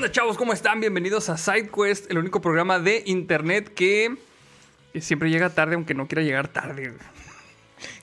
onda, 0.00 0.12
chavos? 0.12 0.38
¿Cómo 0.38 0.54
están? 0.54 0.80
Bienvenidos 0.80 1.28
a 1.28 1.36
SideQuest, 1.36 2.10
el 2.10 2.16
único 2.16 2.40
programa 2.40 2.78
de 2.78 3.02
internet 3.04 3.70
que, 3.74 4.16
siempre 4.98 5.28
llega 5.28 5.50
tarde, 5.50 5.74
aunque 5.74 5.92
no 5.92 6.08
quiera 6.08 6.22
llegar 6.22 6.48
tarde. 6.48 6.94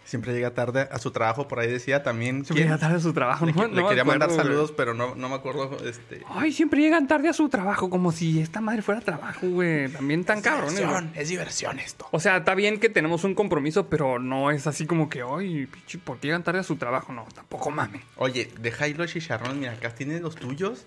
Siempre 0.05 0.31
llega 0.31 0.53
tarde 0.53 0.87
a 0.91 0.99
su 0.99 1.09
trabajo, 1.09 1.47
por 1.47 1.59
ahí 1.59 1.67
decía 1.67 2.03
también. 2.03 2.45
Siempre 2.45 2.57
¿quién? 2.57 2.67
llega 2.67 2.77
tarde 2.77 2.97
a 2.97 2.99
su 2.99 3.13
trabajo, 3.13 3.47
¿no? 3.47 3.67
le 3.67 3.81
No 3.81 3.89
quería 3.89 4.03
mandar 4.03 4.29
saludos, 4.29 4.67
güey. 4.67 4.77
pero 4.77 4.93
no, 4.93 5.15
no 5.15 5.27
me 5.27 5.33
acuerdo. 5.33 5.75
Este... 5.83 6.21
Ay, 6.29 6.51
siempre 6.51 6.81
llegan 6.81 7.07
tarde 7.07 7.29
a 7.29 7.33
su 7.33 7.49
trabajo, 7.49 7.89
como 7.89 8.11
si 8.11 8.41
esta 8.41 8.61
madre 8.61 8.83
fuera 8.83 9.01
trabajo, 9.01 9.47
güey. 9.47 9.89
También 9.89 10.23
tan 10.23 10.43
güey. 10.43 11.09
es 11.15 11.29
diversión 11.29 11.79
esto. 11.79 12.07
O 12.11 12.19
sea, 12.19 12.37
está 12.37 12.53
bien 12.53 12.79
que 12.79 12.89
tenemos 12.89 13.23
un 13.23 13.33
compromiso, 13.33 13.87
pero 13.87 14.19
no 14.19 14.51
es 14.51 14.67
así 14.67 14.85
como 14.85 15.09
que, 15.09 15.23
ay, 15.27 15.65
pinche, 15.65 15.97
¿por 15.97 16.19
qué 16.19 16.27
llegan 16.27 16.43
tarde 16.43 16.59
a 16.59 16.63
su 16.63 16.75
trabajo? 16.75 17.11
No, 17.11 17.25
tampoco 17.33 17.71
mames. 17.71 18.03
Oye, 18.17 18.51
deja 18.61 18.85
ahí 18.85 18.93
los 18.93 19.11
chicharrones. 19.11 19.57
Mira, 19.57 19.71
acá 19.71 19.89
tienes 19.95 20.21
los 20.21 20.35
tuyos. 20.35 20.85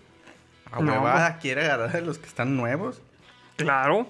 A 0.72 0.80
No, 0.80 0.92
huevada 0.92 1.38
quiere 1.38 1.64
agarrar 1.64 1.96
a 1.96 2.00
los 2.00 2.18
que 2.18 2.26
están 2.26 2.56
nuevos. 2.56 3.00
Claro. 3.56 4.06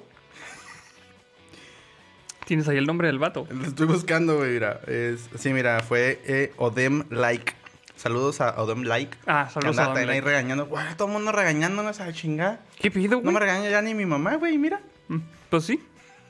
¿Tienes 2.47 2.67
ahí 2.69 2.77
el 2.79 2.87
nombre 2.87 3.07
del 3.07 3.19
vato? 3.19 3.47
Lo 3.51 3.65
estoy 3.65 3.87
buscando, 3.87 4.39
güey. 4.39 4.53
Mira, 4.55 4.81
es, 4.87 5.29
sí, 5.39 5.53
mira, 5.53 5.81
fue 5.81 6.21
eh, 6.27 6.53
Odem 6.57 7.05
Like. 7.11 7.55
Saludos 7.97 8.41
a 8.41 8.61
Odem 8.61 8.83
Like. 8.83 9.17
Ah, 9.27 9.49
saludos 9.53 9.79
a 9.79 9.85
Don 9.85 9.95
también 9.95 10.09
ahí 10.11 10.17
Like. 10.17 10.27
regañando. 10.29 10.67
Güey, 10.67 10.85
todo 10.97 11.09
el 11.09 11.15
mundo 11.15 11.33
regañándonos 11.33 12.01
a 12.01 12.07
la 12.07 12.13
chingada. 12.13 12.61
¿Qué 12.81 12.91
pido, 12.91 13.17
No 13.17 13.23
güey? 13.23 13.35
me 13.35 13.41
regaña 13.41 13.71
ya 13.71 13.81
ni 13.83 13.95
mi 13.95 14.07
mamá, 14.07 14.35
güey, 14.37 14.59
mira. 14.59 14.81
Mm, 15.09 15.19
Pues 15.49 15.65
sí. 15.65 15.83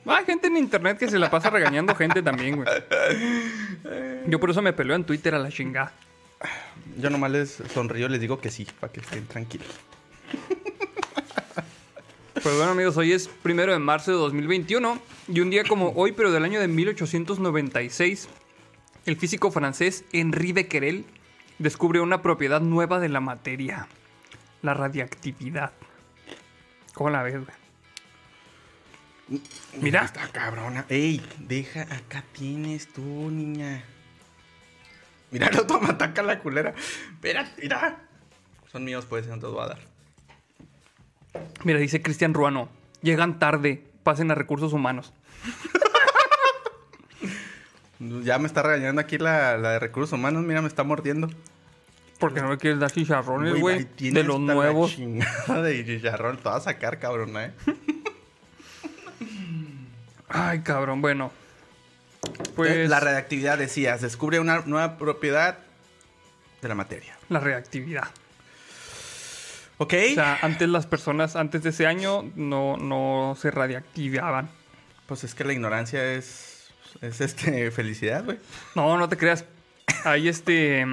Hay 0.05 0.25
gente 0.25 0.47
en 0.47 0.57
internet 0.57 0.97
que 0.97 1.07
se 1.09 1.19
la 1.19 1.29
pasa 1.29 1.49
regañando 1.51 1.93
gente 1.95 2.21
también, 2.23 2.55
güey. 2.57 2.67
Yo 4.27 4.39
por 4.39 4.49
eso 4.49 4.61
me 4.61 4.73
peleo 4.73 4.95
en 4.95 5.03
Twitter 5.05 5.33
a 5.35 5.39
la 5.39 5.49
chingada. 5.49 5.93
Yo 6.97 7.09
nomás 7.11 7.31
les 7.31 7.61
sonrío, 7.73 8.09
les 8.09 8.19
digo 8.19 8.39
que 8.41 8.49
sí, 8.49 8.67
para 8.79 8.91
que 8.91 8.99
estén 8.99 9.25
tranquilos. 9.27 9.67
Pues 12.43 12.55
bueno, 12.55 12.71
amigos, 12.71 12.97
hoy 12.97 13.11
es 13.11 13.27
primero 13.27 13.71
de 13.71 13.77
marzo 13.77 14.09
de 14.09 14.17
2021 14.17 14.99
y 15.27 15.41
un 15.41 15.51
día 15.51 15.63
como 15.63 15.89
hoy, 15.89 16.11
pero 16.11 16.31
del 16.31 16.43
año 16.43 16.59
de 16.59 16.67
1896, 16.67 18.27
el 19.05 19.15
físico 19.15 19.51
francés 19.51 20.05
Henri 20.11 20.51
Becquerel 20.51 21.05
descubre 21.59 21.99
una 21.99 22.23
propiedad 22.23 22.59
nueva 22.59 22.99
de 22.99 23.09
la 23.09 23.19
materia, 23.19 23.87
la 24.63 24.73
radiactividad. 24.73 25.71
¿Cómo 26.95 27.11
la 27.11 27.21
ves, 27.21 27.35
güey? 27.35 29.41
Mira. 29.79 30.03
Está 30.03 30.27
cabrona. 30.29 30.87
Ey, 30.89 31.23
deja, 31.37 31.83
acá 31.83 32.23
tienes 32.31 32.91
tú, 32.91 33.29
niña. 33.29 33.83
Mira, 35.29 35.51
no 35.51 35.67
toma, 35.67 35.89
ataca 35.89 36.23
la 36.23 36.39
culera. 36.39 36.73
Espera, 37.13 37.53
mira. 37.61 37.99
Son 38.71 38.83
míos, 38.83 39.05
pues, 39.07 39.27
no 39.27 39.35
te 39.35 39.43
los 39.43 39.53
voy 39.53 39.63
a 39.63 39.67
dar. 39.67 39.90
Mira, 41.63 41.79
dice 41.79 42.01
Cristian 42.01 42.33
Ruano, 42.33 42.69
llegan 43.01 43.39
tarde, 43.39 43.83
pasen 44.03 44.31
a 44.31 44.35
recursos 44.35 44.73
humanos. 44.73 45.13
Ya 48.23 48.39
me 48.39 48.47
está 48.47 48.63
regañando 48.63 48.99
aquí 48.99 49.19
la, 49.19 49.57
la 49.59 49.73
de 49.73 49.79
recursos 49.79 50.13
humanos. 50.13 50.43
Mira, 50.43 50.61
me 50.63 50.67
está 50.67 50.83
mordiendo. 50.83 51.29
Porque 52.17 52.41
no 52.41 52.49
me 52.49 52.57
quieres 52.57 52.79
dar 52.79 52.89
chicharrones, 52.91 53.59
güey, 53.59 53.87
de 53.99 54.23
los 54.23 54.39
nuevos. 54.39 54.95
chingada 54.95 55.61
de 55.61 55.85
chicharrón. 55.85 56.37
Te 56.37 56.43
vas 56.43 56.57
a 56.57 56.71
sacar, 56.71 56.97
cabrona, 56.97 57.45
eh. 57.45 57.53
Ay, 60.29 60.61
cabrón, 60.61 61.01
bueno. 61.01 61.31
Pues 62.55 62.89
La 62.89 62.99
radioactividad, 62.99 63.57
decías, 63.59 64.01
descubre 64.01 64.39
una 64.39 64.61
nueva 64.65 64.97
propiedad 64.97 65.59
de 66.61 66.67
la 66.67 66.73
materia. 66.75 67.17
la 67.29 67.39
reactividad. 67.39 68.07
¿Ok? 69.83 69.93
O 70.11 70.13
sea, 70.15 70.37
antes 70.41 70.69
las 70.69 70.85
personas, 70.85 71.35
antes 71.35 71.63
de 71.63 71.69
ese 71.71 71.87
año, 71.87 72.23
no, 72.35 72.77
no 72.77 73.35
se 73.39 73.49
radiactivaban. 73.51 74.49
pues 75.07 75.23
es 75.23 75.33
que 75.35 75.43
la 75.43 75.53
ignorancia 75.53 76.13
es, 76.13 76.71
es 77.01 77.19
este, 77.21 77.71
felicidad, 77.71 78.23
güey. 78.23 78.37
No, 78.75 78.97
no 78.97 79.09
te 79.09 79.17
creas. 79.17 79.45
Hay 80.05 80.27
este. 80.27 80.85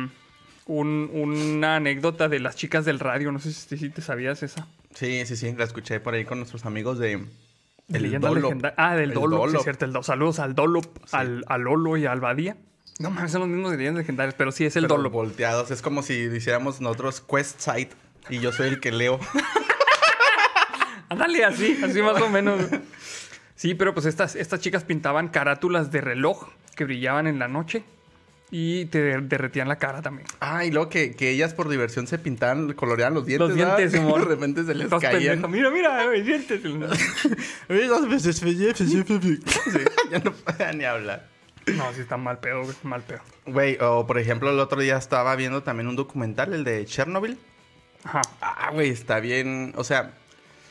un- 0.66 1.10
una 1.12 1.76
anécdota 1.76 2.28
de 2.28 2.40
las 2.40 2.56
chicas 2.56 2.84
del 2.84 2.98
radio. 2.98 3.30
No 3.32 3.38
sé 3.40 3.52
si, 3.52 3.76
si 3.78 3.90
te 3.90 4.02
sabías 4.02 4.42
esa. 4.42 4.66
Sí, 4.94 5.24
sí, 5.26 5.36
sí, 5.36 5.54
la 5.56 5.64
escuché 5.64 6.00
por 6.00 6.14
ahí 6.14 6.24
con 6.24 6.38
nuestros 6.38 6.64
amigos 6.66 6.98
de... 6.98 7.24
El 7.92 8.02
leyenda 8.02 8.30
legendaria. 8.30 8.74
Ah, 8.76 8.96
del 8.96 9.10
El 9.10 9.14
Dolop, 9.14 9.48
sí, 9.50 9.56
es 9.56 9.62
cierto. 9.62 9.84
El 9.86 9.92
do- 9.92 10.02
Saludos 10.02 10.38
al 10.40 10.54
Dolop, 10.54 10.86
al, 11.12 11.44
al 11.46 11.60
Lolo 11.62 11.96
y 11.96 12.04
al 12.06 12.20
Badía. 12.20 12.56
No 12.98 13.10
mames, 13.10 13.30
son 13.32 13.42
los 13.42 13.48
mismos 13.50 13.70
de 13.70 13.76
leyendas 13.78 14.00
legendarias, 14.02 14.34
pero 14.36 14.50
sí 14.50 14.64
es 14.66 14.76
el 14.76 14.82
Pero 14.84 14.96
Dolop. 14.96 15.12
volteados. 15.12 15.70
Es 15.70 15.80
como 15.82 16.02
si 16.02 16.14
hiciéramos 16.14 16.80
nosotros 16.80 17.20
Quest 17.22 17.60
Site 17.60 17.94
y 18.30 18.38
yo 18.40 18.52
soy 18.52 18.68
el 18.68 18.80
que 18.80 18.92
leo. 18.92 19.18
Ándale, 21.08 21.44
así, 21.44 21.78
así 21.82 22.02
más 22.02 22.20
o 22.20 22.28
menos. 22.28 22.60
Sí, 23.54 23.74
pero 23.74 23.94
pues 23.94 24.06
estas, 24.06 24.36
estas 24.36 24.60
chicas 24.60 24.84
pintaban 24.84 25.28
carátulas 25.28 25.90
de 25.90 26.00
reloj 26.00 26.48
que 26.76 26.84
brillaban 26.84 27.26
en 27.26 27.38
la 27.38 27.48
noche 27.48 27.82
y 28.50 28.84
te 28.86 29.00
der- 29.02 29.22
derretían 29.22 29.68
la 29.68 29.76
cara 29.76 30.00
también. 30.02 30.26
Ah, 30.40 30.64
y 30.64 30.70
luego 30.70 30.88
que, 30.90 31.14
que 31.16 31.30
ellas 31.30 31.54
por 31.54 31.68
diversión 31.68 32.06
se 32.06 32.18
pintaban, 32.18 32.72
coloreaban 32.74 33.14
los 33.14 33.26
dientes. 33.26 33.48
Los 33.48 33.56
dientes, 33.56 33.92
¿verdad? 33.92 34.06
Simón. 34.06 34.20
De 34.22 34.26
repente 34.34 34.64
se 34.64 34.74
les 34.74 34.88
caían. 34.88 35.40
pendejo. 35.42 35.48
Mira, 35.48 35.70
mira, 35.70 36.06
mis 36.10 36.24
dientes. 36.26 36.60
Sí, 39.44 39.78
ya 40.10 40.18
no 40.20 40.32
podía 40.32 40.72
ni 40.72 40.84
hablar. 40.84 41.26
No, 41.74 41.92
sí 41.92 42.00
está 42.00 42.16
mal 42.16 42.38
pedo, 42.38 42.62
güey, 42.62 42.74
mal 42.82 43.02
pedo. 43.02 43.20
Güey, 43.46 43.76
o 43.80 44.06
por 44.06 44.18
ejemplo, 44.18 44.50
el 44.50 44.58
otro 44.60 44.80
día 44.80 44.96
estaba 44.96 45.34
viendo 45.36 45.62
también 45.62 45.86
un 45.88 45.96
documental, 45.96 46.54
el 46.54 46.64
de 46.64 46.84
Chernobyl. 46.86 47.38
Ajá. 48.08 48.22
Ah, 48.40 48.70
güey, 48.72 48.88
está 48.90 49.20
bien. 49.20 49.74
O 49.76 49.84
sea, 49.84 50.12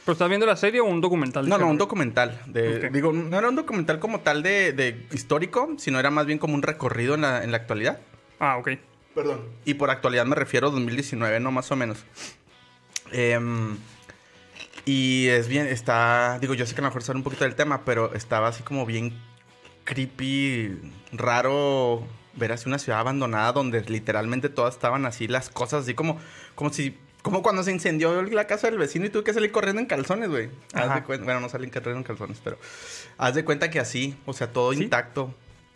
¿Pero 0.03 0.13
estás 0.13 0.29
viendo 0.29 0.45
la 0.45 0.55
serie 0.55 0.79
o 0.79 0.85
un 0.85 1.01
documental? 1.01 1.47
no, 1.47 1.57
no, 1.57 1.67
un 1.67 1.77
documental. 1.77 2.39
De. 2.45 2.89
Digo, 2.89 3.11
no 3.11 3.37
era 3.37 3.49
un 3.49 3.55
documental 3.55 3.99
como 3.99 4.21
tal 4.21 4.41
de, 4.41 4.73
de 4.73 5.05
histórico, 5.11 5.75
sino 5.77 5.99
era 5.99 6.09
más 6.09 6.25
bien 6.25 6.39
como 6.39 6.55
un 6.55 6.63
recorrido 6.63 7.15
en 7.15 7.21
la, 7.21 7.43
en 7.43 7.51
la 7.51 7.57
actualidad. 7.57 7.99
Ah, 8.39 8.57
ok. 8.57 8.69
Perdón. 9.13 9.41
Y 9.65 9.75
por 9.75 9.89
actualidad 9.89 10.25
me 10.25 10.35
refiero 10.35 10.67
a 10.67 10.71
2019, 10.71 11.39
¿no? 11.39 11.51
Más 11.51 11.71
o 11.71 11.75
menos. 11.75 12.05
Em, 13.11 13.77
y 14.85 15.27
es 15.27 15.47
bien, 15.47 15.67
está, 15.67 16.39
digo, 16.39 16.53
yo 16.53 16.65
sé 16.65 16.73
que 16.73 16.81
a 16.81 16.83
lo 16.83 16.89
mejor 16.89 17.03
sale 17.03 17.17
un 17.17 17.23
poquito 17.23 17.43
del 17.43 17.55
tema, 17.55 17.83
pero 17.83 18.13
estaba 18.13 18.47
así 18.47 18.63
como 18.63 18.85
bien 18.85 19.13
creepy, 19.83 20.79
raro 21.11 22.07
ver 22.35 22.51
así 22.51 22.69
una 22.69 22.79
ciudad 22.79 22.99
abandonada 22.99 23.51
donde 23.51 23.81
literalmente 23.81 24.49
todas 24.49 24.75
estaban 24.75 25.05
así 25.05 25.27
las 25.27 25.49
cosas, 25.49 25.83
así 25.83 25.93
como, 25.93 26.17
como 26.55 26.71
si, 26.71 26.97
como 27.21 27.41
cuando 27.43 27.63
se 27.63 27.71
incendió 27.71 28.21
la 28.23 28.47
casa 28.47 28.69
del 28.69 28.77
vecino 28.79 29.05
y 29.05 29.09
tuve 29.09 29.23
que 29.23 29.33
salir 29.33 29.51
corriendo 29.51 29.81
en 29.81 29.85
calzones, 29.87 30.29
güey. 30.29 30.49
Haz 30.73 30.95
de 30.95 31.03
cuenta, 31.03 31.25
bueno, 31.25 31.39
no 31.41 31.49
salen 31.49 31.69
corriendo 31.69 31.97
en 31.97 32.03
calzones, 32.03 32.39
pero 32.43 32.57
haz 33.17 33.35
de 33.35 33.43
cuenta 33.43 33.69
que 33.69 33.79
así, 33.79 34.15
o 34.25 34.33
sea, 34.33 34.51
todo 34.53 34.73
¿Sí? 34.73 34.83
intacto. 34.83 35.33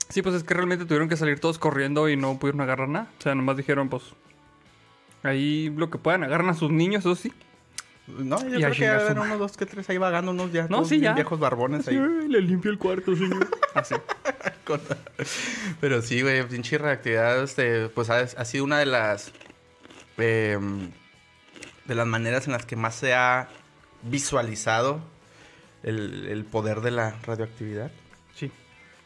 Sí, 0.10 0.22
pues 0.22 0.36
es 0.36 0.44
que 0.44 0.54
realmente 0.54 0.86
tuvieron 0.86 1.08
que 1.10 1.16
salir 1.18 1.40
todos 1.40 1.58
corriendo 1.58 2.10
y 2.10 2.18
no 2.18 2.38
pudieron 2.38 2.62
agarrar 2.62 2.90
nada. 2.90 3.08
O 3.18 3.22
sea, 3.22 3.34
nomás 3.36 3.56
dijeron, 3.58 3.88
pues. 3.90 4.04
Ahí 5.24 5.72
lo 5.78 5.90
que 5.90 5.98
puedan, 5.98 6.24
agarran 6.24 6.50
a 6.50 6.54
sus 6.54 6.70
niños, 6.72 7.02
eso 7.02 7.16
sí. 7.16 7.32
No, 8.08 8.40
yo 8.42 8.58
Y 8.60 8.62
creo 8.62 8.72
que 8.74 8.88
madre. 8.88 9.20
unos 9.22 9.40
dos 9.40 9.56
que 9.56 9.66
tres 9.66 9.90
ahí 9.90 9.98
vagando, 9.98 10.32
unos 10.32 10.52
ya, 10.52 10.68
No, 10.68 10.84
sí, 10.84 11.00
ya. 11.00 11.14
viejos 11.14 11.40
barbones 11.40 11.88
ahí. 11.88 11.96
le 11.96 12.42
limpio 12.42 12.72
el 12.72 12.78
cuarto, 12.78 13.16
señor. 13.16 13.48
Así. 13.74 13.96
Pero 15.80 16.02
sí, 16.02 16.22
güey, 16.22 16.44
pinche 16.48 16.78
reactividad, 16.78 17.44
este, 17.44 17.88
pues 17.90 18.10
ha, 18.10 18.20
ha 18.20 18.46
sido 18.46 18.64
una 18.64 18.80
de 18.80 18.86
las 18.88 19.32
em, 20.18 20.92
de 21.86 21.96
las 21.96 22.08
maneras 22.08 22.48
en 22.48 22.54
las 22.54 22.66
que 22.66 22.76
más 22.76 22.96
se 22.96 23.14
ha 23.14 23.50
visualizado 24.04 25.02
el, 25.84 26.28
el 26.28 26.46
poder 26.46 26.82
de 26.82 26.92
la 26.92 27.16
radioactividad. 27.24 27.92
Sí. 28.36 28.52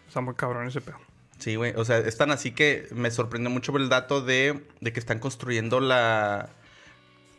Está 0.08 0.22
muy 0.22 0.36
cabrón 0.36 0.68
ese 0.68 0.81
pedo. 0.81 0.97
Sí, 1.38 1.56
güey, 1.56 1.74
o 1.75 1.84
sea, 1.84 1.97
es 1.97 2.17
tan 2.17 2.32
así 2.32 2.52
que 2.52 2.88
me 2.91 3.11
sorprendió 3.11 3.49
mucho 3.49 3.76
el 3.78 3.90
dato 3.90 4.22
de, 4.22 4.66
de 4.79 4.94
que 4.94 4.99
están 4.99 5.20
construyendo 5.20 5.79
la 5.79 6.49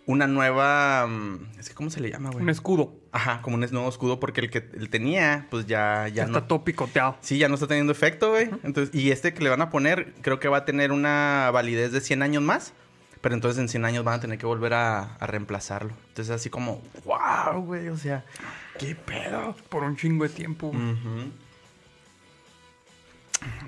una 0.06 0.28
nueva, 0.28 1.06
mm, 1.08 1.58
es 1.58 1.68
que 1.68 1.74
cómo 1.74 1.90
se 1.90 2.00
le 2.00 2.10
llama, 2.10 2.30
güey. 2.30 2.42
Un 2.42 2.50
escudo. 2.50 2.94
Ajá, 3.10 3.42
como 3.42 3.56
un 3.56 3.60
nuevo 3.72 3.88
escudo 3.88 4.20
porque 4.20 4.40
el 4.40 4.50
que 4.50 4.58
él 4.74 4.88
tenía, 4.88 5.48
pues 5.50 5.66
ya, 5.66 6.06
ya 6.08 6.14
Ya 6.14 6.22
está 6.24 6.40
no. 6.40 6.46
todo 6.46 6.62
picoteado. 6.64 7.16
Sí, 7.22 7.38
ya 7.38 7.48
no 7.48 7.54
está 7.54 7.66
teniendo 7.66 7.90
efecto, 7.92 8.30
güey. 8.30 8.48
Entonces, 8.62 8.94
y 8.94 9.10
este 9.10 9.34
que 9.34 9.42
le 9.42 9.50
van 9.50 9.62
a 9.62 9.70
poner, 9.70 10.14
creo 10.22 10.38
que 10.38 10.46
va 10.48 10.58
a 10.58 10.64
tener 10.64 10.92
una 10.92 11.50
validez 11.52 11.90
de 11.90 12.00
100 12.00 12.22
años 12.22 12.42
más. 12.42 12.72
Pero 13.26 13.34
entonces 13.34 13.60
en 13.60 13.68
100 13.68 13.84
años 13.84 14.04
van 14.04 14.14
a 14.14 14.20
tener 14.20 14.38
que 14.38 14.46
volver 14.46 14.72
a, 14.72 15.16
a 15.16 15.26
reemplazarlo. 15.26 15.92
Entonces, 16.10 16.32
así 16.32 16.48
como, 16.48 16.80
wow, 17.04 17.60
güey. 17.60 17.88
O 17.88 17.98
sea, 17.98 18.24
qué 18.78 18.94
pedo. 18.94 19.56
Por 19.68 19.82
un 19.82 19.96
chingo 19.96 20.22
de 20.22 20.30
tiempo. 20.30 20.68
güey. 20.68 21.32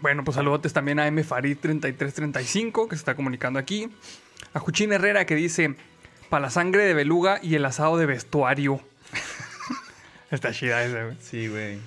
Bueno, 0.01 0.23
pues 0.23 0.37
saludotes 0.37 0.73
también 0.73 1.01
a 1.01 1.09
M. 1.09 1.25
Farid 1.25 1.59
3335 1.59 2.89
que 2.89 2.95
se 2.95 3.01
está 3.01 3.17
comunicando 3.17 3.59
aquí. 3.59 3.91
A 4.55 4.61
Juchín 4.61 4.93
Herrera 4.93 5.27
que 5.27 5.35
dice: 5.35 5.75
Para 6.29 6.43
la 6.43 6.51
sangre 6.51 6.85
de 6.85 6.95
beluga 6.95 7.41
y 7.43 7.57
el 7.57 7.65
asado 7.65 7.97
de 7.97 8.07
vestuario. 8.07 8.81
está 10.31 10.53
chida 10.53 10.85
esa, 10.85 11.03
güey. 11.03 11.17
Sí, 11.21 11.49
güey. 11.49 11.81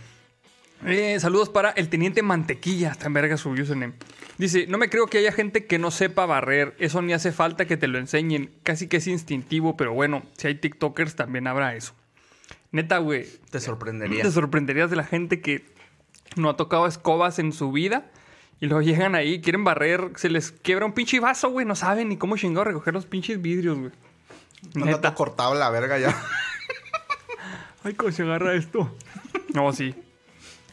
Eh, 0.88 1.18
saludos 1.22 1.48
para 1.48 1.70
el 1.70 1.88
teniente 1.88 2.22
Mantequilla, 2.22 2.92
está 2.92 3.06
en 3.06 3.14
verga 3.14 3.38
su 3.38 3.52
username. 3.52 3.94
Dice, 4.42 4.66
no 4.66 4.80
me 4.80 4.90
creo 4.90 5.06
que 5.06 5.20
haya 5.20 5.32
gente 5.32 5.68
que 5.68 5.78
no 5.78 5.92
sepa 5.92 6.26
barrer, 6.26 6.74
eso 6.80 7.00
ni 7.04 7.14
hace 7.14 7.32
falta 7.32 7.66
que 7.66 7.78
te 7.78 7.88
lo 7.88 8.00
enseñen, 8.00 8.50
casi 8.64 8.88
que 8.88 8.98
es 8.98 9.06
instintivo, 9.06 9.78
pero 9.78 9.94
bueno, 9.94 10.24
si 10.36 10.48
hay 10.48 10.56
TikTokers 10.56 11.16
también 11.16 11.46
habrá 11.46 11.76
eso. 11.76 11.94
Neta, 12.72 12.98
güey, 12.98 13.28
Te 13.52 13.60
sorprendería. 13.60 14.24
te 14.24 14.32
sorprenderías 14.32 14.90
de 14.90 14.96
la 14.96 15.04
gente 15.04 15.42
que 15.42 15.72
no 16.38 16.50
ha 16.50 16.58
tocado 16.58 16.88
escobas 16.88 17.38
en 17.38 17.54
su 17.54 17.72
vida 17.72 18.10
y 18.60 18.66
luego 18.66 18.82
llegan 18.82 19.14
ahí, 19.14 19.42
quieren 19.42 19.64
barrer, 19.64 20.10
se 20.16 20.32
les 20.32 20.52
quiebra 20.52 20.88
un 20.88 20.94
pinche 20.94 21.20
vaso, 21.20 21.52
güey, 21.52 21.68
no 21.68 21.76
saben 21.76 22.10
ni 22.10 22.18
cómo 22.18 22.36
chingado 22.36 22.64
recoger 22.64 22.96
los 22.96 23.06
pinches 23.06 23.40
vidrios, 23.40 23.78
güey. 23.78 23.92
No 24.74 24.86
está 24.86 25.02
todo 25.02 25.14
cortado 25.14 25.54
la 25.54 25.70
verga 25.70 26.00
ya. 26.00 26.20
Ay, 27.84 27.94
¿cómo 27.94 28.12
se 28.12 28.24
agarra 28.24 28.56
esto? 28.56 28.92
No, 29.54 29.72
sí. 29.72 29.94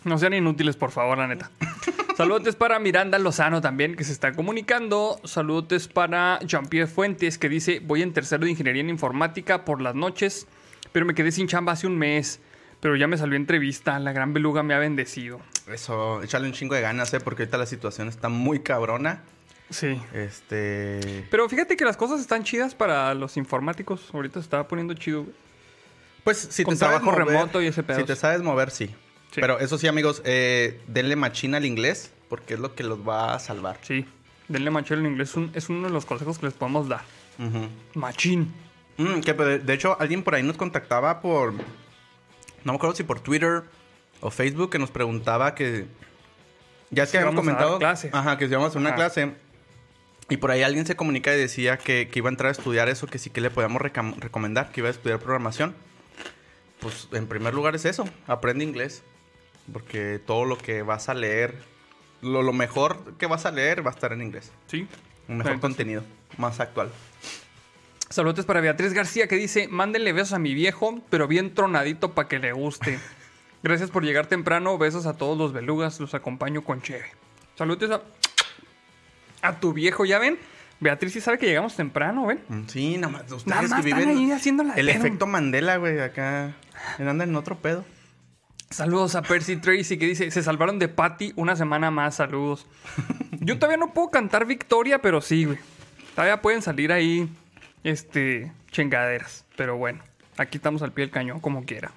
No 0.04 0.18
sean 0.18 0.34
inútiles, 0.34 0.76
por 0.76 0.90
favor, 0.90 1.18
la 1.18 1.26
neta. 1.26 1.50
Saludos 2.16 2.56
para 2.56 2.78
Miranda 2.80 3.18
Lozano 3.18 3.60
también, 3.60 3.94
que 3.94 4.04
se 4.04 4.12
está 4.12 4.32
comunicando. 4.32 5.20
Saludos 5.24 5.86
para 5.86 6.40
Jean-Pierre 6.40 6.88
Fuentes, 6.88 7.38
que 7.38 7.48
dice: 7.48 7.80
Voy 7.80 8.02
en 8.02 8.12
tercero 8.12 8.44
de 8.44 8.50
ingeniería 8.50 8.82
en 8.82 8.90
informática 8.90 9.64
por 9.64 9.80
las 9.80 9.94
noches, 9.94 10.46
pero 10.92 11.06
me 11.06 11.14
quedé 11.14 11.30
sin 11.30 11.46
chamba 11.46 11.72
hace 11.72 11.86
un 11.86 11.96
mes. 11.96 12.40
Pero 12.80 12.94
ya 12.96 13.08
me 13.08 13.16
salió 13.18 13.36
entrevista. 13.36 13.98
La 13.98 14.12
gran 14.12 14.32
beluga 14.32 14.62
me 14.62 14.74
ha 14.74 14.78
bendecido. 14.78 15.40
Eso, 15.72 16.22
échale 16.22 16.46
un 16.46 16.52
chingo 16.52 16.74
de 16.74 16.80
ganas, 16.80 17.12
¿eh? 17.12 17.20
Porque 17.20 17.42
ahorita 17.42 17.58
la 17.58 17.66
situación 17.66 18.08
está 18.08 18.28
muy 18.28 18.60
cabrona. 18.60 19.22
Sí. 19.70 20.00
Este. 20.12 21.26
Pero 21.30 21.48
fíjate 21.48 21.76
que 21.76 21.84
las 21.84 21.96
cosas 21.96 22.20
están 22.20 22.44
chidas 22.44 22.74
para 22.74 23.14
los 23.14 23.36
informáticos. 23.36 24.10
Ahorita 24.12 24.40
se 24.40 24.44
estaba 24.44 24.66
poniendo 24.68 24.94
chido. 24.94 25.24
güey. 25.24 25.34
Pues 26.24 26.38
si 26.50 26.62
Con 26.64 26.74
te 26.74 26.78
sabes 26.80 27.00
trabajo 27.00 27.18
mover, 27.18 27.34
remoto 27.34 27.62
y 27.62 27.66
ese 27.66 27.82
pedo. 27.82 27.98
Si 27.98 28.04
te 28.04 28.16
sabes 28.16 28.42
mover, 28.42 28.70
sí. 28.70 28.94
Sí. 29.30 29.40
Pero 29.40 29.58
eso 29.60 29.76
sí, 29.78 29.86
amigos, 29.86 30.22
eh, 30.24 30.80
denle 30.86 31.16
machina 31.16 31.58
al 31.58 31.64
inglés 31.66 32.10
porque 32.28 32.54
es 32.54 32.60
lo 32.60 32.74
que 32.74 32.82
los 32.84 33.06
va 33.06 33.34
a 33.34 33.38
salvar. 33.38 33.78
Sí. 33.82 34.06
Denle 34.48 34.70
machero 34.70 35.00
en 35.00 35.06
inglés. 35.06 35.30
Es, 35.30 35.36
un- 35.36 35.50
es 35.54 35.68
uno 35.68 35.88
de 35.88 35.92
los 35.92 36.06
consejos 36.06 36.38
que 36.38 36.46
les 36.46 36.54
podemos 36.54 36.88
dar. 36.88 37.02
Ujú. 37.38 37.68
Machín. 37.94 38.52
Mm, 38.96 39.20
que, 39.20 39.32
de 39.34 39.58
de 39.58 39.72
hecho, 39.74 39.96
alguien 40.00 40.22
por 40.22 40.34
ahí 40.34 40.42
nos 40.42 40.56
contactaba 40.56 41.20
por. 41.20 41.52
No 41.52 42.72
me 42.72 42.74
acuerdo 42.74 42.96
si 42.96 43.04
por 43.04 43.20
Twitter 43.20 43.62
o 44.20 44.30
Facebook 44.30 44.70
que 44.70 44.78
nos 44.78 44.90
preguntaba 44.90 45.54
que. 45.54 45.86
Ya 46.90 47.02
es 47.04 47.10
Si 47.10 47.12
que 47.12 47.18
habíamos 47.18 47.40
comentado. 47.40 47.78
clase. 47.78 48.10
Ajá, 48.12 48.38
que 48.38 48.46
si 48.46 48.50
íbamos 48.52 48.66
a 48.66 48.68
hacer 48.70 48.80
una 48.80 48.88
Ajá. 48.90 48.96
clase. 48.96 49.34
Y 50.30 50.38
por 50.38 50.50
ahí 50.50 50.62
alguien 50.62 50.84
se 50.86 50.96
comunica 50.96 51.34
y 51.34 51.38
decía 51.38 51.76
que, 51.78 52.08
que 52.10 52.18
iba 52.18 52.28
a 52.28 52.32
entrar 52.32 52.48
a 52.48 52.52
estudiar 52.52 52.88
eso, 52.88 53.06
que 53.06 53.18
sí 53.18 53.30
que 53.30 53.40
le 53.40 53.50
podíamos 53.50 53.80
recomendar, 53.80 54.72
que 54.72 54.80
iba 54.80 54.88
a 54.88 54.90
estudiar 54.90 55.18
programación. 55.20 55.74
Pues 56.80 57.08
en 57.12 57.26
primer 57.26 57.54
lugar 57.54 57.74
es 57.74 57.84
eso, 57.84 58.08
aprende 58.26 58.64
inglés. 58.64 59.02
Porque 59.72 60.20
todo 60.24 60.44
lo 60.44 60.56
que 60.58 60.82
vas 60.82 61.08
a 61.08 61.14
leer, 61.14 61.54
lo, 62.22 62.42
lo 62.42 62.52
mejor 62.52 63.14
que 63.18 63.26
vas 63.26 63.44
a 63.46 63.50
leer 63.50 63.84
va 63.86 63.90
a 63.90 63.94
estar 63.94 64.12
en 64.12 64.22
inglés. 64.22 64.50
Sí. 64.66 64.86
Un 65.28 65.38
mejor 65.38 65.60
contenido, 65.60 66.02
más 66.38 66.58
actual. 66.60 66.90
Saludos 68.08 68.46
para 68.46 68.60
Beatriz 68.62 68.94
García 68.94 69.28
que 69.28 69.36
dice, 69.36 69.68
mándenle 69.68 70.12
besos 70.14 70.32
a 70.32 70.38
mi 70.38 70.54
viejo, 70.54 71.02
pero 71.10 71.28
bien 71.28 71.54
tronadito 71.54 72.14
para 72.14 72.28
que 72.28 72.38
le 72.38 72.52
guste. 72.52 72.98
Gracias 73.62 73.90
por 73.90 74.04
llegar 74.04 74.26
temprano, 74.26 74.78
besos 74.78 75.04
a 75.06 75.16
todos 75.16 75.36
los 75.36 75.52
belugas, 75.52 76.00
los 76.00 76.14
acompaño 76.14 76.62
con 76.64 76.80
cheve. 76.80 77.04
Saludos 77.56 77.90
a, 77.90 79.46
a 79.46 79.60
tu 79.60 79.72
viejo, 79.74 80.06
¿ya 80.06 80.18
ven? 80.18 80.38
Beatriz 80.80 81.12
sí 81.12 81.20
sabe 81.20 81.38
que 81.38 81.46
llegamos 81.46 81.74
temprano, 81.76 82.26
¿ven? 82.26 82.40
Mm, 82.48 82.66
Sí, 82.68 82.96
nada 82.96 83.12
más. 83.12 83.22
Ustedes 83.24 83.46
Nada 83.48 83.62
más 83.62 83.82
que 83.82 83.88
están 83.88 84.00
viven 84.00 84.16
ahí 84.16 84.30
haciéndola 84.30 84.74
de 84.74 84.80
el 84.80 84.86
pedo. 84.86 84.98
efecto 84.98 85.26
Mandela, 85.26 85.76
güey, 85.76 85.98
acá. 86.00 86.54
Andan 86.98 87.20
en 87.22 87.36
otro 87.36 87.56
pedo. 87.58 87.84
Saludos 88.70 89.14
a 89.14 89.22
Percy 89.22 89.56
Tracy 89.56 89.96
que 89.98 90.06
dice, 90.06 90.30
se 90.30 90.42
salvaron 90.42 90.78
de 90.78 90.88
Patty 90.88 91.32
una 91.36 91.56
semana 91.56 91.90
más, 91.90 92.16
saludos. 92.16 92.66
Yo 93.40 93.58
todavía 93.58 93.78
no 93.78 93.94
puedo 93.94 94.10
cantar 94.10 94.44
Victoria, 94.44 95.00
pero 95.00 95.20
sí, 95.20 95.44
güey. 95.46 95.58
Todavía 96.14 96.42
pueden 96.42 96.60
salir 96.60 96.92
ahí, 96.92 97.28
este, 97.82 98.52
chingaderas. 98.70 99.46
Pero 99.56 99.76
bueno, 99.76 100.02
aquí 100.36 100.58
estamos 100.58 100.82
al 100.82 100.92
pie 100.92 101.06
del 101.06 101.12
cañón, 101.12 101.40
como 101.40 101.64
quiera. 101.64 101.92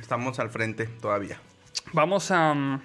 Estamos 0.00 0.38
al 0.38 0.50
frente 0.50 0.86
todavía. 0.86 1.40
Vamos 1.92 2.30
a, 2.30 2.52
mm, 2.52 2.80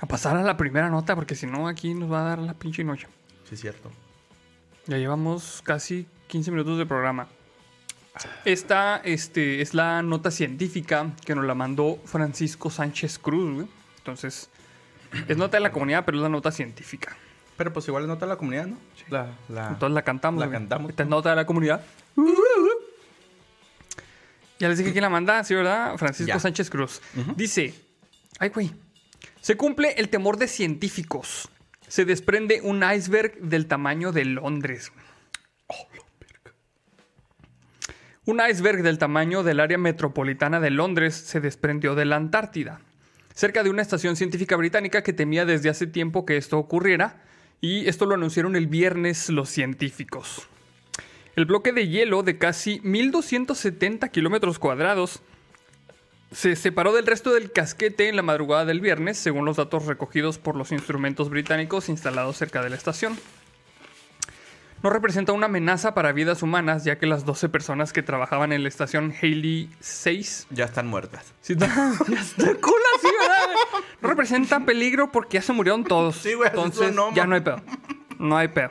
a 0.00 0.06
pasar 0.06 0.36
a 0.36 0.42
la 0.42 0.56
primera 0.56 0.88
nota, 0.88 1.14
porque 1.14 1.34
si 1.34 1.46
no, 1.46 1.68
aquí 1.68 1.92
nos 1.92 2.10
va 2.10 2.20
a 2.20 2.28
dar 2.30 2.38
la 2.38 2.54
pinche 2.54 2.84
noche. 2.84 3.06
Sí, 3.44 3.54
es 3.54 3.60
cierto. 3.60 3.90
Ya 4.86 4.96
llevamos 4.96 5.60
casi 5.62 6.06
15 6.28 6.50
minutos 6.52 6.78
de 6.78 6.86
programa. 6.86 7.28
Esta 8.44 9.00
este, 9.04 9.60
es 9.60 9.74
la 9.74 10.02
nota 10.02 10.30
científica 10.30 11.12
que 11.24 11.34
nos 11.34 11.44
la 11.44 11.54
mandó 11.54 11.98
Francisco 12.04 12.70
Sánchez 12.70 13.18
Cruz, 13.18 13.54
güey. 13.54 13.68
Entonces, 13.98 14.50
es 15.26 15.36
nota 15.36 15.56
de 15.56 15.62
la 15.62 15.72
comunidad, 15.72 16.04
pero 16.04 16.18
es 16.18 16.22
la 16.22 16.28
nota 16.28 16.50
científica. 16.50 17.16
Pero 17.56 17.72
pues 17.72 17.88
igual 17.88 18.04
es 18.04 18.08
nota 18.08 18.26
de 18.26 18.30
la 18.30 18.36
comunidad, 18.36 18.66
¿no? 18.66 18.78
La, 19.08 19.32
la... 19.48 19.68
Entonces 19.68 19.94
la 19.94 20.02
cantamos. 20.02 20.40
La 20.40 20.46
güey. 20.46 20.58
cantamos. 20.58 20.90
Esta 20.90 21.02
es 21.02 21.08
nota 21.08 21.30
de 21.30 21.36
la 21.36 21.46
comunidad. 21.46 21.82
Ya 24.58 24.68
les 24.68 24.78
dije 24.78 24.92
quién 24.92 25.02
la 25.02 25.08
manda, 25.08 25.42
¿sí, 25.44 25.54
verdad? 25.54 25.96
Francisco 25.96 26.28
Ya. 26.28 26.40
Sánchez 26.40 26.70
Cruz. 26.70 27.00
Dice, 27.36 27.74
ay, 28.38 28.48
güey, 28.50 28.72
se 29.40 29.56
cumple 29.56 29.92
el 29.98 30.08
temor 30.08 30.36
de 30.36 30.48
científicos. 30.48 31.48
Se 31.86 32.04
desprende 32.04 32.60
un 32.62 32.82
iceberg 32.82 33.40
del 33.40 33.66
tamaño 33.66 34.12
de 34.12 34.24
Londres. 34.24 34.92
Un 38.28 38.42
iceberg 38.46 38.82
del 38.82 38.98
tamaño 38.98 39.42
del 39.42 39.58
área 39.58 39.78
metropolitana 39.78 40.60
de 40.60 40.68
Londres 40.68 41.14
se 41.14 41.40
desprendió 41.40 41.94
de 41.94 42.04
la 42.04 42.16
Antártida, 42.16 42.82
cerca 43.32 43.62
de 43.62 43.70
una 43.70 43.80
estación 43.80 44.16
científica 44.16 44.54
británica 44.54 45.02
que 45.02 45.14
temía 45.14 45.46
desde 45.46 45.70
hace 45.70 45.86
tiempo 45.86 46.26
que 46.26 46.36
esto 46.36 46.58
ocurriera, 46.58 47.22
y 47.62 47.88
esto 47.88 48.04
lo 48.04 48.16
anunciaron 48.16 48.54
el 48.54 48.66
viernes 48.66 49.30
los 49.30 49.48
científicos. 49.48 50.46
El 51.36 51.46
bloque 51.46 51.72
de 51.72 51.88
hielo 51.88 52.22
de 52.22 52.36
casi 52.36 52.80
1.270 52.80 54.10
kilómetros 54.10 54.58
cuadrados 54.58 55.22
se 56.30 56.54
separó 56.54 56.92
del 56.92 57.06
resto 57.06 57.32
del 57.32 57.50
casquete 57.50 58.10
en 58.10 58.16
la 58.16 58.22
madrugada 58.22 58.66
del 58.66 58.82
viernes, 58.82 59.16
según 59.16 59.46
los 59.46 59.56
datos 59.56 59.86
recogidos 59.86 60.36
por 60.36 60.54
los 60.54 60.70
instrumentos 60.70 61.30
británicos 61.30 61.88
instalados 61.88 62.36
cerca 62.36 62.62
de 62.62 62.68
la 62.68 62.76
estación. 62.76 63.16
No 64.82 64.90
representa 64.90 65.32
una 65.32 65.46
amenaza 65.46 65.92
para 65.92 66.12
vidas 66.12 66.42
humanas, 66.42 66.84
ya 66.84 66.98
que 66.98 67.06
las 67.06 67.24
12 67.24 67.48
personas 67.48 67.92
que 67.92 68.02
trabajaban 68.02 68.52
en 68.52 68.62
la 68.62 68.68
estación 68.68 69.12
Haley 69.12 69.70
6 69.80 70.46
Ya 70.50 70.66
están 70.66 70.86
muertas. 70.86 71.32
Sí, 71.40 71.52
está, 71.54 71.66
ya 71.66 72.20
está 72.20 72.44
cool 72.60 72.80
así, 72.96 73.08
¿verdad? 73.20 73.82
No 74.00 74.08
representa 74.08 74.60
peligro 74.60 75.10
porque 75.10 75.38
ya 75.38 75.42
se 75.42 75.52
murieron 75.52 75.82
todos. 75.84 76.16
Sí, 76.16 76.34
güey, 76.34 76.48
Entonces, 76.48 76.88
sonó, 76.88 77.12
ya 77.12 77.26
no 77.26 77.34
hay 77.34 77.40
pedo. 77.40 77.60
No 78.18 78.36
hay 78.36 78.48
pedo. 78.48 78.70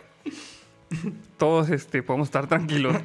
Todos 1.38 1.70
este, 1.70 2.02
podemos 2.04 2.30
estar 2.30 2.48
tranquilos. 2.48 2.96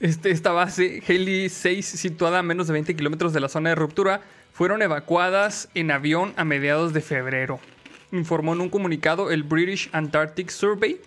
Este, 0.00 0.32
esta 0.32 0.50
base, 0.50 1.00
Haley 1.06 1.48
6, 1.48 1.86
situada 1.86 2.40
a 2.40 2.42
menos 2.42 2.66
de 2.66 2.72
20 2.72 2.96
kilómetros 2.96 3.32
de 3.32 3.38
la 3.38 3.48
zona 3.48 3.68
de 3.68 3.76
ruptura, 3.76 4.20
fueron 4.52 4.82
evacuadas 4.82 5.68
en 5.74 5.92
avión 5.92 6.32
a 6.36 6.44
mediados 6.44 6.92
de 6.92 7.02
febrero. 7.02 7.60
Informó 8.10 8.52
en 8.54 8.62
un 8.62 8.68
comunicado 8.68 9.30
el 9.30 9.44
British 9.44 9.88
Antarctic 9.92 10.50
Survey, 10.50 11.00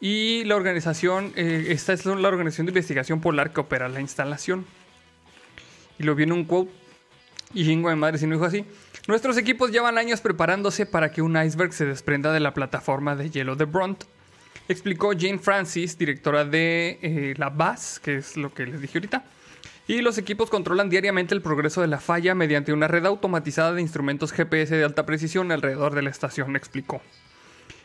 y 0.00 0.44
la 0.44 0.54
organización, 0.56 1.32
eh, 1.34 1.66
esta 1.70 1.92
es 1.92 2.06
la 2.06 2.28
organización 2.28 2.66
de 2.66 2.70
investigación 2.70 3.20
polar 3.20 3.52
que 3.52 3.60
opera 3.60 3.88
la 3.88 4.00
instalación. 4.00 4.64
Y 5.98 6.04
lo 6.04 6.14
viene 6.14 6.32
un 6.32 6.44
quote. 6.44 6.70
Y 7.54 7.64
chingo 7.64 7.88
de 7.88 7.96
madre 7.96 8.18
si 8.18 8.26
no 8.26 8.34
dijo 8.34 8.44
así. 8.44 8.64
Nuestros 9.08 9.38
equipos 9.38 9.72
llevan 9.72 9.96
años 9.98 10.20
preparándose 10.20 10.84
para 10.86 11.10
que 11.10 11.22
un 11.22 11.42
iceberg 11.42 11.72
se 11.72 11.86
desprenda 11.86 12.32
de 12.32 12.40
la 12.40 12.52
plataforma 12.52 13.16
de 13.16 13.30
hielo 13.30 13.56
de 13.56 13.64
Brunt. 13.64 14.04
Explicó 14.68 15.12
Jane 15.18 15.38
Francis, 15.38 15.96
directora 15.96 16.44
de 16.44 16.98
eh, 17.00 17.34
la 17.38 17.48
BAS, 17.48 18.00
que 18.00 18.16
es 18.16 18.36
lo 18.36 18.52
que 18.52 18.66
les 18.66 18.82
dije 18.82 18.98
ahorita. 18.98 19.24
Y 19.86 20.02
los 20.02 20.18
equipos 20.18 20.50
controlan 20.50 20.90
diariamente 20.90 21.34
el 21.34 21.40
progreso 21.40 21.80
de 21.80 21.86
la 21.86 21.98
falla 21.98 22.34
mediante 22.34 22.74
una 22.74 22.86
red 22.86 23.06
automatizada 23.06 23.72
de 23.72 23.80
instrumentos 23.80 24.32
GPS 24.32 24.76
de 24.76 24.84
alta 24.84 25.06
precisión 25.06 25.50
alrededor 25.50 25.94
de 25.94 26.02
la 26.02 26.10
estación, 26.10 26.54
explicó. 26.54 27.00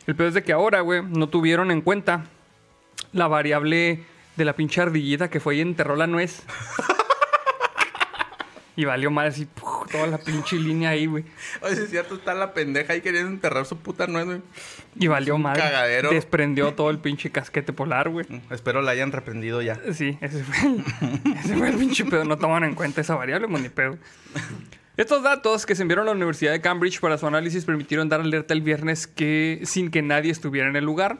El 0.06 0.16
peor 0.16 0.28
es 0.28 0.34
de 0.34 0.42
que 0.42 0.52
ahora, 0.52 0.80
güey, 0.80 1.02
no 1.02 1.28
tuvieron 1.28 1.70
en 1.70 1.80
cuenta 1.80 2.24
la 3.12 3.26
variable 3.28 4.04
de 4.36 4.44
la 4.44 4.54
pinche 4.54 4.80
ardillita 4.80 5.30
que 5.30 5.40
fue 5.40 5.56
y 5.56 5.60
enterró 5.60 5.96
la 5.96 6.06
nuez. 6.06 6.42
y 8.76 8.84
valió 8.84 9.10
mal 9.10 9.28
así, 9.28 9.46
¡puf! 9.46 9.90
toda 9.90 10.06
la 10.08 10.18
pinche 10.18 10.56
línea 10.56 10.90
ahí, 10.90 11.06
güey. 11.06 11.24
Oye, 11.62 11.84
es 11.84 11.90
cierto, 11.90 12.16
está 12.16 12.34
la 12.34 12.52
pendeja 12.52 12.92
ahí 12.94 13.00
queriendo 13.00 13.30
enterrar 13.30 13.64
su 13.64 13.78
puta 13.78 14.08
nuez, 14.08 14.26
güey. 14.26 14.42
Y 14.96 15.06
valió 15.06 15.38
mal. 15.38 15.56
cagadero. 15.56 16.10
Desprendió 16.10 16.74
todo 16.74 16.90
el 16.90 16.98
pinche 16.98 17.30
casquete 17.30 17.72
polar, 17.72 18.08
güey. 18.08 18.26
Mm, 18.28 18.52
Espero 18.52 18.82
la 18.82 18.90
hayan 18.90 19.12
reprendido 19.12 19.62
ya. 19.62 19.78
Sí, 19.92 20.18
ese 20.20 20.42
fue, 20.42 20.68
el, 20.68 20.84
ese 21.38 21.56
fue 21.56 21.68
el 21.68 21.76
pinche 21.76 22.04
pedo. 22.04 22.24
No 22.24 22.36
toman 22.36 22.64
en 22.64 22.74
cuenta 22.74 23.00
esa 23.00 23.14
variable, 23.14 23.46
pues, 23.48 23.62
ni 23.62 23.68
pedo. 23.68 23.96
Estos 24.96 25.24
datos 25.24 25.66
que 25.66 25.74
se 25.74 25.82
enviaron 25.82 26.04
a 26.06 26.10
la 26.10 26.16
Universidad 26.16 26.52
de 26.52 26.60
Cambridge 26.60 27.00
para 27.00 27.18
su 27.18 27.26
análisis 27.26 27.64
permitieron 27.64 28.08
dar 28.08 28.20
alerta 28.20 28.54
el 28.54 28.62
viernes 28.62 29.08
que, 29.08 29.60
sin 29.64 29.90
que 29.90 30.02
nadie 30.02 30.30
estuviera 30.30 30.68
en 30.68 30.76
el 30.76 30.84
lugar. 30.84 31.18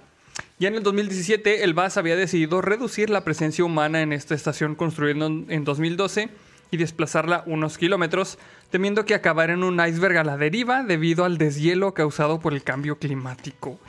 Ya 0.60 0.68
en 0.68 0.76
el 0.76 0.84
2017, 0.84 1.64
el 1.64 1.74
BAS 1.74 1.96
había 1.96 2.14
decidido 2.14 2.62
reducir 2.62 3.10
la 3.10 3.24
presencia 3.24 3.64
humana 3.64 4.00
en 4.00 4.12
esta 4.12 4.36
estación 4.36 4.76
construyendo 4.76 5.26
en 5.26 5.46
en 5.48 5.64
2012 5.64 6.28
y 6.70 6.76
desplazarla 6.76 7.42
unos 7.46 7.76
kilómetros 7.76 8.38
temiendo 8.70 9.04
que 9.04 9.14
acabara 9.14 9.54
en 9.54 9.64
un 9.64 9.84
iceberg 9.84 10.18
a 10.18 10.24
la 10.24 10.36
deriva 10.36 10.84
debido 10.84 11.24
al 11.24 11.36
deshielo 11.36 11.94
causado 11.94 12.38
por 12.38 12.54
el 12.54 12.62
cambio 12.62 12.98
climático. 13.00 13.80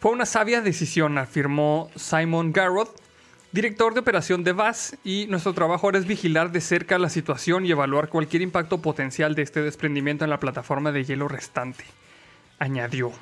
Fue 0.00 0.10
una 0.10 0.24
sabia 0.24 0.62
decisión, 0.62 1.18
afirmó 1.18 1.90
Simon 1.96 2.52
Garrod, 2.52 2.88
director 3.56 3.94
de 3.94 4.00
operación 4.00 4.44
de 4.44 4.52
VAS, 4.52 4.98
y 5.02 5.26
nuestro 5.30 5.54
trabajo 5.54 5.86
ahora 5.86 5.98
es 5.98 6.06
vigilar 6.06 6.52
de 6.52 6.60
cerca 6.60 6.98
la 6.98 7.08
situación 7.08 7.64
y 7.64 7.70
evaluar 7.70 8.10
cualquier 8.10 8.42
impacto 8.42 8.82
potencial 8.82 9.34
de 9.34 9.40
este 9.40 9.62
desprendimiento 9.62 10.24
en 10.24 10.30
la 10.30 10.38
plataforma 10.38 10.92
de 10.92 11.04
hielo 11.04 11.26
restante, 11.26 11.84
añadió. 12.58 13.12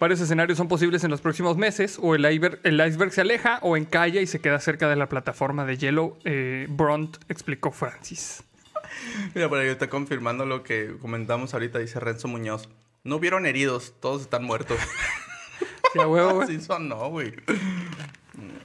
Varios 0.00 0.18
escenarios 0.22 0.56
son 0.56 0.66
posibles 0.66 1.04
en 1.04 1.10
los 1.10 1.20
próximos 1.20 1.58
meses, 1.58 1.98
o 2.00 2.14
el 2.14 2.24
iceberg, 2.24 2.58
el 2.64 2.80
iceberg 2.80 3.12
se 3.12 3.20
aleja 3.20 3.58
o 3.60 3.76
encalla 3.76 4.22
y 4.22 4.26
se 4.26 4.40
queda 4.40 4.58
cerca 4.60 4.88
de 4.88 4.96
la 4.96 5.10
plataforma 5.10 5.66
de 5.66 5.76
hielo, 5.76 6.16
eh, 6.24 6.66
Brunt 6.70 7.18
explicó 7.28 7.70
Francis. 7.70 8.42
Mira, 9.34 9.50
por 9.50 9.58
ahí 9.58 9.68
está 9.68 9.90
confirmando 9.90 10.46
lo 10.46 10.62
que 10.62 10.96
comentamos 11.02 11.52
ahorita, 11.52 11.78
dice 11.78 12.00
Renzo 12.00 12.28
Muñoz. 12.28 12.70
No 13.04 13.16
hubieron 13.16 13.44
heridos, 13.44 13.92
todos 14.00 14.22
están 14.22 14.42
muertos. 14.42 14.78
Huevo, 15.94 16.30
güey. 16.36 16.44
Así 16.44 16.60
sonó, 16.62 17.10
güey. 17.10 17.34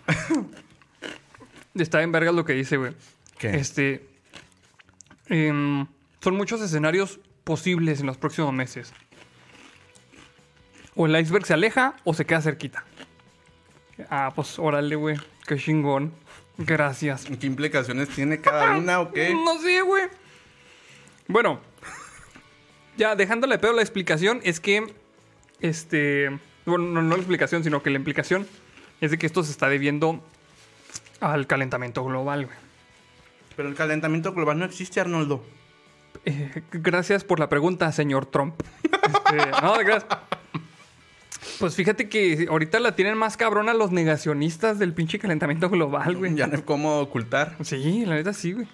Está 1.75 2.01
en 2.01 2.11
vergas 2.11 2.33
lo 2.33 2.45
que 2.45 2.53
dice, 2.53 2.77
güey. 2.77 2.93
¿Qué? 3.37 3.55
Este. 3.55 4.07
em, 5.27 5.85
son 6.21 6.35
muchos 6.35 6.61
escenarios 6.61 7.19
posibles 7.43 7.99
en 7.99 8.07
los 8.07 8.17
próximos 8.17 8.53
meses. 8.53 8.93
O 10.95 11.05
el 11.05 11.15
iceberg 11.19 11.45
se 11.45 11.53
aleja 11.53 11.95
o 12.03 12.13
se 12.13 12.25
queda 12.25 12.41
cerquita. 12.41 12.83
Ah, 14.09 14.31
pues 14.35 14.57
órale, 14.57 14.95
güey. 14.95 15.17
Qué 15.45 15.57
chingón. 15.57 16.13
Gracias. 16.57 17.25
¿Qué 17.39 17.45
implicaciones 17.45 18.09
tiene 18.09 18.41
cada 18.41 18.77
una 18.77 18.99
o 19.01 19.11
qué? 19.11 19.33
No 19.33 19.59
sé, 19.59 19.81
güey. 19.81 20.05
Bueno. 21.27 21.61
Ya, 22.97 23.15
dejándole 23.15 23.55
de 23.55 23.59
pedo 23.59 23.73
la 23.73 23.83
explicación, 23.83 24.39
es 24.43 24.59
que. 24.59 24.91
Este. 25.61 26.39
Bueno, 26.65 26.85
no, 26.85 27.01
no 27.03 27.11
la 27.11 27.21
explicación, 27.21 27.63
sino 27.63 27.83
que 27.83 27.91
la 27.91 27.97
implicación 27.97 28.47
es 29.01 29.11
de 29.11 29.17
que 29.17 29.25
esto 29.25 29.43
se 29.43 29.51
está 29.51 29.67
debiendo 29.69 30.23
al 31.19 31.47
calentamiento 31.47 32.03
global, 32.03 32.45
güey. 32.45 32.57
Pero 33.55 33.69
el 33.69 33.75
calentamiento 33.75 34.33
global 34.33 34.59
no 34.59 34.65
existe, 34.65 34.99
Arnoldo. 34.99 35.43
Eh, 36.25 36.61
gracias 36.71 37.23
por 37.23 37.39
la 37.39 37.49
pregunta, 37.49 37.91
señor 37.91 38.25
Trump. 38.27 38.53
Este, 38.83 39.37
no, 39.61 39.73
gracias. 39.79 40.05
Pues 41.59 41.73
fíjate 41.75 42.07
que 42.07 42.47
ahorita 42.49 42.79
la 42.79 42.95
tienen 42.95 43.17
más 43.17 43.35
cabrona 43.35 43.73
los 43.73 43.91
negacionistas 43.91 44.77
del 44.77 44.93
pinche 44.93 45.17
calentamiento 45.17 45.69
global, 45.69 46.15
güey. 46.17 46.35
Ya 46.35 46.45
no 46.47 46.55
hay 46.57 46.61
cómo 46.61 46.99
ocultar. 46.99 47.55
Sí, 47.63 48.05
la 48.05 48.15
neta 48.15 48.33
sí, 48.33 48.53
güey. 48.53 48.67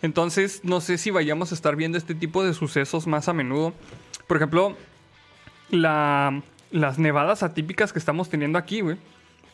Entonces, 0.00 0.60
no 0.62 0.80
sé 0.80 0.96
si 0.98 1.10
vayamos 1.10 1.52
a 1.52 1.54
estar 1.54 1.76
viendo 1.76 1.98
este 1.98 2.14
tipo 2.14 2.42
de 2.42 2.54
sucesos 2.54 3.06
más 3.06 3.28
a 3.28 3.34
menudo. 3.34 3.74
Por 4.26 4.38
ejemplo, 4.38 4.76
la- 5.70 6.42
las 6.70 6.98
nevadas 6.98 7.42
atípicas 7.42 7.92
que 7.92 7.98
estamos 7.98 8.28
teniendo 8.30 8.58
aquí, 8.58 8.80
güey, 8.80 8.96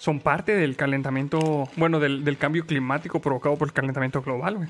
son 0.03 0.19
parte 0.19 0.57
del 0.57 0.75
calentamiento, 0.75 1.69
bueno, 1.77 2.01
del, 2.01 2.37
cambio 2.37 2.67
climático 2.67 3.21
provocado 3.21 3.55
por 3.55 3.69
el 3.69 3.73
calentamiento 3.73 4.21
global, 4.21 4.57
güey. 4.57 4.69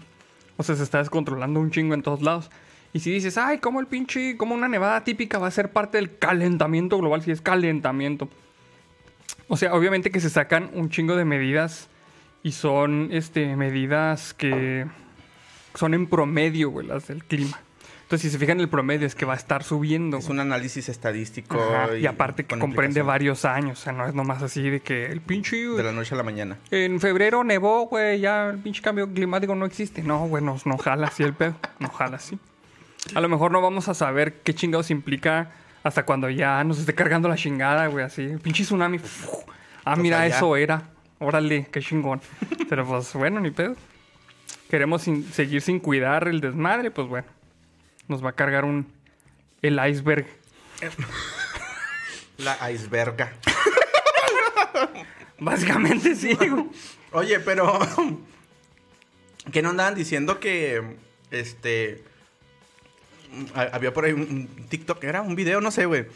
O 0.58 0.62
sea, 0.62 0.76
se 0.76 0.82
está 0.82 0.98
descontrolando 0.98 1.58
un 1.58 1.70
chingo 1.70 1.94
en 1.94 2.02
todos 2.02 2.20
lados. 2.20 2.50
Y 2.92 3.00
si 3.00 3.10
dices, 3.10 3.38
ay, 3.38 3.56
¿cómo 3.56 3.80
el 3.80 3.86
pinche, 3.86 4.36
cómo 4.36 4.54
una 4.54 4.68
nevada 4.68 5.04
típica 5.04 5.38
va 5.38 5.46
a 5.46 5.50
ser 5.50 5.72
parte 5.72 5.96
del 5.96 6.18
calentamiento 6.18 6.98
global? 6.98 7.22
Si 7.22 7.30
es 7.30 7.40
calentamiento. 7.40 8.28
O 9.48 9.56
sea, 9.56 9.72
obviamente 9.72 10.10
que 10.10 10.20
se 10.20 10.28
sacan 10.28 10.68
un 10.74 10.90
chingo 10.90 11.16
de 11.16 11.24
medidas 11.24 11.88
y 12.42 12.52
son 12.52 13.08
este, 13.10 13.56
medidas 13.56 14.34
que 14.34 14.84
son 15.72 15.94
en 15.94 16.08
promedio, 16.08 16.68
güey, 16.68 16.86
las 16.86 17.06
del 17.06 17.24
clima. 17.24 17.58
Entonces, 18.12 18.30
si 18.30 18.36
se 18.36 18.38
fijan, 18.38 18.60
el 18.60 18.68
promedio 18.68 19.06
es 19.06 19.14
que 19.14 19.24
va 19.24 19.32
a 19.32 19.36
estar 19.36 19.62
subiendo. 19.64 20.18
Es 20.18 20.28
un 20.28 20.38
análisis 20.38 20.90
estadístico. 20.90 21.58
Ajá, 21.58 21.96
y, 21.96 22.04
aparte 22.04 22.44
que 22.44 22.58
comprende 22.58 23.00
varios 23.00 23.46
años. 23.46 23.80
O 23.80 23.82
sea, 23.84 23.94
no 23.94 24.06
es 24.06 24.12
nomás 24.12 24.42
así 24.42 24.68
de 24.68 24.80
que 24.80 25.06
el 25.06 25.22
pinche... 25.22 25.56
De 25.56 25.82
la 25.82 25.92
noche 25.92 26.14
a 26.14 26.18
la 26.18 26.22
mañana. 26.22 26.58
En 26.70 27.00
febrero 27.00 27.42
nevó, 27.42 27.86
güey, 27.86 28.20
ya 28.20 28.50
el 28.50 28.58
pinche 28.58 28.82
cambio 28.82 29.10
climático 29.10 29.54
no 29.54 29.64
existe. 29.64 30.02
No, 30.02 30.26
güey, 30.26 30.44
no, 30.44 30.58
no 30.66 30.76
jala 30.76 31.06
así 31.06 31.22
el 31.22 31.32
pedo. 31.32 31.54
No 31.78 31.88
jala 31.88 32.16
así. 32.18 32.38
A 33.14 33.20
lo 33.22 33.30
mejor 33.30 33.50
no 33.50 33.62
vamos 33.62 33.88
a 33.88 33.94
saber 33.94 34.42
qué 34.42 34.54
chingados 34.54 34.90
implica 34.90 35.50
hasta 35.82 36.04
cuando 36.04 36.28
ya 36.28 36.62
nos 36.64 36.80
esté 36.80 36.94
cargando 36.94 37.30
la 37.30 37.36
chingada, 37.36 37.86
güey, 37.86 38.04
así. 38.04 38.24
El 38.24 38.40
pinche 38.40 38.64
tsunami. 38.64 39.00
Ah, 39.86 39.96
mira, 39.96 40.26
eso 40.26 40.54
era. 40.54 40.82
Órale, 41.18 41.66
qué 41.72 41.80
chingón. 41.80 42.20
Pero 42.68 42.86
pues 42.86 43.14
bueno, 43.14 43.40
ni 43.40 43.52
pedo. 43.52 43.74
Queremos 44.68 45.00
sin- 45.00 45.24
seguir 45.32 45.62
sin 45.62 45.80
cuidar 45.80 46.28
el 46.28 46.42
desmadre, 46.42 46.90
pues 46.90 47.08
bueno. 47.08 47.26
Nos 48.08 48.24
va 48.24 48.30
a 48.30 48.34
cargar 48.34 48.64
un... 48.64 48.86
El 49.62 49.80
iceberg. 49.88 50.26
La 52.38 52.70
iceberga. 52.70 53.32
Básicamente 55.38 56.14
sí. 56.16 56.36
Oye, 57.12 57.40
pero. 57.40 57.78
¿Qué 59.52 59.62
no 59.62 59.70
andaban 59.70 59.94
diciendo 59.94 60.40
que. 60.40 60.96
Este. 61.30 62.02
ha- 63.54 63.70
Había 63.72 63.92
por 63.92 64.04
ahí 64.04 64.12
un, 64.12 64.48
TikTok, 64.68 65.02
era 65.04 65.22
un 65.22 65.34
video, 65.36 65.60
no 65.60 65.70
sé, 65.70 65.86
güey. 65.86 66.06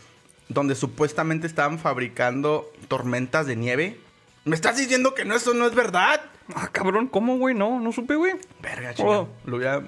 Donde 0.49 0.75
supuestamente 0.75 1.47
estaban 1.47 1.79
fabricando 1.79 2.71
tormentas 2.89 3.47
de 3.47 3.57
nieve. 3.57 3.99
¿Me 4.45 4.55
estás 4.55 4.77
diciendo 4.77 5.15
que 5.15 5.25
no, 5.25 5.35
eso 5.35 5.55
no 5.55 5.67
es 5.67 5.75
verdad? 5.75 6.21
Ah, 6.55 6.69
cabrón, 6.71 7.09
¿cómo, 7.09 7.37
güey? 7.39 7.55
No, 7.55 7.81
no 7.81 7.91
supe, 7.93 8.15
güey. 8.15 8.35
Verga, 8.61 8.91
Oh. 8.91 8.95
chica. 8.95 9.51
Lo 9.51 9.57
hubiera- 9.57 9.83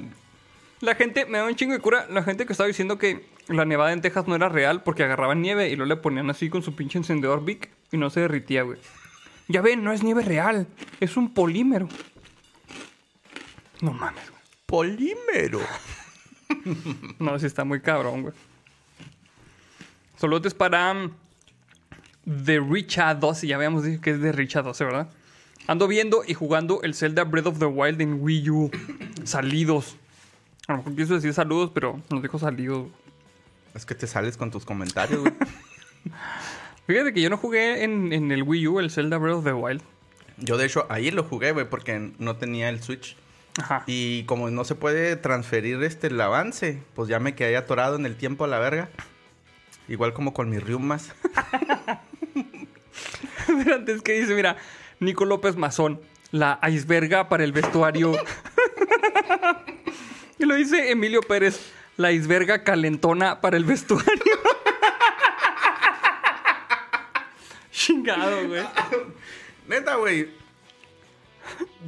La 0.80 0.94
gente, 0.94 1.26
me 1.26 1.38
da 1.38 1.44
un 1.44 1.56
chingo 1.56 1.73
de 1.73 1.80
cura, 1.80 2.06
la 2.08 2.23
gente 2.23 2.47
que 2.47 2.52
estaba 2.52 2.68
diciendo 2.68 2.99
que 2.99 3.26
la 3.49 3.64
nevada 3.64 3.92
en 3.92 4.00
Texas 4.00 4.28
no 4.28 4.37
era 4.37 4.49
real 4.49 4.82
porque 4.82 5.02
agarraban 5.02 5.42
nieve 5.42 5.68
y 5.70 5.76
luego 5.76 5.88
le 5.88 5.97
ponían 5.97 6.30
así 6.30 6.49
con 6.50 6.62
su 6.62 6.76
pinche 6.76 6.99
encendedor 6.99 7.44
Bic 7.44 7.70
y 7.90 7.97
no 7.97 8.11
se 8.11 8.20
derritía, 8.20 8.62
güey. 8.62 8.78
Ya 9.49 9.61
ven, 9.61 9.82
no 9.82 9.92
es 9.92 10.02
nieve 10.02 10.23
real, 10.23 10.68
es 11.00 11.16
un 11.16 11.35
polímero. 11.35 11.88
No 13.80 13.92
mames, 13.92 14.30
güey. 14.30 14.42
Polímero. 14.66 15.61
No, 17.18 17.38
sí 17.38 17.47
está 17.47 17.64
muy 17.64 17.80
cabrón, 17.80 18.23
güey. 18.23 18.35
Solotes 20.16 20.54
para 20.54 20.92
um, 20.92 21.11
The 22.44 22.61
Richa 22.61 23.14
12, 23.14 23.47
ya 23.47 23.56
habíamos 23.56 23.85
dicho 23.85 24.00
que 24.00 24.11
es 24.11 24.20
de 24.20 24.32
Richa 24.32 24.62
12, 24.62 24.85
¿verdad? 24.85 25.11
Ando 25.66 25.87
viendo 25.88 26.23
y 26.26 26.35
jugando 26.35 26.82
el 26.82 26.94
Zelda 26.94 27.25
Breath 27.25 27.47
of 27.47 27.58
the 27.58 27.66
Wild 27.66 28.00
en 28.00 28.23
Wii 28.23 28.50
U. 28.50 28.70
Salidos. 29.25 29.97
A 30.68 30.72
lo 30.72 30.78
mejor 30.78 30.96
quiso 30.96 31.14
decir 31.14 31.32
saludos, 31.32 31.70
pero 31.72 31.98
nos 32.10 32.22
dijo 32.22 32.38
salidos. 32.38 32.80
güey. 32.80 32.92
Es 33.75 33.87
que 33.87 33.94
te 33.94 34.06
sales 34.06 34.37
con 34.37 34.50
tus 34.50 34.66
comentarios, 34.66 35.20
güey. 35.20 35.32
Fíjate 36.87 37.14
que 37.14 37.22
yo 37.22 37.30
no 37.30 37.38
jugué 37.38 37.84
en, 37.84 38.12
en 38.12 38.30
el 38.30 38.42
Wii 38.42 38.68
U 38.68 38.78
el 38.78 38.90
Zelda 38.90 39.16
Breath 39.16 39.37
of 39.37 39.44
the 39.44 39.54
Wild. 39.54 39.80
Yo, 40.37 40.58
de 40.58 40.66
hecho, 40.66 40.84
ahí 40.90 41.10
lo 41.10 41.25
jugué, 41.25 41.52
güey, 41.52 41.68
porque 41.68 42.12
no 42.18 42.37
tenía 42.37 42.68
el 42.68 42.82
Switch. 42.82 43.16
Ajá. 43.58 43.82
Y 43.87 44.25
como 44.25 44.50
no 44.50 44.64
se 44.64 44.75
puede 44.75 45.16
transferir 45.16 45.82
este 45.82 46.08
el 46.08 46.20
avance, 46.20 46.82
pues 46.94 47.08
ya 47.08 47.18
me 47.18 47.34
quedé 47.34 47.56
atorado 47.56 47.96
en 47.96 48.04
el 48.04 48.16
tiempo 48.16 48.44
a 48.44 48.48
la 48.48 48.58
verga. 48.58 48.90
Igual 49.88 50.12
como 50.12 50.34
con 50.34 50.50
mis 50.50 50.62
riumas. 50.62 51.14
Pero 53.46 53.75
antes 53.75 54.02
que 54.02 54.20
dice, 54.20 54.34
mira, 54.34 54.58
Nico 55.00 55.25
López 55.25 55.56
Mazón, 55.56 55.98
la 56.30 56.60
iceberga 56.68 57.30
para 57.30 57.42
el 57.42 57.52
vestuario. 57.52 58.12
y 60.38 60.45
lo 60.45 60.54
dice 60.54 60.90
Emilio 60.90 61.21
Pérez, 61.23 61.59
la 61.97 62.12
iceberga 62.12 62.62
calentona 62.64 63.40
para 63.40 63.57
el 63.57 63.64
vestuario. 63.64 64.12
Chingado, 67.71 68.49
güey. 68.49 68.62
Neta, 69.68 69.97
güey. 69.97 70.28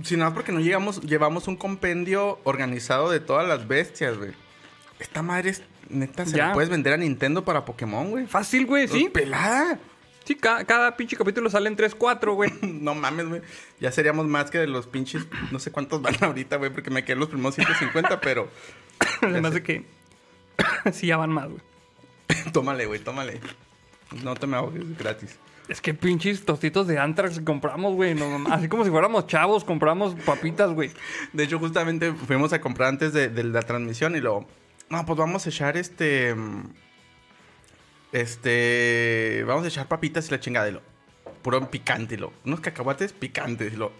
Si 0.03 0.17
nada 0.17 0.31
más 0.31 0.35
porque 0.35 0.53
no 0.53 0.61
llegamos, 0.61 1.01
llevamos 1.03 1.49
un 1.49 1.57
compendio 1.57 2.39
organizado 2.45 3.11
de 3.11 3.21
todas 3.21 3.47
las 3.47 3.67
bestias, 3.69 4.17
güey. 4.17 4.33
Esta 4.99 5.23
madre 5.23 5.51
es, 5.51 5.63
neta, 5.89 6.25
se 6.27 6.37
Ya. 6.37 6.49
la 6.49 6.53
puedes 6.55 6.71
vender 6.71 6.95
a 6.95 6.97
Nintendo 6.97 7.45
para 7.45 7.65
Pokémon, 7.65 8.11
güey. 8.11 8.27
Fácil, 8.27 8.67
güey, 8.67 8.89
sí. 8.89 9.09
Pelada. 9.13 9.79
Sí, 10.25 10.35
ca- 10.37 10.65
cada, 10.65 10.97
pinche 10.97 11.17
capítulo 11.17 11.49
salen 11.51 11.77
3, 11.77 11.95
4, 11.95 12.35
güey. 12.35 12.53
No 12.63 12.95
mames, 12.95 13.29
güey. 13.29 13.43
Ya 13.81 13.91
seríamos 13.93 14.27
más 14.27 14.51
que 14.51 14.59
de 14.59 14.67
los 14.67 14.87
pinches. 14.87 15.27
No 15.51 15.59
sé 15.59 15.71
cuántos 15.73 16.03
van 16.03 16.15
ahorita, 16.21 16.57
güey, 16.57 16.71
porque 16.71 16.91
me 16.91 17.05
quedé 17.05 17.17
los 17.17 17.29
primeros 17.29 17.55
150, 17.55 18.21
pero. 18.21 18.49
Además 19.23 19.55
de 19.55 19.63
que 19.63 19.85
sí 20.93 21.07
ya 21.09 21.17
van 21.17 21.31
más, 21.31 21.49
güey. 21.49 21.63
tómale, 22.53 22.87
güey, 22.87 23.01
tómale. 23.01 23.41
No 24.23 24.35
te 24.35 24.47
me 24.47 24.57
ahogues, 24.57 24.97
gratis. 24.99 25.37
Es 25.69 25.81
que 25.81 25.95
pinches 25.95 26.45
tostitos 26.45 26.89
de 26.89 26.99
Antrax 26.99 27.41
compramos, 27.41 27.95
güey. 27.95 28.15
no, 28.15 28.45
así 28.53 28.69
como 28.69 28.85
si 28.85 28.91
fuéramos 28.91 29.29
chavos, 29.29 29.63
compramos 29.65 30.17
papitas, 30.27 30.71
güey. 30.73 30.91
De 31.33 31.45
hecho, 31.45 31.61
justamente 31.61 32.13
fuimos 32.13 32.53
a 32.53 32.61
comprar 32.61 32.89
antes 32.89 33.13
de, 33.13 33.29
de 33.29 33.45
la 33.45 33.63
transmisión 33.63 34.17
y 34.17 34.21
luego, 34.21 34.49
no, 34.89 35.07
pues 35.07 35.17
vamos 35.17 35.47
a 35.47 35.49
echar 35.51 35.77
este, 35.77 36.35
este, 38.13 39.45
vamos 39.47 39.65
a 39.65 39.69
echar 39.69 39.89
papitas 39.89 40.29
y 40.29 40.31
la 40.31 40.41
chingada 40.41 40.69
y 40.69 40.73
lo, 40.73 40.83
puro 41.43 41.71
picante 41.71 42.17
lo, 42.17 42.33
unos 42.45 42.61
cacahuates 42.61 43.13
picantes 43.13 43.75
lo, 43.75 43.93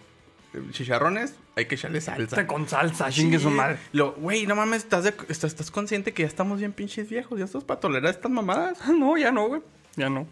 chicharrones, 0.71 1.35
hay 1.55 1.65
que 1.65 1.75
echarle 1.75 2.01
salsa. 2.01 2.23
Está 2.23 2.47
con 2.47 2.67
salsa, 2.67 3.09
chingue 3.09 3.37
Sí. 3.37 3.43
su 3.45 3.49
madre. 3.51 3.77
Lo, 3.93 4.13
güey, 4.13 4.45
no 4.45 4.55
mames, 4.55 4.83
¿estás, 4.83 5.05
de- 5.05 5.13
estás, 5.29 5.51
estás 5.51 5.71
consciente 5.71 6.13
que 6.13 6.23
ya 6.23 6.27
estamos 6.27 6.59
bien 6.59 6.73
pinches 6.73 7.09
viejos. 7.09 7.39
Ya 7.39 7.45
estás 7.45 7.63
para 7.63 7.79
tolerar 7.79 8.11
estas 8.13 8.31
mamadas. 8.31 8.77
No, 8.89 9.17
ya 9.17 9.31
no, 9.31 9.47
güey. 9.47 9.61
Ya 9.95 10.09
no. 10.09 10.27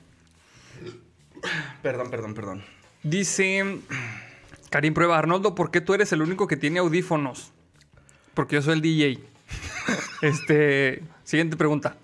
Perdón, 1.81 2.09
perdón, 2.09 2.33
perdón. 2.33 2.63
Dice 3.03 3.79
Karim 4.69 4.93
Prueba, 4.93 5.17
Arnoldo, 5.17 5.55
¿por 5.55 5.71
qué 5.71 5.79
tú 5.79 5.93
eres 5.93 6.11
el 6.11 6.21
único 6.21 6.47
que 6.47 6.57
tiene 6.57 6.79
audífonos? 6.79 7.51
Porque 8.33 8.55
yo 8.55 8.61
soy 8.61 8.73
el 8.73 8.81
DJ. 8.81 9.19
este, 10.21 11.01
siguiente 11.23 11.55
pregunta. 11.55 11.95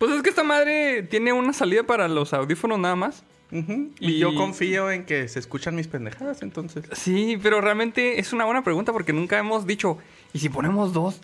Pues 0.00 0.10
es 0.12 0.22
que 0.22 0.30
esta 0.30 0.42
madre 0.42 1.02
tiene 1.04 1.32
una 1.32 1.52
salida 1.52 1.84
para 1.84 2.08
los 2.08 2.32
audífonos 2.32 2.78
nada 2.80 2.96
más. 2.96 3.22
Y, 3.52 3.92
Y- 4.00 4.18
yo 4.18 4.34
confío 4.34 4.90
en 4.90 5.04
que 5.04 5.28
se 5.28 5.38
escuchan 5.38 5.74
mis 5.76 5.86
pendejadas, 5.88 6.40
entonces. 6.42 6.84
Sí, 6.92 7.38
pero 7.42 7.60
realmente 7.60 8.18
es 8.18 8.32
una 8.32 8.44
buena 8.46 8.64
pregunta 8.64 8.92
porque 8.92 9.12
nunca 9.12 9.38
hemos 9.38 9.66
dicho, 9.66 9.98
¿y 10.32 10.38
si 10.38 10.48
ponemos 10.48 10.92
dos? 10.92 11.20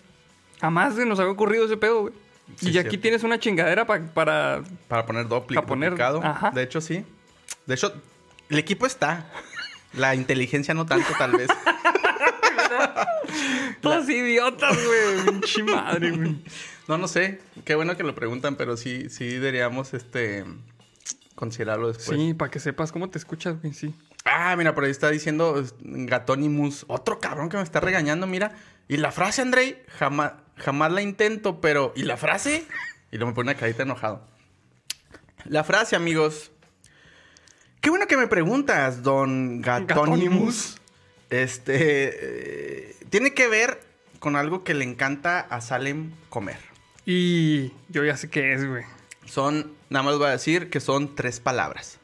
Jamás 0.61 0.95
se 0.95 1.05
nos 1.05 1.19
había 1.19 1.31
ocurrido 1.31 1.65
ese 1.65 1.77
pedo, 1.77 2.01
güey. 2.01 2.13
Sí, 2.57 2.67
y 2.67 2.77
aquí 2.77 2.89
cierto. 2.89 2.99
tienes 2.99 3.23
una 3.23 3.39
chingadera 3.39 3.85
pa- 3.87 3.99
para... 4.13 4.61
Para 4.87 5.05
poner 5.05 5.27
doble, 5.27 5.55
Para 5.55 5.67
poner- 5.67 5.95
ajá. 6.23 6.51
De 6.51 6.63
hecho, 6.63 6.81
sí. 6.81 7.03
De 7.65 7.75
hecho, 7.75 7.93
el 8.49 8.59
equipo 8.59 8.85
está. 8.85 9.25
La 9.93 10.13
inteligencia 10.13 10.73
no 10.73 10.85
tanto, 10.85 11.07
tal 11.17 11.31
vez. 11.31 11.49
Todos 13.81 14.09
idiotas, 14.09 14.77
güey. 14.85 15.25
Pinche 15.25 15.63
madre, 15.63 16.11
güey. 16.11 16.35
No, 16.87 16.97
no 16.97 17.07
sé. 17.07 17.39
Qué 17.65 17.75
bueno 17.75 17.97
que 17.97 18.03
lo 18.03 18.15
preguntan, 18.15 18.55
pero 18.55 18.77
sí, 18.77 19.09
sí 19.09 19.27
deberíamos 19.27 19.93
este 19.93 20.45
considerarlo 21.35 21.89
después. 21.89 22.19
Sí, 22.19 22.33
para 22.33 22.49
que 22.49 22.59
sepas 22.59 22.91
cómo 22.91 23.09
te 23.09 23.17
escuchas, 23.17 23.61
güey, 23.61 23.73
sí. 23.73 23.93
Ah, 24.25 24.55
mira, 24.57 24.73
por 24.73 24.83
ahí 24.83 24.91
está 24.91 25.09
diciendo 25.09 25.59
es, 25.59 25.75
Gatonimus. 25.79 26.85
Otro 26.87 27.19
cabrón 27.19 27.49
que 27.49 27.57
me 27.57 27.63
está 27.63 27.79
regañando, 27.79 28.27
mira. 28.27 28.55
Y 28.87 28.97
la 28.97 29.11
frase, 29.11 29.41
Andrei, 29.41 29.81
jamás, 29.99 30.33
jamás 30.55 30.91
la 30.91 31.01
intento, 31.01 31.61
pero. 31.61 31.93
¿Y 31.95 32.03
la 32.03 32.17
frase? 32.17 32.65
Y 33.11 33.17
luego 33.17 33.31
me 33.31 33.35
pone 33.35 33.51
una 33.51 33.59
carita 33.59 33.83
enojado. 33.83 34.25
La 35.45 35.63
frase, 35.63 35.95
amigos. 35.95 36.51
Qué 37.79 37.89
bueno 37.89 38.07
que 38.07 38.17
me 38.17 38.27
preguntas, 38.27 39.03
don. 39.03 39.61
Gatonimus. 39.61 40.77
Este. 41.29 42.89
eh, 42.89 42.95
tiene 43.09 43.33
que 43.33 43.47
ver 43.47 43.79
con 44.19 44.35
algo 44.35 44.63
que 44.63 44.73
le 44.73 44.83
encanta 44.83 45.39
a 45.39 45.61
Salem 45.61 46.11
comer. 46.29 46.66
Y 47.09 47.71
yo 47.87 48.03
ya 48.03 48.17
sé 48.17 48.29
qué 48.29 48.51
es, 48.51 48.67
güey. 48.67 48.83
Son, 49.25 49.71
nada 49.89 50.03
más 50.03 50.17
voy 50.17 50.27
a 50.27 50.31
decir 50.31 50.69
que 50.69 50.81
son 50.81 51.15
tres 51.15 51.39
palabras. 51.39 51.99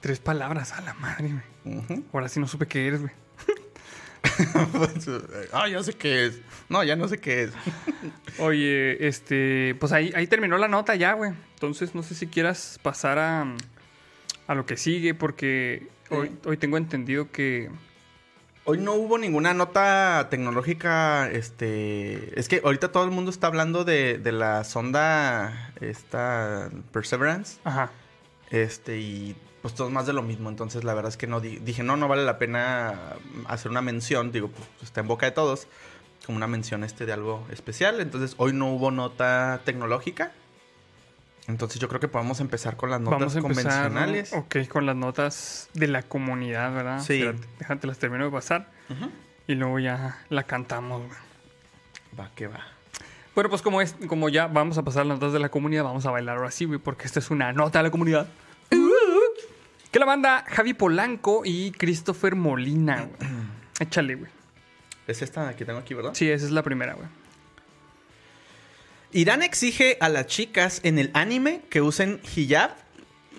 Tres 0.00 0.18
palabras 0.18 0.72
a 0.72 0.80
la 0.80 0.94
madre, 0.94 1.34
güey. 1.62 2.04
Ahora 2.10 2.30
sí 2.30 2.40
no 2.40 2.48
supe 2.48 2.66
qué 2.66 2.86
eres, 2.86 3.02
güey. 3.02 3.12
ah, 5.52 5.68
ya 5.68 5.82
sé 5.82 5.92
qué 5.92 6.24
es. 6.24 6.40
No, 6.70 6.82
ya 6.82 6.96
no 6.96 7.06
sé 7.06 7.18
qué 7.20 7.42
es. 7.42 7.52
Oye, 8.38 9.06
este, 9.06 9.76
pues 9.78 9.92
ahí, 9.92 10.10
ahí 10.16 10.26
terminó 10.26 10.56
la 10.56 10.68
nota 10.68 10.94
ya, 10.94 11.12
güey. 11.12 11.32
Entonces 11.52 11.94
no 11.94 12.02
sé 12.02 12.14
si 12.14 12.26
quieras 12.26 12.80
pasar 12.82 13.18
a, 13.18 13.54
a 14.46 14.54
lo 14.54 14.64
que 14.64 14.78
sigue, 14.78 15.12
porque 15.12 15.88
hoy, 16.08 16.30
hoy 16.46 16.56
tengo 16.56 16.78
entendido 16.78 17.30
que. 17.30 17.68
Hoy 18.66 18.78
no 18.78 18.94
hubo 18.94 19.18
ninguna 19.18 19.52
nota 19.52 20.28
tecnológica, 20.30 21.30
este... 21.30 22.38
Es 22.40 22.48
que 22.48 22.62
ahorita 22.64 22.92
todo 22.92 23.04
el 23.04 23.10
mundo 23.10 23.30
está 23.30 23.46
hablando 23.48 23.84
de, 23.84 24.16
de 24.16 24.32
la 24.32 24.64
sonda, 24.64 25.72
esta 25.82 26.70
Perseverance, 26.90 27.58
Ajá. 27.64 27.90
este, 28.50 28.98
y 29.00 29.36
pues 29.60 29.74
todo 29.74 29.88
es 29.88 29.92
más 29.92 30.06
de 30.06 30.14
lo 30.14 30.22
mismo. 30.22 30.48
Entonces 30.48 30.82
la 30.82 30.94
verdad 30.94 31.10
es 31.10 31.18
que 31.18 31.26
no 31.26 31.40
di- 31.40 31.58
dije, 31.58 31.82
no, 31.82 31.98
no 31.98 32.08
vale 32.08 32.24
la 32.24 32.38
pena 32.38 33.16
hacer 33.48 33.70
una 33.70 33.82
mención, 33.82 34.32
digo, 34.32 34.48
pues 34.48 34.66
está 34.82 35.02
en 35.02 35.08
boca 35.08 35.26
de 35.26 35.32
todos, 35.32 35.66
como 36.24 36.36
una 36.36 36.46
mención 36.46 36.84
este 36.84 37.04
de 37.04 37.12
algo 37.12 37.46
especial. 37.50 38.00
Entonces 38.00 38.34
hoy 38.38 38.54
no 38.54 38.72
hubo 38.72 38.90
nota 38.90 39.60
tecnológica. 39.66 40.32
Entonces 41.46 41.78
yo 41.80 41.88
creo 41.88 42.00
que 42.00 42.08
podemos 42.08 42.40
empezar 42.40 42.76
con 42.76 42.90
las 42.90 43.00
notas 43.00 43.18
Vamos 43.20 43.36
a 43.36 43.38
empezar 43.40 43.64
convencionales. 43.90 44.32
ok, 44.32 44.68
con 44.68 44.86
las 44.86 44.96
notas 44.96 45.68
de 45.74 45.88
la 45.88 46.02
comunidad, 46.02 46.72
¿verdad? 46.72 47.00
Sí. 47.00 47.20
Espérate, 47.22 47.46
déjate 47.58 47.86
las 47.86 47.98
termino 47.98 48.24
de 48.24 48.30
pasar 48.30 48.70
Ujú. 48.88 49.10
y 49.46 49.54
luego 49.54 49.78
ya 49.78 50.24
la 50.30 50.44
cantamos, 50.44 51.02
güey. 51.06 51.18
Va, 52.18 52.30
que 52.34 52.46
va. 52.46 52.60
Bueno, 53.34 53.50
pues 53.50 53.60
como 53.62 53.80
es, 53.82 53.94
como 54.06 54.28
ya 54.28 54.46
vamos 54.46 54.78
a 54.78 54.82
pasar 54.84 55.04
las 55.04 55.18
notas 55.18 55.32
de 55.32 55.38
la 55.40 55.48
comunidad, 55.50 55.84
vamos 55.84 56.06
a 56.06 56.10
bailar 56.10 56.36
ahora 56.38 56.50
sí, 56.50 56.64
güey, 56.64 56.78
porque 56.78 57.04
esta 57.04 57.18
es 57.18 57.30
una 57.30 57.52
nota 57.52 57.80
de 57.80 57.82
la 57.82 57.90
comunidad. 57.90 58.26
Que 59.90 59.98
la 60.00 60.06
banda 60.06 60.44
Javi 60.48 60.74
Polanco 60.74 61.42
y 61.44 61.70
Christopher 61.72 62.34
Molina, 62.34 63.02
güey. 63.06 63.30
Échale, 63.80 64.14
güey. 64.16 64.30
Es 65.06 65.22
esta 65.22 65.54
que 65.54 65.64
tengo 65.64 65.78
aquí, 65.78 65.94
¿verdad? 65.94 66.12
Sí, 66.14 66.30
esa 66.30 66.46
es 66.46 66.50
la 66.52 66.62
primera, 66.62 66.94
güey. 66.94 67.06
Irán 69.14 69.42
exige 69.42 69.96
a 70.00 70.08
las 70.08 70.26
chicas 70.26 70.80
en 70.82 70.98
el 70.98 71.10
anime 71.14 71.62
que 71.70 71.80
usen 71.80 72.20
hijab. 72.36 72.72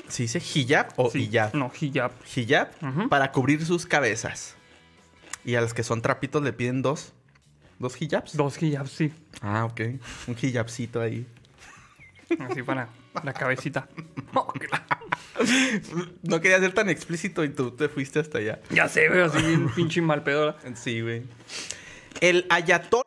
¿Se 0.08 0.24
dice 0.24 0.40
hijab 0.40 0.88
o 0.96 1.12
Sí. 1.12 1.24
hijab? 1.24 1.54
No, 1.54 1.70
hijab. 1.80 2.12
Hijab 2.36 2.70
para 3.10 3.32
cubrir 3.34 3.66
sus 3.66 3.86
cabezas. 3.86 4.56
Y 5.44 5.56
a 5.56 5.62
las 5.62 5.74
que 5.74 5.84
son 5.84 6.02
trapitos 6.02 6.42
le 6.44 6.54
piden 6.54 6.82
dos. 6.82 7.12
¿Dos 7.78 8.02
hijabs? 8.02 8.38
Dos 8.38 8.62
hijabs, 8.64 8.90
sí. 8.92 9.12
Ah, 9.42 9.66
ok. 9.66 9.82
Un 10.28 10.38
hijabcito 10.42 11.02
ahí. 11.02 11.28
Así 12.40 12.64
para 12.64 12.88
la 13.24 13.34
cabecita. 13.34 13.88
No 16.24 16.40
quería 16.40 16.60
ser 16.60 16.74
tan 16.74 16.90
explícito 16.90 17.44
y 17.44 17.50
tú 17.50 17.72
te 17.72 17.90
fuiste 17.90 18.20
hasta 18.20 18.38
allá. 18.38 18.60
ya 18.70 18.88
sé, 18.88 19.10
güey, 19.10 19.20
así 19.22 19.42
bien 19.42 19.70
pinche 19.76 20.02
mal 20.02 20.24
pedo. 20.24 20.56
Sí, 20.76 21.02
güey. 21.02 21.24
El 22.22 22.46
ayatol... 22.50 23.04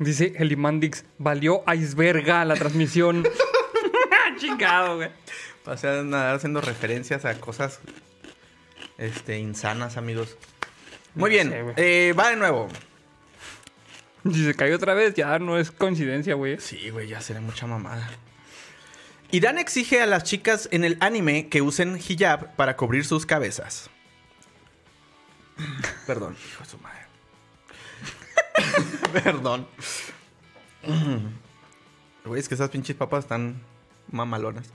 Dice 0.00 0.32
Elimandix, 0.38 1.04
valió 1.18 1.62
iceberga 1.70 2.42
la 2.46 2.54
transmisión. 2.54 3.22
Chingado, 4.38 4.96
güey. 4.96 5.10
Pasé 5.62 5.88
a 5.90 6.02
nadar 6.02 6.36
haciendo 6.36 6.62
referencias 6.62 7.26
a 7.26 7.38
cosas 7.38 7.80
este, 8.96 9.38
insanas, 9.38 9.98
amigos. 9.98 10.38
Muy 11.14 11.28
bien. 11.28 11.50
sé, 11.50 12.08
eh, 12.08 12.12
va 12.14 12.30
de 12.30 12.36
nuevo. 12.36 12.68
Si 14.24 14.42
se 14.42 14.54
cayó 14.54 14.76
otra 14.76 14.94
vez, 14.94 15.12
ya 15.12 15.38
no 15.38 15.58
es 15.58 15.70
coincidencia, 15.70 16.34
güey. 16.34 16.58
Sí, 16.60 16.88
güey, 16.88 17.06
ya 17.06 17.20
será 17.20 17.42
mucha 17.42 17.66
mamada. 17.66 18.08
Irán 19.30 19.58
exige 19.58 20.00
a 20.00 20.06
las 20.06 20.24
chicas 20.24 20.66
en 20.72 20.84
el 20.84 20.96
anime 21.00 21.50
que 21.50 21.60
usen 21.60 21.98
hijab 21.98 22.56
para 22.56 22.78
cubrir 22.78 23.04
sus 23.04 23.26
cabezas. 23.26 23.90
Perdón, 26.06 26.38
hijo 26.48 26.64
de 26.64 26.70
su 26.70 26.78
madre. 26.78 27.09
Perdón. 29.24 29.66
Es 32.36 32.48
que 32.48 32.54
esas 32.54 32.70
pinches 32.70 32.96
papas 32.96 33.24
están 33.24 33.60
mamalonas. 34.10 34.66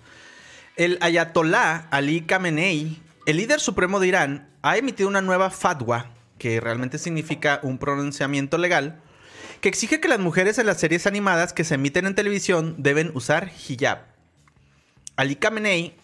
El 0.76 0.98
ayatolá 1.02 1.88
Ali 1.92 2.22
Khamenei, 2.22 3.02
el 3.26 3.38
líder 3.38 3.60
supremo 3.60 4.00
de 4.00 4.08
Irán, 4.08 4.50
ha 4.62 4.78
emitido 4.78 5.08
una 5.08 5.22
nueva 5.22 5.50
fatwa, 5.50 6.12
que 6.38 6.60
realmente 6.60 6.98
significa 6.98 7.60
un 7.64 7.78
pronunciamiento 7.78 8.58
legal, 8.58 9.00
que 9.62 9.70
exige 9.70 10.00
que 10.00 10.10
las 10.10 10.20
mujeres 10.20 10.58
en 10.58 10.66
las 10.66 10.80
series 10.80 11.08
animadas 11.08 11.54
que 11.54 11.64
se 11.64 11.76
emiten 11.76 12.06
en 12.06 12.16
televisión 12.16 12.76
deben 12.78 13.12
usar 13.14 13.52
hijab. 13.68 14.00
Ali 15.16 15.36
Khamenei 15.38 15.96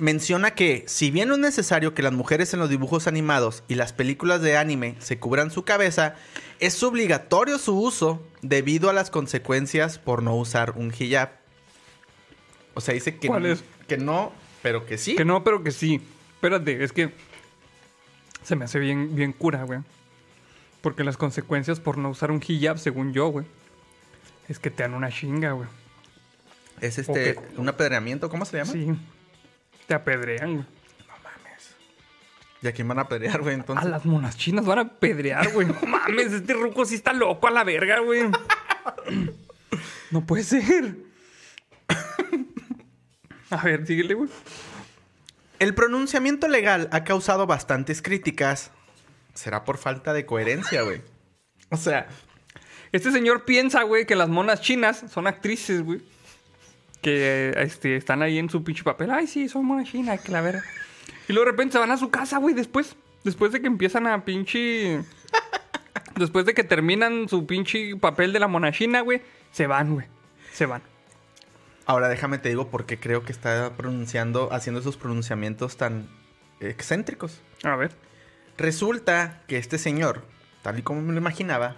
menciona 0.00 0.52
que, 0.52 0.84
si 0.86 1.10
bien 1.10 1.28
no 1.28 1.34
es 1.34 1.40
necesario 1.40 1.94
que 1.94 2.02
las 2.02 2.12
mujeres 2.12 2.52
en 2.54 2.60
los 2.60 2.68
dibujos 2.68 3.06
animados 3.06 3.62
y 3.68 3.74
las 3.74 3.92
películas 3.92 4.40
de 4.42 4.56
anime 4.56 4.96
se 4.98 5.18
cubran 5.18 5.50
su 5.50 5.64
cabeza, 5.64 6.16
es 6.58 6.82
obligatorio 6.82 7.58
su 7.58 7.78
uso 7.78 8.26
debido 8.42 8.90
a 8.90 8.92
las 8.92 9.10
consecuencias 9.10 9.98
por 9.98 10.22
no 10.22 10.34
usar 10.34 10.72
un 10.76 10.92
hijab. 10.98 11.30
O 12.74 12.80
sea, 12.80 12.94
dice 12.94 13.16
que, 13.16 13.28
¿Cuál 13.28 13.42
no, 13.42 13.48
es? 13.50 13.64
que 13.86 13.98
no, 13.98 14.32
pero 14.62 14.86
que 14.86 14.98
sí. 14.98 15.16
Que 15.16 15.24
no, 15.24 15.44
pero 15.44 15.62
que 15.62 15.70
sí. 15.70 16.00
Espérate, 16.34 16.82
es 16.82 16.92
que 16.92 17.12
se 18.42 18.56
me 18.56 18.64
hace 18.64 18.78
bien, 18.78 19.14
bien 19.14 19.32
cura, 19.32 19.64
güey. 19.64 19.80
Porque 20.80 21.04
las 21.04 21.16
consecuencias 21.16 21.78
por 21.78 21.98
no 21.98 22.08
usar 22.08 22.30
un 22.30 22.42
hijab, 22.46 22.78
según 22.78 23.12
yo, 23.12 23.28
güey, 23.28 23.46
es 24.48 24.58
que 24.58 24.70
te 24.70 24.82
dan 24.82 24.94
una 24.94 25.10
chinga, 25.10 25.52
güey. 25.52 25.68
Es 26.80 26.96
este, 26.96 27.36
un 27.58 27.68
apedreamiento, 27.68 28.30
¿cómo 28.30 28.46
se 28.46 28.56
llama? 28.56 28.72
Sí. 28.72 28.96
Te 29.90 29.94
apedrean, 29.94 30.52
güey. 30.54 30.66
¿Y 32.62 32.68
a 32.68 32.72
quién 32.72 32.86
van 32.86 33.00
a 33.00 33.02
apedrear, 33.02 33.40
güey? 33.40 33.54
A 33.54 33.58
Entonces, 33.58 33.90
las 33.90 34.04
monas 34.06 34.36
chinas 34.36 34.64
van 34.64 34.78
a 34.78 34.82
apedrear, 34.82 35.50
güey. 35.50 35.66
No 35.66 35.74
mames, 35.88 36.32
este 36.32 36.54
ruco 36.54 36.84
sí 36.84 36.94
está 36.94 37.12
loco 37.12 37.48
a 37.48 37.50
la 37.50 37.64
verga, 37.64 37.98
güey. 37.98 38.30
No 40.12 40.24
puede 40.24 40.44
ser. 40.44 40.94
A 43.50 43.56
ver, 43.64 43.84
síguele, 43.84 44.14
güey. 44.14 44.30
el 45.58 45.74
pronunciamiento 45.74 46.46
legal 46.46 46.88
ha 46.92 47.02
causado 47.02 47.48
bastantes 47.48 48.00
críticas. 48.00 48.70
Será 49.34 49.64
por 49.64 49.76
falta 49.76 50.12
de 50.12 50.24
coherencia, 50.24 50.82
güey. 50.82 51.02
O 51.70 51.76
sea, 51.76 52.06
Este 52.92 53.10
señor 53.10 53.44
piensa, 53.44 53.82
güey, 53.82 54.06
que 54.06 54.14
las 54.14 54.28
monas 54.28 54.60
chinas 54.60 55.02
son 55.10 55.26
actrices, 55.26 55.82
güey. 55.82 56.00
Que 57.00 57.54
este, 57.56 57.96
están 57.96 58.22
ahí 58.22 58.38
en 58.38 58.50
su 58.50 58.62
pinche 58.62 58.82
papel. 58.82 59.10
Ay, 59.10 59.26
sí, 59.26 59.48
son 59.48 59.64
monas 59.64 59.88
chinas, 59.88 60.20
que 60.20 60.32
la 60.32 60.40
verga. 60.40 60.62
Y 61.28 61.32
luego 61.32 61.46
de 61.46 61.52
repente 61.52 61.72
se 61.72 61.78
van 61.78 61.90
a 61.90 61.96
su 61.96 62.10
casa, 62.10 62.38
güey, 62.38 62.54
después. 62.54 62.96
Después 63.24 63.52
de 63.52 63.60
que 63.60 63.66
empiezan 63.66 64.06
a 64.06 64.24
pinche. 64.24 65.02
Después 66.16 66.44
de 66.44 66.54
que 66.54 66.64
terminan 66.64 67.28
su 67.28 67.46
pinche 67.46 67.96
papel 67.96 68.32
de 68.32 68.40
la 68.40 68.48
mona 68.48 68.72
china, 68.72 69.00
güey, 69.00 69.22
se 69.52 69.66
van, 69.66 69.94
güey. 69.94 70.06
Se 70.52 70.66
van. 70.66 70.82
ahora 71.86 72.08
déjame 72.08 72.38
te 72.38 72.50
digo 72.50 72.68
por 72.68 72.84
qué 72.84 72.98
creo 72.98 73.24
que 73.24 73.32
está 73.32 73.72
pronunciando, 73.76 74.52
haciendo 74.52 74.80
esos 74.80 74.96
pronunciamientos 74.96 75.76
tan 75.76 76.08
excéntricos. 76.60 77.40
A 77.62 77.76
ver. 77.76 77.92
Resulta 78.58 79.42
que 79.46 79.56
este 79.56 79.78
señor, 79.78 80.24
tal 80.62 80.78
y 80.78 80.82
como 80.82 81.00
me 81.00 81.12
lo 81.12 81.18
imaginaba, 81.18 81.76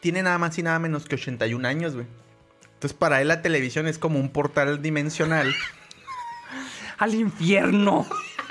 tiene 0.00 0.22
nada 0.22 0.38
más 0.38 0.56
y 0.58 0.62
nada 0.62 0.78
menos 0.78 1.04
que 1.04 1.16
81 1.16 1.68
años, 1.68 1.94
güey. 1.94 2.06
Entonces, 2.86 2.98
para 3.00 3.20
él 3.20 3.26
la 3.26 3.42
televisión 3.42 3.88
es 3.88 3.98
como 3.98 4.20
un 4.20 4.28
portal 4.30 4.80
dimensional. 4.80 5.52
Al 6.98 7.14
infierno 7.16 8.06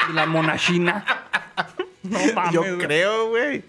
de 0.09 0.13
la 0.13 0.25
mona 0.25 0.57
china. 0.57 1.05
No 2.03 2.19
mames. 2.33 2.51
Yo 2.53 2.59
güey. 2.61 2.77
creo, 2.79 3.29
güey. 3.29 3.63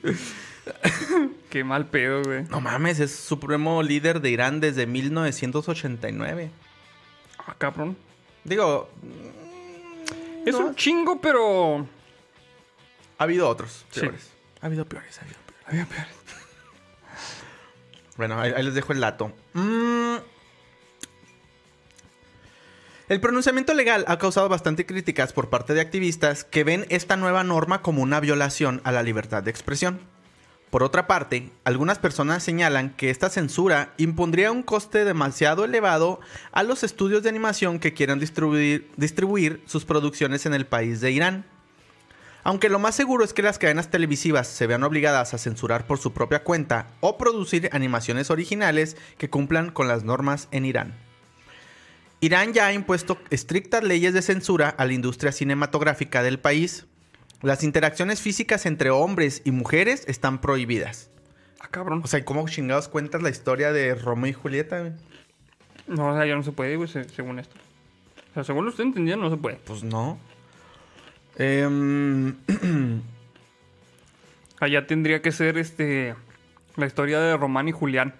Qué 1.50 1.62
mal 1.62 1.86
pedo, 1.86 2.20
güey. 2.24 2.42
No 2.50 2.60
mames, 2.60 2.98
es 2.98 3.14
supremo 3.14 3.80
líder 3.84 4.20
de 4.20 4.30
Irán 4.30 4.58
desde 4.58 4.86
1989. 4.86 6.50
Ah, 7.46 7.54
cabrón. 7.56 7.96
Digo, 8.42 8.90
Es 10.44 10.52
No. 10.52 10.66
un 10.66 10.74
chingo, 10.74 11.20
pero. 11.20 11.86
ha 13.18 13.22
habido 13.22 13.48
otros 13.48 13.86
Sí. 13.92 14.00
peores. 14.00 14.30
Ha 14.60 14.66
habido 14.66 14.84
peores, 14.84 15.16
ha 15.18 15.22
habido 15.22 15.38
peores. 15.46 15.64
Había 15.68 15.86
peores. 15.86 16.14
Bueno, 18.16 18.40
ahí, 18.40 18.52
ahí 18.56 18.64
les 18.64 18.74
dejo 18.74 18.92
el 18.92 19.00
dato. 19.00 19.32
Mm. 19.54 20.16
El 23.08 23.20
pronunciamiento 23.20 23.72
legal 23.72 24.04
ha 24.08 24.18
causado 24.18 24.48
bastante 24.48 24.84
críticas 24.84 25.32
por 25.32 25.48
parte 25.48 25.74
de 25.74 25.80
activistas 25.80 26.42
que 26.42 26.64
ven 26.64 26.86
esta 26.88 27.16
nueva 27.16 27.44
norma 27.44 27.80
como 27.80 28.02
una 28.02 28.18
violación 28.18 28.80
a 28.82 28.90
la 28.90 29.04
libertad 29.04 29.44
de 29.44 29.50
expresión. 29.52 30.00
Por 30.70 30.82
otra 30.82 31.06
parte, 31.06 31.52
algunas 31.62 32.00
personas 32.00 32.42
señalan 32.42 32.90
que 32.96 33.10
esta 33.10 33.30
censura 33.30 33.92
impondría 33.96 34.50
un 34.50 34.64
coste 34.64 35.04
demasiado 35.04 35.64
elevado 35.64 36.18
a 36.50 36.64
los 36.64 36.82
estudios 36.82 37.22
de 37.22 37.28
animación 37.28 37.78
que 37.78 37.94
quieran 37.94 38.18
distribuir, 38.18 38.90
distribuir 38.96 39.62
sus 39.66 39.84
producciones 39.84 40.44
en 40.44 40.54
el 40.54 40.66
país 40.66 41.00
de 41.00 41.12
Irán. 41.12 41.46
Aunque 42.42 42.68
lo 42.68 42.80
más 42.80 42.96
seguro 42.96 43.22
es 43.22 43.32
que 43.32 43.42
las 43.42 43.60
cadenas 43.60 43.88
televisivas 43.88 44.48
se 44.48 44.66
vean 44.66 44.82
obligadas 44.82 45.32
a 45.32 45.38
censurar 45.38 45.86
por 45.86 45.98
su 45.98 46.12
propia 46.12 46.42
cuenta 46.42 46.88
o 46.98 47.18
producir 47.18 47.70
animaciones 47.70 48.32
originales 48.32 48.96
que 49.16 49.30
cumplan 49.30 49.70
con 49.70 49.86
las 49.86 50.02
normas 50.02 50.48
en 50.50 50.64
Irán. 50.64 51.05
Irán 52.26 52.52
ya 52.52 52.66
ha 52.66 52.72
impuesto 52.72 53.18
estrictas 53.30 53.82
leyes 53.84 54.12
de 54.12 54.20
censura 54.22 54.68
a 54.68 54.84
la 54.84 54.92
industria 54.92 55.32
cinematográfica 55.32 56.22
del 56.22 56.38
país. 56.38 56.86
Las 57.42 57.62
interacciones 57.62 58.20
físicas 58.20 58.66
entre 58.66 58.90
hombres 58.90 59.42
y 59.44 59.50
mujeres 59.52 60.04
están 60.08 60.40
prohibidas. 60.40 61.10
Ah, 61.60 61.68
cabrón. 61.70 62.00
O 62.04 62.06
sea, 62.06 62.24
¿cómo 62.24 62.48
chingados 62.48 62.88
cuentas 62.88 63.22
la 63.22 63.30
historia 63.30 63.72
de 63.72 63.94
Romeo 63.94 64.30
y 64.30 64.32
Julieta? 64.32 64.80
güey? 64.80 64.92
No, 65.86 66.08
o 66.08 66.16
sea, 66.16 66.26
ya 66.26 66.34
no 66.34 66.42
se 66.42 66.52
puede, 66.52 66.76
güey, 66.76 66.88
se- 66.88 67.08
según 67.08 67.38
esto. 67.38 67.54
O 68.32 68.34
sea, 68.34 68.44
según 68.44 68.64
lo 68.64 68.70
estoy 68.70 68.86
entendiendo, 68.86 69.24
no 69.24 69.30
se 69.30 69.40
puede. 69.40 69.56
Pues 69.64 69.84
no. 69.84 70.18
Em, 71.36 72.34
Allá 74.60 74.86
tendría 74.86 75.20
que 75.22 75.32
ser 75.32 75.58
este. 75.58 76.14
La 76.76 76.86
historia 76.86 77.20
de 77.20 77.36
Román 77.36 77.68
y 77.68 77.72
Julián. 77.72 78.14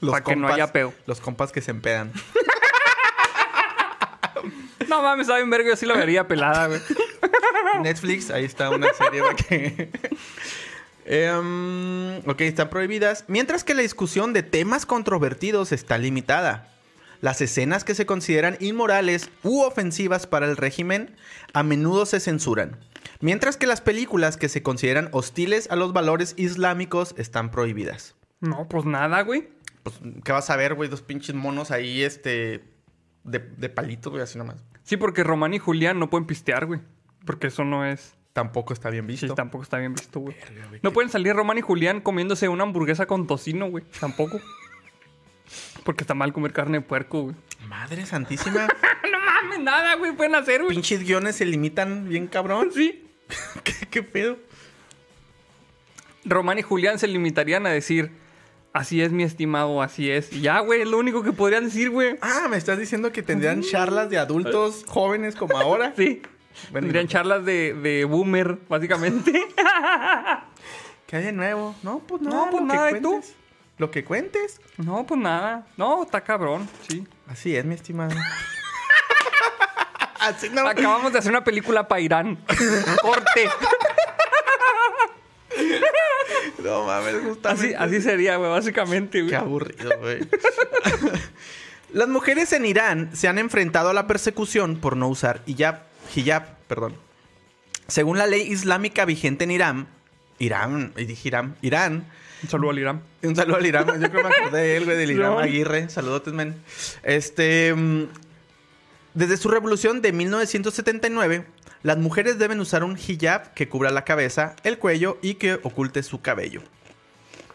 Los 0.00 0.12
Pa' 0.12 0.22
que 0.22 0.36
no 0.36 0.48
haya 0.48 0.72
pedo. 0.72 0.92
Los 1.06 1.20
compas 1.20 1.52
que 1.52 1.60
se 1.60 1.70
empedan. 1.70 2.12
No 4.88 5.02
mames, 5.02 5.28
saben 5.28 5.48
verga, 5.50 5.68
yo 5.68 5.76
sí 5.76 5.86
la 5.86 5.94
vería 5.94 6.26
pelada, 6.26 6.66
güey. 6.66 6.80
Netflix, 7.82 8.30
ahí 8.30 8.44
está 8.44 8.70
una 8.70 8.92
serie 8.92 9.22
para 9.22 9.34
que... 9.36 9.90
Em, 11.06 12.18
ok, 12.18 12.40
están 12.42 12.70
prohibidas. 12.70 13.24
Mientras 13.26 13.64
que 13.64 13.74
la 13.74 13.82
discusión 13.82 14.32
de 14.32 14.42
temas 14.42 14.86
controvertidos 14.86 15.72
está 15.72 15.98
limitada. 15.98 16.68
Las 17.20 17.40
escenas 17.40 17.84
que 17.84 17.94
se 17.94 18.06
consideran 18.06 18.56
inmorales 18.60 19.28
u 19.42 19.62
ofensivas 19.62 20.26
para 20.26 20.46
el 20.46 20.56
régimen 20.56 21.16
a 21.52 21.62
menudo 21.62 22.06
se 22.06 22.20
censuran. 22.20 22.76
Mientras 23.20 23.56
que 23.56 23.66
las 23.66 23.80
películas 23.80 24.36
que 24.36 24.48
se 24.48 24.62
consideran 24.62 25.08
hostiles 25.12 25.68
a 25.70 25.76
los 25.76 25.92
valores 25.92 26.34
islámicos 26.36 27.14
están 27.18 27.50
prohibidas. 27.50 28.14
No, 28.40 28.68
pues 28.68 28.84
nada, 28.84 29.22
güey. 29.22 29.48
Pues, 29.82 29.98
¿qué 30.24 30.32
vas 30.32 30.50
a 30.50 30.56
ver, 30.56 30.74
güey? 30.74 30.88
Dos 30.88 31.02
pinches 31.02 31.34
monos 31.34 31.70
ahí, 31.70 32.02
este... 32.02 32.64
De, 33.24 33.38
de 33.38 33.68
palito, 33.68 34.10
güey, 34.10 34.22
así 34.22 34.38
nomás. 34.38 34.56
Sí, 34.82 34.96
porque 34.96 35.22
Román 35.24 35.52
y 35.54 35.58
Julián 35.58 35.98
no 35.98 36.08
pueden 36.10 36.26
pistear, 36.26 36.66
güey. 36.66 36.80
Porque 37.26 37.48
eso 37.48 37.64
no 37.64 37.84
es. 37.84 38.14
Tampoco 38.32 38.72
está 38.72 38.88
bien 38.90 39.06
visto. 39.06 39.26
Sí, 39.28 39.34
tampoco 39.34 39.62
está 39.62 39.76
bien 39.78 39.92
visto, 39.94 40.20
güey. 40.20 40.34
Verga, 40.38 40.66
güey, 40.68 40.80
No 40.82 40.90
qué- 40.90 40.94
pueden 40.94 41.10
salir 41.10 41.34
Román 41.34 41.58
y 41.58 41.60
Julián 41.60 42.00
comiéndose 42.00 42.48
una 42.48 42.62
hamburguesa 42.64 43.06
con 43.06 43.26
tocino, 43.26 43.68
güey. 43.68 43.84
Tampoco. 44.00 44.40
Porque 45.84 46.04
está 46.04 46.14
mal 46.14 46.32
comer 46.32 46.52
carne 46.52 46.78
de 46.78 46.82
puerco, 46.84 47.22
güey. 47.24 47.36
Madre 47.68 48.06
santísima. 48.06 48.66
No 49.10 49.18
mames, 49.18 49.60
nada, 49.60 49.96
güey. 49.96 50.12
Pueden 50.12 50.34
hacer, 50.34 50.62
güey. 50.62 50.74
pinches 50.74 51.00
guiones 51.04 51.36
se 51.36 51.44
limitan 51.44 52.08
bien 52.08 52.26
cabrón. 52.26 52.70
Sí. 52.72 53.06
¿Qué, 53.64 53.72
qué 53.90 54.02
pedo? 54.02 54.38
Román 56.24 56.58
y 56.58 56.62
Julián 56.62 56.98
se 56.98 57.06
limitarían 57.08 57.66
a 57.66 57.70
decir, 57.70 58.10
así 58.72 59.02
es 59.02 59.12
mi 59.12 59.22
estimado, 59.22 59.82
así 59.82 60.10
es. 60.10 60.32
Y 60.32 60.40
ya, 60.42 60.60
güey, 60.60 60.82
es 60.82 60.88
lo 60.88 60.98
único 60.98 61.22
que 61.22 61.32
podrían 61.32 61.64
decir, 61.64 61.90
güey. 61.90 62.16
Ah, 62.20 62.46
me 62.50 62.56
estás 62.56 62.78
diciendo 62.78 63.12
que 63.12 63.22
tendrían 63.22 63.62
charlas 63.62 64.10
de 64.10 64.18
adultos 64.18 64.84
jóvenes 64.88 65.34
como 65.36 65.56
ahora. 65.58 65.92
Sí. 65.96 66.22
Bueno, 66.72 66.86
Tendrían 66.86 67.06
y- 67.06 67.08
charlas 67.08 67.44
de, 67.44 67.74
de 67.74 68.04
boomer, 68.04 68.58
básicamente. 68.68 69.32
¿Qué 71.06 71.16
hay 71.16 71.24
de 71.24 71.32
nuevo? 71.32 71.74
No, 71.82 72.00
pues 72.00 72.20
No, 72.22 72.30
nada. 72.30 72.50
pues 72.50 72.60
lo 72.62 72.66
nada, 72.66 72.90
¿y 72.96 73.00
tú? 73.00 73.20
Lo 73.78 73.90
que 73.90 74.04
cuentes. 74.04 74.60
no, 74.76 75.06
pues 75.06 75.18
nada. 75.18 75.66
No, 75.76 76.02
está 76.02 76.20
cabrón, 76.22 76.68
sí. 76.88 77.06
Así 77.28 77.56
es, 77.56 77.64
mi 77.64 77.74
estimado. 77.74 78.14
Así 80.20 80.50
no. 80.50 80.66
Acabamos 80.66 81.12
de 81.14 81.18
hacer 81.18 81.32
una 81.32 81.42
película 81.42 81.88
para 81.88 82.00
Irán. 82.02 82.38
Corte. 83.00 83.48
No 86.62 86.86
mames, 86.86 87.14
Así, 87.14 87.24
justamente. 87.24 87.76
así 87.76 88.00
sería, 88.02 88.36
güey, 88.36 88.50
básicamente, 88.50 89.20
güey. 89.20 89.30
Qué 89.30 89.36
aburrido, 89.36 89.90
güey. 90.00 90.20
Las 91.92 92.08
mujeres 92.08 92.52
en 92.52 92.64
Irán 92.66 93.10
se 93.14 93.26
han 93.28 93.38
enfrentado 93.38 93.88
a 93.88 93.92
la 93.92 94.06
persecución 94.06 94.76
por 94.76 94.96
no 94.96 95.08
usar 95.08 95.42
hijab, 95.46 95.82
hijab, 96.14 96.56
perdón. 96.68 96.94
Según 97.88 98.16
la 98.18 98.26
ley 98.28 98.42
islámica 98.42 99.04
vigente 99.04 99.42
en 99.44 99.50
Irán, 99.50 99.88
Irán, 100.38 100.92
dije 100.96 101.26
Irán, 101.28 101.56
Irán, 101.62 102.06
Un 102.44 102.48
saludo 102.48 102.70
al 102.70 102.78
Irán. 102.78 103.02
un 103.24 103.34
saludo 103.34 103.56
al 103.56 103.66
Irán, 103.66 103.86
yo 104.00 104.08
creo 104.10 104.22
que 104.22 104.28
me 104.28 104.34
acordé 104.36 104.58
de 104.62 104.76
él, 104.76 104.84
güey, 104.84 104.96
del 104.96 105.10
Irán 105.10 105.30
No. 105.32 105.38
Aguirre, 105.40 105.90
saludotes, 105.90 106.32
men. 106.32 106.54
Este, 107.02 107.74
mm, 107.74 108.04
desde 109.14 109.36
su 109.36 109.48
revolución 109.48 110.00
de 110.00 110.12
1979, 110.12 111.44
las 111.82 111.98
mujeres 111.98 112.38
deben 112.38 112.60
usar 112.60 112.84
un 112.84 112.98
hijab 112.98 113.54
que 113.54 113.68
cubra 113.68 113.90
la 113.90 114.04
cabeza, 114.04 114.54
el 114.64 114.78
cuello 114.78 115.18
y 115.22 115.34
que 115.34 115.54
oculte 115.54 116.02
su 116.02 116.20
cabello. 116.20 116.62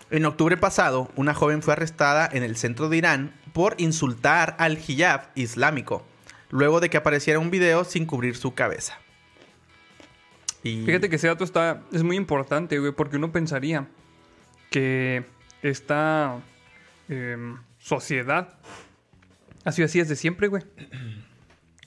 En 0.10 0.26
octubre 0.26 0.58
pasado, 0.58 1.10
una 1.16 1.34
joven 1.34 1.62
fue 1.62 1.74
arrestada 1.74 2.30
en 2.32 2.44
el 2.44 2.58
centro 2.58 2.90
de 2.90 2.98
Irán 2.98 3.34
por 3.54 3.76
insultar 3.78 4.56
al 4.60 4.78
hijab 4.78 5.30
islámico, 5.36 6.06
luego 6.50 6.80
de 6.80 6.90
que 6.90 6.98
apareciera 6.98 7.40
un 7.40 7.52
video 7.52 7.84
sin 7.84 8.06
cubrir 8.06 8.36
su 8.36 8.54
cabeza. 8.54 9.00
Fíjate 10.64 11.10
que 11.10 11.18
ese 11.18 11.28
dato 11.28 11.44
está, 11.44 11.84
es 11.92 12.02
muy 12.02 12.16
importante, 12.16 12.80
güey, 12.80 12.92
porque 12.92 13.18
uno 13.18 13.32
pensaría 13.32 13.88
que 14.72 15.24
esta 15.62 16.40
em, 17.08 17.60
sociedad 17.78 18.58
ha 19.64 19.72
sido 19.72 19.86
así 19.86 20.00
desde 20.00 20.16
siempre, 20.16 20.48
güey. 20.48 20.64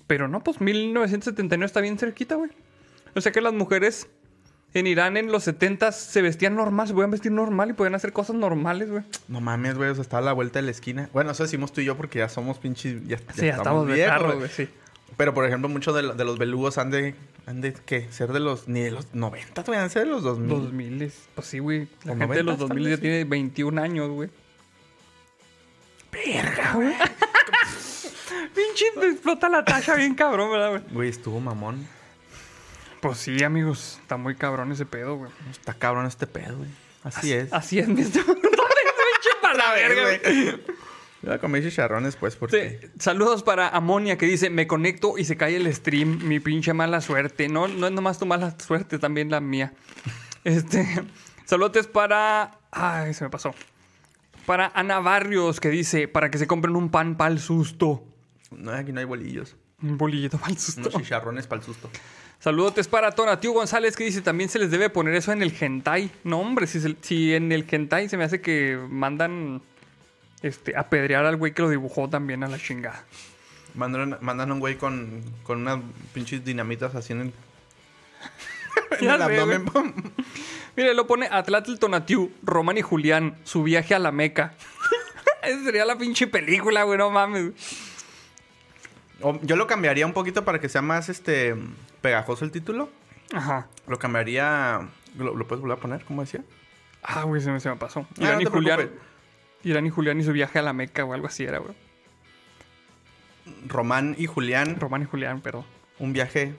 Pero 0.09 0.27
no, 0.27 0.43
pues 0.43 0.61
1979 0.61 1.65
está 1.67 1.81
bien 1.81 1.99
cerquita, 1.99 2.35
güey. 2.35 2.51
O 3.15 3.21
sea 3.21 3.31
que 3.31 3.41
las 3.41 3.53
mujeres 3.53 4.09
En 4.75 4.87
Irán 4.87 5.17
en 5.17 5.31
los 5.33 5.45
70 5.45 5.93
se 5.93 6.21
vestían 6.21 6.55
normal, 6.57 6.87
se 6.89 6.93
podían 6.95 7.11
vestir 7.11 7.33
normal 7.33 7.71
y 7.71 7.73
podían 7.73 7.95
hacer 7.95 8.13
cosas 8.13 8.37
normales, 8.37 8.91
güey. 8.91 9.03
No 9.29 9.41
mames, 9.41 9.77
güey, 9.77 9.89
o 9.91 9.95
sea, 9.95 10.03
estaba 10.03 10.21
a 10.21 10.25
la 10.27 10.33
vuelta 10.35 10.59
de 10.59 10.65
la 10.67 10.73
esquina. 10.73 11.09
Bueno, 11.15 11.31
eso 11.31 11.43
decimos 11.45 11.73
tú 11.73 11.81
y 11.81 11.85
yo 11.87 11.97
porque 11.97 12.19
ya 12.19 12.29
somos 12.29 12.59
pinches. 12.59 13.07
Ya, 13.07 13.17
Sí, 13.35 13.47
ya 13.47 13.57
estamos 13.57 13.87
de 13.87 13.95
viejos, 13.95 14.35
güey. 14.37 14.51
sí. 14.51 14.69
Pero, 15.17 15.33
por 15.35 15.47
ejemplo, 15.47 15.69
muchos 15.71 15.95
de, 15.95 16.15
de 16.15 16.25
los 16.25 16.39
belugos 16.39 16.77
han 16.79 16.91
de, 16.91 17.15
han 17.47 17.61
de, 17.63 17.73
¿qué? 17.73 18.07
Ser 18.13 18.33
de 18.33 18.41
los, 18.41 18.69
ni 18.69 18.81
de 18.81 18.91
los 18.91 19.15
90, 19.15 19.63
güey, 19.63 19.79
han 19.79 19.87
de 19.87 19.91
ser 19.91 20.05
de 20.05 20.11
los 20.11 20.23
2000. 20.23 20.49
2000 20.49 21.03
es, 21.03 21.29
pues 21.35 21.47
sí, 21.49 21.59
güey. 21.61 21.89
La 22.05 22.13
¿O 22.13 22.17
gente 22.17 22.37
de 22.37 22.43
los 22.43 22.57
90s, 22.57 22.59
tal 22.59 22.69
2000 22.69 22.89
ya 22.91 22.99
tiene 22.99 23.25
21 23.25 23.81
años, 23.83 24.11
güey. 24.11 24.29
Verga, 26.13 26.73
güey. 26.75 26.95
Pinche 28.59 28.87
explota 29.09 29.49
la 29.49 29.65
tacha 29.65 29.95
bien 29.95 30.17
cabrón, 30.17 30.51
¿verdad, 30.51 30.71
güey? 30.71 30.83
Güey, 30.91 31.09
estuvo 31.11 31.39
mamón. 31.39 31.87
Pues 33.01 33.19
sí, 33.19 33.45
amigos. 33.45 33.99
Está 34.03 34.17
muy 34.17 34.35
cabrón 34.35 34.73
ese 34.73 34.85
pedo, 34.85 35.15
güey. 35.15 35.31
Está 35.49 35.75
cabrón 35.75 36.07
este 36.07 36.27
pedo, 36.27 36.57
güey. 36.57 36.71
Así 37.05 37.33
es. 37.33 37.53
Así 37.53 37.79
es, 37.79 37.87
mi. 37.89 38.03
Pinche 38.03 38.21
para 39.41 39.55
la 39.55 39.73
verga, 39.75 40.03
güey. 40.03 40.61
Voy 41.23 41.35
a 41.35 41.39
comer 41.39 41.63
chicharrones, 41.63 42.17
pues, 42.17 42.35
porque... 42.35 42.81
Sí, 42.81 42.89
Saludos 42.99 43.45
para 43.45 43.69
Amonia 43.69 44.19
que 44.19 44.27
dice, 44.27 44.51
me 44.51 44.67
conecto 44.67 45.19
y 45.19 45.25
se 45.25 45.37
cae 45.37 45.55
el 45.57 45.73
stream, 45.73 46.19
mi 46.25 46.41
pinche 46.41 46.73
mala 46.73 47.01
suerte. 47.01 47.49
No, 47.49 47.69
no 47.69 47.87
es 47.87 47.93
nomás 47.93 48.19
tu 48.19 48.27
mala 48.27 48.57
suerte, 48.59 48.99
también 48.99 49.31
la 49.31 49.41
mía. 49.41 49.73
Este, 50.45 50.87
saludos 51.45 51.89
para... 51.89 52.59
Ay, 52.71 53.13
se 53.13 53.25
me 53.25 53.31
pasó. 53.31 53.55
Para 54.47 54.73
Ana 54.75 54.99
Barrios 55.01 55.61
que 55.61 55.69
dice, 55.69 56.09
para 56.09 56.31
que 56.31 56.39
se 56.39 56.47
compren 56.47 56.75
un 56.75 56.91
pan 56.91 57.17
para 57.17 57.33
el 57.33 57.39
susto. 57.41 58.08
No, 58.51 58.71
aquí 58.73 58.93
no 58.93 59.01
hay 59.01 59.07
bolillos. 59.07 59.57
Un 59.83 59.97
bolillito 59.99 60.39
para 60.39 60.53
el 60.53 60.59
susto. 60.59 60.81
Unos 60.89 60.95
chicharrones 61.03 61.47
para 61.47 61.61
el 61.61 61.67
susto. 61.67 61.91
Saludos 62.41 62.87
para 62.87 63.11
Tonatiu 63.13 63.53
González 63.53 63.97
que 63.97 64.05
dice, 64.05 64.21
también 64.23 64.49
se 64.49 64.59
les 64.61 64.71
debe 64.71 64.91
poner 64.91 65.15
eso 65.15 65.33
en 65.33 65.43
el 65.43 65.53
hentai. 65.59 66.11
No, 66.25 66.39
hombre, 66.41 66.67
si, 66.69 66.81
se- 66.81 66.97
si 67.01 67.35
en 67.35 67.51
el 67.51 67.67
hentai 67.69 68.09
se 68.09 68.17
me 68.17 68.23
hace 68.25 68.41
que 68.41 68.79
mandan 68.89 69.61
este, 70.43 70.77
apedrear 70.77 71.25
al 71.27 71.37
güey 71.37 71.53
que 71.53 71.63
lo 71.63 71.69
dibujó 71.71 72.09
también 72.09 72.45
a 72.45 72.49
la 72.49 72.59
chingada. 72.59 73.05
Mandan, 73.75 74.19
mandan 74.21 74.51
a 74.51 74.55
un 74.55 74.61
güey 74.61 74.77
con, 74.77 75.23
con 75.43 75.63
unas 75.63 75.81
pinches 76.15 76.45
dinamitas 76.45 76.95
así 76.95 77.13
en 77.13 77.21
el, 77.23 77.33
en 79.01 79.11
el 79.11 79.23
abdomen. 79.23 79.65
Mire, 80.77 80.95
lo 80.95 81.07
pone 81.09 81.27
Atlatl 81.31 81.75
Tonatiu, 81.77 82.31
Román 82.45 82.79
y 82.79 82.83
Julián, 82.83 83.37
su 83.43 83.65
viaje 83.65 83.95
a 83.95 83.99
la 83.99 84.13
Meca. 84.13 84.55
Esa 85.43 85.65
sería 85.65 85.85
la 85.85 85.99
pinche 85.99 86.29
película, 86.29 86.85
güey, 86.85 86.99
no 86.99 87.11
mames. 87.11 87.53
Yo 89.43 89.57
lo 89.57 89.67
cambiaría 89.67 90.07
un 90.07 90.13
poquito 90.13 90.45
para 90.45 90.61
que 90.61 90.69
sea 90.69 90.83
más 90.83 91.09
este 91.09 91.57
pegajoso 92.01 92.45
el 92.45 92.51
título. 92.53 92.89
Ajá. 93.33 93.67
Lo 93.87 93.99
cambiaría. 93.99 94.89
¿Lo, 95.17 95.35
lo 95.35 95.47
puedes 95.47 95.61
volver 95.61 95.79
a 95.79 95.81
poner? 95.81 96.05
¿Cómo 96.05 96.23
decía? 96.23 96.45
Ah, 97.03 97.23
güey, 97.25 97.41
se 97.43 97.51
me, 97.51 97.59
se 97.61 97.69
me 97.69 97.77
pasó. 97.77 98.07
Ah, 98.11 98.23
Irán 98.23 98.35
no 98.37 98.43
y 98.43 98.45
Julián. 98.47 98.91
Irán 99.65 99.87
y 99.87 99.91
Julián 99.91 100.21
y 100.21 100.25
su 100.25 100.33
viaje 100.33 100.59
a 100.59 100.63
la 100.63 100.73
Meca 100.73 101.05
o 101.05 101.13
algo 101.13 101.27
así 101.27 101.45
era, 101.45 101.59
güey. 101.59 101.75
Román 103.67 104.15
y 104.19 104.27
Julián, 104.27 104.79
Román 104.79 105.03
y 105.03 105.05
Julián, 105.07 105.41
perdón. 105.41 105.65
un 105.99 106.13
viaje 106.13 106.55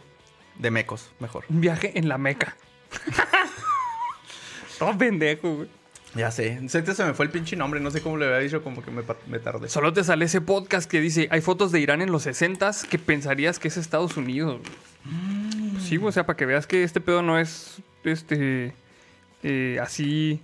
de 0.57 0.71
mecos, 0.71 1.11
mejor. 1.19 1.45
Un 1.49 1.61
viaje 1.61 1.97
en 1.97 2.09
la 2.09 2.17
Meca. 2.17 2.55
Todo 4.79 4.97
pendejo, 4.97 5.55
güey. 5.55 5.69
Ya 6.15 6.31
sé. 6.31 6.67
Sé 6.69 6.83
que 6.83 6.95
se 6.95 7.05
me 7.05 7.13
fue 7.13 7.25
el 7.25 7.31
pinche 7.31 7.55
nombre. 7.55 7.79
No 7.79 7.91
sé 7.91 8.01
cómo 8.01 8.17
le 8.17 8.25
había 8.25 8.39
dicho, 8.39 8.63
como 8.63 8.83
que 8.83 8.91
me, 8.91 9.03
tardé. 9.39 9.69
Solo 9.69 9.93
te 9.93 10.03
sale 10.03 10.25
ese 10.25 10.41
podcast 10.41 10.89
que 10.89 11.01
dice, 11.01 11.27
hay 11.31 11.41
fotos 11.41 11.71
de 11.71 11.79
Irán 11.79 12.01
en 12.01 12.11
los 12.11 12.23
60 12.23 12.71
que 12.89 12.97
pensarías 12.97 13.59
que 13.59 13.67
es 13.67 13.77
Estados 13.77 14.17
Unidos. 14.17 14.59
güey". 14.59 15.71
Pues 15.73 15.83
sí, 15.83 15.97
güey, 15.97 16.09
o 16.09 16.11
sea, 16.11 16.25
para 16.25 16.35
que 16.35 16.45
veas 16.45 16.65
que 16.67 16.83
este 16.83 16.99
pedo 16.99 17.21
no 17.21 17.37
es, 17.37 17.81
este, 18.03 18.73
eh, 19.43 19.77
así, 19.81 20.41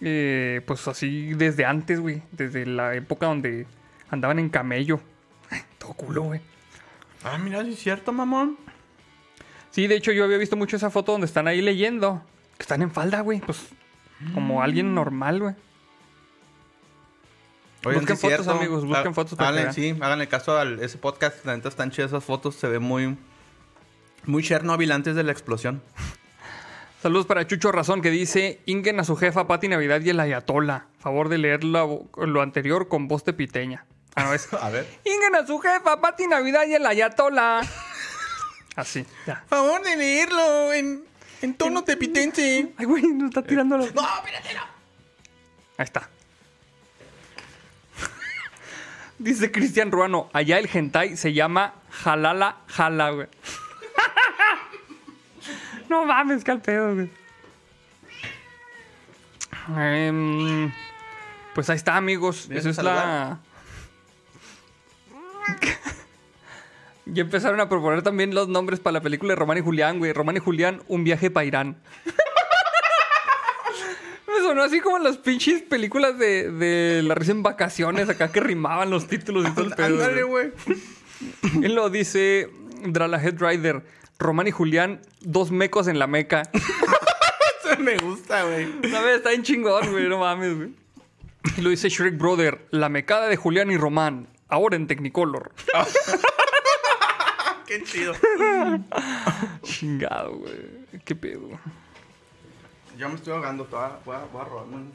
eh, 0.00 0.62
pues 0.66 0.86
así 0.86 1.34
desde 1.34 1.64
antes, 1.64 2.00
güey. 2.00 2.22
Desde 2.30 2.64
la 2.64 2.94
época 2.94 3.26
donde 3.26 3.66
andaban 4.08 4.38
en 4.38 4.48
camello. 4.50 5.00
Todo 5.78 5.94
culo, 5.94 6.22
güey. 6.22 6.40
Ah, 7.24 7.38
mira, 7.38 7.64
sí 7.64 7.72
es 7.72 7.78
cierto, 7.80 8.12
mamón. 8.12 8.56
Sí, 9.72 9.86
de 9.86 9.96
hecho 9.96 10.12
yo 10.12 10.24
había 10.24 10.38
visto 10.38 10.56
mucho 10.56 10.76
esa 10.76 10.90
foto 10.90 11.12
donde 11.12 11.26
están 11.26 11.48
ahí 11.48 11.60
leyendo. 11.60 12.22
Que 12.56 12.62
están 12.62 12.82
en 12.82 12.90
falda, 12.90 13.20
güey. 13.20 13.40
Pues 13.40 13.58
como 14.34 14.62
alguien 14.62 14.94
normal, 14.94 15.40
güey. 15.40 15.54
Oigan, 17.84 18.00
Busquen 18.02 18.16
sí 18.16 18.22
fotos, 18.28 18.44
cierto. 18.44 18.58
amigos, 18.60 18.84
busquen 18.84 19.14
fotos 19.14 19.38
para 19.38 19.50
háganle- 19.50 19.72
Sí, 19.72 19.96
háganle 20.00 20.28
caso 20.28 20.56
a 20.58 20.64
ese 20.64 20.98
podcast. 20.98 21.44
La 21.46 21.56
neta 21.56 21.68
están 21.70 21.90
chidas 21.90 22.10
esas 22.10 22.24
fotos. 22.24 22.54
Se 22.54 22.68
ve 22.68 22.78
muy... 22.78 23.16
Muy 24.26 24.42
Chernobyl 24.42 24.92
antes 24.92 25.14
de 25.16 25.22
la 25.22 25.32
explosión. 25.32 25.82
Saludos 27.02 27.24
para 27.24 27.46
Chucho 27.46 27.72
Razón 27.72 28.02
que 28.02 28.10
dice, 28.10 28.60
Ingen 28.66 29.00
a 29.00 29.04
su 29.04 29.16
jefa 29.16 29.46
Pati 29.46 29.68
Navidad 29.68 30.02
y 30.02 30.10
el 30.10 30.20
Ayatola. 30.20 30.88
Favor 30.98 31.30
de 31.30 31.38
leer 31.38 31.64
lo, 31.64 32.04
lo 32.18 32.42
anterior 32.42 32.88
con 32.88 33.08
voz 33.08 33.24
de 33.24 33.32
piteña. 33.32 33.86
Ah, 34.14 34.24
no, 34.24 34.34
es... 34.34 34.52
A 34.60 34.68
ver. 34.68 34.86
Ingen 35.04 35.34
a 35.36 35.46
su 35.46 35.58
jefa 35.60 36.02
Pati 36.02 36.26
Navidad 36.26 36.66
y 36.66 36.74
el 36.74 36.84
Ayatola. 36.84 37.62
Así, 38.76 39.06
ya. 39.26 39.42
Favor 39.48 39.82
de 39.82 39.96
leerlo 39.96 40.72
en, 40.74 41.04
en 41.42 41.54
tono 41.54 41.84
tepitense. 41.84 42.72
Ay, 42.76 42.86
güey, 42.86 43.02
nos 43.02 43.30
está 43.30 43.42
tirando 43.42 43.76
los... 43.76 43.94
No, 43.94 44.02
espérate, 44.02 44.54
no. 44.54 44.62
Ahí 45.76 45.84
está. 45.84 46.08
Dice 49.18 49.52
Cristian 49.52 49.90
Ruano, 49.90 50.30
allá 50.32 50.58
el 50.58 50.68
hentai 50.72 51.16
se 51.16 51.34
llama 51.34 51.74
Jalala 51.90 52.56
Jala, 52.68 53.10
güey. 53.10 53.28
no 55.90 56.06
mames, 56.06 56.42
que 56.42 56.50
al 56.50 56.62
pedo, 56.62 56.94
güey. 56.94 57.10
Em, 59.76 60.72
pues 61.54 61.68
ahí 61.68 61.76
está, 61.76 61.96
amigos. 61.96 62.48
¿Vienes 62.48 62.64
Eso 62.64 62.80
es 62.80 62.84
la... 62.84 63.40
ya 67.12 67.22
empezaron 67.22 67.60
a 67.60 67.68
proponer 67.68 68.02
también 68.02 68.34
los 68.34 68.48
nombres 68.48 68.80
para 68.80 68.94
la 68.94 69.00
película 69.00 69.32
de 69.32 69.36
Román 69.36 69.58
y 69.58 69.62
Julián, 69.62 69.98
güey. 69.98 70.12
Román 70.12 70.36
y 70.36 70.40
Julián, 70.40 70.82
un 70.88 71.04
viaje 71.04 71.30
para 71.30 71.44
Irán. 71.44 71.76
Me 74.26 74.38
sonó 74.42 74.62
así 74.62 74.80
como 74.80 74.98
las 74.98 75.18
pinches 75.18 75.62
películas 75.62 76.18
de, 76.18 76.50
de 76.50 77.02
la 77.02 77.14
en 77.14 77.42
vacaciones, 77.42 78.08
acá 78.08 78.30
que 78.30 78.40
rimaban 78.40 78.90
los 78.90 79.06
títulos 79.06 79.48
y 79.48 79.52
todo 79.52 79.64
el 79.66 79.70
pedo. 79.76 79.86
Ándale, 79.86 80.22
güey. 80.22 80.52
Él 81.62 81.74
lo 81.74 81.90
dice 81.90 82.50
Drala 82.84 83.22
Head 83.22 83.38
Rider. 83.38 83.82
Román 84.18 84.48
y 84.48 84.50
Julián, 84.50 85.00
dos 85.20 85.50
mecos 85.50 85.88
en 85.88 85.98
la 85.98 86.06
meca. 86.06 86.42
Eso 86.52 87.80
me 87.80 87.96
gusta, 87.96 88.44
güey. 88.44 88.66
No, 88.66 89.02
güey, 89.02 89.14
está 89.14 89.32
en 89.32 89.42
chingón, 89.42 89.90
güey, 89.90 90.08
no 90.08 90.18
mames, 90.18 90.56
güey. 90.56 90.74
Y 91.56 91.62
lo 91.62 91.70
dice 91.70 91.88
Shrek 91.88 92.18
Brother, 92.18 92.66
la 92.70 92.90
mecada 92.90 93.28
de 93.28 93.36
Julián 93.36 93.70
y 93.70 93.78
Román, 93.78 94.28
ahora 94.48 94.76
en 94.76 94.86
Technicolor. 94.86 95.52
Qué 97.70 97.84
chido. 97.84 98.12
Chingado, 99.62 100.38
güey. 100.38 100.58
Qué 101.04 101.14
pedo. 101.14 101.50
Yo 102.98 103.08
me 103.08 103.14
estoy 103.14 103.32
ahogando. 103.32 103.64
Toda, 103.64 104.00
voy, 104.04 104.16
a, 104.16 104.24
voy 104.32 104.40
a 104.40 104.44
robarme 104.44 104.74
un... 104.74 104.92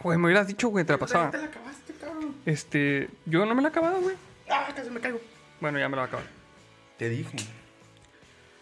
Güey, 0.00 0.16
me 0.16 0.26
hubieras 0.26 0.46
dicho, 0.46 0.68
güey, 0.68 0.84
te 0.84 0.92
la 0.92 0.98
pasaba. 1.00 1.28
Te 1.32 1.38
la 1.38 1.46
acabaste, 1.46 1.92
cabrón. 1.94 2.36
Este, 2.46 3.10
yo 3.26 3.44
no 3.46 3.56
me 3.56 3.62
la 3.62 3.68
he 3.68 3.70
acabado, 3.72 4.00
güey. 4.00 4.14
Ah, 4.48 4.68
casi 4.76 4.90
me 4.90 5.00
caigo. 5.00 5.20
Bueno, 5.60 5.80
ya 5.80 5.88
me 5.88 5.96
la 5.96 6.02
voy 6.02 6.06
a 6.06 6.08
acabar. 6.08 6.26
Te 6.96 7.08
dije. 7.08 7.36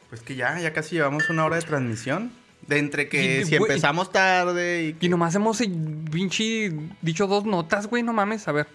Pues 0.09 0.23
que 0.23 0.35
ya, 0.35 0.59
ya 0.59 0.73
casi 0.73 0.97
llevamos 0.97 1.29
una 1.29 1.45
hora 1.45 1.57
de 1.57 1.63
transmisión. 1.63 2.33
De 2.67 2.79
entre 2.79 3.11
que 3.11 3.43
Y, 3.43 3.45
si 3.45 3.59
güey, 3.59 3.71
empezamos 3.71 4.11
tarde 4.11 4.85
y... 4.85 4.97
Y 4.99 5.11
nomás 5.11 5.35
hemos 5.35 5.61
eh, 5.61 5.71
pinche 6.11 6.73
dicho 7.03 7.27
dos 7.27 7.45
notas, 7.45 7.87
güey, 7.87 8.03
no 8.03 8.15
mames. 8.15 8.49
A 8.49 8.53
ver. 8.53 8.67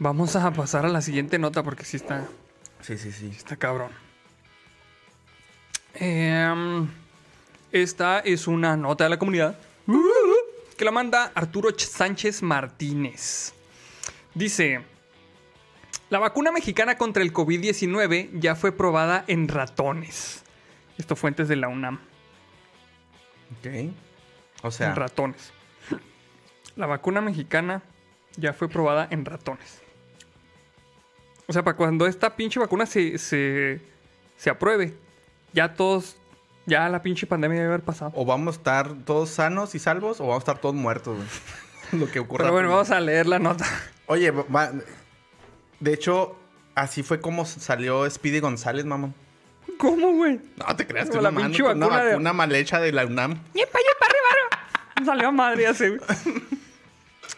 Vamos 0.00 0.34
a 0.34 0.52
pasar 0.52 0.84
a 0.84 0.88
la 0.88 1.00
siguiente 1.00 1.38
nota 1.38 1.62
porque 1.62 1.84
sí 1.84 1.96
está, 1.96 2.26
Sí, 2.84 2.98
sí, 2.98 3.12
sí. 3.12 3.28
está 3.34 3.56
cabrón. 3.56 3.90
Em, 5.94 6.88
esta 7.72 8.18
es 8.20 8.46
una 8.46 8.76
nota 8.76 9.04
de 9.04 9.10
la 9.10 9.18
comunidad 9.18 9.56
que 10.76 10.84
la 10.84 10.90
manda 10.90 11.30
Arturo 11.34 11.70
Ch- 11.70 11.86
Sánchez 11.86 12.42
Martínez. 12.42 13.54
Dice, 14.34 14.80
la 16.10 16.18
vacuna 16.18 16.50
mexicana 16.50 16.98
contra 16.98 17.22
el 17.22 17.32
COVID-19 17.32 18.30
ya 18.40 18.56
fue 18.56 18.72
probada 18.72 19.24
en 19.28 19.46
ratones. 19.48 20.42
Esto 20.98 21.14
fuentes 21.16 21.48
de 21.48 21.56
la 21.56 21.68
UNAM. 21.68 22.00
Ok. 23.58 23.92
O 24.62 24.70
sea, 24.70 24.88
en 24.90 24.96
ratones. 24.96 25.52
La 26.76 26.86
vacuna 26.86 27.20
mexicana 27.20 27.82
ya 28.36 28.52
fue 28.52 28.68
probada 28.68 29.06
en 29.10 29.24
ratones. 29.24 29.80
O 31.46 31.52
sea, 31.52 31.62
para 31.62 31.76
cuando 31.76 32.06
esta 32.06 32.34
pinche 32.36 32.58
vacuna 32.58 32.86
se, 32.86 33.18
se, 33.18 33.80
se 34.36 34.50
apruebe, 34.50 34.94
ya 35.52 35.74
todos, 35.74 36.16
ya 36.66 36.88
la 36.88 37.02
pinche 37.02 37.26
pandemia 37.26 37.56
debe 37.60 37.68
haber 37.74 37.84
pasado. 37.84 38.12
o 38.14 38.24
vamos 38.24 38.54
a 38.54 38.58
estar 38.58 38.94
todos 39.04 39.28
sanos 39.30 39.74
y 39.74 39.78
salvos 39.78 40.20
o 40.20 40.24
vamos 40.24 40.36
a 40.36 40.38
estar 40.44 40.58
todos 40.58 40.74
muertos, 40.74 41.16
güey. 41.16 41.28
Lo 42.00 42.10
que 42.10 42.18
ocurra. 42.18 42.44
Pero 42.44 42.52
bueno, 42.54 42.70
vamos 42.70 42.90
a 42.90 42.98
leer 43.00 43.26
la 43.26 43.38
nota. 43.38 43.66
Oye, 44.06 44.30
va- 44.30 44.72
de 45.80 45.92
hecho, 45.92 46.36
así 46.74 47.02
fue 47.02 47.20
como 47.20 47.44
salió 47.44 48.08
Speedy 48.10 48.40
González, 48.40 48.84
mamón. 48.86 49.14
¿Cómo, 49.78 50.12
güey? 50.12 50.40
No 50.56 50.74
te 50.76 50.86
creas, 50.86 51.10
con 51.10 51.18
una 51.18 51.30
vacuna 51.30 52.30
de- 52.30 52.32
mal 52.32 52.54
hecha 52.54 52.80
de 52.80 52.92
la 52.92 53.04
UNAM. 53.04 53.32
¡Yepa, 53.54 53.78
yepa, 53.78 54.06
arriba! 54.06 55.04
Salió 55.04 55.30
madre 55.32 55.68
ese, 55.68 55.90
güey. 55.90 56.00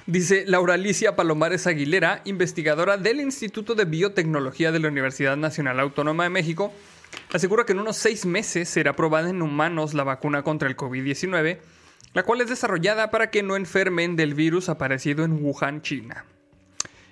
Dice 0.07 0.45
Laura 0.47 0.75
Alicia 0.75 1.16
Palomares 1.16 1.66
Aguilera, 1.66 2.23
investigadora 2.25 2.97
del 2.97 3.21
Instituto 3.21 3.75
de 3.75 3.87
Biotecnología 3.87 4.71
de 4.71 4.79
la 4.79 4.87
Universidad 4.87 5.37
Nacional 5.37 5.81
Autónoma 5.81 6.23
de 6.23 6.31
México, 6.31 6.73
asegura 7.33 7.66
que 7.66 7.73
en 7.73 7.81
unos 7.81 7.97
seis 7.97 8.25
meses 8.25 8.69
será 8.69 8.95
probada 8.95 9.31
en 9.31 9.42
humanos 9.42 9.95
la 9.95 10.05
vacuna 10.05 10.45
contra 10.45 10.69
el 10.69 10.77
COVID-19, 10.77 11.59
la 12.14 12.23
cual 12.23 12.40
es 12.40 12.49
desarrollada 12.49 13.11
para 13.11 13.33
que 13.33 13.42
no 13.42 13.57
enfermen 13.57 14.14
del 14.14 14.35
virus 14.35 14.69
aparecido 14.69 15.25
en 15.25 15.45
Wuhan, 15.45 15.83
China. 15.83 16.25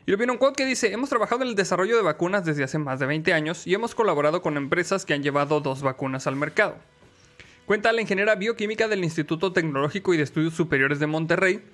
Y 0.06 0.12
luego 0.12 0.18
viene 0.18 0.32
un 0.32 0.38
quote 0.38 0.62
que 0.62 0.68
dice, 0.68 0.92
hemos 0.92 1.08
trabajado 1.08 1.42
en 1.42 1.48
el 1.48 1.56
desarrollo 1.56 1.96
de 1.96 2.02
vacunas 2.02 2.44
desde 2.44 2.62
hace 2.62 2.78
más 2.78 3.00
de 3.00 3.06
20 3.06 3.32
años 3.32 3.66
y 3.66 3.74
hemos 3.74 3.96
colaborado 3.96 4.40
con 4.40 4.56
empresas 4.56 5.04
que 5.04 5.14
han 5.14 5.24
llevado 5.24 5.60
dos 5.60 5.82
vacunas 5.82 6.28
al 6.28 6.36
mercado. 6.36 6.76
Cuenta 7.66 7.92
la 7.92 8.02
ingeniera 8.02 8.36
bioquímica 8.36 8.86
del 8.86 9.02
Instituto 9.02 9.52
Tecnológico 9.52 10.14
y 10.14 10.18
de 10.18 10.22
Estudios 10.22 10.54
Superiores 10.54 11.00
de 11.00 11.06
Monterrey, 11.06 11.64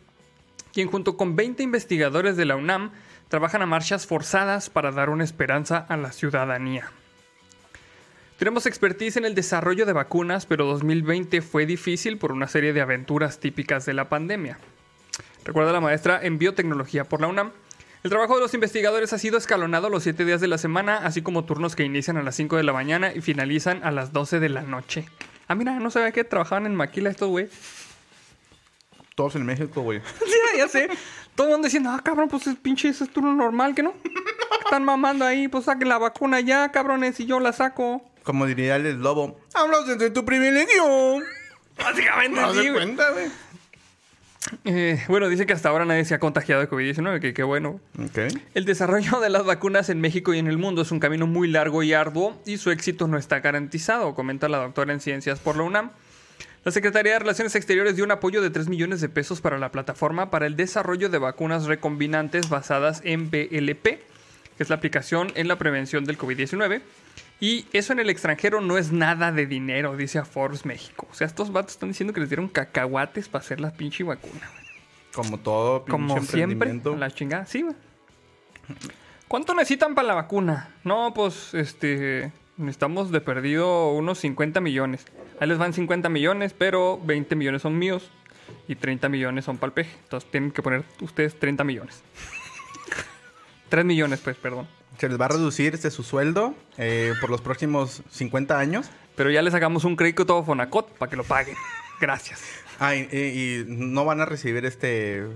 quien 0.72 0.88
junto 0.88 1.16
con 1.16 1.36
20 1.36 1.62
investigadores 1.62 2.36
de 2.36 2.44
la 2.44 2.56
UNAM 2.56 2.92
trabajan 3.28 3.62
a 3.62 3.66
marchas 3.66 4.06
forzadas 4.06 4.70
para 4.70 4.92
dar 4.92 5.10
una 5.10 5.24
esperanza 5.24 5.78
a 5.78 5.96
la 5.96 6.12
ciudadanía. 6.12 6.90
Tenemos 8.38 8.64
expertise 8.64 9.18
en 9.18 9.26
el 9.26 9.34
desarrollo 9.34 9.84
de 9.84 9.92
vacunas, 9.92 10.46
pero 10.46 10.64
2020 10.64 11.42
fue 11.42 11.66
difícil 11.66 12.16
por 12.16 12.32
una 12.32 12.48
serie 12.48 12.72
de 12.72 12.80
aventuras 12.80 13.38
típicas 13.38 13.84
de 13.84 13.92
la 13.92 14.08
pandemia. 14.08 14.58
Recuerda 15.44 15.72
la 15.72 15.80
maestra 15.80 16.20
en 16.22 16.38
biotecnología 16.38 17.04
por 17.04 17.20
la 17.20 17.26
UNAM. 17.26 17.52
El 18.02 18.10
trabajo 18.10 18.36
de 18.36 18.40
los 18.40 18.54
investigadores 18.54 19.12
ha 19.12 19.18
sido 19.18 19.36
escalonado 19.36 19.90
los 19.90 20.04
7 20.04 20.24
días 20.24 20.40
de 20.40 20.48
la 20.48 20.56
semana, 20.56 20.96
así 20.98 21.20
como 21.20 21.44
turnos 21.44 21.76
que 21.76 21.84
inician 21.84 22.16
a 22.16 22.22
las 22.22 22.34
5 22.34 22.56
de 22.56 22.62
la 22.62 22.72
mañana 22.72 23.12
y 23.14 23.20
finalizan 23.20 23.84
a 23.84 23.90
las 23.90 24.14
12 24.14 24.40
de 24.40 24.48
la 24.48 24.62
noche. 24.62 25.04
Ah, 25.46 25.54
mira, 25.54 25.78
no 25.78 25.90
sabía 25.90 26.10
que 26.12 26.24
trabajaban 26.24 26.64
en 26.64 26.74
Maquila 26.74 27.10
estos 27.10 27.28
güey. 27.28 27.48
Todos 29.16 29.36
en 29.36 29.44
México, 29.44 29.82
güey. 29.82 30.00
Sí, 30.18 30.39
ya 30.56 30.68
sé. 30.68 30.88
Todo 31.34 31.46
el 31.48 31.52
mundo 31.54 31.66
diciendo, 31.66 31.90
ah, 31.90 32.00
cabrón, 32.04 32.28
pues 32.28 32.46
es 32.46 32.56
pinche, 32.56 32.88
ese 32.88 33.04
es 33.04 33.10
turno 33.10 33.34
normal, 33.34 33.74
¿que 33.74 33.82
no? 33.82 33.94
Están 34.64 34.84
mamando 34.84 35.24
ahí, 35.24 35.48
pues 35.48 35.64
saquen 35.64 35.88
la 35.88 35.98
vacuna 35.98 36.40
ya, 36.40 36.70
cabrones, 36.70 37.18
y 37.20 37.26
yo 37.26 37.40
la 37.40 37.52
saco. 37.52 38.02
Como 38.22 38.46
diría 38.46 38.76
el 38.76 39.00
lobo, 39.00 39.40
hablas 39.54 39.86
desde 39.86 40.10
tu 40.10 40.24
privilegio. 40.24 41.18
Básicamente, 41.78 42.40
No 42.40 42.52
sí, 42.52 42.58
güey. 42.60 42.72
cuenta, 42.72 43.10
güey. 43.10 43.26
Eh, 44.64 45.02
bueno, 45.08 45.28
dice 45.28 45.46
que 45.46 45.52
hasta 45.52 45.68
ahora 45.68 45.84
nadie 45.84 46.04
se 46.04 46.14
ha 46.14 46.18
contagiado 46.18 46.60
de 46.60 46.68
COVID-19, 46.68 47.20
que 47.20 47.34
qué 47.34 47.42
bueno. 47.42 47.80
El 48.54 48.64
desarrollo 48.64 49.20
de 49.20 49.30
las 49.30 49.44
vacunas 49.44 49.88
en 49.90 50.00
México 50.00 50.34
y 50.34 50.38
en 50.38 50.46
el 50.48 50.58
mundo 50.58 50.82
es 50.82 50.90
un 50.90 50.98
camino 51.00 51.26
muy 51.26 51.48
largo 51.48 51.82
y 51.82 51.92
arduo 51.92 52.40
y 52.46 52.56
su 52.58 52.70
éxito 52.70 53.06
no 53.06 53.16
está 53.18 53.40
garantizado, 53.40 54.14
comenta 54.14 54.48
la 54.48 54.58
doctora 54.58 54.92
en 54.92 55.00
ciencias 55.00 55.38
por 55.40 55.56
la 55.56 55.62
UNAM. 55.62 55.90
La 56.62 56.72
Secretaría 56.72 57.14
de 57.14 57.18
Relaciones 57.20 57.54
Exteriores 57.54 57.96
dio 57.96 58.04
un 58.04 58.10
apoyo 58.10 58.42
de 58.42 58.50
3 58.50 58.68
millones 58.68 59.00
de 59.00 59.08
pesos 59.08 59.40
para 59.40 59.56
la 59.56 59.72
plataforma 59.72 60.30
para 60.30 60.46
el 60.46 60.56
desarrollo 60.56 61.08
de 61.08 61.16
vacunas 61.16 61.64
recombinantes 61.64 62.50
basadas 62.50 63.00
en 63.02 63.30
BLP, 63.30 63.82
que 63.82 64.02
es 64.58 64.68
la 64.68 64.76
aplicación 64.76 65.32
en 65.36 65.48
la 65.48 65.56
prevención 65.56 66.04
del 66.04 66.18
COVID-19. 66.18 66.82
Y 67.40 67.64
eso 67.72 67.94
en 67.94 68.00
el 68.00 68.10
extranjero 68.10 68.60
no 68.60 68.76
es 68.76 68.92
nada 68.92 69.32
de 69.32 69.46
dinero, 69.46 69.96
dice 69.96 70.18
a 70.18 70.26
Forbes 70.26 70.66
México. 70.66 71.08
O 71.10 71.14
sea, 71.14 71.26
estos 71.26 71.50
vatos 71.50 71.72
están 71.72 71.88
diciendo 71.88 72.12
que 72.12 72.20
les 72.20 72.28
dieron 72.28 72.46
cacahuates 72.48 73.30
para 73.30 73.42
hacer 73.42 73.58
la 73.58 73.70
pinche 73.70 74.04
vacuna. 74.04 74.50
Como 75.14 75.40
todo 75.40 75.86
pinche 75.86 75.92
Como 75.92 76.20
siempre, 76.20 76.78
la 76.98 77.10
chingada. 77.10 77.46
Sí, 77.46 77.62
güey. 77.62 77.74
¿Cuánto 79.28 79.54
necesitan 79.54 79.94
para 79.94 80.08
la 80.08 80.14
vacuna? 80.14 80.74
No, 80.84 81.14
pues, 81.14 81.54
este... 81.54 82.30
Necesitamos 82.60 83.10
de 83.10 83.20
perdido 83.20 83.90
unos 83.92 84.18
50 84.18 84.60
millones. 84.60 85.04
Ahí 85.40 85.48
les 85.48 85.58
van 85.58 85.72
50 85.72 86.08
millones, 86.08 86.54
pero 86.56 87.00
20 87.04 87.34
millones 87.36 87.62
son 87.62 87.78
míos 87.78 88.10
y 88.68 88.74
30 88.76 89.08
millones 89.08 89.44
son 89.46 89.58
para 89.58 89.68
el 89.68 89.72
peje. 89.72 89.90
Entonces 90.04 90.30
tienen 90.30 90.50
que 90.52 90.62
poner 90.62 90.84
ustedes 91.00 91.38
30 91.38 91.64
millones. 91.64 92.02
3 93.68 93.84
millones, 93.84 94.20
pues, 94.22 94.36
perdón. 94.36 94.66
Se 94.98 95.08
les 95.08 95.18
va 95.20 95.26
a 95.26 95.28
reducir 95.28 95.74
este, 95.74 95.90
su 95.90 96.02
sueldo 96.02 96.54
eh, 96.76 97.14
por 97.20 97.30
los 97.30 97.40
próximos 97.40 98.02
50 98.10 98.58
años. 98.58 98.90
Pero 99.16 99.30
ya 99.30 99.42
les 99.42 99.52
sacamos 99.52 99.84
un 99.84 99.96
crédito 99.96 100.26
todo 100.26 100.44
Fonacot 100.44 100.88
para 100.98 101.08
que 101.10 101.16
lo 101.16 101.24
paguen. 101.24 101.54
Gracias. 102.00 102.42
Ah, 102.78 102.94
y, 102.94 103.08
y- 103.12 103.16
y 103.60 103.64
no 103.66 104.04
van 104.04 104.20
a 104.20 104.24
recibir 104.26 104.64
este... 104.64 105.26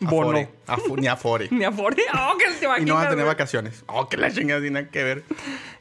Bono. 0.00 0.48
Afore. 0.66 1.00
Ni 1.00 1.06
Afore. 1.08 1.48
Ni 1.52 1.64
Afore. 1.64 2.02
Oh, 2.14 2.36
que 2.36 2.44
te 2.52 2.64
Y 2.64 2.66
no 2.66 2.68
van 2.68 2.76
a 2.76 2.82
imaginas, 2.82 3.02
tener 3.10 3.24
güey. 3.24 3.26
vacaciones. 3.34 3.84
Oh, 3.86 4.08
que 4.08 4.16
la 4.16 4.30
chingada 4.30 4.60
tiene 4.60 4.88
que 4.88 5.02
ver. 5.04 5.24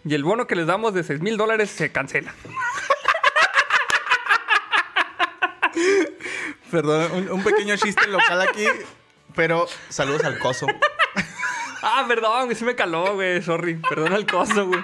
Y 0.03 0.13
el 0.13 0.23
bono 0.23 0.47
que 0.47 0.55
les 0.55 0.67
damos 0.67 0.93
de 0.93 1.03
6 1.03 1.21
mil 1.21 1.37
dólares 1.37 1.69
se 1.69 1.91
cancela. 1.91 2.33
Perdón, 6.71 7.11
un, 7.13 7.31
un 7.31 7.43
pequeño 7.43 7.75
chiste 7.77 8.07
local 8.07 8.41
aquí. 8.41 8.65
Pero 9.35 9.67
saludos 9.89 10.23
al 10.23 10.39
coso. 10.39 10.67
Ah, 11.87 12.03
perdón, 12.07 12.55
sí 12.55 12.65
me 12.65 12.73
caló, 12.73 13.13
güey. 13.13 13.43
Sorry. 13.43 13.75
Perdón 13.75 14.13
al 14.13 14.25
coso, 14.25 14.65
güey. 14.65 14.79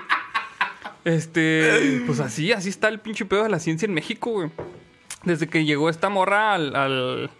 Este, 1.04 2.04
pues 2.06 2.20
así, 2.20 2.52
así 2.52 2.70
está 2.70 2.90
el 2.90 3.00
pinche 3.00 3.26
pedo 3.26 3.42
de 3.42 3.50
la 3.50 3.60
ciencia 3.60 3.88
en 3.88 3.94
México, 3.96 4.30
güey. 4.30 4.52
Desde 5.24 5.48
que 5.48 5.66
llegó 5.66 5.90
esta 5.90 6.10
morra 6.10 6.54
al, 6.54 6.76
al, 6.76 7.32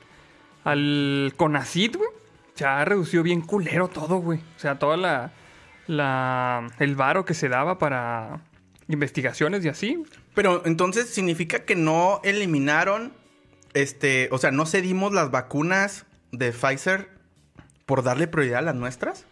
al 0.64 1.34
CONACYT, 1.38 1.96
güey. 1.96 2.10
Se 2.56 2.66
ha 2.66 2.84
reducido 2.86 3.24
bien 3.24 3.42
culero 3.42 3.88
todo, 3.88 4.18
güey. 4.18 4.40
O 4.40 4.60
sea, 4.60 4.78
toda 4.78 4.98
la, 4.98 5.32
la, 5.88 6.68
el 6.80 6.96
varo 6.96 7.26
que 7.26 7.34
se 7.34 7.50
daba 7.50 7.78
para 7.80 8.42
investigaciones 8.88 9.64
y 9.66 9.70
así. 9.70 10.04
Pero 10.34 10.64
entonces 10.66 11.10
significa 11.10 11.66
que 11.66 11.76
no 11.76 12.22
eliminaron, 12.24 13.14
este, 13.74 14.30
o 14.32 14.38
sea, 14.38 14.52
no 14.52 14.66
cedimos 14.66 15.14
las 15.14 15.32
vacunas 15.32 16.06
de 16.32 16.52
Pfizer 16.52 17.10
por 17.86 18.04
darle 18.04 18.28
prioridad 18.28 18.60
a 18.60 18.64
las 18.64 18.76
nuestras. 18.76 19.26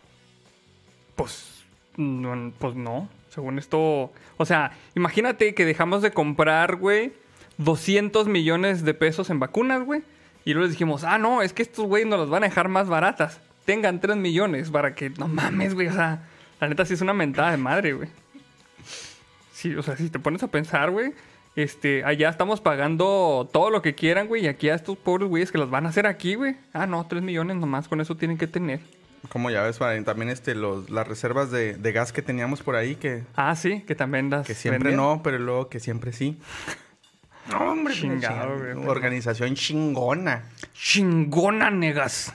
Pues 1.15 1.63
no, 1.97 2.53
pues 2.57 2.75
no. 2.75 3.09
Según 3.29 3.59
esto. 3.59 4.11
O 4.37 4.45
sea, 4.45 4.71
imagínate 4.95 5.53
que 5.53 5.65
dejamos 5.65 6.01
de 6.01 6.11
comprar, 6.11 6.77
güey, 6.77 7.13
200 7.57 8.27
millones 8.27 8.83
de 8.83 8.93
pesos 8.93 9.29
en 9.29 9.39
vacunas, 9.39 9.83
güey. 9.83 10.01
Y 10.45 10.53
luego 10.53 10.63
les 10.67 10.71
dijimos, 10.71 11.03
ah, 11.03 11.17
no, 11.17 11.41
es 11.41 11.53
que 11.53 11.61
estos 11.61 11.85
güeyes 11.85 12.07
nos 12.07 12.19
las 12.19 12.29
van 12.29 12.43
a 12.43 12.47
dejar 12.47 12.69
más 12.69 12.87
baratas. 12.87 13.39
Tengan 13.65 13.99
3 13.99 14.17
millones 14.17 14.69
para 14.71 14.95
que. 14.95 15.09
No 15.11 15.27
mames, 15.27 15.73
güey. 15.75 15.87
O 15.87 15.93
sea, 15.93 16.23
la 16.59 16.67
neta 16.69 16.85
sí 16.85 16.93
es 16.95 17.01
una 17.01 17.13
mentada 17.13 17.51
de 17.51 17.57
madre, 17.57 17.93
güey. 17.93 18.09
Sí, 19.53 19.75
o 19.75 19.83
sea, 19.83 19.97
si 19.97 20.09
te 20.09 20.19
pones 20.19 20.41
a 20.43 20.47
pensar, 20.47 20.89
güey. 20.91 21.13
Este, 21.55 22.05
allá 22.05 22.29
estamos 22.29 22.61
pagando 22.61 23.49
todo 23.51 23.69
lo 23.69 23.81
que 23.81 23.93
quieran, 23.95 24.27
güey. 24.27 24.45
Y 24.45 24.47
aquí 24.47 24.69
a 24.69 24.75
estos 24.75 24.97
pobres 24.97 25.27
güeyes 25.29 25.51
que 25.51 25.57
las 25.57 25.69
van 25.69 25.85
a 25.85 25.89
hacer 25.89 26.07
aquí, 26.07 26.35
güey. 26.35 26.55
Ah, 26.73 26.87
no, 26.87 27.05
3 27.05 27.21
millones 27.21 27.57
nomás, 27.57 27.87
con 27.87 27.99
eso 27.99 28.15
tienen 28.15 28.37
que 28.37 28.47
tener. 28.47 28.79
Como 29.27 29.49
ya 29.51 29.63
ves, 29.63 29.77
también 30.05 30.29
este, 30.29 30.55
los, 30.55 30.89
las 30.89 31.05
reservas 31.05 31.51
de, 31.51 31.73
de 31.75 31.91
gas 31.91 32.13
que 32.13 32.21
teníamos 32.21 32.61
por 32.63 32.77
ahí, 32.77 32.95
que, 32.95 33.23
Ah, 33.35 33.53
sí, 33.55 33.81
que 33.85 33.93
también 33.93 34.29
las. 34.29 34.47
que 34.47 34.55
siempre 34.55 34.91
vendían. 34.91 34.95
no, 35.05 35.21
pero 35.21 35.37
luego 35.39 35.67
que 35.67 35.81
siempre 35.81 36.13
sí. 36.13 36.39
No, 37.51 37.71
hombre, 37.71 37.93
Chingado, 37.93 38.57
chingado. 38.57 38.89
Organización 38.91 39.55
chingona. 39.55 40.43
Chingona, 40.73 41.69
negas. 41.71 42.33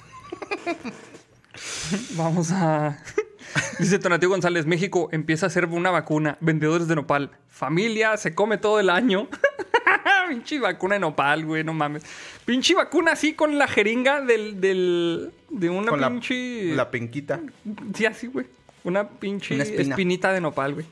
Vamos 2.13 2.51
a. 2.53 2.99
Dice 3.79 3.99
Tonatiuh 3.99 4.31
González, 4.31 4.67
México 4.67 5.09
empieza 5.13 5.47
a 5.47 5.49
hacer 5.49 5.67
una 5.67 5.91
vacuna. 5.91 6.37
Vendedores 6.41 6.89
de 6.89 6.97
nopal. 6.97 7.31
Familia, 7.49 8.17
se 8.17 8.35
come 8.35 8.59
todo 8.59 8.81
el 8.81 8.91
año. 8.91 9.29
Pinche 10.29 10.59
vacuna 10.59 10.95
de 10.95 11.01
nopal, 11.01 11.45
güey, 11.45 11.63
no 11.63 11.75
mames. 11.75 12.03
Pinche 12.45 12.75
vacuna 12.75 13.13
así 13.13 13.35
con 13.35 13.59
la 13.59 13.69
jeringa 13.69 14.21
del. 14.21 14.61
del 14.61 15.31
de 15.51 15.71
una 15.71 15.91
Con 15.91 16.01
la- 16.01 16.09
pinche. 16.11 16.75
La 16.75 16.91
penquita. 16.91 17.41
Sí, 17.95 18.07
así, 18.07 18.27
güey. 18.27 18.47
Una 18.83 19.09
pinche 19.09 19.55
Una 19.55 19.63
espina. 19.65 19.95
espinita 19.95 20.33
de 20.33 20.41
nopal, 20.41 20.75
güey. 20.75 20.87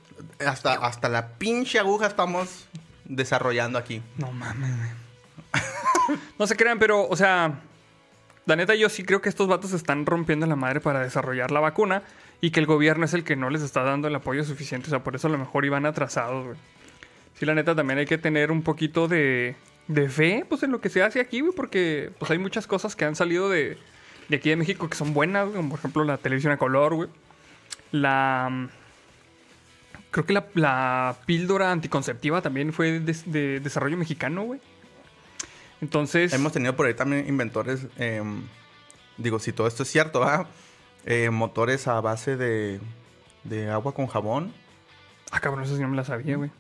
Hasta, 0.47 0.75
hasta 0.75 1.09
la 1.09 1.29
pinche 1.31 1.79
aguja 1.79 2.07
estamos 2.07 2.67
desarrollando 3.05 3.79
aquí. 3.79 4.03
No 4.17 4.33
mames, 4.33 4.71
no 6.39 6.47
se 6.47 6.57
crean, 6.57 6.79
pero, 6.79 7.07
o 7.07 7.17
sea, 7.17 7.61
la 8.47 8.57
neta, 8.57 8.75
yo 8.75 8.89
sí 8.89 9.05
creo 9.05 9.21
que 9.21 9.29
estos 9.29 9.49
vatos 9.49 9.73
están 9.73 10.07
rompiendo 10.07 10.47
la 10.47 10.57
madre 10.57 10.81
para 10.81 11.01
desarrollar 11.01 11.51
la 11.51 11.61
vacuna 11.61 12.03
y 12.41 12.51
que 12.51 12.61
el 12.61 12.67
gobierno 12.67 13.05
es 13.05 13.15
el 13.15 13.25
que 13.25 13.37
no 13.37 13.51
les 13.51 13.63
está 13.63 13.83
dando 13.83 14.09
el 14.09 14.15
apoyo 14.15 14.43
suficiente. 14.45 14.89
O 14.89 14.91
sea, 14.91 15.05
por 15.05 15.15
eso 15.15 15.29
a 15.29 15.31
lo 15.31 15.39
mejor 15.39 15.65
iban 15.65 15.87
atrasados, 15.87 16.45
güey. 16.47 16.59
Sí, 17.35 17.47
la 17.47 17.55
neta, 17.55 17.75
también 17.75 17.99
hay 17.99 18.07
que 18.07 18.19
tener 18.19 18.51
un 18.51 18.63
poquito 18.63 19.09
de, 19.09 19.57
de 19.89 20.09
fe, 20.09 20.45
pues, 20.49 20.63
en 20.63 20.73
lo 20.73 20.81
que 20.81 20.89
se 20.89 21.03
hace 21.03 21.21
aquí, 21.21 21.41
güey, 21.41 21.55
porque, 21.55 22.11
pues, 22.19 22.31
hay 22.31 22.39
muchas 22.39 22.67
cosas 22.67 22.97
que 22.97 23.05
han 23.05 23.17
salido 23.17 23.49
de, 23.49 23.79
de 24.29 24.37
aquí 24.37 24.51
de 24.51 24.57
México 24.57 24.89
que 24.89 24.97
son 24.97 25.15
buenas, 25.15 25.45
güey, 25.45 25.57
como 25.57 25.71
por 25.71 25.79
ejemplo 25.79 26.05
la 26.05 26.19
televisión 26.19 26.53
a 26.53 26.57
color, 26.57 26.95
güey. 26.95 27.09
La. 27.91 28.69
Creo 30.13 30.25
que 30.25 30.33
la, 30.35 30.47
la 30.55 31.17
píldora 31.27 31.73
anticonceptiva 31.73 32.43
también 32.43 32.73
fue 32.73 33.01
de, 33.01 33.17
de 33.27 33.59
desarrollo 33.59 33.97
mexicano, 33.97 34.45
güey. 34.45 34.61
Entonces. 35.81 36.33
Hemos 36.33 36.53
tenido 36.53 36.77
por 36.77 36.87
ahí 36.87 36.95
también 36.95 37.27
inventores, 37.29 37.87
eh, 37.99 38.23
digo, 39.17 39.41
si 39.41 39.53
todo 39.53 39.67
esto 39.67 39.83
es 39.83 39.91
cierto. 39.91 40.25
Eh, 41.05 41.31
motores 41.31 41.89
a 41.89 42.01
base 42.01 42.37
de, 42.37 42.81
de 43.43 43.71
agua 43.71 43.93
con 43.93 44.07
jabón. 44.07 44.53
Ah, 45.33 45.41
cabrón, 45.41 45.65
eso 45.65 45.75
sí 45.75 45.83
no 45.83 45.89
me 45.89 45.97
la 45.97 46.05
sabía, 46.05 46.37
güey. 46.37 46.51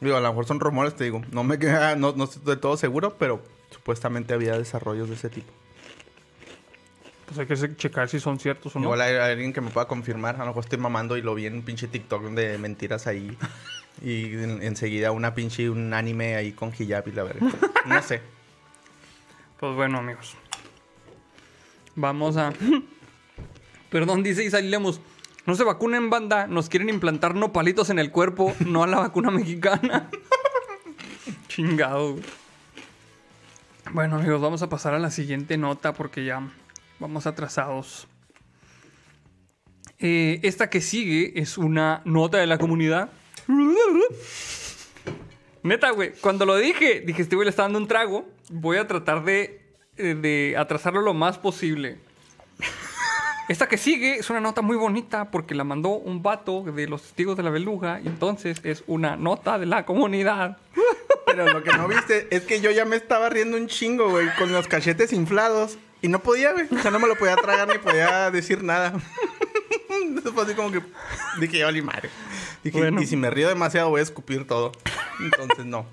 Digo, 0.00 0.16
a 0.16 0.20
lo 0.20 0.28
mejor 0.28 0.46
son 0.46 0.58
rumores, 0.58 0.96
te 0.96 1.04
digo. 1.04 1.22
No 1.30 1.44
me 1.44 1.58
queda, 1.58 1.94
no, 1.94 2.12
no 2.16 2.24
estoy 2.24 2.42
de 2.44 2.56
todo 2.56 2.76
seguro, 2.76 3.16
pero 3.18 3.42
supuestamente 3.70 4.34
había 4.34 4.58
desarrollos 4.58 5.08
de 5.08 5.14
ese 5.14 5.28
tipo. 5.28 5.52
Pues 7.26 7.38
hay 7.38 7.46
que 7.46 7.76
checar 7.76 8.08
si 8.08 8.20
son 8.20 8.38
ciertos 8.38 8.74
o 8.76 8.78
no. 8.78 8.84
Igual 8.84 9.00
hay, 9.00 9.16
alguien 9.16 9.52
que 9.52 9.60
me 9.60 9.70
pueda 9.70 9.88
confirmar. 9.88 10.36
A 10.36 10.38
lo 10.40 10.46
mejor 10.46 10.62
estoy 10.64 10.78
mamando 10.78 11.16
y 11.16 11.22
lo 11.22 11.34
vi 11.34 11.46
en 11.46 11.54
un 11.54 11.62
pinche 11.62 11.88
TikTok 11.88 12.22
de 12.30 12.56
mentiras 12.58 13.06
ahí. 13.06 13.36
y 14.02 14.26
en- 14.34 14.62
enseguida 14.62 15.10
una 15.10 15.34
pinche, 15.34 15.68
un 15.70 15.92
anime 15.94 16.36
ahí 16.36 16.52
con 16.52 16.72
hijab 16.78 17.08
y 17.08 17.12
la 17.12 17.22
verga. 17.24 17.46
No 17.86 18.02
sé. 18.02 18.20
Pues 19.58 19.74
bueno, 19.74 19.98
amigos. 19.98 20.36
Vamos 21.96 22.36
a. 22.36 22.52
Perdón, 23.90 24.22
dice 24.22 24.44
Isai 24.44 24.68
Lemos. 24.68 25.00
No 25.46 25.54
se 25.54 25.64
vacunen, 25.64 26.10
banda. 26.10 26.46
Nos 26.46 26.68
quieren 26.68 26.88
implantar 26.90 27.34
nopalitos 27.34 27.88
en 27.90 27.98
el 27.98 28.10
cuerpo, 28.10 28.54
no 28.66 28.82
a 28.82 28.86
la 28.86 28.98
vacuna 28.98 29.30
mexicana. 29.30 30.08
Chingado. 31.48 32.16
Bueno, 33.92 34.16
amigos, 34.16 34.40
vamos 34.40 34.62
a 34.62 34.68
pasar 34.68 34.94
a 34.94 34.98
la 34.98 35.10
siguiente 35.10 35.56
nota 35.56 35.92
porque 35.94 36.24
ya 36.24 36.42
vamos 36.98 37.26
atrasados. 37.26 38.06
Eh, 39.98 40.40
esta 40.42 40.68
que 40.68 40.80
sigue 40.80 41.40
es 41.40 41.56
una 41.56 42.02
nota 42.04 42.38
de 42.38 42.46
la 42.46 42.58
comunidad. 42.58 43.10
Neta, 45.62 45.90
güey, 45.90 46.12
cuando 46.20 46.46
lo 46.46 46.56
dije, 46.56 47.00
dije, 47.00 47.22
este 47.22 47.34
güey 47.34 47.46
le 47.46 47.50
está 47.50 47.62
dando 47.62 47.78
un 47.78 47.88
trago. 47.88 48.28
Voy 48.50 48.76
a 48.76 48.86
tratar 48.86 49.24
de, 49.24 49.60
eh, 49.96 50.14
de 50.14 50.54
atrasarlo 50.56 51.00
lo 51.00 51.14
más 51.14 51.38
posible. 51.38 51.98
Esta 53.48 53.68
que 53.68 53.78
sigue 53.78 54.16
es 54.16 54.28
una 54.28 54.40
nota 54.40 54.60
muy 54.60 54.76
bonita 54.76 55.30
porque 55.30 55.54
la 55.54 55.62
mandó 55.62 55.90
un 55.90 56.20
vato 56.20 56.62
de 56.62 56.88
los 56.88 57.02
testigos 57.02 57.36
de 57.36 57.44
la 57.44 57.50
beluga. 57.50 58.00
Y 58.04 58.08
entonces 58.08 58.60
es 58.64 58.82
una 58.86 59.16
nota 59.16 59.58
de 59.58 59.66
la 59.66 59.86
comunidad. 59.86 60.58
Pero 61.26 61.52
lo 61.52 61.62
que 61.62 61.72
no 61.72 61.86
viste 61.88 62.26
es 62.30 62.42
que 62.42 62.60
yo 62.60 62.70
ya 62.70 62.84
me 62.84 62.96
estaba 62.96 63.28
riendo 63.28 63.56
un 63.56 63.68
chingo, 63.68 64.10
güey, 64.10 64.28
con 64.36 64.52
los 64.52 64.66
cachetes 64.68 65.12
inflados. 65.12 65.78
Y 66.02 66.08
no 66.08 66.20
podía, 66.22 66.52
güey. 66.52 66.66
O 66.70 66.78
sea, 66.80 66.90
no 66.90 66.98
me 66.98 67.08
lo 67.08 67.16
podía 67.16 67.36
tragar 67.36 67.66
ni 67.68 67.78
podía 67.78 68.30
decir 68.30 68.62
nada. 68.62 68.92
Eso 70.18 70.32
fue 70.32 70.44
así 70.44 70.54
como 70.54 70.70
que 70.70 70.82
dije, 71.40 71.64
oli 71.64 71.82
madre. 71.82 72.10
Dije, 72.62 72.78
Bueno. 72.78 73.00
y 73.02 73.06
si 73.06 73.16
me 73.16 73.30
río 73.30 73.48
demasiado 73.48 73.88
voy 73.90 74.00
a 74.00 74.02
escupir 74.02 74.46
todo. 74.46 74.72
Entonces, 75.20 75.64
no. 75.64 75.86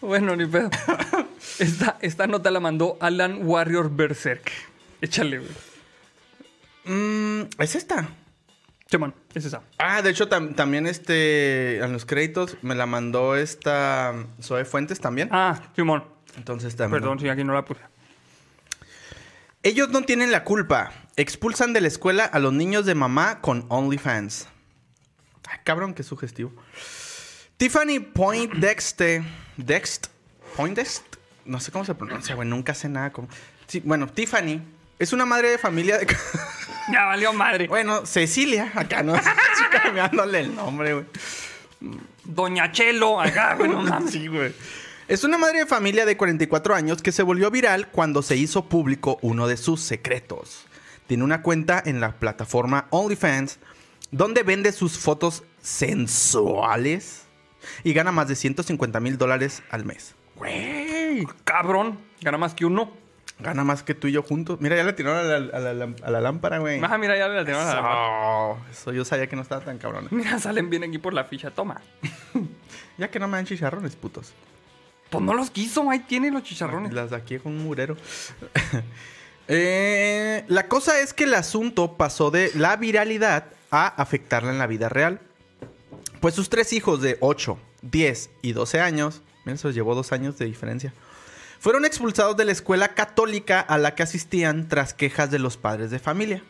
Bueno, 0.00 0.36
ni 0.36 0.46
pedo. 0.46 0.70
Esta, 1.58 1.98
esta 2.00 2.26
nota 2.26 2.50
la 2.50 2.60
mandó 2.60 2.96
Alan 3.00 3.40
Warrior 3.42 3.90
Berserk. 3.94 4.50
Échale, 5.00 5.38
güey. 5.40 5.50
Mm, 6.84 7.42
¿Es 7.58 7.74
esta? 7.74 8.08
Simón, 8.90 9.14
es 9.34 9.44
esa. 9.44 9.62
Ah, 9.78 10.02
de 10.02 10.10
hecho, 10.10 10.28
tam- 10.28 10.54
también 10.54 10.86
este, 10.86 11.78
en 11.78 11.92
los 11.92 12.04
créditos 12.06 12.56
me 12.62 12.74
la 12.74 12.86
mandó 12.86 13.36
esta 13.36 14.14
Zoe 14.42 14.64
Fuentes 14.64 15.00
también. 15.00 15.28
Ah, 15.32 15.60
Simón. 15.76 16.04
Entonces 16.36 16.74
también. 16.76 17.00
Perdón 17.00 17.20
si 17.20 17.28
aquí 17.28 17.44
no 17.44 17.52
la 17.54 17.64
puse. 17.64 17.80
Ellos 19.62 19.90
no 19.90 20.02
tienen 20.02 20.30
la 20.32 20.44
culpa. 20.44 20.92
Expulsan 21.16 21.72
de 21.72 21.82
la 21.82 21.88
escuela 21.88 22.24
a 22.24 22.38
los 22.38 22.52
niños 22.52 22.86
de 22.86 22.94
mamá 22.94 23.40
con 23.40 23.66
OnlyFans. 23.68 24.48
Ah, 25.50 25.60
cabrón, 25.64 25.92
qué 25.94 26.02
sugestivo. 26.02 26.52
Tiffany 27.58 28.00
Poindexter. 28.00 29.22
Dext. 29.58 30.06
Poindexter. 30.56 31.20
No 31.44 31.60
sé 31.60 31.72
cómo 31.72 31.84
se 31.84 31.94
pronuncia, 31.94 32.34
güey. 32.34 32.48
Nunca 32.48 32.72
sé 32.72 32.88
nada 32.88 33.12
como. 33.12 33.28
Sí, 33.66 33.80
bueno, 33.84 34.06
Tiffany 34.06 34.62
es 34.98 35.12
una 35.12 35.26
madre 35.26 35.50
de 35.50 35.58
familia 35.58 35.98
de. 35.98 36.06
Ya 36.90 37.04
valió 37.04 37.32
madre. 37.32 37.68
bueno, 37.68 38.04
Cecilia. 38.06 38.72
Acá 38.74 39.02
no. 39.02 39.14
Estoy 39.16 39.80
cambiándole 39.82 40.40
el 40.40 40.56
nombre, 40.56 40.94
güey. 40.94 41.06
Doña 42.24 42.72
Chelo, 42.72 43.20
acá, 43.20 43.54
güey, 43.54 43.70
no 43.70 43.82
mames. 43.82 44.10
Sí, 44.10 44.26
güey. 44.26 44.52
Es 45.10 45.24
una 45.24 45.38
madre 45.38 45.58
de 45.58 45.66
familia 45.66 46.06
de 46.06 46.16
44 46.16 46.72
años 46.74 47.02
que 47.02 47.10
se 47.10 47.24
volvió 47.24 47.50
viral 47.50 47.88
cuando 47.88 48.22
se 48.22 48.36
hizo 48.36 48.68
público 48.68 49.18
uno 49.22 49.48
de 49.48 49.56
sus 49.56 49.80
secretos. 49.80 50.64
Tiene 51.08 51.24
una 51.24 51.42
cuenta 51.42 51.82
en 51.84 52.00
la 52.00 52.12
plataforma 52.12 52.86
OnlyFans 52.90 53.58
donde 54.12 54.44
vende 54.44 54.70
sus 54.70 54.98
fotos 54.98 55.42
sensuales 55.60 57.24
y 57.82 57.92
gana 57.92 58.12
más 58.12 58.28
de 58.28 58.36
150 58.36 59.00
mil 59.00 59.18
dólares 59.18 59.64
al 59.70 59.84
mes. 59.84 60.14
Güey, 60.36 61.26
Cabrón, 61.44 61.98
gana 62.20 62.38
más 62.38 62.54
que 62.54 62.64
uno. 62.64 62.92
gana 63.40 63.64
más 63.64 63.82
que 63.82 63.94
tú 63.94 64.06
y 64.06 64.12
yo 64.12 64.22
juntos. 64.22 64.60
Mira, 64.60 64.76
ya 64.76 64.84
le 64.84 64.92
tiraron 64.92 65.18
a 65.18 65.38
la, 65.38 65.56
a 65.70 65.74
la- 65.74 65.94
a 66.02 66.10
la 66.12 66.20
lámpara, 66.20 66.58
güey. 66.58 66.80
Ah, 66.84 66.98
mira, 66.98 67.16
ya 67.18 67.26
le 67.26 67.44
tenemos 67.44 67.64
a 67.66 67.74
la 67.74 67.80
Eso, 67.80 68.70
eso 68.70 68.92
yo 68.92 69.04
sabía 69.04 69.26
que 69.28 69.34
no 69.34 69.42
estaba 69.42 69.64
tan 69.64 69.78
cabrón. 69.78 70.06
Mira, 70.12 70.38
salen 70.38 70.70
bien 70.70 70.84
aquí 70.84 70.98
por 70.98 71.14
la 71.14 71.24
ficha. 71.24 71.50
Toma. 71.50 71.80
Ya 72.98 73.10
que 73.10 73.18
no 73.18 73.28
me 73.28 73.38
dan 73.38 73.46
chicharrones, 73.46 73.96
putos. 73.96 74.34
Pues 75.10 75.24
no 75.24 75.34
los 75.34 75.50
quiso, 75.50 75.90
ahí 75.90 76.00
tiene 76.00 76.30
los 76.30 76.42
chicharrones. 76.44 76.92
Las 76.92 77.10
de 77.10 77.16
aquí 77.16 77.38
con 77.38 77.52
un 77.52 77.64
murero. 77.64 77.96
Eh, 79.52 80.44
la 80.46 80.68
cosa 80.68 81.00
es 81.00 81.12
que 81.12 81.24
el 81.24 81.34
asunto 81.34 81.96
pasó 81.96 82.30
de 82.30 82.52
la 82.54 82.76
viralidad 82.76 83.46
a 83.72 83.88
afectarla 83.88 84.52
en 84.52 84.58
la 84.58 84.68
vida 84.68 84.88
real. 84.88 85.20
Pues 86.20 86.36
sus 86.36 86.48
tres 86.50 86.72
hijos 86.72 87.02
de 87.02 87.16
8, 87.18 87.58
10 87.82 88.30
y 88.42 88.52
12 88.52 88.80
años, 88.80 89.22
mira, 89.44 89.56
eso 89.56 89.66
les 89.66 89.74
llevó 89.74 89.96
dos 89.96 90.12
años 90.12 90.38
de 90.38 90.44
diferencia, 90.44 90.94
fueron 91.58 91.84
expulsados 91.84 92.36
de 92.36 92.44
la 92.44 92.52
escuela 92.52 92.94
católica 92.94 93.58
a 93.58 93.76
la 93.76 93.96
que 93.96 94.04
asistían 94.04 94.68
tras 94.68 94.94
quejas 94.94 95.32
de 95.32 95.40
los 95.40 95.56
padres 95.56 95.90
de 95.90 95.98
familia. 95.98 96.44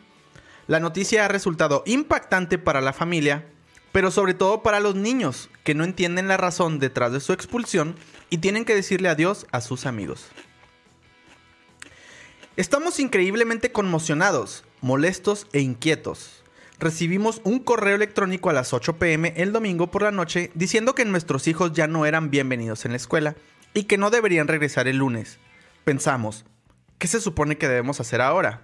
La 0.67 0.79
noticia 0.79 1.25
ha 1.25 1.27
resultado 1.27 1.81
impactante 1.87 2.57
para 2.57 2.81
la 2.81 2.93
familia, 2.93 3.45
pero 3.91 4.11
sobre 4.11 4.33
todo 4.33 4.61
para 4.61 4.79
los 4.79 4.95
niños, 4.95 5.49
que 5.63 5.73
no 5.73 5.83
entienden 5.83 6.27
la 6.27 6.37
razón 6.37 6.79
detrás 6.79 7.11
de 7.11 7.19
su 7.19 7.33
expulsión 7.33 7.95
y 8.31 8.39
tienen 8.39 8.65
que 8.65 8.73
decirle 8.73 9.09
adiós 9.09 9.45
a 9.51 9.61
sus 9.61 9.85
amigos. 9.85 10.25
Estamos 12.57 12.99
increíblemente 12.99 13.71
conmocionados, 13.71 14.65
molestos 14.81 15.47
e 15.53 15.59
inquietos. 15.61 16.43
Recibimos 16.79 17.41
un 17.43 17.59
correo 17.59 17.95
electrónico 17.95 18.49
a 18.49 18.53
las 18.53 18.73
8 18.73 18.97
pm 18.97 19.33
el 19.37 19.53
domingo 19.53 19.91
por 19.91 20.01
la 20.01 20.11
noche 20.11 20.51
diciendo 20.55 20.95
que 20.95 21.05
nuestros 21.05 21.47
hijos 21.47 21.73
ya 21.73 21.85
no 21.87 22.05
eran 22.07 22.31
bienvenidos 22.31 22.85
en 22.85 22.91
la 22.91 22.97
escuela 22.97 23.35
y 23.73 23.83
que 23.83 23.97
no 23.99 24.09
deberían 24.09 24.47
regresar 24.47 24.87
el 24.87 24.97
lunes. 24.97 25.37
Pensamos, 25.83 26.43
¿qué 26.97 27.07
se 27.07 27.21
supone 27.21 27.57
que 27.57 27.67
debemos 27.67 27.99
hacer 27.99 28.21
ahora? 28.21 28.61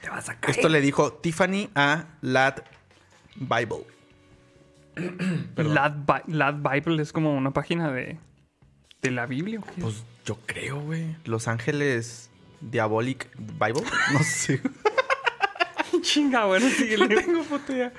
Te 0.00 0.08
vas 0.10 0.28
a 0.28 0.38
caer. 0.38 0.56
Esto 0.56 0.68
le 0.68 0.80
dijo 0.80 1.12
Tiffany 1.14 1.68
a 1.74 2.06
Lad 2.20 2.62
Bible. 3.34 3.84
Lad, 5.56 5.92
Bi- 6.06 6.32
Lad 6.32 6.54
Bible 6.62 7.02
es 7.02 7.12
como 7.12 7.36
una 7.36 7.50
página 7.52 7.90
de, 7.90 8.18
de 9.02 9.10
la 9.10 9.26
Biblia. 9.26 9.60
¿o 9.60 9.62
qué? 9.64 9.80
Pues 9.80 10.04
yo 10.24 10.38
creo, 10.46 10.80
güey. 10.80 11.16
Los 11.24 11.48
Ángeles 11.48 12.30
Diabolic 12.60 13.28
Bible. 13.36 13.84
No 14.12 14.22
sé. 14.22 14.60
chinga, 16.02 16.44
bueno, 16.44 16.68
síguele. 16.68 17.08
tengo 17.08 17.42
foto 17.42 17.74
ya. 17.74 17.92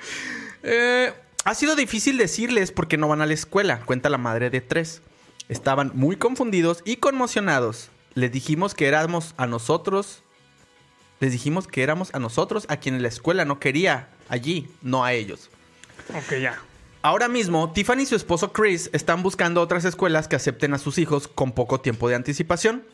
Eh, 0.62 1.12
ha 1.44 1.54
sido 1.54 1.76
difícil 1.76 2.16
decirles 2.18 2.72
por 2.72 2.88
qué 2.88 2.96
no 2.96 3.08
van 3.08 3.20
a 3.20 3.26
la 3.26 3.34
escuela, 3.34 3.80
cuenta 3.84 4.08
la 4.08 4.18
madre 4.18 4.50
de 4.50 4.60
tres. 4.60 5.02
Estaban 5.48 5.92
muy 5.94 6.16
confundidos 6.16 6.82
y 6.84 6.96
conmocionados. 6.96 7.90
Les 8.14 8.30
dijimos 8.32 8.74
que 8.74 8.86
éramos 8.86 9.34
a 9.36 9.46
nosotros. 9.46 10.22
Les 11.20 11.32
dijimos 11.32 11.66
que 11.66 11.82
éramos 11.82 12.14
a 12.14 12.18
nosotros 12.18 12.66
a 12.68 12.76
quienes 12.76 13.02
la 13.02 13.08
escuela 13.08 13.44
no 13.44 13.58
quería 13.58 14.08
allí, 14.28 14.68
no 14.82 15.04
a 15.04 15.12
ellos. 15.12 15.50
ok, 16.10 16.38
ya. 16.40 16.60
Ahora 17.02 17.28
mismo, 17.28 17.72
Tiffany 17.72 18.00
y 18.02 18.06
su 18.06 18.16
esposo 18.16 18.52
Chris 18.52 18.90
están 18.92 19.22
buscando 19.22 19.60
otras 19.62 19.84
escuelas 19.84 20.26
que 20.28 20.36
acepten 20.36 20.74
a 20.74 20.78
sus 20.78 20.98
hijos 20.98 21.28
con 21.28 21.52
poco 21.52 21.80
tiempo 21.80 22.08
de 22.08 22.16
anticipación, 22.16 22.84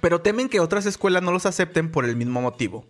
pero 0.00 0.20
temen 0.20 0.48
que 0.48 0.60
otras 0.60 0.86
escuelas 0.86 1.22
no 1.22 1.32
los 1.32 1.46
acepten 1.46 1.90
por 1.90 2.04
el 2.04 2.16
mismo 2.16 2.40
motivo. 2.40 2.86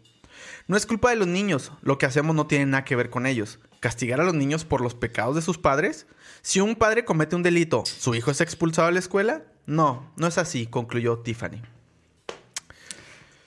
No 0.67 0.77
es 0.77 0.87
culpa 0.87 1.11
de 1.11 1.17
los 1.17 1.27
niños, 1.29 1.73
lo 1.83 1.99
que 1.99 2.07
hacemos 2.07 2.35
no 2.37 2.47
tiene 2.47 2.67
nada 2.67 2.85
que 2.85 2.97
ver 2.97 3.11
con 3.11 3.27
ellos. 3.27 3.59
¿Castigar 3.81 4.21
a 4.21 4.25
los 4.25 4.35
niños 4.35 4.65
por 4.65 4.81
los 4.81 4.95
pecados 4.95 5.35
de 5.35 5.43
sus 5.43 5.59
padres? 5.59 6.07
Si 6.43 6.61
un 6.61 6.75
padre 6.77 7.05
comete 7.05 7.37
un 7.37 7.43
delito, 7.43 7.85
¿su 7.87 8.15
hijo 8.15 8.31
es 8.31 8.41
expulsado 8.41 8.89
de 8.89 8.95
la 8.95 8.99
escuela? 9.01 9.43
No, 9.67 10.11
no 10.17 10.27
es 10.27 10.39
así, 10.39 10.67
concluyó 10.67 11.19
Tiffany. 11.19 11.63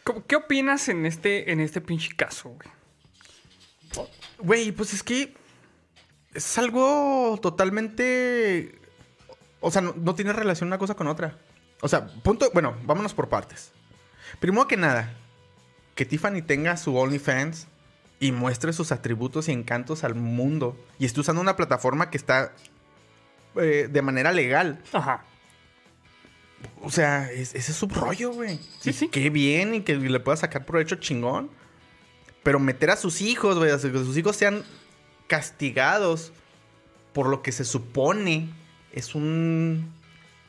¿Cómo- 0.04 0.26
¿Qué 0.26 0.36
opinas 0.36 0.90
en 0.90 1.06
este, 1.06 1.52
en 1.52 1.60
este 1.60 1.82
pinche 1.82 2.16
caso, 2.16 2.50
güey? 3.94 4.08
Güey, 4.40 4.72
pues 4.72 4.94
es 4.94 5.02
que 5.04 5.34
es 6.34 6.58
algo 6.58 7.40
totalmente... 7.42 8.80
O 9.60 9.72
sea, 9.72 9.82
no, 9.82 9.94
no 9.98 10.14
tiene 10.16 10.34
relación 10.34 10.68
una 10.68 10.78
cosa 10.78 10.96
con 10.96 11.08
otra. 11.08 11.38
O 11.82 11.88
sea, 11.88 12.08
punto... 12.24 12.50
Bueno, 12.54 12.76
vámonos 12.86 13.14
por 13.14 13.30
partes. 13.30 13.72
Primero 14.40 14.68
que 14.68 14.78
nada, 14.78 15.14
que 15.96 16.06
Tiffany 16.06 16.42
tenga 16.42 16.78
su 16.78 16.96
OnlyFans 16.96 17.68
y 18.20 18.32
muestre 18.32 18.74
sus 18.74 18.92
atributos 18.92 19.48
y 19.48 19.52
encantos 19.52 20.04
al 20.04 20.16
mundo. 20.16 20.78
Y 21.00 21.06
esté 21.06 21.22
usando 21.22 21.42
una 21.42 21.56
plataforma 21.56 22.10
que 22.10 22.18
está 22.18 22.54
eh, 23.56 23.88
de 23.92 24.02
manera 24.02 24.32
legal. 24.32 24.82
Ajá. 24.94 25.24
O 26.82 26.92
sea, 26.92 27.32
es- 27.32 27.56
ese 27.56 27.72
es 27.72 27.78
su 27.78 27.88
rollo, 27.88 28.32
güey. 28.32 28.60
Sí, 28.80 28.94
sí. 28.94 29.08
Qué 29.10 29.30
bien 29.30 29.76
y 29.76 29.82
que 29.82 29.96
le 29.96 30.20
pueda 30.20 30.38
sacar 30.38 30.66
provecho 30.66 30.96
chingón. 30.96 31.50
Pero 32.44 32.60
meter 32.60 32.92
a 32.92 32.96
sus 32.96 33.22
hijos, 33.22 33.58
güey, 33.58 33.72
que 33.72 33.78
sus 33.80 34.18
hijos 34.18 34.36
sean 34.36 34.64
castigados 35.28 36.32
por 37.14 37.28
lo 37.28 37.42
que 37.42 37.52
se 37.52 37.64
supone 37.66 38.50
es 38.92 39.16
un 39.16 39.92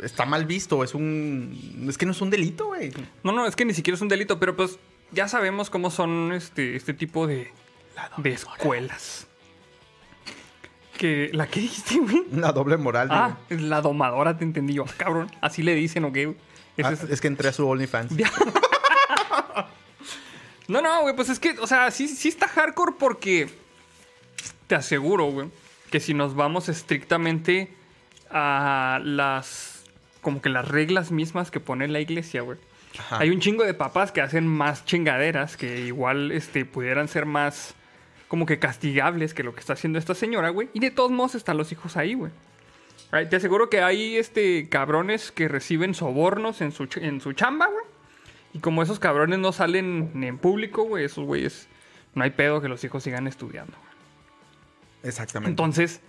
está 0.03 0.25
mal 0.27 0.45
visto, 0.47 0.85
es 0.85 0.95
un 0.95 1.87
es 1.89 1.99
que 1.99 2.07
no 2.07 2.13
es 2.13 2.21
un 2.21 2.31
delito, 2.31 2.67
güey. 2.67 2.93
No, 3.23 3.33
no, 3.33 3.47
es 3.47 3.57
que 3.57 3.65
ni 3.65 3.75
siquiera 3.75 3.97
es 3.97 4.01
un 4.03 4.09
delito, 4.09 4.39
pero 4.39 4.55
pues 4.57 4.79
ya 5.13 5.27
sabemos 5.29 5.71
cómo 5.71 5.91
son 5.91 6.33
este, 6.33 6.77
este 6.77 6.95
tipo 6.95 7.27
de, 7.27 7.51
de 8.19 8.31
escuelas. 8.31 9.27
Que, 10.97 11.31
¿La 11.33 11.47
que 11.47 11.61
dijiste, 11.61 11.99
güey? 11.99 12.25
Una 12.33 12.53
doble 12.53 12.77
moral. 12.77 13.09
Ah, 13.11 13.39
es 13.49 13.61
la 13.63 13.81
domadora, 13.81 14.37
te 14.37 14.45
entendí 14.45 14.75
yo. 14.75 14.85
Cabrón, 14.97 15.31
así 15.41 15.63
le 15.63 15.75
dicen, 15.75 16.05
¿o 16.05 16.13
qué? 16.13 16.27
güey? 16.27 16.37
Ese 16.77 16.89
Ah, 16.89 16.93
es- 16.93 17.05
es 17.05 17.21
que 17.21 17.29
entré 17.29 17.49
a 17.49 17.53
su 17.53 17.67
OnlyFans. 17.69 18.13
No, 20.69 20.83
no, 20.83 21.01
güey, 21.01 21.17
pues 21.17 21.31
es 21.31 21.39
que, 21.39 21.59
o 21.61 21.67
sea, 21.67 21.91
sí, 21.91 22.09
sí 22.09 22.29
está 22.29 22.47
hardcore 22.47 22.93
porque 22.99 23.49
te 24.69 24.77
aseguro, 24.77 25.25
güey, 25.25 25.49
que 25.91 25.99
si 25.99 26.15
nos 26.15 26.37
vamos 26.37 26.69
estrictamente 26.69 27.73
a 28.31 29.01
las, 29.03 29.85
como 30.21 30.41
que 30.41 30.51
las 30.51 30.69
reglas 30.69 31.11
mismas 31.11 31.51
que 31.51 31.59
pone 31.59 31.89
la 31.89 32.01
iglesia, 32.01 32.43
güey. 32.43 32.59
Ajá. 32.99 33.19
Hay 33.19 33.31
un 33.31 33.41
chingo 33.41 33.65
de 33.65 33.75
papás 33.75 34.13
que 34.13 34.21
hacen 34.21 34.47
más 34.47 34.85
chingaderas 34.85 35.57
que 35.57 35.81
igual, 35.81 36.31
este, 36.31 36.65
pudieran 36.65 37.09
ser 37.09 37.27
más 37.27 37.75
como 38.29 38.45
que 38.45 38.59
castigables 38.59 39.33
que 39.35 39.43
lo 39.43 39.55
que 39.55 39.61
está 39.61 39.73
haciendo 39.73 39.99
esta 39.99 40.15
señora, 40.15 40.51
güey. 40.51 40.69
Y 40.75 40.81
de 40.81 40.91
todos 40.91 41.11
modos 41.11 41.35
están 41.35 41.57
los 41.57 41.73
hijos 41.73 41.97
ahí, 41.97 42.15
güey. 42.15 42.31
Te 43.31 43.37
aseguro 43.37 43.71
que 43.71 43.81
hay, 43.81 44.17
este, 44.19 44.69
cabrones 44.69 45.33
que 45.33 45.49
reciben 45.49 45.95
sobornos 45.95 46.61
en 46.61 46.73
su, 46.73 46.89
en 46.97 47.23
su 47.23 47.33
chamba, 47.33 47.67
güey. 47.67 47.85
Y 48.53 48.59
como 48.59 48.83
esos 48.83 48.99
cabrones 48.99 49.39
no 49.39 49.53
salen 49.53 50.11
ni 50.13 50.27
en 50.27 50.37
público, 50.37 50.83
güey, 50.83 51.05
esos 51.05 51.25
güeyes, 51.25 51.69
no 52.15 52.25
hay 52.25 52.31
pedo 52.31 52.61
que 52.61 52.69
los 52.69 52.85
hijos 52.85 53.03
sigan 53.03 53.27
estudiando. 53.27 53.73
Exactamente. 55.03 55.51
Entonces, 55.51 56.01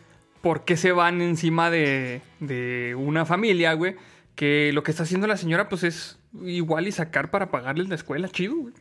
¿por 0.42 0.66
qué 0.66 0.78
se 0.78 0.92
van 0.92 1.22
encima 1.22 1.70
de, 1.70 2.22
de 2.40 2.96
una 2.98 3.26
familia, 3.26 3.74
güey? 3.74 3.96
Que 4.36 4.72
lo 4.74 4.84
que 4.84 4.92
está 4.92 5.04
haciendo 5.04 5.28
la 5.28 5.38
señora, 5.38 5.70
pues 5.70 5.84
es 5.84 6.20
igual 6.44 6.88
y 6.88 6.92
sacar 6.92 7.32
para 7.32 7.52
pagarles 7.52 7.90
la 7.90 7.96
escuela, 7.96 8.30
chido, 8.30 8.56
güey. 8.56 8.74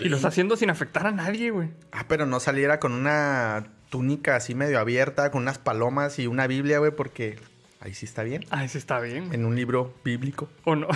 Y 0.00 0.08
lo 0.08 0.16
está 0.16 0.28
haciendo 0.28 0.56
sin 0.56 0.70
afectar 0.70 1.06
a 1.06 1.10
nadie, 1.10 1.50
güey. 1.50 1.68
Ah, 1.92 2.06
pero 2.08 2.24
no 2.26 2.40
saliera 2.40 2.80
con 2.80 2.92
una 2.92 3.66
túnica 3.90 4.36
así 4.36 4.54
medio 4.54 4.78
abierta, 4.78 5.30
con 5.30 5.42
unas 5.42 5.58
palomas 5.58 6.18
y 6.18 6.26
una 6.26 6.46
Biblia, 6.46 6.78
güey, 6.78 6.92
porque 6.92 7.38
ahí 7.80 7.94
sí 7.94 8.06
está 8.06 8.22
bien. 8.22 8.44
Ah, 8.50 8.64
ese 8.64 8.78
está 8.78 9.00
bien. 9.00 9.32
En 9.32 9.44
un 9.44 9.54
libro 9.54 9.94
bíblico. 10.04 10.48
O 10.64 10.76
no, 10.76 10.88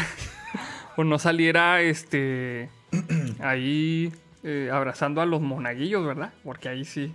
o 0.97 1.05
no 1.05 1.19
saliera, 1.19 1.83
este, 1.83 2.71
ahí 3.41 4.13
eh, 4.43 4.71
abrazando 4.73 5.21
a 5.21 5.27
los 5.27 5.41
monaguillos, 5.41 6.07
¿verdad? 6.07 6.33
Porque 6.43 6.69
ahí 6.69 6.85
sí. 6.85 7.13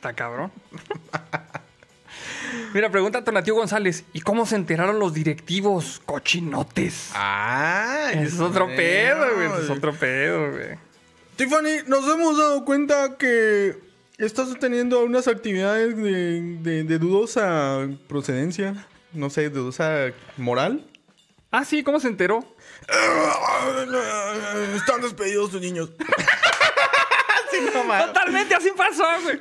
Está 0.00 0.14
cabrón. 0.14 0.50
Mira, 2.72 2.88
pregunta 2.90 3.18
a 3.18 3.24
Tonatiuh 3.24 3.54
González. 3.54 4.04
¿Y 4.14 4.22
cómo 4.22 4.46
se 4.46 4.56
enteraron 4.56 4.98
los 4.98 5.12
directivos 5.12 6.00
cochinotes? 6.06 7.10
Ah, 7.12 8.06
es 8.14 8.40
otro 8.40 8.66
pedo, 8.68 9.26
güey. 9.34 9.62
Es 9.62 9.68
otro 9.68 9.92
pedo, 9.92 10.52
güey. 10.52 10.78
Tiffany, 11.36 11.82
nos 11.86 12.08
hemos 12.08 12.38
dado 12.38 12.64
cuenta 12.64 13.18
que 13.18 13.78
estás 14.16 14.58
teniendo 14.58 15.04
unas 15.04 15.28
actividades 15.28 15.94
de, 15.98 16.40
de- 16.62 16.84
de 16.84 16.98
dudosa 16.98 17.86
procedencia. 18.08 18.86
No 19.12 19.28
sé, 19.28 19.50
dudosa 19.50 20.12
moral. 20.38 20.86
Ah, 21.50 21.66
sí, 21.66 21.82
¿cómo 21.82 22.00
se 22.00 22.08
enteró? 22.08 22.42
Están 24.76 25.02
despedidos 25.02 25.50
tus 25.50 25.60
niños. 25.60 25.90
Totalmente, 27.98 28.54
así 28.54 28.70
pasó, 28.76 29.04
güey. 29.22 29.40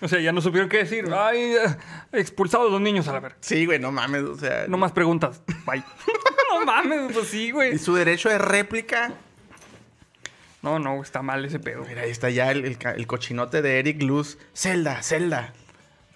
O 0.00 0.06
sea, 0.08 0.20
ya 0.20 0.30
no 0.32 0.40
supieron 0.40 0.68
qué 0.68 0.78
decir. 0.78 1.06
Ay, 1.12 1.38
eh, 1.54 1.76
expulsados 2.12 2.70
los 2.70 2.80
niños 2.80 3.08
a 3.08 3.12
la 3.12 3.20
verga. 3.20 3.36
Sí, 3.40 3.66
güey, 3.66 3.78
no 3.80 3.90
mames, 3.90 4.22
o 4.22 4.36
sea. 4.36 4.66
No 4.68 4.76
más 4.78 4.92
preguntas. 4.92 5.42
Bye. 5.66 5.82
no 6.50 6.64
mames, 6.64 7.12
pues 7.12 7.28
sí, 7.28 7.46
Y 7.46 7.50
güey. 7.50 7.78
su 7.78 7.94
derecho 7.94 8.28
de 8.28 8.38
réplica. 8.38 9.12
No, 10.62 10.78
no, 10.78 11.02
está 11.02 11.22
mal 11.22 11.44
ese 11.44 11.58
pedo. 11.58 11.84
Mira, 11.88 12.02
ahí 12.02 12.10
está 12.10 12.30
ya 12.30 12.50
el, 12.50 12.64
el 12.64 12.78
ca- 12.78 12.92
el 12.94 13.06
cochinote 13.06 13.62
de 13.62 13.78
Eric 13.78 14.02
Luz. 14.02 14.38
Zelda, 14.54 15.02
Zelda. 15.02 15.52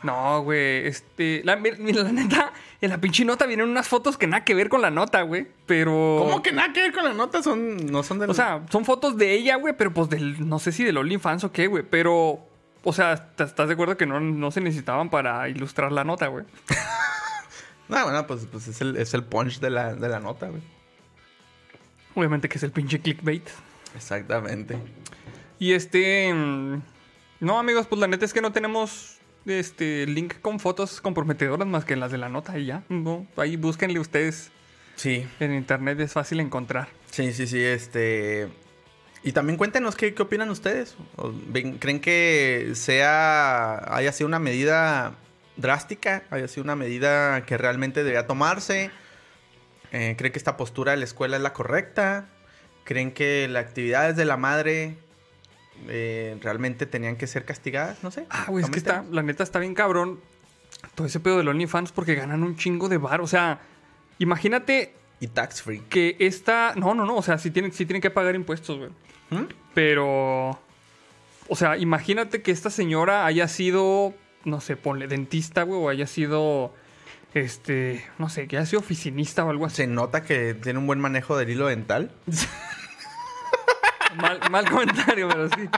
No, 0.03 0.43
güey, 0.43 0.87
este... 0.89 1.43
La, 1.45 1.55
mira, 1.57 1.77
la 2.03 2.11
neta, 2.13 2.53
en 2.83 2.91
la 2.91 2.99
pinche 3.01 3.25
nota 3.25 3.47
vienen 3.47 3.69
unas 3.69 3.89
fotos 3.89 4.19
que 4.19 4.27
nada 4.27 4.45
que 4.45 4.55
ver 4.55 4.69
con 4.69 4.83
la 4.83 4.91
nota, 4.91 5.23
güey. 5.23 5.47
Pero... 5.67 6.17
¿Cómo 6.19 6.43
que 6.43 6.53
nada 6.53 6.73
que 6.73 6.83
ver 6.83 6.93
con 6.93 7.05
la 7.05 7.15
nota? 7.15 7.43
Son, 7.43 7.77
no 7.87 8.03
son 8.03 8.19
de 8.19 8.27
O 8.27 8.35
sea, 8.35 8.63
son 8.71 8.85
fotos 8.85 9.17
de 9.17 9.33
ella, 9.35 9.57
güey, 9.57 9.75
pero 9.77 9.93
pues 9.95 10.09
del... 10.11 10.49
No 10.49 10.59
sé 10.59 10.73
si 10.73 10.85
del 10.85 10.99
OnlyFans 10.99 11.45
o 11.45 11.53
qué, 11.53 11.67
güey. 11.69 11.85
Pero... 11.89 12.47
O 12.85 12.93
sea, 12.93 13.35
¿te- 13.37 13.45
¿estás 13.45 13.69
de 13.69 13.75
acuerdo 13.75 13.97
que 13.97 14.07
no, 14.07 14.19
no 14.21 14.51
se 14.51 14.61
necesitaban 14.61 15.09
para 15.11 15.49
ilustrar 15.49 15.93
la 15.93 16.05
nota, 16.05 16.27
güey? 16.27 16.45
No, 17.89 18.03
bueno, 18.05 18.27
pues, 18.27 18.47
pues 18.51 18.69
es, 18.69 18.81
el, 18.81 18.97
es 18.97 19.13
el 19.13 19.23
punch 19.25 19.61
de 19.61 19.69
la, 19.69 19.95
de 19.95 20.09
la 20.09 20.19
nota, 20.19 20.49
güey. 20.49 20.63
Obviamente 22.15 22.49
que 22.49 22.57
es 22.57 22.63
el 22.63 22.71
pinche 22.73 23.01
clickbait. 23.01 23.47
Exactamente. 23.95 24.79
Y 25.59 25.73
este... 25.73 26.33
mm, 26.33 26.81
No, 27.41 27.59
amigos, 27.59 27.87
pues 27.87 28.01
la 28.01 28.07
neta 28.07 28.25
es 28.25 28.33
que 28.33 28.41
no 28.41 28.51
tenemos 28.53 29.19
este 29.47 30.07
link 30.07 30.35
con 30.41 30.61
fotos 30.61 31.01
comprometedoras 31.01 31.67
más 31.67 31.85
que 31.85 31.97
las 31.97 32.13
de 32.13 32.19
la 32.19 32.29
nota 32.29 32.59
y 32.59 32.67
ya. 32.67 32.83
No, 32.89 33.27
ahí 33.37 33.57
búsquenle 33.57 33.99
ustedes 34.01 34.51
Sí, 34.97 35.27
en 35.41 35.55
internet, 35.55 35.99
es 36.01 36.13
fácil 36.13 36.41
encontrar. 36.41 36.89
sí, 37.11 37.33
sí, 37.33 37.47
sí, 37.47 37.61
este... 37.63 38.49
Y 39.25 39.33
también 39.33 39.57
cuéntenos 39.57 39.95
qué, 39.95 40.15
qué 40.15 40.23
opinan 40.23 40.51
ustedes. 40.51 40.97
¿Creen 41.79 42.01
que 42.01 42.73
sea, 42.75 43.95
haya 43.97 44.11
sido 44.13 44.27
una 44.27 44.41
medida 44.41 45.15
drástica? 45.57 46.25
¿Haya 46.31 46.49
sido 46.49 46.65
una 46.65 46.75
medida 46.75 47.47
que 47.47 47.57
realmente 47.57 48.03
debía 48.03 48.27
tomarse? 48.27 48.91
Eh, 49.93 50.17
¿Creen 50.19 50.33
que 50.33 50.39
esta 50.39 50.57
postura 50.57 50.91
de 50.93 50.99
la 50.99 51.05
escuela 51.05 51.37
es 51.37 51.43
la 51.43 51.53
correcta? 51.53 52.27
¿Creen 52.83 53.13
que 53.13 53.47
las 53.49 53.65
actividades 53.65 54.17
de 54.17 54.25
la 54.25 54.37
madre 54.37 54.97
eh, 55.89 56.37
realmente 56.41 56.87
tenían 56.87 57.17
que 57.17 57.27
ser 57.27 57.45
castigadas? 57.45 58.03
No 58.03 58.11
sé. 58.11 58.27
Ah, 58.31 58.47
güey, 58.49 58.65
es 58.65 58.71
que 58.71 58.79
está, 58.79 59.05
la 59.11 59.23
neta 59.23 59.43
está 59.43 59.59
bien 59.59 59.75
cabrón 59.75 60.21
todo 60.95 61.07
ese 61.07 61.21
pedo 61.21 61.39
del 61.39 61.49
OnlyFans 61.49 61.93
porque 61.93 62.15
ganan 62.15 62.43
un 62.43 62.57
chingo 62.57 62.89
de 62.89 62.99
bar. 62.99 63.21
O 63.21 63.27
sea, 63.27 63.61
imagínate 64.19 64.95
Y 65.21 65.29
tax 65.29 65.63
free. 65.63 65.81
que 65.81 66.17
esta... 66.19 66.75
No, 66.77 66.95
no, 66.95 67.07
no, 67.07 67.17
o 67.17 67.23
sea, 67.23 67.39
sí 67.39 67.51
tienen, 67.51 67.73
sí 67.73 67.87
tienen 67.87 68.03
que 68.03 68.11
pagar 68.11 68.35
impuestos, 68.35 68.79
güey. 68.79 68.91
¿Mm? 69.31 69.47
Pero... 69.75 70.61
O 71.49 71.57
sea, 71.57 71.77
imagínate 71.77 72.43
que 72.43 72.51
esta 72.51 72.71
señora 72.71 73.27
haya 73.27 73.47
sido, 73.49 74.15
no 74.45 74.61
sé, 74.61 74.77
ponle 74.77 75.07
dentista, 75.09 75.65
güey, 75.65 75.81
o 75.81 75.89
haya 75.89 76.07
sido, 76.07 76.73
este, 77.35 78.05
no 78.19 78.29
sé, 78.29 78.47
que 78.47 78.57
haya 78.57 78.65
sido 78.65 78.81
oficinista 78.81 79.45
o 79.45 79.51
algo 79.51 79.67
así. 79.67 79.77
Se 79.77 79.87
nota 79.87 80.23
que 80.23 80.55
tiene 80.55 80.79
un 80.79 80.87
buen 80.87 81.01
manejo 81.01 81.37
del 81.37 81.51
hilo 81.51 81.67
dental. 81.67 82.11
Mal, 84.17 84.41
mal 84.51 84.69
comentario, 84.69 85.29
pero 85.29 85.49
sí. 85.49 85.69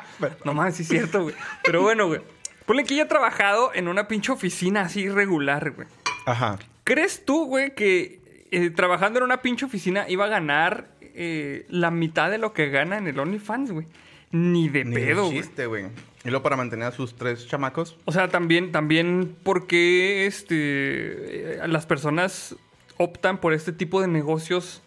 No 0.45 0.55
mames, 0.55 0.77
sí 0.77 0.83
es 0.83 0.89
cierto, 0.89 1.23
güey. 1.23 1.35
Pero 1.65 1.83
bueno, 1.83 2.07
güey. 2.07 2.21
Ponle 2.67 2.85
que 2.85 2.95
ella 2.95 3.05
ha 3.05 3.09
trabajado 3.09 3.73
en 3.75 3.89
una 3.89 4.09
pinche 4.09 4.33
oficina 4.33 4.83
así 4.83 5.09
regular, 5.09 5.73
güey. 5.73 5.87
Ajá. 6.27 6.59
¿Crees 6.85 7.25
tú, 7.25 7.47
güey, 7.47 7.75
que 7.75 8.21
eh, 8.51 8.71
trabajando 8.71 9.19
en 9.19 9.25
una 9.25 9.43
pinche 9.43 9.67
oficina 9.67 10.09
iba 10.09 10.25
a 10.25 10.29
ganar 10.29 10.89
eh, 11.01 11.67
la 11.69 11.91
mitad 11.91 12.31
de 12.31 12.39
lo 12.39 12.53
que 12.53 12.71
gana 12.71 12.99
en 12.99 13.07
el 13.07 13.19
OnlyFans, 13.19 13.73
güey? 13.73 13.87
Ni 14.31 14.69
de 14.69 14.85
Ni 14.85 14.95
pedo, 14.95 15.31
güey. 15.69 15.87
Y 16.25 16.31
luego 16.31 16.43
para 16.43 16.57
mantener 16.57 16.89
a 16.89 16.93
sus 16.93 17.15
tres 17.15 17.47
chamacos. 17.47 17.97
O 18.07 18.13
sea, 18.13 18.29
también, 18.29 18.73
también, 18.73 19.37
¿por 19.43 19.67
qué 19.67 20.27
este, 20.27 20.55
eh, 20.57 21.69
las 21.69 21.87
personas 21.87 22.57
optan 22.97 23.39
por 23.39 23.53
este 23.53 23.73
tipo 23.73 24.01
de 24.01 24.09
negocios 24.09 24.83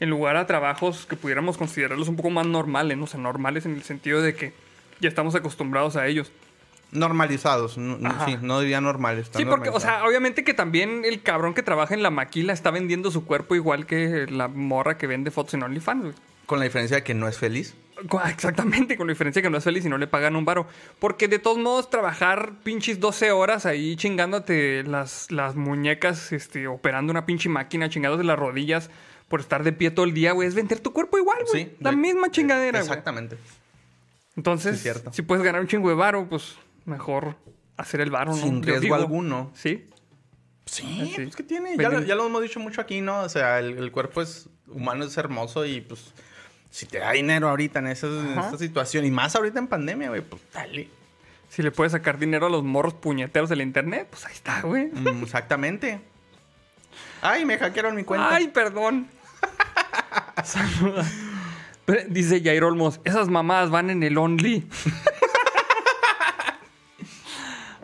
en 0.00 0.10
lugar 0.10 0.36
a 0.36 0.46
trabajos 0.46 1.06
que 1.06 1.16
pudiéramos 1.16 1.56
considerarlos 1.58 2.08
un 2.08 2.16
poco 2.16 2.30
más 2.30 2.46
normales? 2.46 2.96
¿no? 2.96 3.04
O 3.04 3.06
sea, 3.06 3.20
normales 3.20 3.66
en 3.66 3.74
el 3.74 3.82
sentido 3.82 4.20
de 4.22 4.34
que 4.34 4.52
ya 5.00 5.08
estamos 5.08 5.34
acostumbrados 5.34 5.96
a 5.96 6.06
ellos. 6.06 6.32
Normalizados. 6.90 7.76
Ajá. 8.04 8.24
Sí, 8.26 8.38
no 8.40 8.60
diría 8.60 8.80
normales. 8.80 9.30
Sí, 9.34 9.44
porque, 9.44 9.68
o 9.68 9.78
sea, 9.78 10.04
obviamente 10.06 10.42
que 10.42 10.54
también 10.54 11.02
el 11.04 11.22
cabrón 11.22 11.52
que 11.52 11.62
trabaja 11.62 11.92
en 11.94 12.02
la 12.02 12.10
maquila 12.10 12.52
está 12.54 12.70
vendiendo 12.70 13.10
su 13.10 13.24
cuerpo 13.26 13.54
igual 13.54 13.84
que 13.86 14.26
la 14.30 14.48
morra 14.48 14.96
que 14.96 15.06
vende 15.06 15.30
fotos 15.30 15.54
en 15.54 15.62
OnlyFans, 15.62 16.02
güey. 16.02 16.14
Con 16.46 16.58
la 16.60 16.64
diferencia 16.64 16.96
de 16.96 17.02
que 17.02 17.12
no 17.12 17.28
es 17.28 17.36
feliz. 17.36 17.74
Co- 18.08 18.22
Exactamente, 18.24 18.96
con 18.96 19.06
la 19.06 19.12
diferencia 19.12 19.42
que 19.42 19.50
no 19.50 19.58
es 19.58 19.64
feliz 19.64 19.84
y 19.84 19.90
no 19.90 19.98
le 19.98 20.06
pagan 20.06 20.34
un 20.34 20.46
varo. 20.46 20.66
Porque 20.98 21.28
de 21.28 21.38
todos 21.38 21.58
modos, 21.58 21.90
trabajar 21.90 22.52
pinches 22.62 23.00
12 23.00 23.32
horas 23.32 23.66
ahí 23.66 23.96
chingándote 23.96 24.82
las, 24.84 25.30
las 25.30 25.56
muñecas, 25.56 26.32
este, 26.32 26.68
operando 26.68 27.10
una 27.10 27.26
pinche 27.26 27.50
máquina, 27.50 27.90
chingándote 27.90 28.24
las 28.24 28.38
rodillas 28.38 28.88
por 29.28 29.40
estar 29.40 29.62
de 29.62 29.72
pie 29.72 29.90
todo 29.90 30.04
el 30.06 30.14
día, 30.14 30.32
güey, 30.32 30.48
es 30.48 30.54
vender 30.54 30.80
tu 30.80 30.92
cuerpo 30.92 31.18
igual, 31.18 31.38
güey. 31.50 31.64
Sí. 31.66 31.76
la 31.80 31.92
misma 31.92 32.30
chingadera, 32.30 32.80
güey. 32.80 32.88
Exactamente. 32.88 33.36
Entonces, 34.36 34.80
Sí, 34.80 34.88
si 35.12 35.22
puedes 35.22 35.44
ganar 35.44 35.60
un 35.60 35.66
chingo 35.66 35.88
de 35.88 35.94
varo, 35.94 36.28
pues 36.28 36.54
mejor 36.84 37.36
hacer 37.76 38.00
el 38.00 38.10
varo, 38.10 38.30
¿no? 38.34 38.36
Sin 38.42 38.62
riesgo 38.62 38.80
digo, 38.82 38.94
alguno. 38.94 39.50
Sí. 39.54 39.88
Sí, 40.66 41.12
Sí. 41.16 41.22
pues 41.24 41.36
que 41.36 41.42
tiene. 41.42 41.76
Ya 41.76 41.88
lo, 41.88 41.98
Venden- 42.00 42.06
ya 42.06 42.14
lo 42.14 42.26
hemos 42.26 42.42
dicho 42.42 42.60
mucho 42.60 42.80
aquí, 42.80 43.00
¿no? 43.00 43.22
O 43.22 43.28
sea, 43.28 43.58
el, 43.58 43.78
el 43.78 43.90
cuerpo 43.90 44.20
es 44.22 44.48
humano, 44.68 45.04
es 45.04 45.16
hermoso 45.16 45.64
y 45.64 45.80
pues 45.80 46.12
si 46.70 46.86
te 46.86 46.98
da 46.98 47.12
dinero 47.12 47.48
ahorita 47.48 47.78
en, 47.80 47.86
esas- 47.88 48.10
en 48.24 48.38
esta 48.38 48.58
situación 48.58 49.04
y 49.06 49.10
más 49.10 49.34
ahorita 49.34 49.58
en 49.58 49.66
pandemia, 49.66 50.08
güey, 50.10 50.20
pues 50.20 50.42
dale. 50.52 50.88
Si 51.48 51.62
le 51.62 51.70
puedes 51.70 51.92
sacar 51.92 52.18
dinero 52.18 52.46
a 52.46 52.50
los 52.50 52.62
morros 52.62 52.92
puñeteros 52.94 53.48
de 53.48 53.56
la 53.56 53.62
internet, 53.62 54.06
pues 54.10 54.26
ahí 54.26 54.34
está, 54.34 54.60
güey. 54.60 54.86
Mm, 54.92 55.22
exactamente. 55.22 56.00
Ay, 57.22 57.44
me 57.46 57.56
hackearon 57.58 57.96
mi 57.96 58.04
cuenta. 58.04 58.34
Ay, 58.34 58.48
perdón. 58.48 59.08
Saluda. 60.44 61.04
Dice 62.08 62.42
Jair 62.42 62.64
Olmos, 62.64 63.00
esas 63.04 63.28
mamadas 63.28 63.70
van 63.70 63.88
en 63.90 64.02
el 64.02 64.18
Only. 64.18 64.60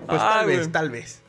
pues 0.07 0.20
Ah, 0.22 0.36
tal 0.38 0.46
vez, 0.46 0.72
tal 0.72 0.90
vez. 0.90 1.22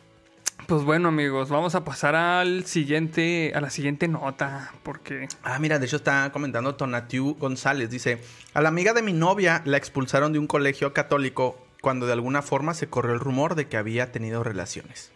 Pues 0.67 0.84
bueno, 0.84 1.09
amigos, 1.09 1.49
vamos 1.49 1.76
a 1.76 1.84
pasar 1.86 2.15
al 2.15 2.65
siguiente, 2.65 3.51
a 3.55 3.61
la 3.61 3.69
siguiente 3.69 4.07
nota, 4.07 4.73
porque 4.82 5.28
Ah, 5.43 5.59
mira, 5.59 5.78
de 5.78 5.86
hecho 5.86 5.97
está 5.97 6.32
comentando 6.32 6.76
Tonatiu 6.76 7.36
González. 7.36 7.89
Dice, 7.91 8.19
a 8.53 8.61
la 8.61 8.69
amiga 8.69 8.93
de 8.93 9.03
mi 9.03 9.13
novia 9.13 9.61
la 9.65 9.78
expulsaron 9.78 10.34
de 10.34 10.39
un 10.39 10.47
colegio 10.47 10.91
católico 10.91 11.63
cuando 11.82 12.07
de 12.07 12.13
alguna 12.13 12.41
forma 12.41 12.73
se 12.73 12.88
corrió 12.88 13.13
el 13.13 13.19
rumor 13.19 13.53
de 13.55 13.67
que 13.67 13.78
había 13.78 14.11
tenido 14.11 14.43
relaciones. 14.43 15.11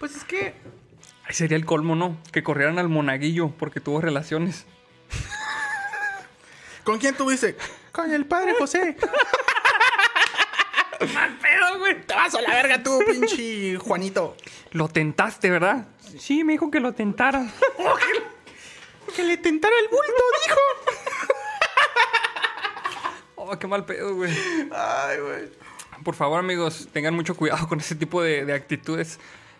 Pues 0.00 0.16
es 0.16 0.24
que... 0.24 0.54
ahí 1.24 1.34
sería 1.34 1.56
el 1.56 1.64
colmo, 1.64 1.94
¿no? 1.94 2.18
Que 2.32 2.42
corrieran 2.42 2.80
al 2.80 2.88
monaguillo 2.88 3.50
porque 3.56 3.78
tuvo 3.80 4.00
relaciones. 4.00 4.66
¿Con 6.84 6.98
quién 6.98 7.14
tuviste? 7.14 7.56
Con 7.92 8.12
el 8.12 8.26
padre 8.26 8.54
José. 8.58 8.96
¡Mal 11.14 11.38
pedo, 11.38 11.78
güey! 11.78 12.00
Te 12.02 12.14
vas 12.14 12.34
a 12.34 12.40
la 12.40 12.50
verga 12.50 12.82
tú, 12.82 13.00
pinche 13.06 13.76
Juanito. 13.76 14.36
Lo 14.70 14.88
tentaste, 14.88 15.50
¿verdad? 15.50 15.86
Sí, 16.18 16.44
me 16.44 16.52
dijo 16.52 16.70
que 16.70 16.80
lo 16.80 16.92
tentara. 16.92 17.46
Que 19.14 19.24
le 19.24 19.36
tentara 19.36 19.74
el 19.78 19.88
bulto, 19.88 20.22
dijo. 20.46 20.60
Oh, 23.36 23.58
qué 23.58 23.66
mal 23.66 23.84
pedo, 23.84 24.14
güey. 24.14 24.32
Ay, 24.72 25.18
güey. 25.18 25.50
Por 26.04 26.14
favor, 26.14 26.38
amigos, 26.38 26.88
tengan 26.92 27.14
mucho 27.14 27.36
cuidado 27.36 27.68
con 27.68 27.80
ese 27.80 27.94
tipo 27.94 28.22
de, 28.22 28.44
de 28.44 28.54
actitudes. 28.54 29.18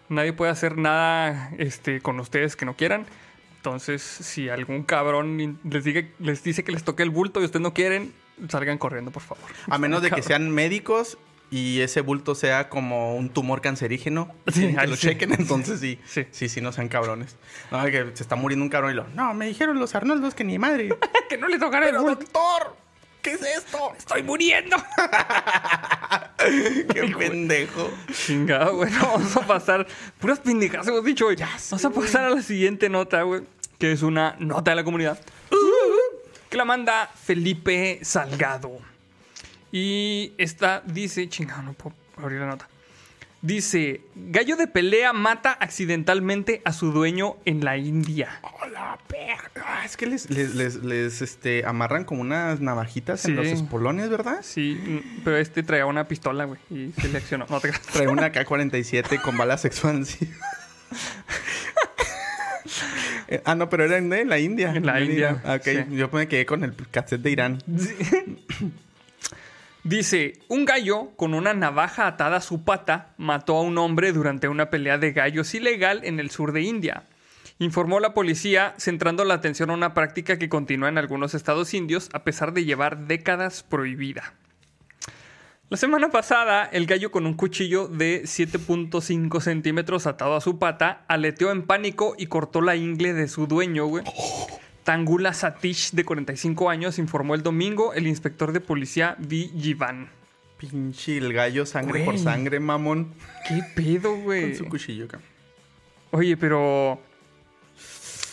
Nadie 0.08 0.32
puede 0.32 0.50
hacer 0.52 0.76
nada 0.76 1.50
este, 1.58 2.00
con 2.00 2.18
ustedes 2.20 2.56
que 2.56 2.64
no 2.64 2.76
quieran. 2.76 3.06
Entonces, 3.62 4.02
si 4.02 4.48
algún 4.48 4.82
cabrón 4.82 5.60
les, 5.62 5.84
diga, 5.84 6.02
les 6.18 6.42
dice 6.42 6.64
que 6.64 6.72
les 6.72 6.82
toque 6.82 7.04
el 7.04 7.10
bulto 7.10 7.40
y 7.40 7.44
ustedes 7.44 7.62
no 7.62 7.72
quieren, 7.72 8.12
salgan 8.48 8.76
corriendo, 8.76 9.12
por 9.12 9.22
favor. 9.22 9.44
A 9.70 9.78
menos 9.78 10.02
de 10.02 10.10
que 10.10 10.20
sean 10.20 10.50
médicos 10.50 11.16
y 11.48 11.78
ese 11.80 12.00
bulto 12.00 12.34
sea 12.34 12.68
como 12.68 13.14
un 13.14 13.28
tumor 13.28 13.60
cancerígeno. 13.60 14.34
Sí, 14.52 14.74
que 14.74 14.86
lo 14.88 14.96
sí. 14.96 15.06
chequen, 15.06 15.32
entonces 15.34 15.78
sí. 15.78 16.00
Sí. 16.04 16.26
Sí, 16.32 16.48
sí, 16.48 16.60
no 16.60 16.72
sean 16.72 16.88
cabrones. 16.88 17.36
No, 17.70 17.84
que 17.84 18.10
se 18.14 18.24
está 18.24 18.34
muriendo 18.34 18.64
un 18.64 18.68
cabrón 18.68 18.90
y 18.90 18.94
lo. 18.94 19.06
No, 19.14 19.32
me 19.32 19.46
dijeron 19.46 19.78
los 19.78 19.94
Arnoldos 19.94 20.34
que 20.34 20.42
ni 20.42 20.58
madre. 20.58 20.88
que 21.28 21.38
no 21.38 21.46
le 21.46 21.60
tocara 21.60 21.88
el 21.88 21.98
bulto. 21.98 22.16
doctor, 22.24 22.76
¿qué 23.22 23.32
es 23.32 23.42
esto? 23.42 23.94
¡Estoy 23.96 24.22
muriendo! 24.22 24.76
Qué 26.92 27.14
pendejo. 27.16 27.90
Chingado, 28.12 28.76
güey. 28.76 28.90
No, 28.90 29.12
Vamos 29.12 29.36
a 29.36 29.46
pasar. 29.46 29.86
Puras 30.18 30.40
pendejas 30.40 30.86
hemos 30.88 31.04
dicho, 31.04 31.26
güey. 31.26 31.36
Vamos 31.36 31.84
a 31.84 31.90
pasar 31.90 32.24
a 32.24 32.30
la 32.30 32.42
siguiente 32.42 32.88
nota, 32.88 33.22
güey. 33.22 33.42
Que 33.78 33.92
es 33.92 34.02
una 34.02 34.36
nota 34.38 34.72
de 34.72 34.76
la 34.76 34.84
comunidad. 34.84 35.20
Que 36.50 36.56
la 36.56 36.64
manda 36.64 37.06
Felipe 37.06 38.00
Salgado. 38.02 38.78
Y 39.70 40.32
esta 40.36 40.82
dice. 40.84 41.28
Chingado, 41.28 41.62
no 41.62 41.72
puedo 41.74 41.94
abrir 42.16 42.40
la 42.40 42.46
nota. 42.46 42.68
Dice: 43.42 44.02
Gallo 44.14 44.54
de 44.56 44.68
pelea 44.68 45.12
mata 45.12 45.50
accidentalmente 45.52 46.62
a 46.64 46.72
su 46.72 46.92
dueño 46.92 47.36
en 47.44 47.64
la 47.64 47.76
India. 47.76 48.40
Hola, 48.62 48.96
perra. 49.08 49.50
Ah, 49.66 49.82
Es 49.84 49.96
que 49.96 50.06
les, 50.06 50.30
les, 50.30 50.54
les, 50.54 50.76
les, 50.84 51.22
este, 51.22 51.66
amarran 51.66 52.04
como 52.04 52.20
unas 52.20 52.60
navajitas 52.60 53.24
en 53.24 53.32
Sí. 53.32 53.36
los 53.36 53.46
espolones, 53.48 54.08
¿verdad? 54.10 54.38
Sí, 54.42 54.80
mm, 54.80 55.22
pero 55.24 55.36
este 55.38 55.64
traía 55.64 55.86
una 55.86 56.06
pistola, 56.06 56.44
güey. 56.44 56.60
Y 56.70 56.92
se 57.00 57.08
le 57.08 57.18
accionó. 57.18 57.46
No 57.50 57.58
te 57.60 57.72
una 58.06 58.30
K-47 58.30 59.20
con 59.20 59.36
bala 59.36 59.58
sexual 59.58 60.06
sí. 60.06 60.30
Eh, 63.28 63.40
ah, 63.46 63.54
no, 63.54 63.68
pero 63.70 63.84
era 63.84 63.96
en, 63.96 64.12
en 64.12 64.28
la 64.28 64.38
India. 64.38 64.72
En 64.74 64.84
la 64.84 65.00
India, 65.00 65.40
Ah, 65.44 65.54
Ok, 65.56 65.64
sí. 65.64 65.96
yo 65.96 66.08
me 66.12 66.28
quedé 66.28 66.44
con 66.44 66.64
el 66.64 66.74
cassette 66.90 67.22
de 67.22 67.30
Irán. 67.30 67.58
Dice, 69.84 70.34
un 70.46 70.64
gallo 70.64 71.10
con 71.16 71.34
una 71.34 71.54
navaja 71.54 72.06
atada 72.06 72.36
a 72.36 72.40
su 72.40 72.62
pata 72.62 73.14
mató 73.16 73.56
a 73.56 73.62
un 73.62 73.78
hombre 73.78 74.12
durante 74.12 74.46
una 74.46 74.70
pelea 74.70 74.96
de 74.96 75.10
gallos 75.10 75.52
ilegal 75.56 76.02
en 76.04 76.20
el 76.20 76.30
sur 76.30 76.52
de 76.52 76.62
India. 76.62 77.02
Informó 77.58 77.98
la 77.98 78.14
policía, 78.14 78.74
centrando 78.78 79.24
la 79.24 79.34
atención 79.34 79.70
a 79.70 79.74
una 79.74 79.92
práctica 79.92 80.38
que 80.38 80.48
continúa 80.48 80.88
en 80.88 80.98
algunos 80.98 81.34
estados 81.34 81.74
indios 81.74 82.10
a 82.12 82.22
pesar 82.22 82.52
de 82.52 82.64
llevar 82.64 83.08
décadas 83.08 83.64
prohibida. 83.64 84.34
La 85.68 85.76
semana 85.76 86.10
pasada, 86.10 86.64
el 86.64 86.86
gallo 86.86 87.10
con 87.10 87.26
un 87.26 87.34
cuchillo 87.34 87.88
de 87.88 88.22
7.5 88.22 89.40
centímetros 89.40 90.06
atado 90.06 90.36
a 90.36 90.40
su 90.40 90.60
pata 90.60 91.04
aleteó 91.08 91.50
en 91.50 91.62
pánico 91.62 92.14
y 92.16 92.26
cortó 92.26 92.60
la 92.60 92.76
ingle 92.76 93.14
de 93.14 93.26
su 93.26 93.48
dueño, 93.48 93.86
güey. 93.86 94.04
Tangula 94.84 95.32
Satish, 95.32 95.92
de 95.92 96.04
45 96.04 96.68
años, 96.70 96.98
informó 96.98 97.34
el 97.34 97.42
domingo 97.42 97.94
el 97.94 98.06
inspector 98.06 98.52
de 98.52 98.60
policía 98.60 99.16
V. 99.20 99.50
Jivan. 99.58 100.08
Pinche 100.56 101.18
el 101.18 101.32
gallo, 101.32 101.66
sangre 101.66 102.04
por 102.04 102.18
sangre, 102.18 102.60
mamón. 102.60 103.12
¿Qué 103.48 103.62
pedo, 103.74 104.12
Con 104.12 104.22
güey? 104.22 104.54
su 104.54 104.66
cuchillo, 104.66 105.08
cabrón. 105.08 105.28
Oye, 106.12 106.36
pero. 106.36 107.00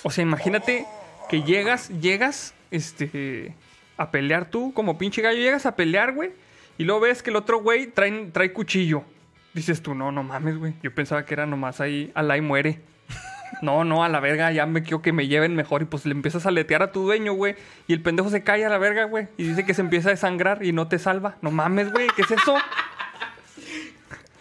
O 0.04 0.12
sea, 0.12 0.22
imagínate 0.22 0.86
que 1.30 1.44
llegas, 1.44 1.90
llegas, 2.02 2.54
este. 2.72 3.56
a 3.98 4.12
pelear 4.12 4.50
tú, 4.50 4.74
como 4.74 4.98
pinche 4.98 5.22
gallo, 5.22 5.40
llegas 5.40 5.66
a 5.66 5.76
pelear, 5.76 6.14
güey. 6.14 6.32
Y 6.78 6.84
luego 6.84 7.02
ves 7.02 7.22
que 7.24 7.30
el 7.30 7.36
otro 7.36 7.62
güey 7.62 7.88
trae, 7.88 8.28
trae 8.32 8.54
cuchillo. 8.54 9.04
Dices 9.54 9.82
tú, 9.82 9.96
no, 9.96 10.12
no 10.12 10.24
mames, 10.24 10.58
güey. 10.58 10.76
Yo 10.84 10.94
pensaba 10.94 11.26
que 11.26 11.34
era 11.34 11.46
nomás 11.46 11.82
ahí, 11.82 12.12
alá 12.14 12.38
y 12.38 12.42
muere. 12.42 12.80
No, 13.62 13.84
no, 13.84 14.04
a 14.04 14.10
la 14.10 14.20
verga, 14.20 14.52
ya 14.52 14.66
me 14.66 14.82
quiero 14.84 15.02
que 15.02 15.12
me 15.12 15.28
lleven 15.28 15.56
mejor. 15.56 15.82
Y 15.82 15.86
pues 15.86 16.06
le 16.06 16.12
empiezas 16.12 16.46
a 16.46 16.52
letear 16.52 16.82
a 16.84 16.92
tu 16.92 17.04
dueño, 17.04 17.34
güey. 17.34 17.56
Y 17.88 17.94
el 17.94 18.02
pendejo 18.02 18.30
se 18.30 18.44
cae 18.44 18.66
a 18.66 18.70
la 18.70 18.78
verga, 18.78 19.06
güey. 19.06 19.28
Y 19.38 19.44
dice 19.44 19.66
que 19.66 19.74
se 19.74 19.82
empieza 19.82 20.10
a 20.10 20.12
desangrar 20.12 20.64
y 20.64 20.72
no 20.72 20.88
te 20.88 21.00
salva. 21.00 21.36
No 21.42 21.52
mames, 21.52 21.92
güey, 21.92 22.08
¿qué 22.16 22.22
es 22.22 22.32
eso? 22.32 22.56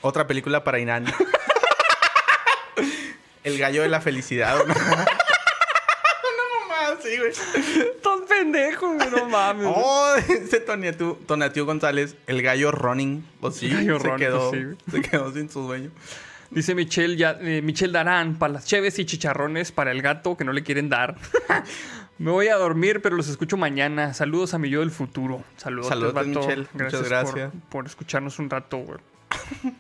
Otra 0.01 0.27
película 0.27 0.63
para 0.65 0.79
Irán. 0.79 1.07
el 3.45 3.59
gallo 3.59 3.83
de 3.83 3.89
la 3.89 4.01
felicidad. 4.01 4.57
¿no? 4.67 4.75
Sí, 7.03 7.17
güey. 7.19 7.31
Estás 7.31 8.21
pendejo, 8.29 8.95
güey, 8.95 9.11
no 9.11 9.29
mames. 9.29 9.67
güey. 9.67 9.77
Oh, 9.79 10.15
ese 10.17 10.59
Tonatiu, 10.61 11.15
Tonatiu 11.27 11.65
González, 11.65 12.17
el 12.27 12.43
gallo 12.43 12.73
running. 12.73 13.25
Pues 13.41 13.57
sí, 13.57 13.67
El 13.67 13.77
gallo 13.77 13.99
se, 14.01 14.05
running, 14.05 14.19
quedó, 14.19 14.51
pues 14.51 14.63
sí, 14.63 14.91
se 14.91 15.03
quedó 15.03 15.33
sin 15.33 15.51
su 15.51 15.61
dueño. 15.61 15.91
Dice 16.51 16.75
Michelle, 16.75 17.17
ya, 17.17 17.37
eh, 17.41 17.61
Michelle 17.63 17.93
Darán, 17.93 18.39
para 18.39 18.55
las 18.55 18.65
cheves 18.67 18.99
y 18.99 19.05
chicharrones 19.05 19.71
para 19.73 19.91
el 19.93 20.01
gato 20.03 20.37
que 20.37 20.45
no 20.45 20.53
le 20.53 20.63
quieren 20.63 20.89
dar. 20.89 21.17
Me 22.19 22.31
voy 22.33 22.49
a 22.49 22.57
dormir, 22.57 23.01
pero 23.03 23.15
los 23.17 23.29
escucho 23.29 23.57
mañana. 23.57 24.13
Saludos 24.15 24.53
a 24.55 24.59
mi 24.59 24.69
yo 24.71 24.81
del 24.81 24.91
futuro. 24.91 25.45
Saludos, 25.57 25.89
Saludos. 25.89 26.27
Michelle. 26.27 26.67
Muchas 26.73 27.09
gracias. 27.09 27.51
Por, 27.53 27.61
por 27.69 27.87
escucharnos 27.87 28.39
un 28.39 28.51
rato, 28.51 28.79
güey. 28.79 28.99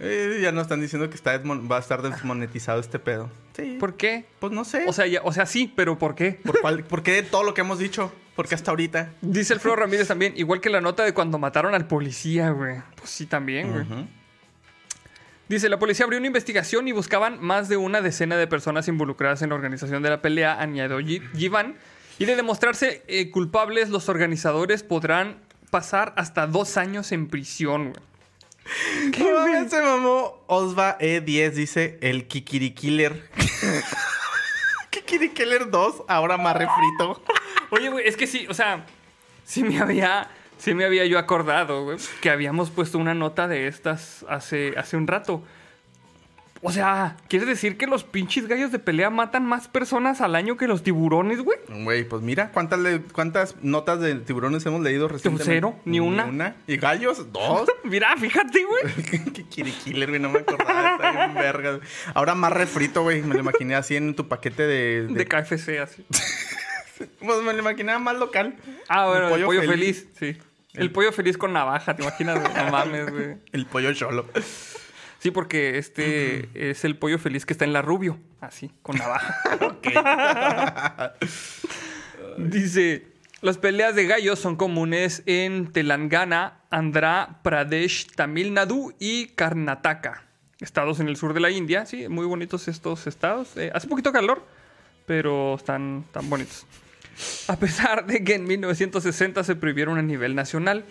Eh, 0.00 0.40
ya 0.42 0.50
nos 0.50 0.62
están 0.62 0.80
diciendo 0.80 1.08
que 1.08 1.14
está 1.14 1.38
va 1.38 1.76
a 1.76 1.80
estar 1.80 2.02
desmonetizado 2.02 2.80
este 2.80 2.98
pedo. 2.98 3.30
Sí. 3.56 3.76
¿Por 3.78 3.96
qué? 3.96 4.24
Pues 4.40 4.52
no 4.52 4.64
sé. 4.64 4.84
O 4.88 4.92
sea, 4.92 5.06
ya- 5.06 5.20
o 5.22 5.32
sea, 5.32 5.46
sí, 5.46 5.72
pero 5.74 5.98
¿por 5.98 6.16
qué? 6.16 6.32
¿Por, 6.44 6.60
cuál- 6.60 6.82
por 6.82 7.04
qué 7.04 7.22
todo 7.22 7.44
lo 7.44 7.54
que 7.54 7.60
hemos 7.60 7.78
dicho? 7.78 8.12
Porque 8.34 8.56
hasta 8.56 8.72
ahorita. 8.72 9.12
Dice 9.20 9.52
Alfredo 9.52 9.76
Ramírez 9.76 10.08
también, 10.08 10.32
igual 10.36 10.60
que 10.60 10.68
la 10.68 10.80
nota 10.80 11.04
de 11.04 11.14
cuando 11.14 11.38
mataron 11.38 11.74
al 11.76 11.86
policía, 11.86 12.50
güey. 12.50 12.82
Pues 12.96 13.10
sí, 13.10 13.26
también, 13.26 13.70
güey. 13.70 13.82
Ujú. 13.82 14.08
Dice, 15.48 15.68
la 15.68 15.78
policía 15.78 16.04
abrió 16.04 16.18
una 16.18 16.26
investigación 16.26 16.88
y 16.88 16.92
buscaban 16.92 17.38
más 17.42 17.68
de 17.68 17.76
una 17.76 18.00
decena 18.00 18.36
de 18.36 18.46
personas 18.46 18.88
involucradas 18.88 19.42
en 19.42 19.50
la 19.50 19.54
organización 19.56 20.02
de 20.02 20.10
la 20.10 20.22
pelea, 20.22 20.60
añadió 20.60 20.98
Gi- 21.00 21.20
Givan. 21.36 21.76
Y 22.18 22.24
de 22.26 22.36
demostrarse 22.36 23.02
eh, 23.08 23.30
culpables, 23.30 23.90
los 23.90 24.08
organizadores 24.08 24.82
podrán 24.82 25.42
pasar 25.70 26.14
hasta 26.16 26.46
dos 26.46 26.76
años 26.76 27.12
en 27.12 27.28
prisión, 27.28 27.90
güey. 27.90 28.02
¿Qué 29.12 29.22
mames 29.32 29.70
se 29.70 29.82
mamó? 29.82 30.42
Osva 30.46 30.96
E10 30.98 31.50
dice 31.50 31.98
el 32.00 32.26
Kikirikiller. 32.26 33.28
Kikirikiller 34.90 35.70
2, 35.70 36.04
ahora 36.08 36.36
más 36.36 36.56
refrito. 36.56 37.22
Oye, 37.70 37.90
güey, 37.90 38.06
es 38.06 38.16
que 38.16 38.26
sí, 38.26 38.46
o 38.48 38.54
sea, 38.54 38.86
sí 39.44 39.62
me 39.64 39.78
había, 39.80 40.30
sí 40.58 40.74
me 40.74 40.84
había 40.84 41.04
yo 41.06 41.18
acordado, 41.18 41.84
güey, 41.84 41.98
que 42.20 42.30
habíamos 42.30 42.70
puesto 42.70 42.98
una 42.98 43.14
nota 43.14 43.48
de 43.48 43.66
estas 43.68 44.24
hace, 44.28 44.74
hace 44.76 44.96
un 44.96 45.06
rato. 45.06 45.42
O 46.66 46.72
sea, 46.72 47.18
¿quieres 47.28 47.46
decir 47.46 47.76
que 47.76 47.86
los 47.86 48.04
pinches 48.04 48.48
gallos 48.48 48.72
de 48.72 48.78
pelea 48.78 49.10
matan 49.10 49.44
más 49.44 49.68
personas 49.68 50.22
al 50.22 50.34
año 50.34 50.56
que 50.56 50.66
los 50.66 50.82
tiburones, 50.82 51.40
güey? 51.42 51.58
Güey, 51.68 52.04
pues 52.08 52.22
mira, 52.22 52.52
¿cuántas, 52.52 52.78
le- 52.78 53.02
cuántas 53.02 53.56
notas 53.62 54.00
de 54.00 54.14
tiburones 54.14 54.64
hemos 54.64 54.80
leído 54.80 55.06
recientemente? 55.06 55.44
Cero, 55.44 55.76
ni 55.84 56.00
una. 56.00 56.56
¿Y 56.66 56.78
gallos? 56.78 57.30
Dos. 57.34 57.68
Mira, 57.84 58.16
fíjate, 58.16 58.64
güey. 58.64 58.94
Kikirikiller, 59.34 60.08
güey, 60.08 60.20
no 60.22 60.30
me 60.30 60.38
acordaba. 60.38 60.92
Está 60.92 61.12
bien 61.12 61.34
verga. 61.34 61.80
Ahora 62.14 62.34
más 62.34 62.50
refrito, 62.54 63.02
güey. 63.02 63.20
Me 63.20 63.34
lo 63.34 63.40
imaginé 63.40 63.74
así 63.74 63.96
en 63.96 64.14
tu 64.14 64.26
paquete 64.28 64.62
de... 64.62 65.06
de- 65.06 65.12
De 65.12 65.26
KFC, 65.26 65.80
así. 65.80 66.06
Pues 67.20 67.42
me 67.42 67.52
lo 67.52 67.58
imaginaba 67.58 67.98
más 67.98 68.16
local. 68.16 68.54
Ah, 68.88 69.06
bueno, 69.08 69.28
El 69.28 69.40
el 69.40 69.46
pollo, 69.46 69.62
feliz. 69.62 70.06
sí. 70.18 70.36
El 70.74 70.90
pollo 70.90 71.12
feliz 71.12 71.38
con 71.38 71.52
navaja, 71.52 71.94
¿te 71.94 72.02
imaginas? 72.02 72.40
No 72.42 72.70
mames, 72.72 73.10
güey. 73.10 73.36
El 73.52 73.66
pollo 73.66 73.92
cholo. 73.94 74.26
Sí, 75.20 75.30
porque 75.30 75.78
este 75.78 76.48
es 76.54 76.84
el 76.84 76.96
pollo 76.98 77.18
feliz 77.18 77.46
que 77.46 77.52
está 77.52 77.64
en 77.64 77.72
la 77.72 77.80
rubio. 77.80 78.18
Así, 78.40 78.70
con 78.82 78.96
navaja. 78.96 79.40
Dice, 82.38 83.06
las 83.40 83.58
peleas 83.58 83.94
de 83.94 84.06
gallos 84.06 84.38
son 84.38 84.56
comunes 84.56 85.22
en 85.26 85.72
Telangana, 85.72 86.60
Andhra 86.70 87.40
Pradesh, 87.42 88.08
Tamil 88.14 88.52
Nadu 88.54 88.92
y 88.98 89.26
Karnataka. 89.28 90.24
Estados 90.60 91.00
en 91.00 91.08
el 91.08 91.16
sur 91.16 91.34
de 91.34 91.40
la 91.40 91.50
India. 91.50 91.86
Sí, 91.86 92.08
muy 92.08 92.26
bonitos 92.26 92.68
estos 92.68 93.06
estados. 93.06 93.56
Eh, 93.56 93.70
hace 93.74 93.86
poquito 93.86 94.12
calor, 94.12 94.44
pero 95.06 95.54
están 95.56 96.04
tan 96.12 96.28
bonitos. 96.30 96.66
A 97.48 97.56
pesar 97.58 98.06
de 98.06 98.24
que 98.24 98.34
en 98.34 98.44
1960 98.44 99.44
se 99.44 99.56
prohibieron 99.56 99.98
a 99.98 100.02
nivel 100.02 100.34
nacional. 100.34 100.84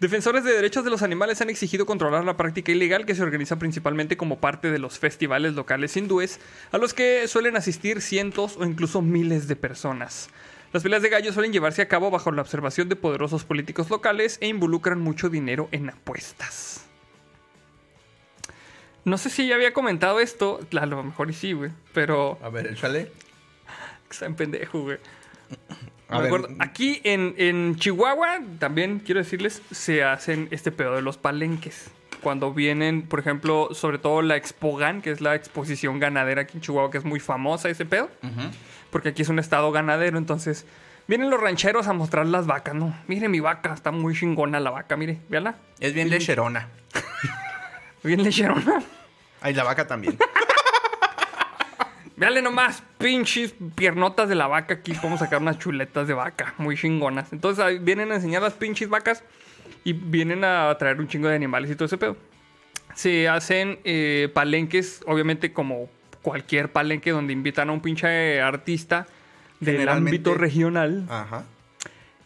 Defensores 0.00 0.44
de 0.44 0.52
derechos 0.52 0.84
de 0.84 0.90
los 0.90 1.02
animales 1.02 1.40
han 1.40 1.50
exigido 1.50 1.84
controlar 1.84 2.24
la 2.24 2.36
práctica 2.36 2.70
ilegal 2.70 3.04
que 3.04 3.16
se 3.16 3.22
organiza 3.22 3.58
principalmente 3.58 4.16
como 4.16 4.38
parte 4.38 4.70
de 4.70 4.78
los 4.78 4.98
festivales 4.98 5.54
locales 5.54 5.96
hindúes, 5.96 6.38
a 6.70 6.78
los 6.78 6.94
que 6.94 7.26
suelen 7.26 7.56
asistir 7.56 8.00
cientos 8.00 8.56
o 8.58 8.64
incluso 8.64 9.02
miles 9.02 9.48
de 9.48 9.56
personas. 9.56 10.28
Las 10.72 10.82
peleas 10.82 11.02
de 11.02 11.08
gallos 11.08 11.34
suelen 11.34 11.52
llevarse 11.52 11.82
a 11.82 11.88
cabo 11.88 12.10
bajo 12.10 12.30
la 12.30 12.42
observación 12.42 12.88
de 12.88 12.96
poderosos 12.96 13.44
políticos 13.44 13.90
locales 13.90 14.38
e 14.40 14.46
involucran 14.46 15.00
mucho 15.00 15.30
dinero 15.30 15.68
en 15.72 15.90
apuestas. 15.90 16.84
No 19.04 19.16
sé 19.16 19.30
si 19.30 19.48
ya 19.48 19.54
había 19.54 19.72
comentado 19.72 20.20
esto, 20.20 20.60
a 20.78 20.86
lo 20.86 21.02
mejor 21.02 21.32
sí, 21.32 21.54
güey, 21.54 21.70
pero 21.94 22.38
A 22.42 22.50
ver, 22.50 22.66
échale. 22.66 23.10
Está 24.10 24.26
en 24.26 24.34
pendejo, 24.34 24.82
güey. 24.82 24.98
A 26.08 26.18
ver. 26.18 26.26
acuerdo, 26.26 26.48
Aquí 26.58 27.00
en, 27.04 27.34
en 27.36 27.76
Chihuahua, 27.76 28.40
también 28.58 29.00
quiero 29.04 29.20
decirles, 29.20 29.62
se 29.70 30.04
hacen 30.04 30.48
este 30.50 30.72
pedo 30.72 30.94
de 30.94 31.02
los 31.02 31.18
palenques. 31.18 31.90
Cuando 32.22 32.52
vienen, 32.52 33.02
por 33.02 33.20
ejemplo, 33.20 33.68
sobre 33.72 33.98
todo 33.98 34.22
la 34.22 34.36
Expogan, 34.36 35.02
que 35.02 35.10
es 35.10 35.20
la 35.20 35.34
exposición 35.34 36.00
ganadera 36.00 36.42
aquí 36.42 36.56
en 36.56 36.62
Chihuahua, 36.62 36.90
que 36.90 36.98
es 36.98 37.04
muy 37.04 37.20
famosa 37.20 37.68
ese 37.68 37.86
pedo. 37.86 38.10
Porque 38.90 39.10
aquí 39.10 39.22
es 39.22 39.28
un 39.28 39.38
estado 39.38 39.70
ganadero, 39.70 40.18
entonces 40.18 40.66
vienen 41.06 41.30
los 41.30 41.40
rancheros 41.40 41.86
a 41.86 41.92
mostrar 41.92 42.26
las 42.26 42.46
vacas, 42.46 42.74
¿no? 42.74 42.96
Mire 43.06 43.28
mi 43.28 43.40
vaca, 43.40 43.72
está 43.74 43.90
muy 43.92 44.14
chingona 44.14 44.58
la 44.60 44.70
vaca, 44.70 44.96
mire, 44.96 45.18
véala. 45.28 45.56
Es 45.78 45.92
bien 45.92 46.10
lecherona. 46.10 46.68
Bien 48.02 48.22
lecherona. 48.22 48.80
Ay, 49.40 49.54
la 49.54 49.64
vaca 49.64 49.86
también. 49.86 50.16
Véale 52.18 52.42
nomás, 52.42 52.82
pinches 52.98 53.54
piernotas 53.76 54.28
de 54.28 54.34
la 54.34 54.48
vaca 54.48 54.74
aquí. 54.74 54.92
A 54.92 55.16
sacar 55.16 55.40
unas 55.40 55.58
chuletas 55.58 56.08
de 56.08 56.14
vaca, 56.14 56.54
muy 56.58 56.76
chingonas. 56.76 57.32
Entonces 57.32 57.64
ahí 57.64 57.78
vienen 57.78 58.10
a 58.10 58.16
enseñar 58.16 58.42
las 58.42 58.54
pinches 58.54 58.88
vacas 58.88 59.22
y 59.84 59.92
vienen 59.92 60.42
a 60.42 60.74
traer 60.78 60.98
un 60.98 61.06
chingo 61.06 61.28
de 61.28 61.36
animales 61.36 61.70
y 61.70 61.76
todo 61.76 61.86
ese 61.86 61.96
pedo. 61.96 62.16
Se 62.96 63.28
hacen 63.28 63.78
eh, 63.84 64.28
palenques, 64.34 65.00
obviamente 65.06 65.52
como 65.52 65.88
cualquier 66.22 66.72
palenque 66.72 67.12
donde 67.12 67.32
invitan 67.32 67.70
a 67.70 67.72
un 67.72 67.80
pinche 67.80 68.40
artista 68.40 69.06
del 69.60 69.88
ámbito 69.88 70.34
regional. 70.34 71.06
Ajá. 71.08 71.44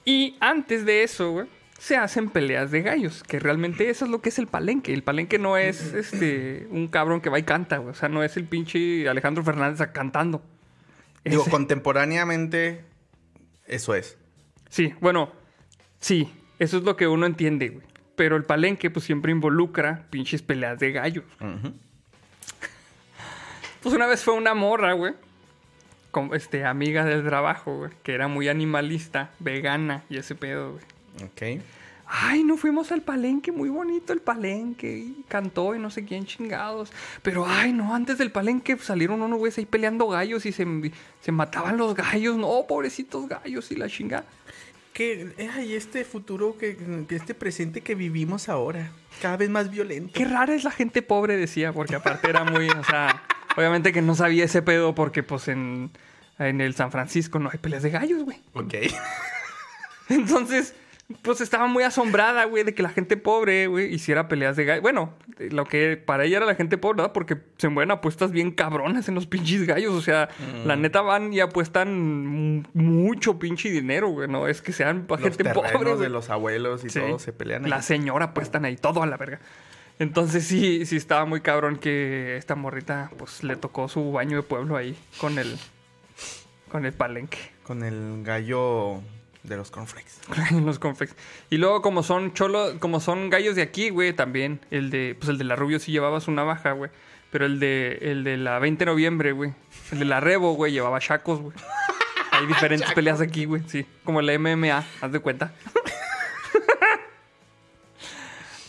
Y 0.06 0.36
antes 0.40 0.86
de 0.86 1.02
eso, 1.02 1.32
güey, 1.32 1.46
se 1.82 1.96
hacen 1.96 2.30
peleas 2.30 2.70
de 2.70 2.80
gallos, 2.82 3.24
que 3.24 3.40
realmente 3.40 3.90
eso 3.90 4.04
es 4.04 4.10
lo 4.12 4.22
que 4.22 4.28
es 4.28 4.38
el 4.38 4.46
palenque. 4.46 4.92
El 4.92 5.02
palenque 5.02 5.36
no 5.40 5.56
es 5.56 5.94
este 5.94 6.68
un 6.70 6.86
cabrón 6.86 7.20
que 7.20 7.28
va 7.28 7.40
y 7.40 7.42
canta. 7.42 7.80
O 7.80 7.92
sea, 7.92 8.08
no 8.08 8.22
es 8.22 8.36
el 8.36 8.44
pinche 8.44 9.08
Alejandro 9.08 9.42
Fernández 9.42 9.84
cantando. 9.92 10.42
Digo, 11.24 11.42
Ese- 11.42 11.50
contemporáneamente, 11.50 12.84
eso 13.66 13.96
es. 13.96 14.16
Sí, 14.70 14.94
bueno, 15.00 15.32
sí, 15.98 16.32
eso 16.60 16.78
es 16.78 16.84
lo 16.84 16.96
que 16.96 17.08
uno 17.08 17.26
entiende, 17.26 17.70
güey. 17.70 17.84
Pero 18.14 18.36
el 18.36 18.44
palenque, 18.44 18.88
pues 18.88 19.04
siempre 19.04 19.32
involucra 19.32 20.06
pinches 20.10 20.40
peleas 20.40 20.78
de 20.78 20.92
gallos. 20.92 21.24
Pues 23.82 23.96
una 23.96 24.06
vez 24.06 24.22
fue 24.22 24.34
una 24.34 24.54
morra, 24.54 24.92
güey. 24.92 25.14
Con, 26.12 26.32
este, 26.36 26.64
amiga 26.64 27.04
del 27.04 27.24
trabajo, 27.24 27.78
güey. 27.78 27.90
Que 28.04 28.14
era 28.14 28.28
muy 28.28 28.48
animalista, 28.48 29.30
vegana 29.40 30.04
y 30.08 30.18
ese 30.18 30.36
pedo, 30.36 30.74
güey. 30.74 30.84
Ok. 31.16 31.62
Ay, 32.14 32.44
no 32.44 32.58
fuimos 32.58 32.92
al 32.92 33.00
palenque, 33.00 33.52
muy 33.52 33.70
bonito 33.70 34.12
el 34.12 34.20
palenque. 34.20 34.98
Y 34.98 35.24
cantó 35.28 35.74
y 35.74 35.78
no 35.78 35.90
sé 35.90 36.04
quién 36.04 36.26
chingados. 36.26 36.92
Pero, 37.22 37.46
ay, 37.48 37.72
no, 37.72 37.94
antes 37.94 38.18
del 38.18 38.30
palenque 38.30 38.76
salieron 38.76 39.22
unos 39.22 39.38
güeyes 39.38 39.56
ahí 39.56 39.64
peleando 39.64 40.08
gallos 40.08 40.44
y 40.44 40.52
se, 40.52 40.66
se 41.20 41.32
mataban 41.32 41.78
los 41.78 41.94
gallos. 41.94 42.36
No, 42.36 42.66
pobrecitos 42.68 43.28
gallos 43.28 43.70
y 43.72 43.76
la 43.76 43.88
chingada. 43.88 44.26
Que 44.92 45.32
hay 45.56 45.72
este 45.72 46.04
futuro, 46.04 46.58
que, 46.58 46.76
que 47.08 47.16
este 47.16 47.32
presente 47.32 47.80
que 47.80 47.94
vivimos 47.94 48.50
ahora, 48.50 48.92
cada 49.22 49.38
vez 49.38 49.48
más 49.48 49.70
violento. 49.70 50.12
Qué 50.12 50.26
rara 50.26 50.54
es 50.54 50.64
la 50.64 50.70
gente 50.70 51.00
pobre, 51.00 51.38
decía, 51.38 51.72
porque 51.72 51.94
aparte 51.94 52.28
era 52.28 52.44
muy, 52.44 52.68
o 52.68 52.84
sea, 52.84 53.22
obviamente 53.56 53.90
que 53.90 54.02
no 54.02 54.14
sabía 54.14 54.44
ese 54.44 54.60
pedo 54.60 54.94
porque 54.94 55.22
pues 55.22 55.48
en, 55.48 55.90
en 56.38 56.60
el 56.60 56.74
San 56.74 56.92
Francisco 56.92 57.38
no 57.38 57.48
hay 57.50 57.58
peleas 57.58 57.82
de 57.82 57.88
gallos, 57.88 58.24
güey. 58.24 58.42
Ok. 58.52 58.74
Entonces, 60.10 60.74
pues 61.22 61.40
estaba 61.40 61.66
muy 61.66 61.84
asombrada, 61.84 62.44
güey, 62.44 62.64
de 62.64 62.74
que 62.74 62.82
la 62.82 62.88
gente 62.88 63.16
pobre, 63.16 63.66
güey, 63.66 63.92
hiciera 63.94 64.28
peleas 64.28 64.56
de 64.56 64.64
gallos. 64.64 64.82
Bueno, 64.82 65.14
lo 65.50 65.64
que 65.66 65.96
para 65.96 66.24
ella 66.24 66.38
era 66.38 66.46
la 66.46 66.54
gente 66.54 66.78
pobre, 66.78 66.96
¿verdad? 66.98 67.12
Porque 67.12 67.36
se 67.58 67.68
mueven 67.68 67.90
apuestas 67.90 68.30
bien 68.32 68.50
cabronas 68.52 69.08
en 69.08 69.14
los 69.14 69.26
pinches 69.26 69.66
gallos. 69.66 69.92
O 69.94 70.00
sea, 70.02 70.28
la 70.64 70.76
neta 70.76 71.00
van 71.02 71.32
y 71.32 71.40
apuestan 71.40 72.66
mucho 72.74 73.38
pinche 73.38 73.70
dinero, 73.70 74.08
güey. 74.08 74.28
No 74.28 74.46
es 74.48 74.62
que 74.62 74.72
sean 74.72 75.06
Los 75.08 75.20
gente 75.20 75.44
pobre, 75.44 75.70
de 75.90 75.94
güey. 75.94 76.08
los 76.08 76.30
abuelos 76.30 76.84
y 76.84 76.90
Sí. 76.90 77.00
todo 77.00 77.18
se 77.18 77.32
pelean. 77.32 77.64
ahí. 77.64 77.70
La 77.70 77.82
señora 77.82 78.26
apuestan 78.26 78.64
ahí 78.64 78.76
todo 78.76 79.02
a 79.02 79.06
la 79.06 79.16
verga. 79.16 79.40
Entonces 79.98 80.44
sí, 80.44 80.86
sí 80.86 80.96
estaba 80.96 81.26
muy 81.26 81.40
cabrón 81.42 81.76
que 81.76 82.36
esta 82.36 82.54
morrita 82.54 83.10
pues 83.18 83.44
le 83.44 83.56
tocó 83.56 83.88
su 83.88 84.10
baño 84.10 84.38
de 84.38 84.42
pueblo 84.42 84.76
ahí 84.76 84.96
con 85.18 85.38
el 85.38 85.56
con 86.70 86.86
el 86.86 86.92
palenque. 86.92 87.38
Con 87.62 87.84
el 87.84 88.22
gallo 88.24 89.00
de 89.42 89.56
los 89.56 89.70
cornflakes. 89.70 90.12
los 90.64 90.78
conflex. 90.78 91.14
Y 91.50 91.56
luego 91.56 91.82
como 91.82 92.02
son 92.02 92.32
cholos, 92.32 92.74
como 92.78 93.00
son 93.00 93.30
gallos 93.30 93.56
de 93.56 93.62
aquí, 93.62 93.90
güey, 93.90 94.12
también 94.12 94.60
el 94.70 94.90
de 94.90 95.16
pues 95.18 95.28
el 95.28 95.38
de 95.38 95.44
la 95.44 95.56
Rubio 95.56 95.78
sí 95.78 95.92
llevaba 95.92 96.20
su 96.20 96.30
navaja, 96.30 96.72
güey, 96.72 96.90
pero 97.30 97.46
el 97.46 97.58
de 97.58 97.98
el 98.02 98.24
de 98.24 98.36
la 98.36 98.58
20 98.58 98.84
de 98.84 98.90
noviembre, 98.90 99.32
güey, 99.32 99.52
el 99.90 99.98
de 99.98 100.04
la 100.04 100.20
Rebo, 100.20 100.54
güey, 100.54 100.72
llevaba 100.72 101.00
chacos, 101.00 101.40
güey. 101.40 101.56
Hay 102.30 102.46
diferentes 102.46 102.90
peleas 102.92 103.20
aquí, 103.20 103.44
güey, 103.44 103.62
sí, 103.66 103.86
como 104.04 104.20
el 104.20 104.38
MMA, 104.38 104.84
haz 105.00 105.12
de 105.12 105.20
cuenta. 105.20 105.52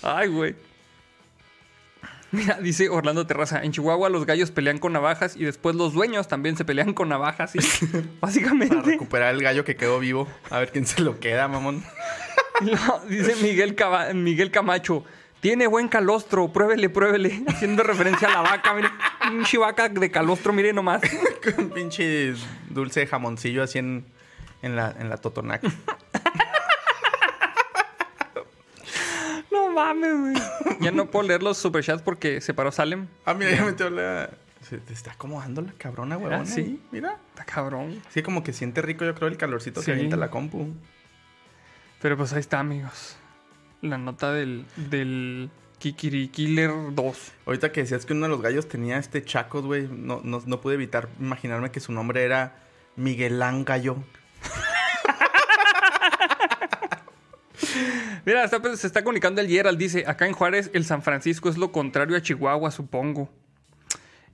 Ay, 0.01 0.27
güey. 0.27 0.53
Mira, 2.33 2.57
dice 2.59 2.89
Orlando 2.89 3.27
Terraza, 3.27 3.63
en 3.63 3.71
Chihuahua 3.71 4.09
los 4.09 4.25
gallos 4.25 4.49
pelean 4.49 4.79
con 4.79 4.91
navajas 4.91 5.35
y 5.37 5.43
después 5.43 5.75
los 5.75 5.93
dueños 5.93 6.27
también 6.27 6.57
se 6.57 6.65
pelean 6.65 6.95
con 6.95 7.07
navajas. 7.07 7.55
Y, 7.55 7.59
básicamente. 8.19 8.75
Para 8.75 8.87
recuperar 8.87 9.35
el 9.35 9.43
gallo 9.43 9.63
que 9.63 9.75
quedó 9.75 9.99
vivo. 9.99 10.27
A 10.49 10.57
ver 10.57 10.71
quién 10.71 10.87
se 10.87 11.01
lo 11.01 11.19
queda, 11.19 11.47
mamón. 11.47 11.83
Dice 13.07 13.35
Miguel, 13.35 13.75
Miguel 14.15 14.49
Camacho, 14.49 15.05
tiene 15.41 15.67
buen 15.67 15.87
calostro, 15.89 16.51
pruébele, 16.51 16.89
pruébele. 16.89 17.43
Haciendo 17.47 17.83
referencia 17.83 18.27
a 18.29 18.31
la 18.31 18.41
vaca, 18.41 18.73
mire. 18.73 18.89
Pinche 19.29 19.59
vaca 19.59 19.87
de 19.87 20.09
calostro, 20.09 20.53
mire 20.53 20.73
nomás. 20.73 21.03
Con 21.55 21.69
pinche 21.69 22.33
dulce 22.67 23.01
de 23.01 23.07
jamoncillo 23.07 23.61
así 23.61 23.77
en, 23.77 24.05
en 24.63 24.75
la, 24.75 24.95
en 24.97 25.07
la 25.07 25.17
totonaca. 25.17 25.71
Mames, 29.73 30.19
güey. 30.19 30.33
Ya 30.81 30.91
no 30.91 31.09
puedo 31.09 31.27
leer 31.27 31.43
los 31.43 31.57
superchats 31.57 32.01
porque 32.01 32.41
se 32.41 32.53
paró 32.53 32.71
Salem. 32.71 33.07
Ah, 33.25 33.33
mira, 33.33 33.51
ya 33.51 33.63
metió 33.65 33.89
la... 33.89 34.29
Se 34.61 34.77
te 34.77 34.93
está 34.93 35.11
acomodando 35.11 35.61
la 35.61 35.73
cabrona, 35.73 36.17
huevona. 36.17 36.41
Ah, 36.41 36.45
sí. 36.45 36.61
ahí, 36.61 36.81
Mira. 36.91 37.17
Está 37.29 37.43
cabrón. 37.45 38.01
Sí, 38.09 38.21
como 38.23 38.43
que 38.43 38.53
siente 38.53 38.81
rico, 38.81 39.03
yo 39.05 39.13
creo, 39.13 39.27
el 39.27 39.37
calorcito 39.37 39.81
Sí. 39.81 39.87
que 39.87 39.91
avienta 39.91 40.15
la 40.15 40.29
compu. 40.29 40.73
Pero 42.01 42.17
pues 42.17 42.31
ahí 42.33 42.39
está, 42.39 42.59
amigos. 42.59 43.17
La 43.81 43.97
nota 43.97 44.31
del, 44.31 44.65
del 44.89 45.49
Kikiri 45.79 46.29
Killer 46.29 46.71
2. 46.93 47.31
Ahorita 47.45 47.71
que 47.73 47.81
decías 47.81 48.05
que 48.05 48.13
uno 48.13 48.23
de 48.23 48.29
los 48.29 48.41
gallos 48.41 48.67
tenía 48.69 48.97
este 48.97 49.23
chacos, 49.23 49.65
güey, 49.65 49.87
no, 49.89 50.21
no, 50.23 50.41
no 50.45 50.61
pude 50.61 50.75
evitar 50.75 51.09
imaginarme 51.19 51.71
que 51.71 51.79
su 51.81 51.91
nombre 51.91 52.23
era 52.23 52.55
Miguelán 52.95 53.65
Gallo. 53.65 53.97
Mira, 58.25 58.43
está- 58.43 58.61
pues, 58.61 58.79
se 58.79 58.87
está 58.87 59.03
comunicando 59.03 59.41
el 59.41 59.47
Gerald. 59.47 59.77
Dice, 59.77 60.05
acá 60.07 60.25
en 60.27 60.33
Juárez 60.33 60.69
el 60.73 60.85
San 60.85 61.01
Francisco 61.01 61.49
es 61.49 61.57
lo 61.57 61.71
contrario 61.71 62.15
a 62.17 62.21
Chihuahua, 62.21 62.71
supongo. 62.71 63.29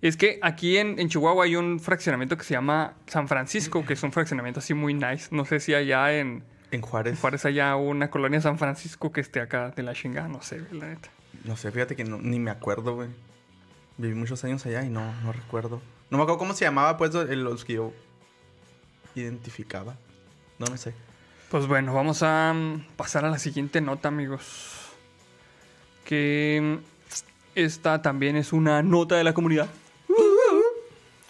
Es 0.02 0.16
que 0.16 0.40
aquí 0.42 0.78
en, 0.78 0.98
en 1.00 1.10
Chihuahua 1.10 1.44
hay 1.46 1.56
un 1.58 1.80
fraccionamiento 1.80 2.38
que 2.38 2.44
se 2.46 2.54
llama 2.54 2.94
San 3.08 3.28
Francisco, 3.28 3.86
que 3.86 3.94
es 3.94 4.04
un 4.04 4.12
fraccionamiento 4.14 4.60
así 4.62 4.74
muy 4.74 4.94
nice. 4.94 5.28
No 5.32 5.44
sé 5.46 5.60
si 5.60 5.74
allá 5.74 6.14
en, 6.18 6.44
En 6.72 6.82
Juárez. 6.82 7.14
en 7.16 7.20
Juárez 7.20 7.46
haya 7.46 7.76
una 7.76 8.10
colonia 8.10 8.40
San 8.40 8.58
Francisco 8.58 9.12
que 9.12 9.20
esté 9.22 9.42
acá 9.42 9.72
de 9.72 9.84
la 9.84 9.94
chingada. 9.94 10.28
No 10.30 10.42
sé, 10.42 10.62
la 10.72 10.88
neta. 10.88 11.10
No 11.44 11.58
sé, 11.58 11.72
fíjate 11.72 11.96
que 11.98 12.06
no- 12.06 12.18
ni 12.20 12.40
me 12.40 12.52
acuerdo, 12.52 12.96
güey. 12.96 13.10
Viví 13.98 14.16
muchos 14.16 14.42
años 14.46 14.66
allá 14.66 14.84
y 14.84 14.90
no, 14.90 15.14
no 15.22 15.34
recuerdo. 15.34 15.82
No 16.10 16.18
me 16.18 16.24
acuerdo 16.24 16.40
cómo 16.40 16.54
se 16.54 16.64
llamaba, 16.64 16.96
pues, 16.98 17.14
los 17.14 17.66
que 17.66 17.74
yo 17.74 17.94
identificaba. 19.16 19.96
No, 20.58 20.66
no 20.68 20.78
sé. 20.78 20.94
Pues 21.50 21.66
bueno, 21.68 21.94
vamos 21.94 22.22
a 22.24 22.54
mm, 22.54 22.86
pasar 22.96 23.26
a 23.26 23.30
la 23.30 23.40
siguiente 23.40 23.82
nota, 23.82 24.10
amigos. 24.10 24.44
Que 26.06 26.60
mm, 26.62 26.78
esta 27.56 28.02
también 28.02 28.36
es 28.36 28.54
una 28.54 28.84
nota 28.84 29.16
de 29.16 29.24
la 29.24 29.34
comunidad. 29.34 29.68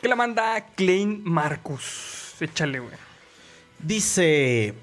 Que 0.02 0.08
la 0.08 0.16
manda 0.16 0.66
Klein 0.76 1.24
Marcus. 1.26 2.36
Échale, 2.40 2.80
güey. 2.80 2.94
Dice, 3.80 4.74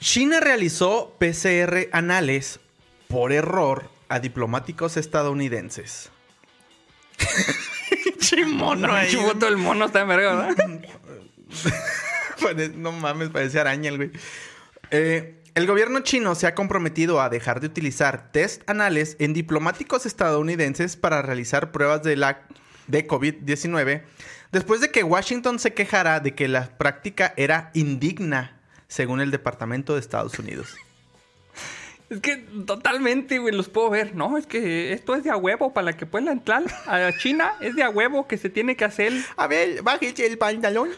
China 0.00 0.40
realizó 0.40 1.14
PCR 1.18 1.88
anales 1.92 2.58
por 3.08 3.32
error 3.32 3.90
a 4.08 4.18
diplomáticos 4.18 4.96
estadounidenses. 4.96 6.10
Chimono 8.18 8.92
ahí. 8.94 9.10
Chivoto 9.10 9.46
el 9.48 9.56
mono 9.58 9.86
está 9.86 10.00
en 10.02 10.08
verga, 10.08 10.34
¿verdad? 10.34 10.80
Pare- 12.42 12.68
no 12.70 12.92
mames, 12.92 13.28
parece 13.30 13.60
araña 13.60 13.90
el 13.90 13.96
güey. 13.98 14.10
Eh, 14.92 15.42
el 15.54 15.66
gobierno 15.66 16.00
chino 16.00 16.34
se 16.34 16.46
ha 16.46 16.54
comprometido 16.54 17.20
a 17.20 17.30
dejar 17.30 17.60
de 17.60 17.66
utilizar 17.66 18.30
test 18.30 18.62
anales 18.68 19.16
en 19.18 19.32
diplomáticos 19.32 20.04
estadounidenses 20.04 20.96
para 20.96 21.22
realizar 21.22 21.72
pruebas 21.72 22.02
de, 22.02 22.16
la, 22.16 22.42
de 22.88 23.08
COVID-19 23.08 24.02
después 24.52 24.82
de 24.82 24.90
que 24.90 25.02
Washington 25.02 25.58
se 25.58 25.72
quejara 25.72 26.20
de 26.20 26.34
que 26.34 26.46
la 26.46 26.76
práctica 26.76 27.32
era 27.38 27.70
indigna, 27.72 28.60
según 28.86 29.22
el 29.22 29.30
Departamento 29.30 29.94
de 29.94 30.00
Estados 30.00 30.38
Unidos. 30.38 30.76
Es 32.10 32.20
que 32.20 32.36
totalmente, 32.66 33.38
güey, 33.38 33.54
los 33.54 33.70
puedo 33.70 33.88
ver. 33.88 34.14
No, 34.14 34.36
es 34.36 34.46
que 34.46 34.92
esto 34.92 35.14
es 35.14 35.24
de 35.24 35.30
a 35.30 35.36
huevo 35.38 35.72
para 35.72 35.96
que 35.96 36.04
pueda 36.04 36.30
entrar 36.30 36.62
a 36.86 37.10
China. 37.18 37.54
Es 37.62 37.74
de 37.74 37.82
a 37.82 37.88
huevo 37.88 38.28
que 38.28 38.36
se 38.36 38.50
tiene 38.50 38.76
que 38.76 38.84
hacer. 38.84 39.14
A 39.36 39.46
ver, 39.46 39.82
bájese 39.82 40.26
el 40.26 40.36
pantalón. 40.36 40.90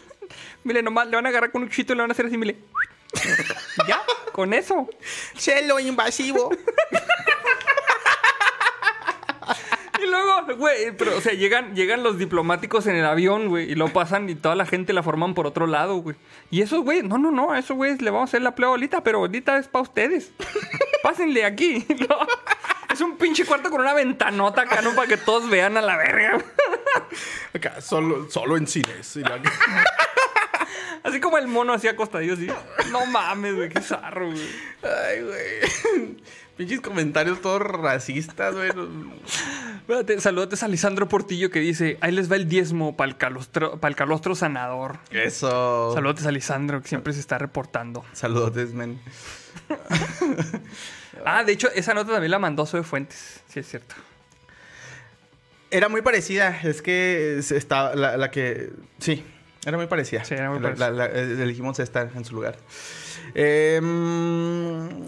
Mire, 0.65 0.83
nomás 0.83 1.07
le 1.07 1.15
van 1.15 1.25
a 1.25 1.29
agarrar 1.29 1.51
con 1.51 1.61
un 1.61 1.69
cuchito 1.69 1.93
y 1.93 1.95
le 1.95 2.01
van 2.01 2.11
a 2.11 2.13
hacer 2.13 2.25
así, 2.25 2.37
mire. 2.37 2.57
ya, 3.87 4.01
con 4.31 4.53
eso. 4.53 4.89
Celo 5.37 5.79
invasivo. 5.79 6.49
Y 10.01 10.07
luego, 10.07 10.45
güey, 10.57 10.91
pero, 10.97 11.17
o 11.17 11.21
sea, 11.21 11.33
llegan, 11.33 11.73
llegan 11.73 12.03
los 12.03 12.17
diplomáticos 12.17 12.85
en 12.87 12.95
el 12.97 13.05
avión, 13.05 13.47
güey, 13.47 13.71
y 13.71 13.75
lo 13.75 13.87
pasan 13.93 14.29
y 14.29 14.35
toda 14.35 14.53
la 14.55 14.65
gente 14.65 14.91
la 14.93 15.01
forman 15.03 15.33
por 15.33 15.47
otro 15.47 15.67
lado, 15.67 15.95
güey. 15.95 16.15
Y 16.51 16.61
esos, 16.61 16.81
güey, 16.83 17.01
no, 17.01 17.17
no, 17.17 17.31
no, 17.31 17.51
a 17.53 17.59
esos, 17.59 17.77
güey, 17.77 17.97
le 17.97 18.11
vamos 18.11 18.27
a 18.27 18.31
hacer 18.31 18.41
la 18.41 18.53
prueba 18.55 18.71
ahorita, 18.71 19.03
pero 19.03 19.19
ahorita 19.19 19.57
es 19.57 19.67
para 19.67 19.83
ustedes. 19.83 20.31
Pásenle 21.03 21.45
aquí. 21.45 21.85
No, 22.09 22.17
Es 22.91 22.99
un 23.01 23.17
pinche 23.17 23.45
cuarto 23.45 23.69
con 23.71 23.81
una 23.81 23.93
ventanota 23.93 24.63
acá, 24.63 24.81
¿no? 24.81 24.93
Para 24.93 25.07
que 25.07 25.17
todos 25.17 25.49
vean 25.49 25.77
a 25.77 25.81
la 25.81 25.97
verga. 25.97 26.43
Acá, 27.53 27.79
solo, 27.81 28.29
solo 28.29 28.57
en 28.57 28.67
cines. 28.67 29.15
Y 29.15 29.21
la- 29.21 29.39
Así 31.03 31.19
como 31.19 31.37
el 31.37 31.47
mono 31.47 31.73
así 31.73 31.87
acostadillo, 31.87 32.33
así. 32.33 32.47
No 32.91 33.05
mames, 33.05 33.55
güey, 33.55 33.69
qué 33.69 33.81
zarro, 33.81 34.31
güey. 34.31 34.49
Ay, 34.83 35.21
güey. 35.21 36.17
Pinches 36.57 36.79
comentarios 36.79 37.41
todos 37.41 37.61
racistas, 37.61 38.55
güey. 38.55 38.71
Espérate, 39.87 40.17
a 40.61 40.67
Lisandro 40.67 41.07
Portillo 41.09 41.49
que 41.49 41.59
dice, 41.59 41.97
ahí 42.01 42.11
les 42.11 42.31
va 42.31 42.37
el 42.37 42.47
diezmo 42.47 42.95
para 42.95 43.09
el 43.09 43.17
calostro, 43.17 43.79
pa'l 43.79 43.95
calostro 43.95 44.35
sanador. 44.35 44.99
Eso. 45.11 45.91
Saludos 45.93 46.25
a 46.25 46.31
Lisandro, 46.31 46.81
que 46.81 46.87
siempre 46.87 47.13
se 47.13 47.19
está 47.19 47.37
reportando. 47.37 48.05
Saludos, 48.13 48.73
men. 48.73 48.99
Ah, 51.25 51.43
de 51.43 51.51
hecho, 51.53 51.69
esa 51.73 51.93
nota 51.93 52.13
también 52.13 52.31
la 52.31 52.39
mandó 52.39 52.65
Zoe 52.65 52.83
Fuentes. 52.83 53.41
Sí, 53.49 53.59
es 53.59 53.67
cierto. 53.67 53.95
Era 55.71 55.89
muy 55.89 56.01
parecida. 56.01 56.61
Es 56.63 56.81
que 56.81 57.37
está 57.39 57.95
la, 57.95 58.15
la 58.15 58.31
que. 58.31 58.69
Sí, 58.99 59.25
era 59.65 59.77
muy 59.77 59.87
parecida. 59.87 60.23
Sí, 60.23 60.33
era 60.35 60.49
muy 60.49 60.59
La- 60.59 60.63
parecida. 60.75 60.89
la- 60.91 61.07
la- 61.07 61.13
eh, 61.13 61.41
elegimos 61.43 61.79
esta 61.79 62.01
en 62.15 62.23
su 62.25 62.35
lugar. 62.35 62.57
Em, 63.33 65.05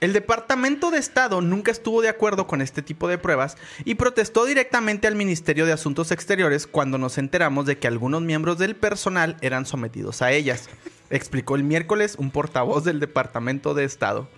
el 0.00 0.12
Departamento 0.12 0.90
de 0.90 0.98
Estado 0.98 1.40
nunca 1.40 1.70
estuvo 1.70 2.02
de 2.02 2.08
acuerdo 2.08 2.46
con 2.46 2.60
este 2.62 2.82
tipo 2.82 3.08
de 3.08 3.18
pruebas 3.18 3.56
y 3.84 3.94
protestó 3.94 4.44
directamente 4.44 5.06
al 5.06 5.14
Ministerio 5.14 5.66
de 5.66 5.72
Asuntos 5.72 6.12
Exteriores 6.12 6.66
cuando 6.66 6.98
nos 6.98 7.18
enteramos 7.18 7.66
de 7.66 7.78
que 7.78 7.88
algunos 7.88 8.22
miembros 8.22 8.58
del 8.58 8.76
personal 8.76 9.36
eran 9.40 9.66
sometidos 9.66 10.22
a 10.22 10.32
ellas. 10.32 10.68
Explicó 11.10 11.56
el 11.56 11.64
miércoles 11.64 12.16
un 12.18 12.30
portavoz 12.30 12.84
del 12.84 13.00
Departamento 13.00 13.74
de 13.74 13.84
Estado. 13.84 14.28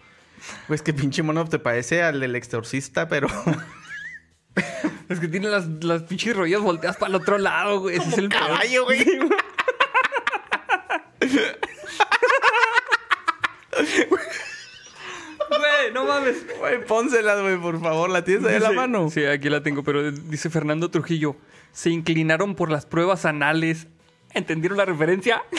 Pues 0.69 0.83
que 0.83 0.95
pinche 0.95 1.23
mono 1.23 1.45
te 1.49 1.59
parece 1.59 2.03
al 2.03 2.21
del 2.21 2.37
exorcista, 2.37 3.09
pero... 3.09 3.27
Es 5.09 5.21
que 5.21 5.29
tiene 5.29 5.49
las, 5.49 5.67
las 5.83 6.03
pinches 6.03 6.37
rodillas 6.37 6.61
volteadas 6.61 6.97
para 6.99 7.09
el 7.11 7.15
otro 7.17 7.39
lado, 7.39 7.81
güey. 7.81 7.97
Ese 7.97 8.09
es 8.11 8.19
el 8.19 8.29
caballo, 8.29 8.85
güey. 8.85 9.05
Güey, 15.49 15.93
no 15.95 16.05
mames. 16.05 16.37
Güey, 16.59 16.85
pónselas, 16.85 17.41
güey, 17.41 17.57
por 17.57 17.81
favor. 17.81 18.11
¿La 18.11 18.23
tienes 18.23 18.45
ahí 18.47 18.57
a 18.57 18.61
la 18.61 18.73
mano? 18.73 19.09
Sí, 19.11 19.25
aquí 19.25 19.49
la 19.49 19.63
tengo, 19.63 19.83
pero 19.83 20.11
dice 20.13 20.51
Fernando 20.51 20.91
Trujillo. 20.91 21.37
Se 21.73 21.91
inclinaron 21.91 22.55
por 22.55 22.71
las 22.71 22.87
pruebas 22.87 23.25
anales. 23.25 23.87
¿Entendieron 24.35 24.79
la 24.79 24.85
referencia? 24.85 25.43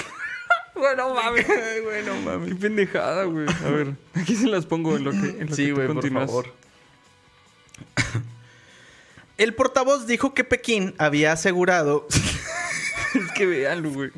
Güey, 0.75 0.95
no 0.95 1.13
mames. 1.13 1.45
Ay, 1.49 1.81
güey, 1.81 2.05
no 2.05 2.13
Qué 2.13 2.19
mames. 2.21 2.55
pendejada, 2.55 3.25
güey. 3.25 3.45
A 3.65 3.69
ver, 3.69 3.95
aquí 4.13 4.33
se 4.33 4.47
las 4.47 4.65
pongo 4.65 4.95
en 4.95 5.03
lo 5.03 5.11
que, 5.11 5.17
en 5.17 5.39
lo 5.41 5.45
que 5.47 5.53
Sí, 5.55 5.71
güey, 5.71 5.87
por 5.89 6.09
favor. 6.09 6.53
El 9.39 9.55
portavoz 9.55 10.05
dijo 10.05 10.33
que 10.35 10.43
Pekín 10.43 10.93
había 10.99 11.31
asegurado... 11.31 12.07
Es 13.15 13.31
que 13.31 13.47
veanlo, 13.47 13.89
güey. 13.89 14.11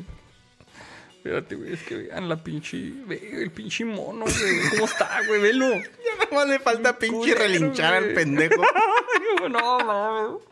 Espérate, 1.16 1.54
güey, 1.54 1.72
es 1.72 1.82
que 1.82 1.94
vean 1.96 2.28
la 2.28 2.36
pinche. 2.36 2.92
Ve 3.06 3.40
el 3.42 3.50
pinche 3.50 3.86
mono, 3.86 4.26
güey. 4.26 4.70
¿Cómo 4.72 4.84
está, 4.84 5.18
güey? 5.26 5.40
Velo. 5.40 5.70
Ya 6.04 6.16
nada 6.18 6.28
más 6.30 6.48
le 6.48 6.58
falta 6.58 6.98
pinche 6.98 7.16
Culero, 7.16 7.38
relinchar 7.38 7.94
al 7.94 8.12
pendejo. 8.12 8.62
no, 9.48 9.78
mames. 9.78 10.42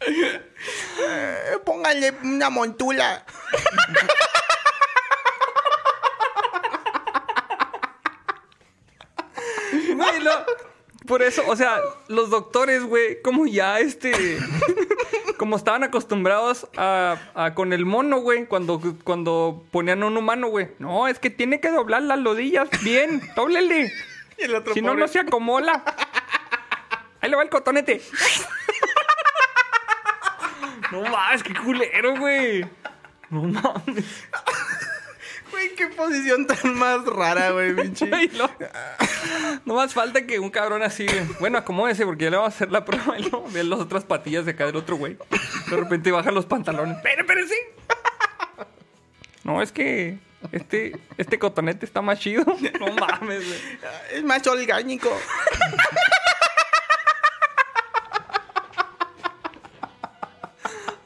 Eh, 0.00 1.58
póngale 1.64 2.14
una 2.24 2.50
montula. 2.50 3.24
Güey, 9.72 10.20
lo- 10.20 10.46
Por 11.08 11.22
eso, 11.22 11.42
o 11.48 11.56
sea, 11.56 11.80
los 12.08 12.28
doctores, 12.30 12.84
güey, 12.84 13.20
como 13.22 13.46
ya 13.46 13.80
este. 13.80 14.38
Como 15.38 15.56
estaban 15.56 15.84
acostumbrados 15.84 16.66
a, 16.76 17.16
a 17.34 17.54
con 17.54 17.72
el 17.72 17.86
mono, 17.86 18.18
güey, 18.18 18.46
cuando, 18.46 18.80
cuando 19.04 19.64
ponían 19.70 20.02
a 20.02 20.06
un 20.06 20.16
humano, 20.16 20.48
güey. 20.48 20.68
No, 20.80 21.06
es 21.08 21.18
que 21.20 21.30
tiene 21.30 21.60
que 21.60 21.70
doblar 21.70 22.02
las 22.02 22.22
rodillas 22.22 22.68
bien, 22.82 23.22
dóblele. 23.36 23.92
Y 24.36 24.42
el 24.42 24.54
otro 24.56 24.74
Si 24.74 24.82
no, 24.82 24.88
pobre- 24.92 25.00
no 25.00 25.08
se 25.08 25.20
acomoda. 25.20 25.84
Ahí 27.20 27.30
le 27.30 27.36
va 27.36 27.42
el 27.44 27.48
cotonete. 27.50 28.02
No 30.90 31.02
mames, 31.02 31.42
qué 31.42 31.54
culero, 31.54 32.16
güey. 32.18 32.66
No 33.30 33.42
mames. 33.42 34.04
Qué 35.76 35.86
posición 35.88 36.46
tan 36.46 36.74
más 36.76 37.04
rara, 37.06 37.50
güey, 37.50 37.74
pinche. 37.74 38.06
Güey, 38.10 38.30
no. 38.36 38.50
No 39.64 39.74
más 39.74 39.92
falta 39.94 40.26
que 40.26 40.38
un 40.38 40.50
cabrón 40.50 40.82
así. 40.82 41.06
Bueno, 41.40 41.58
acomódese 41.58 42.04
porque 42.04 42.24
ya 42.24 42.30
le 42.30 42.36
vamos 42.36 42.52
a 42.52 42.56
hacer 42.56 42.70
la 42.72 42.84
prueba 42.84 43.18
y 43.18 43.22
luego 43.22 43.46
ve 43.50 43.64
las 43.64 43.80
otras 43.80 44.04
patillas 44.04 44.44
de 44.44 44.52
acá 44.52 44.66
del 44.66 44.76
otro 44.76 44.96
güey. 44.96 45.16
De 45.68 45.76
repente 45.76 46.10
bajan 46.10 46.34
los 46.34 46.46
pantalones. 46.46 46.98
Pero, 47.02 47.24
pero 47.26 47.46
sí. 47.46 47.54
No, 49.44 49.62
es 49.62 49.72
que 49.72 50.18
este, 50.52 50.96
este 51.16 51.38
cotonete 51.38 51.84
está 51.86 52.02
más 52.02 52.18
chido. 52.20 52.44
No 52.80 52.92
mames, 52.94 53.46
güey. 53.46 53.60
Es 54.12 54.24
más 54.24 54.46
orgánico. 54.46 55.10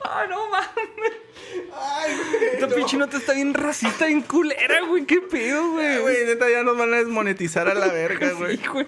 Ah, 0.04 0.26
no 0.28 0.48
mames. 0.50 1.12
Esta 2.54 2.68
pinche 2.68 2.96
nota 2.96 3.16
está 3.16 3.32
bien 3.34 3.54
racista, 3.54 4.06
bien 4.06 4.22
culera, 4.22 4.82
güey. 4.86 5.04
¿Qué 5.04 5.20
pedo, 5.20 5.72
güey? 5.72 5.98
Güey, 6.00 6.26
neta, 6.26 6.50
ya 6.50 6.62
nos 6.62 6.76
van 6.76 6.92
a 6.94 6.98
desmonetizar 6.98 7.68
a 7.68 7.74
la 7.74 7.88
verga, 7.88 8.32
güey. 8.38 8.56
Sí, 8.56 8.66
güey. 8.66 8.86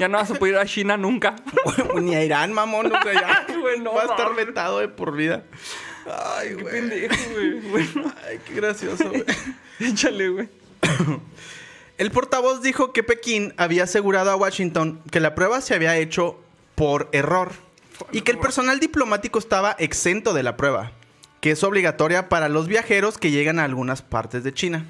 Ya 0.00 0.08
no 0.08 0.18
vas 0.18 0.30
a 0.30 0.34
poder 0.34 0.54
ir 0.54 0.60
a 0.60 0.66
China 0.66 0.96
nunca. 0.96 1.36
Ni 2.00 2.14
a 2.14 2.24
Irán, 2.24 2.52
mamón, 2.52 2.86
o 2.92 3.02
sea, 3.02 3.12
ya 3.12 3.46
Güey, 3.60 3.78
no 3.80 3.94
va 3.94 4.02
a 4.02 4.06
estar 4.06 4.34
vetado 4.34 4.78
de 4.80 4.88
por 4.88 5.14
vida. 5.14 5.44
Ay, 6.06 6.48
Qué 6.48 6.54
güey. 6.54 6.74
pendejo, 6.74 7.14
güey. 7.32 7.50
Bueno, 7.60 8.12
Ay, 8.28 8.40
qué 8.46 8.54
gracioso, 8.54 9.08
güey. 9.08 9.24
échale, 9.78 10.28
güey. 10.30 10.48
El 11.98 12.10
portavoz 12.10 12.62
dijo 12.62 12.92
que 12.92 13.02
Pekín 13.04 13.54
había 13.56 13.84
asegurado 13.84 14.30
a 14.30 14.36
Washington 14.36 15.00
que 15.12 15.20
la 15.20 15.34
prueba 15.36 15.60
se 15.60 15.74
había 15.74 15.96
hecho 15.96 16.40
por 16.74 17.08
error 17.12 17.52
y 18.10 18.22
que 18.22 18.32
el 18.32 18.38
personal 18.38 18.80
diplomático 18.80 19.38
estaba 19.38 19.76
exento 19.78 20.32
de 20.32 20.42
la 20.42 20.56
prueba, 20.56 20.90
que 21.42 21.50
es 21.50 21.64
obligatoria 21.64 22.28
para 22.28 22.48
los 22.48 22.68
viajeros 22.68 23.18
que 23.18 23.32
llegan 23.32 23.58
a 23.58 23.64
algunas 23.64 24.00
partes 24.00 24.44
de 24.44 24.54
China. 24.54 24.86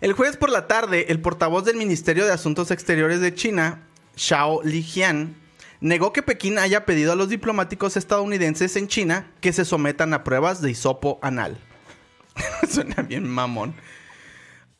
El 0.00 0.14
jueves 0.14 0.38
por 0.38 0.48
la 0.48 0.66
tarde, 0.66 1.06
el 1.10 1.20
portavoz 1.20 1.66
del 1.66 1.76
Ministerio 1.76 2.24
de 2.24 2.32
Asuntos 2.32 2.70
Exteriores 2.70 3.20
de 3.20 3.34
China, 3.34 3.86
Xiao 4.16 4.62
Lijian, 4.62 5.36
negó 5.80 6.14
que 6.14 6.22
Pekín 6.22 6.58
haya 6.58 6.86
pedido 6.86 7.12
a 7.12 7.14
los 7.14 7.28
diplomáticos 7.28 7.98
estadounidenses 7.98 8.74
en 8.76 8.88
China 8.88 9.30
que 9.42 9.52
se 9.52 9.66
sometan 9.66 10.14
a 10.14 10.24
pruebas 10.24 10.62
de 10.62 10.70
hisopo 10.70 11.18
anal. 11.20 11.58
Suena 12.66 13.02
bien 13.02 13.28
mamón. 13.28 13.74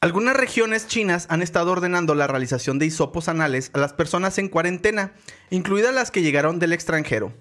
Algunas 0.01 0.35
regiones 0.35 0.87
chinas 0.87 1.27
han 1.29 1.43
estado 1.43 1.73
ordenando 1.73 2.15
la 2.15 2.27
realización 2.27 2.79
de 2.79 2.87
hisopos 2.87 3.29
anales 3.29 3.71
a 3.75 3.81
las 3.81 3.93
personas 3.93 4.39
en 4.39 4.49
cuarentena, 4.49 5.13
incluidas 5.51 5.95
las 5.95 6.11
que 6.11 6.23
llegaron 6.23 6.59
del 6.59 6.73
extranjero. 6.73 7.35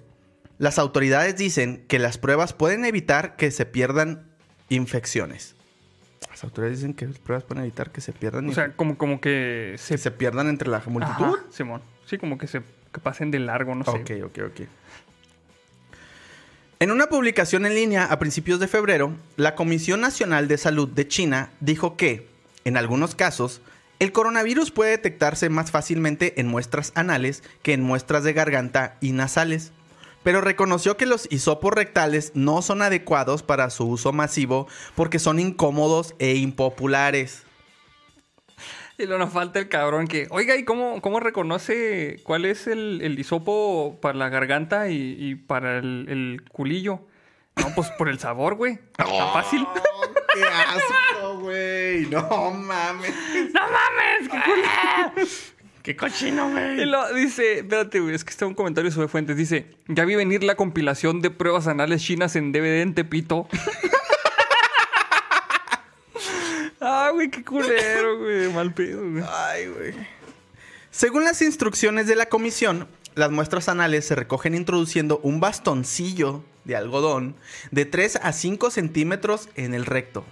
Las 0.57 0.79
autoridades 0.79 1.37
dicen 1.37 1.85
que 1.87 1.99
las 1.99 2.17
pruebas 2.17 2.53
pueden 2.53 2.85
evitar 2.85 3.35
que 3.35 3.51
se 3.51 3.65
pierdan 3.65 4.27
infecciones. 4.69 5.55
Las 6.29 6.43
autoridades 6.43 6.79
dicen 6.79 6.93
que 6.93 7.07
las 7.07 7.19
pruebas 7.19 7.43
pueden 7.43 7.63
evitar 7.63 7.91
que 7.91 8.01
se 8.01 8.11
pierdan 8.11 8.49
O 8.49 8.53
sea, 8.53 8.71
como, 8.73 8.97
como 8.97 9.21
que 9.21 9.75
se... 9.77 9.95
que 9.95 9.97
se 9.97 10.11
pierdan 10.11 10.47
entre 10.47 10.69
la 10.69 10.81
multitud. 10.87 11.25
Ajá, 11.25 11.43
Simón. 11.51 11.81
Sí, 12.05 12.17
como 12.17 12.37
que 12.37 12.47
se 12.47 12.61
que 12.91 12.99
pasen 12.99 13.31
de 13.31 13.39
largo, 13.39 13.75
no 13.75 13.83
sé. 13.83 13.91
Ok, 13.91 14.11
ok, 14.25 14.39
ok. 14.47 14.67
En 16.79 16.91
una 16.91 17.07
publicación 17.07 17.65
en 17.65 17.75
línea 17.75 18.05
a 18.05 18.19
principios 18.19 18.59
de 18.59 18.67
febrero, 18.67 19.15
la 19.35 19.55
Comisión 19.55 19.99
Nacional 19.99 20.47
de 20.47 20.57
Salud 20.57 20.87
de 20.87 21.07
China 21.07 21.49
dijo 21.59 21.97
que, 21.97 22.27
en 22.65 22.77
algunos 22.77 23.15
casos, 23.15 23.61
el 23.99 24.11
coronavirus 24.11 24.69
puede 24.69 24.91
detectarse 24.91 25.49
más 25.49 25.71
fácilmente 25.71 26.39
en 26.39 26.47
muestras 26.47 26.91
anales 26.93 27.41
que 27.63 27.73
en 27.73 27.81
muestras 27.81 28.23
de 28.23 28.33
garganta 28.33 28.97
y 29.01 29.11
nasales, 29.11 29.71
pero 30.28 30.41
reconoció 30.41 30.97
que 30.97 31.05
los 31.05 31.25
hisopos 31.32 31.71
rectales 31.71 32.34
no 32.36 32.61
son 32.61 32.82
adecuados 32.82 33.43
para 33.43 33.69
su 33.69 33.86
uso 33.88 34.11
masivo 34.11 34.67
porque 34.93 35.19
son 35.19 35.39
incómodos 35.39 36.15
e 36.19 36.36
impopulares. 36.36 37.45
Y 38.97 39.05
luego 39.05 39.23
nos 39.23 39.32
falta 39.32 39.59
el 39.59 39.69
cabrón 39.69 40.05
que, 40.05 40.28
oiga, 40.30 40.57
¿y 40.57 40.65
cómo, 40.65 40.99
cómo 40.99 41.21
reconoce 41.21 42.19
cuál 42.23 42.43
es 42.43 42.67
el, 42.67 42.99
el 43.03 43.17
hisopo 43.17 43.99
para 44.01 44.17
la 44.17 44.28
garganta 44.28 44.89
y, 44.89 45.15
y 45.17 45.36
para 45.36 45.78
el, 45.78 46.07
el 46.09 46.41
culillo? 46.51 47.07
No, 47.55 47.73
pues 47.73 47.89
por 47.91 48.09
el 48.09 48.19
sabor, 48.19 48.55
güey. 48.55 48.73
Está 48.73 49.05
fácil. 49.32 49.65
¡Qué 50.34 50.43
asco, 50.43 51.39
güey! 51.39 52.05
No 52.07 52.51
mames. 52.51 53.13
¡No 53.53 53.61
mames! 53.61 55.53
¡Qué 55.88 55.95
cochino, 55.95 56.49
Y 56.49 56.51
güey! 56.51 56.85
lo 56.85 57.13
dice, 57.13 57.59
espérate, 57.59 58.01
güey, 58.01 58.13
es 58.13 58.25
que 58.25 58.31
está 58.31 58.45
un 58.45 58.55
comentario 58.55 58.91
sobre 58.91 59.07
fuentes. 59.07 59.38
Dice, 59.38 59.67
ya 59.88 60.03
vi 60.03 60.15
venir 60.15 60.43
la 60.43 60.55
compilación 60.55 61.21
de 61.21 61.29
pruebas 61.29 61.65
anales 61.65 62.03
chinas 62.03 62.35
en 62.35 62.51
DVD 62.51 62.81
en 62.81 62.93
Tepito. 62.93 63.47
ah, 66.81 67.11
güey, 67.13 67.31
qué 67.31 67.41
culero, 67.41 68.17
güey. 68.17 68.51
Mal 68.51 68.73
pedo, 68.73 69.09
güey. 69.09 69.23
Ay, 69.29 69.67
güey. 69.67 69.93
Según 70.91 71.23
las 71.23 71.41
instrucciones 71.41 72.05
de 72.05 72.17
la 72.17 72.25
comisión, 72.25 72.89
las 73.15 73.31
muestras 73.31 73.69
anales 73.69 74.05
se 74.05 74.15
recogen 74.15 74.55
introduciendo 74.55 75.21
un 75.23 75.39
bastoncillo 75.39 76.43
de 76.65 76.75
algodón 76.75 77.38
de 77.71 77.85
3 77.85 78.19
a 78.23 78.33
5 78.33 78.71
centímetros 78.71 79.47
en 79.55 79.73
el 79.73 79.85
recto. 79.85 80.25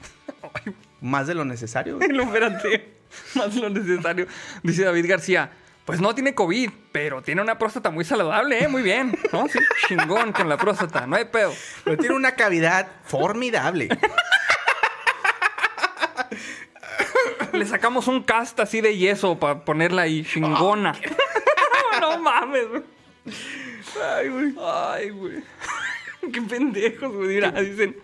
Más 1.00 1.26
de 1.26 1.34
lo 1.34 1.44
necesario. 1.44 1.96
güey. 1.96 2.10
No, 2.10 2.22
espérate. 2.22 2.97
Más 3.34 3.54
lo 3.56 3.70
necesario. 3.70 4.26
Dice 4.62 4.84
David 4.84 5.08
García. 5.08 5.50
Pues 5.84 6.00
no 6.02 6.14
tiene 6.14 6.34
COVID, 6.34 6.70
pero 6.92 7.22
tiene 7.22 7.40
una 7.40 7.56
próstata 7.56 7.90
muy 7.90 8.04
saludable, 8.04 8.62
¿eh? 8.62 8.68
Muy 8.68 8.82
bien. 8.82 9.18
¿No? 9.32 9.48
Sí, 9.48 9.58
chingón 9.88 10.32
con 10.32 10.46
la 10.46 10.58
próstata. 10.58 11.06
No 11.06 11.16
hay 11.16 11.24
pedo. 11.24 11.54
Pero 11.82 11.96
tiene 11.96 12.14
una 12.14 12.32
cavidad 12.32 12.86
formidable. 13.04 13.88
Le 17.52 17.66
sacamos 17.66 18.06
un 18.06 18.22
cast 18.22 18.60
así 18.60 18.82
de 18.82 18.98
yeso 18.98 19.38
para 19.38 19.64
ponerla 19.64 20.02
ahí, 20.02 20.24
chingona. 20.24 20.94
no 22.00 22.18
mames, 22.18 22.68
güey. 22.68 22.82
Ay, 24.14 24.28
güey. 24.28 24.54
Ay, 24.62 25.10
güey. 25.10 25.42
Qué 26.32 26.42
pendejos, 26.42 27.12
güey. 27.12 27.28
Mira, 27.28 27.50
dicen 27.52 27.96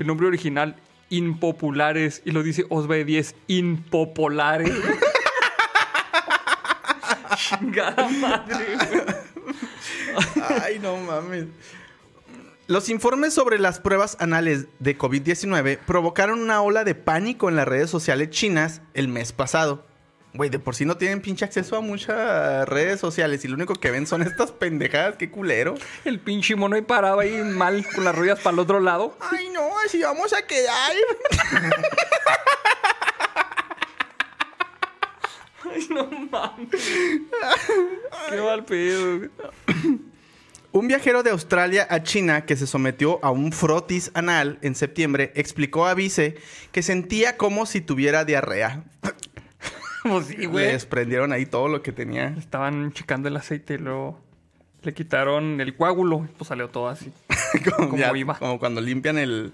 el 0.00 0.06
nombre 0.06 0.26
original, 0.26 0.76
impopulares. 1.12 2.22
Y 2.24 2.30
lo 2.30 2.42
dice 2.42 2.64
Osbe 2.70 3.04
10, 3.04 3.34
impopulares. 3.46 4.72
Chingada 7.36 8.08
madre. 8.08 8.78
Ay, 10.62 10.78
no 10.78 10.96
mames. 10.96 11.46
Los 12.66 12.88
informes 12.88 13.34
sobre 13.34 13.58
las 13.58 13.80
pruebas 13.80 14.16
anales 14.20 14.66
de 14.78 14.96
COVID-19 14.96 15.78
provocaron 15.86 16.40
una 16.40 16.62
ola 16.62 16.84
de 16.84 16.94
pánico 16.94 17.48
en 17.48 17.56
las 17.56 17.68
redes 17.68 17.90
sociales 17.90 18.30
chinas 18.30 18.80
el 18.94 19.08
mes 19.08 19.32
pasado. 19.32 19.84
Güey, 20.34 20.48
de 20.48 20.58
por 20.58 20.74
sí 20.74 20.86
no 20.86 20.96
tienen 20.96 21.20
pinche 21.20 21.44
acceso 21.44 21.76
a 21.76 21.82
muchas 21.82 22.66
redes 22.66 22.98
sociales 22.98 23.44
y 23.44 23.48
lo 23.48 23.54
único 23.54 23.74
que 23.74 23.90
ven 23.90 24.06
son 24.06 24.22
estas 24.22 24.50
pendejadas, 24.50 25.16
qué 25.16 25.30
culero. 25.30 25.74
El 26.06 26.20
pinche 26.20 26.56
mono 26.56 26.74
ahí 26.74 26.80
parado 26.80 27.20
ahí 27.20 27.36
mal 27.42 27.84
con 27.94 28.04
las 28.04 28.14
rodillas 28.14 28.40
para 28.40 28.54
el 28.54 28.60
otro 28.60 28.80
lado. 28.80 29.14
Ay, 29.20 29.50
no, 29.50 29.78
así 29.84 30.00
vamos 30.02 30.32
a 30.32 30.40
quedar. 30.46 30.92
Ay, 35.70 35.86
no 35.90 36.06
mames. 36.30 36.90
Qué 38.30 38.40
mal 38.40 38.64
pedo. 38.64 39.28
Un 40.72 40.88
viajero 40.88 41.22
de 41.22 41.30
Australia 41.30 41.86
a 41.90 42.02
China 42.02 42.46
que 42.46 42.56
se 42.56 42.66
sometió 42.66 43.22
a 43.22 43.30
un 43.30 43.52
frotis 43.52 44.10
anal 44.14 44.58
en 44.62 44.74
septiembre 44.74 45.30
explicó 45.34 45.86
a 45.86 45.92
Vice 45.92 46.36
que 46.72 46.82
sentía 46.82 47.36
como 47.36 47.66
si 47.66 47.82
tuviera 47.82 48.24
diarrea. 48.24 48.82
Pues 50.02 50.26
sí, 50.26 50.36
Le 50.36 50.46
güey. 50.46 50.66
desprendieron 50.66 51.32
ahí 51.32 51.46
todo 51.46 51.68
lo 51.68 51.82
que 51.82 51.92
tenía. 51.92 52.34
Estaban 52.38 52.92
checando 52.92 53.28
el 53.28 53.36
aceite 53.36 53.74
y 53.74 53.78
luego 53.78 54.20
le 54.82 54.92
quitaron 54.94 55.60
el 55.60 55.76
coágulo. 55.76 56.26
Pues 56.38 56.48
salió 56.48 56.68
todo 56.68 56.88
así. 56.88 57.12
como, 57.76 57.90
Como 57.90 57.98
ya- 58.02 58.16
iba. 58.16 58.36
como 58.38 58.58
cuando 58.58 58.80
limpian 58.80 59.16
el, 59.18 59.52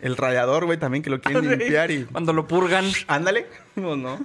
el 0.00 0.16
radiador, 0.16 0.64
güey, 0.64 0.78
también 0.78 1.02
que 1.02 1.10
lo 1.10 1.20
quieren 1.20 1.48
limpiar 1.58 1.90
y... 1.90 2.04
Cuando 2.04 2.32
lo 2.32 2.46
purgan. 2.48 2.86
Ándale. 3.06 3.46
No, 3.76 3.96
no. 3.96 4.18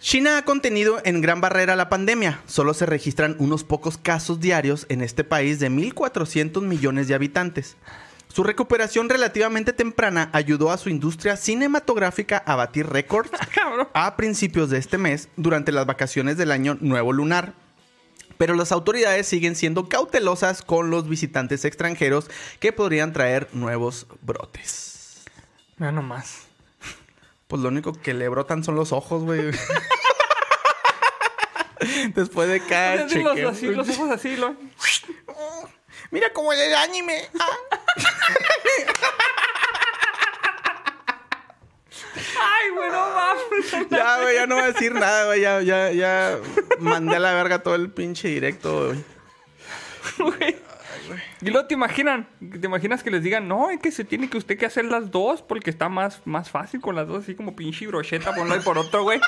China 0.00 0.38
ha 0.38 0.44
contenido 0.44 1.00
en 1.04 1.20
gran 1.20 1.40
barrera 1.40 1.76
la 1.76 1.88
pandemia. 1.88 2.40
Solo 2.46 2.74
se 2.74 2.86
registran 2.86 3.36
unos 3.38 3.62
pocos 3.62 3.98
casos 3.98 4.40
diarios 4.40 4.86
en 4.88 5.00
este 5.00 5.22
país 5.22 5.60
de 5.60 5.70
1.400 5.70 6.60
millones 6.62 7.06
de 7.06 7.14
habitantes. 7.14 7.76
Su 8.32 8.44
recuperación 8.44 9.10
relativamente 9.10 9.74
temprana 9.74 10.30
ayudó 10.32 10.70
a 10.70 10.78
su 10.78 10.88
industria 10.88 11.36
cinematográfica 11.36 12.38
a 12.38 12.56
batir 12.56 12.86
récords 12.86 13.30
a 13.92 14.16
principios 14.16 14.70
de 14.70 14.78
este 14.78 14.96
mes 14.96 15.28
durante 15.36 15.70
las 15.70 15.84
vacaciones 15.84 16.38
del 16.38 16.50
año 16.50 16.78
nuevo 16.80 17.12
lunar. 17.12 17.52
Pero 18.38 18.54
las 18.54 18.72
autoridades 18.72 19.26
siguen 19.26 19.54
siendo 19.54 19.90
cautelosas 19.90 20.62
con 20.62 20.88
los 20.88 21.10
visitantes 21.10 21.66
extranjeros 21.66 22.30
que 22.58 22.72
podrían 22.72 23.12
traer 23.12 23.50
nuevos 23.52 24.06
brotes. 24.22 25.24
Mira 25.76 25.92
nomás. 25.92 26.46
Pues 27.48 27.60
lo 27.60 27.68
único 27.68 27.92
que 27.92 28.14
le 28.14 28.30
brotan 28.30 28.64
son 28.64 28.76
los 28.76 28.92
ojos, 28.92 29.24
güey. 29.24 29.42
Después 32.14 32.48
de 32.48 32.60
cada 32.60 33.04
los, 33.04 33.12
así, 33.50 33.66
los 33.66 33.90
ojos 33.90 34.10
así, 34.10 34.36
lo... 34.36 34.56
Mira 36.12 36.30
como 36.32 36.52
el 36.52 36.74
anime. 36.74 37.22
Ah. 37.40 37.48
Ay, 42.42 42.70
güey, 42.74 42.90
no 42.90 43.14
mames. 43.14 43.90
Ya, 43.90 44.20
güey, 44.20 44.34
ya 44.34 44.46
no 44.46 44.56
voy 44.56 44.64
a 44.64 44.72
decir 44.72 44.94
nada, 44.94 45.24
güey. 45.24 45.40
Ya, 45.40 45.62
ya, 45.62 45.90
ya 45.90 46.38
mandé 46.78 47.16
a 47.16 47.18
la 47.18 47.32
verga 47.32 47.62
todo 47.62 47.74
el 47.74 47.90
pinche 47.90 48.28
directo, 48.28 48.88
güey. 48.88 49.04
Güey. 50.18 50.56
Y 51.40 51.50
luego 51.50 51.66
te 51.66 51.74
imaginan, 51.74 52.28
te 52.38 52.66
imaginas 52.66 53.02
que 53.02 53.10
les 53.10 53.22
digan, 53.22 53.48
no, 53.48 53.70
es 53.70 53.80
que 53.80 53.90
se 53.90 54.04
tiene 54.04 54.28
que 54.28 54.36
usted 54.36 54.58
que 54.58 54.66
hacer 54.66 54.84
las 54.84 55.10
dos 55.10 55.40
porque 55.40 55.70
está 55.70 55.88
más, 55.88 56.20
más 56.26 56.50
fácil 56.50 56.80
con 56.80 56.94
las 56.94 57.08
dos, 57.08 57.24
así 57.24 57.34
como 57.34 57.56
pinche 57.56 57.86
brocheta 57.86 58.34
por 58.34 58.42
un 58.42 58.50
lado 58.50 58.60
y 58.60 58.64
por 58.64 58.76
otro, 58.76 59.02
güey. 59.02 59.18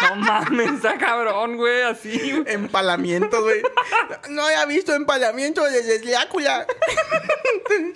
No 0.00 0.16
mames, 0.16 0.72
está 0.74 0.96
cabrón, 0.98 1.56
güey, 1.56 1.82
así. 1.82 2.18
güey. 2.32 2.44
Empalamientos, 2.54 3.40
güey. 3.42 3.62
No 4.30 4.42
había 4.44 4.64
visto 4.66 4.94
empalamiento 4.94 5.64
de 5.64 5.82
desleácula. 5.82 6.66
Ay, 7.70 7.94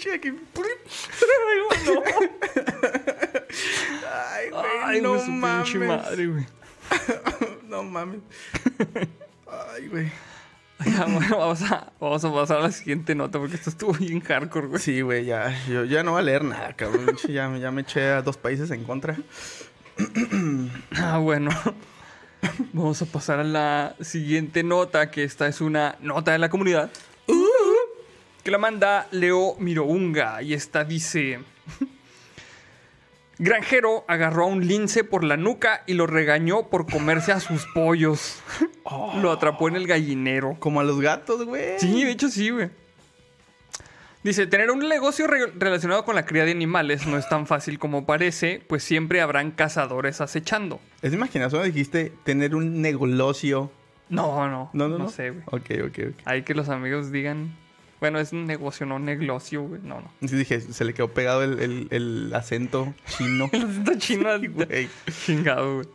güey, 1.69 1.85
no. 1.87 2.03
Ay, 4.13 4.51
güey, 4.51 4.65
Ay, 4.85 5.01
no 5.01 5.11
güey, 5.11 5.21
su 5.21 5.27
pinche 5.27 5.79
mames. 5.79 5.89
madre, 5.89 6.27
güey. 6.27 6.47
No 7.69 7.83
mames. 7.85 8.21
Ay, 9.75 9.89
güey. 9.89 10.13
Ya, 10.85 11.05
bueno, 11.05 11.39
vamos 11.39 11.63
a, 11.63 11.93
vamos 12.01 12.25
a 12.25 12.33
pasar 12.35 12.57
a 12.59 12.63
la 12.63 12.73
siguiente 12.73 13.15
nota 13.15 13.39
porque 13.39 13.55
esto 13.55 13.71
estuvo 13.71 13.93
bien 13.93 14.21
hardcore, 14.21 14.67
güey. 14.67 14.81
Sí, 14.83 15.01
güey, 15.01 15.25
ya. 15.25 15.57
Yo 15.69 15.85
ya 15.85 16.03
no 16.03 16.11
voy 16.13 16.21
a 16.21 16.25
leer 16.25 16.43
nada, 16.45 16.75
cabrón. 16.75 17.17
Ya, 17.29 17.57
ya 17.57 17.71
me 17.71 17.83
eché 17.83 18.03
a 18.11 18.23
dos 18.23 18.37
países 18.37 18.71
en 18.73 18.83
contra. 18.85 19.17
Ah, 20.97 21.19
bueno. 21.19 21.51
Vamos 22.73 23.01
a 23.03 23.07
pasar 23.07 23.41
a 23.41 23.45
la 23.45 23.95
siguiente 24.01 24.63
nota, 24.63 25.11
que 25.11 25.25
esta 25.25 25.47
es 25.47 25.61
una 25.61 25.97
nota 26.01 26.33
de 26.33 26.39
la 26.39 26.49
comunidad. 26.49 26.91
Que 28.43 28.51
la 28.51 28.59
manda 28.59 29.07
Leo 29.11 29.55
Mirounga. 29.59 30.43
Y 30.43 30.55
esta 30.55 30.85
dice... 30.85 31.41
Granjero 33.39 34.05
agarró 34.07 34.45
a 34.45 34.47
un 34.47 34.69
lince 34.69 35.03
por 35.03 35.25
la 35.25 35.37
nuca 35.37 35.83
y 35.87 35.95
lo 35.95 36.07
regañó 36.07 36.69
por 36.69 36.89
comerse 36.89 37.33
a 37.33 37.41
sus 37.41 37.67
pollos. 37.75 38.41
Lo 39.21 39.33
atrapó 39.33 39.69
en 39.69 39.75
el 39.75 39.87
gallinero. 39.87 40.57
Como 40.61 40.81
a 40.81 40.85
los 40.85 41.01
gatos, 41.01 41.45
güey. 41.45 41.79
Sí, 41.79 42.05
de 42.05 42.11
hecho 42.11 42.29
sí, 42.29 42.51
güey. 42.51 42.71
Dice, 44.25 44.47
tener 44.47 44.71
un 44.71 44.79
negocio 44.89 45.27
re- 45.27 45.53
relacionado 45.59 46.05
con 46.05 46.15
la 46.15 46.25
cría 46.25 46.45
de 46.45 46.53
animales 46.53 47.07
no 47.09 47.19
es 47.19 47.29
tan 47.29 47.47
fácil 47.47 47.79
como 47.81 48.07
parece, 48.07 48.63
pues 48.69 48.85
siempre 48.85 49.21
habrán 49.21 49.51
cazadores 49.51 50.21
acechando. 50.21 50.81
Es 51.03 51.13
imaginación, 51.13 51.65
dijiste 51.65 52.13
tener 52.25 52.55
un 52.55 52.81
negocio. 52.81 53.71
No, 54.09 54.49
no, 54.49 54.71
No, 54.75 54.89
no, 54.89 54.99
no. 54.99 55.09
sé, 55.09 55.31
güey. 55.31 55.43
Ok, 55.47 55.89
ok, 55.89 55.99
ok. 56.11 56.21
Hay 56.27 56.43
que 56.43 56.55
los 56.55 56.69
amigos 56.69 57.11
digan, 57.11 57.57
bueno, 57.99 58.21
es 58.21 58.33
un 58.33 58.47
negocio, 58.47 58.87
no 58.87 58.97
un 58.97 59.05
negocio, 59.07 59.63
güey. 59.63 59.81
No, 59.83 60.01
no. 60.01 60.29
Sí, 60.29 60.37
dije, 60.37 60.61
se 60.61 60.85
le 60.85 60.95
quedó 60.95 61.09
pegado 61.09 61.43
el, 61.43 61.59
el- 61.61 61.89
el 61.91 62.35
acento 62.35 62.95
chino. 63.07 63.49
El 63.53 63.63
acento 63.65 63.93
chino, 63.99 64.29
Güey. 64.39 64.89
chingado, 65.27 65.75
güey. 65.77 65.89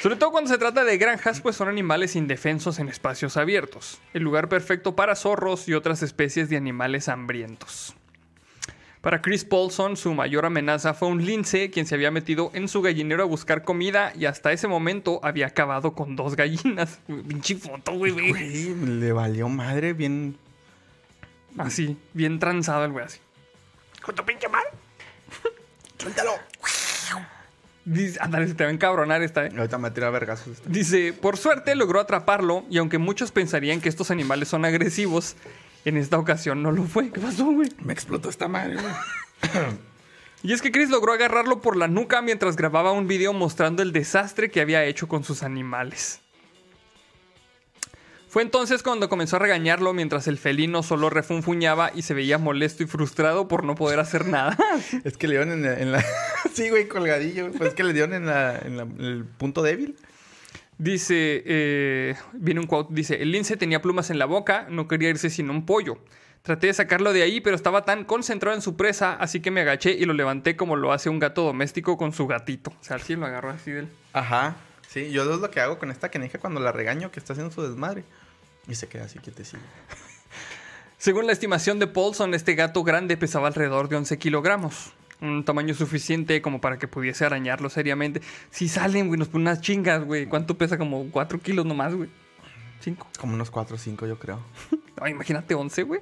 Sobre 0.00 0.16
todo 0.16 0.30
cuando 0.32 0.50
se 0.50 0.58
trata 0.58 0.84
de 0.84 0.96
granjas, 0.98 1.40
pues 1.40 1.56
son 1.56 1.68
animales 1.68 2.16
indefensos 2.16 2.78
en 2.78 2.88
espacios 2.88 3.36
abiertos. 3.36 4.00
El 4.14 4.22
lugar 4.22 4.48
perfecto 4.48 4.96
para 4.96 5.14
zorros 5.14 5.68
y 5.68 5.74
otras 5.74 6.02
especies 6.02 6.48
de 6.48 6.56
animales 6.56 7.08
hambrientos. 7.08 7.94
Para 9.02 9.20
Chris 9.20 9.44
Paulson, 9.44 9.96
su 9.96 10.14
mayor 10.14 10.46
amenaza 10.46 10.94
fue 10.94 11.08
un 11.08 11.24
lince 11.26 11.70
quien 11.70 11.86
se 11.86 11.96
había 11.96 12.12
metido 12.12 12.52
en 12.54 12.68
su 12.68 12.82
gallinero 12.82 13.24
a 13.24 13.26
buscar 13.26 13.64
comida 13.64 14.12
y 14.16 14.26
hasta 14.26 14.52
ese 14.52 14.68
momento 14.68 15.18
había 15.24 15.48
acabado 15.48 15.92
con 15.92 16.14
dos 16.14 16.36
gallinas. 16.36 17.00
Pinche 17.06 17.56
foto, 17.56 17.92
güey, 17.94 18.12
güey. 18.12 18.74
Le 18.74 19.12
valió 19.12 19.48
madre 19.48 19.92
bien. 19.92 20.38
Así, 21.58 21.96
bien 22.12 22.38
transado 22.38 22.84
el 22.84 22.92
güey, 22.92 23.04
así. 23.04 23.18
¡Con 24.02 24.14
tu 24.14 24.24
pinche 24.24 24.48
madre! 24.48 24.70
¡Suéltalo! 25.98 26.32
Dice, 27.84 28.18
ándale, 28.20 28.46
se 28.46 28.54
te 28.54 28.64
va 28.64 28.70
a 28.70 28.72
encabronar 28.72 29.22
esta, 29.22 29.46
eh. 29.46 29.52
Ahorita 29.56 29.78
me 29.78 29.90
tira 29.90 30.10
vergazos. 30.10 30.48
esta. 30.58 30.70
Dice, 30.70 31.12
por 31.12 31.36
suerte 31.36 31.74
logró 31.74 31.98
atraparlo 32.00 32.64
y 32.70 32.78
aunque 32.78 32.98
muchos 32.98 33.32
pensarían 33.32 33.80
que 33.80 33.88
estos 33.88 34.10
animales 34.10 34.48
son 34.48 34.64
agresivos, 34.64 35.36
en 35.84 35.96
esta 35.96 36.18
ocasión 36.18 36.62
no 36.62 36.70
lo 36.70 36.84
fue. 36.84 37.10
¿Qué 37.10 37.20
pasó, 37.20 37.44
güey? 37.46 37.68
Me 37.78 37.92
explotó 37.92 38.28
esta 38.28 38.46
madre, 38.48 38.76
güey. 38.76 38.94
Y 40.44 40.52
es 40.52 40.62
que 40.62 40.72
Chris 40.72 40.90
logró 40.90 41.12
agarrarlo 41.12 41.60
por 41.60 41.76
la 41.76 41.86
nuca 41.86 42.20
mientras 42.22 42.56
grababa 42.56 42.90
un 42.92 43.06
video 43.06 43.32
mostrando 43.32 43.82
el 43.82 43.92
desastre 43.92 44.50
que 44.50 44.60
había 44.60 44.84
hecho 44.84 45.06
con 45.06 45.22
sus 45.22 45.42
animales. 45.44 46.21
Fue 48.32 48.40
entonces 48.40 48.82
cuando 48.82 49.10
comenzó 49.10 49.36
a 49.36 49.40
regañarlo 49.40 49.92
mientras 49.92 50.26
el 50.26 50.38
felino 50.38 50.82
solo 50.82 51.10
refunfuñaba 51.10 51.90
y 51.94 52.00
se 52.00 52.14
veía 52.14 52.38
molesto 52.38 52.82
y 52.82 52.86
frustrado 52.86 53.46
por 53.46 53.62
no 53.62 53.74
poder 53.74 54.00
hacer 54.00 54.24
nada. 54.26 54.56
Es 55.04 55.18
que 55.18 55.28
le 55.28 55.34
dieron 55.34 55.52
en 55.52 55.62
la. 55.62 55.78
en 55.78 55.92
la- 55.92 56.04
sí, 56.54 56.70
güey, 56.70 56.88
colgadillo. 56.88 57.52
Pues 57.52 57.68
es 57.68 57.74
que 57.74 57.84
le 57.84 57.92
dieron 57.92 58.14
en, 58.14 58.24
la, 58.24 58.58
en, 58.58 58.78
la- 58.78 58.84
en 58.84 59.00
el 59.04 59.24
punto 59.26 59.60
débil. 59.62 59.96
Dice, 60.78 61.42
eh, 61.44 62.14
viene 62.32 62.58
un 62.60 62.66
quote, 62.66 62.94
dice, 62.94 63.20
el 63.22 63.30
lince 63.32 63.58
tenía 63.58 63.82
plumas 63.82 64.08
en 64.08 64.18
la 64.18 64.24
boca, 64.24 64.66
no 64.70 64.88
quería 64.88 65.10
irse 65.10 65.28
sin 65.28 65.50
un 65.50 65.66
pollo. 65.66 65.98
Traté 66.40 66.68
de 66.68 66.72
sacarlo 66.72 67.12
de 67.12 67.22
ahí, 67.22 67.42
pero 67.42 67.54
estaba 67.54 67.84
tan 67.84 68.04
concentrado 68.04 68.56
en 68.56 68.62
su 68.62 68.76
presa, 68.76 69.12
así 69.12 69.40
que 69.40 69.50
me 69.50 69.60
agaché 69.60 69.92
y 69.92 70.06
lo 70.06 70.14
levanté 70.14 70.56
como 70.56 70.74
lo 70.76 70.92
hace 70.92 71.10
un 71.10 71.18
gato 71.20 71.42
doméstico 71.44 71.98
con 71.98 72.12
su 72.14 72.26
gatito. 72.26 72.70
O 72.70 72.82
sea, 72.82 72.98
sí 72.98 73.14
lo 73.14 73.26
agarró 73.26 73.50
así 73.50 73.70
del... 73.72 73.88
Ajá. 74.14 74.56
Sí, 74.88 75.10
yo 75.10 75.22
es 75.32 75.40
lo 75.40 75.50
que 75.50 75.60
hago 75.60 75.78
con 75.78 75.90
esta 75.90 76.08
caneja 76.08 76.38
cuando 76.38 76.58
la 76.60 76.72
regaño 76.72 77.10
que 77.12 77.20
está 77.20 77.32
haciendo 77.34 77.52
su 77.54 77.62
desmadre. 77.62 78.02
Y 78.68 78.74
se 78.74 78.88
queda 78.88 79.04
así 79.04 79.18
quietecillo. 79.18 79.62
Según 80.98 81.26
la 81.26 81.32
estimación 81.32 81.78
de 81.78 81.88
Paulson, 81.88 82.32
este 82.32 82.54
gato 82.54 82.84
grande 82.84 83.16
pesaba 83.16 83.48
alrededor 83.48 83.88
de 83.88 83.96
11 83.96 84.18
kilogramos. 84.18 84.92
Un 85.20 85.44
tamaño 85.44 85.74
suficiente 85.74 86.40
como 86.42 86.60
para 86.60 86.78
que 86.78 86.88
pudiese 86.88 87.24
arañarlo 87.24 87.70
seriamente. 87.70 88.22
Si 88.50 88.68
salen, 88.68 89.08
güey, 89.08 89.18
nos 89.18 89.28
ponen 89.28 89.48
unas 89.48 89.60
chingas, 89.60 90.04
güey. 90.04 90.26
¿Cuánto 90.26 90.56
pesa? 90.56 90.78
Como 90.78 91.10
4 91.10 91.40
kilos 91.40 91.66
nomás, 91.66 91.94
güey. 91.94 92.08
5. 92.80 93.06
Como 93.18 93.34
unos 93.34 93.50
4 93.50 93.76
o 93.76 93.78
5, 93.78 94.06
yo 94.06 94.18
creo. 94.18 94.40
No, 95.00 95.08
imagínate 95.08 95.54
11, 95.54 95.82
güey. 95.84 96.00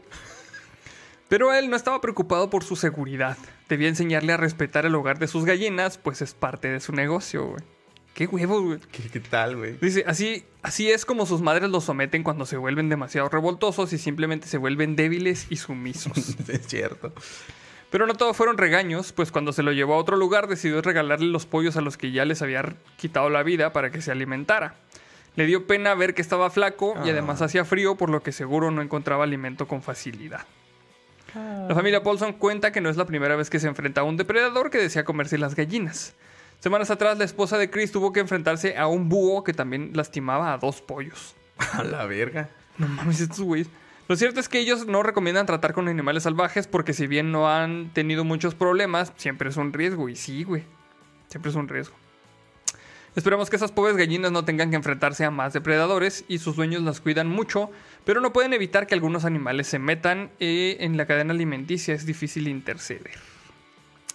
Pero 1.28 1.54
él 1.54 1.70
no 1.70 1.76
estaba 1.76 2.00
preocupado 2.00 2.50
por 2.50 2.64
su 2.64 2.74
seguridad. 2.74 3.38
Debía 3.68 3.88
enseñarle 3.88 4.32
a 4.32 4.36
respetar 4.36 4.84
el 4.84 4.94
hogar 4.96 5.18
de 5.18 5.28
sus 5.28 5.44
gallinas, 5.44 5.96
pues 5.96 6.20
es 6.20 6.34
parte 6.34 6.68
de 6.68 6.80
su 6.80 6.92
negocio, 6.92 7.46
güey. 7.46 7.62
Qué 8.14 8.26
huevos, 8.26 8.62
güey. 8.62 8.78
¿Qué, 8.92 9.08
qué 9.08 9.20
tal, 9.20 9.56
güey? 9.56 9.76
Dice, 9.80 10.04
así, 10.06 10.44
así 10.62 10.90
es 10.90 11.04
como 11.04 11.26
sus 11.26 11.40
madres 11.40 11.70
los 11.70 11.84
someten 11.84 12.22
cuando 12.22 12.44
se 12.44 12.56
vuelven 12.56 12.88
demasiado 12.88 13.28
revoltosos 13.28 13.92
y 13.92 13.98
simplemente 13.98 14.46
se 14.46 14.58
vuelven 14.58 14.96
débiles 14.96 15.46
y 15.50 15.56
sumisos. 15.56 16.36
es 16.48 16.66
cierto. 16.66 17.12
Pero 17.90 18.06
no 18.06 18.14
todo 18.14 18.34
fueron 18.34 18.58
regaños, 18.58 19.12
pues 19.12 19.32
cuando 19.32 19.52
se 19.52 19.62
lo 19.62 19.72
llevó 19.72 19.94
a 19.94 19.98
otro 19.98 20.16
lugar 20.16 20.46
decidió 20.48 20.80
regalarle 20.82 21.26
los 21.26 21.46
pollos 21.46 21.76
a 21.76 21.80
los 21.80 21.96
que 21.96 22.12
ya 22.12 22.24
les 22.24 22.40
había 22.42 22.76
quitado 22.96 23.30
la 23.30 23.42
vida 23.42 23.72
para 23.72 23.90
que 23.90 24.00
se 24.02 24.10
alimentara. 24.12 24.74
Le 25.36 25.46
dio 25.46 25.66
pena 25.66 25.94
ver 25.94 26.14
que 26.14 26.22
estaba 26.22 26.50
flaco 26.50 26.94
y 27.04 27.08
Ah. 27.08 27.12
además 27.12 27.40
hacía 27.42 27.64
frío, 27.64 27.96
por 27.96 28.10
lo 28.10 28.22
que 28.22 28.32
seguro 28.32 28.70
no 28.70 28.82
encontraba 28.82 29.24
alimento 29.24 29.66
con 29.66 29.82
facilidad. 29.82 30.44
La 31.34 31.74
familia 31.76 32.02
Paulson 32.02 32.32
cuenta 32.32 32.72
que 32.72 32.80
no 32.80 32.90
es 32.90 32.96
la 32.96 33.06
primera 33.06 33.36
vez 33.36 33.50
que 33.50 33.60
se 33.60 33.68
enfrenta 33.68 34.00
a 34.00 34.04
un 34.04 34.16
depredador 34.16 34.68
que 34.70 34.78
desea 34.78 35.04
comerse 35.04 35.38
las 35.38 35.54
gallinas. 35.54 36.14
Semanas 36.60 36.90
atrás, 36.90 37.16
la 37.16 37.24
esposa 37.24 37.56
de 37.56 37.70
Chris 37.70 37.90
tuvo 37.90 38.12
que 38.12 38.20
enfrentarse 38.20 38.76
a 38.76 38.86
un 38.86 39.08
búho 39.08 39.42
que 39.44 39.54
también 39.54 39.92
lastimaba 39.94 40.52
a 40.52 40.58
dos 40.58 40.82
pollos. 40.82 41.34
A 41.72 41.82
la 41.84 42.06
verga. 42.06 42.50
No 42.78 42.86
mames, 42.88 43.20
estos 43.20 43.40
güeyes. 43.40 43.68
Lo 44.08 44.16
cierto 44.16 44.40
es 44.40 44.48
que 44.48 44.58
ellos 44.58 44.86
no 44.86 45.02
recomiendan 45.02 45.46
tratar 45.46 45.72
con 45.72 45.88
animales 45.88 46.24
salvajes 46.24 46.66
porque 46.66 46.92
si 46.92 47.06
bien 47.06 47.32
no 47.32 47.50
han 47.50 47.90
tenido 47.92 48.24
muchos 48.24 48.54
problemas, 48.54 49.12
siempre 49.16 49.50
es 49.50 49.56
un 49.56 49.72
riesgo. 49.72 50.08
Y 50.08 50.16
sí, 50.16 50.44
güey. 50.44 50.64
Siempre 51.28 51.50
es 51.50 51.56
un 51.56 51.68
riesgo. 51.68 51.94
Esperamos 53.16 53.50
que 53.50 53.56
esas 53.56 53.72
pobres 53.72 53.96
gallinas 53.96 54.30
no 54.30 54.44
tengan 54.44 54.70
que 54.70 54.76
enfrentarse 54.76 55.24
a 55.24 55.30
más 55.30 55.52
depredadores 55.52 56.24
y 56.28 56.38
sus 56.38 56.56
dueños 56.56 56.82
las 56.82 57.00
cuidan 57.00 57.28
mucho, 57.28 57.70
pero 58.04 58.20
no 58.20 58.32
pueden 58.32 58.52
evitar 58.52 58.86
que 58.86 58.94
algunos 58.94 59.24
animales 59.24 59.66
se 59.66 59.78
metan 59.78 60.30
eh, 60.40 60.76
en 60.80 60.96
la 60.96 61.06
cadena 61.06 61.32
alimenticia. 61.32 61.94
Es 61.94 62.06
difícil 62.06 62.48
interceder. 62.48 63.18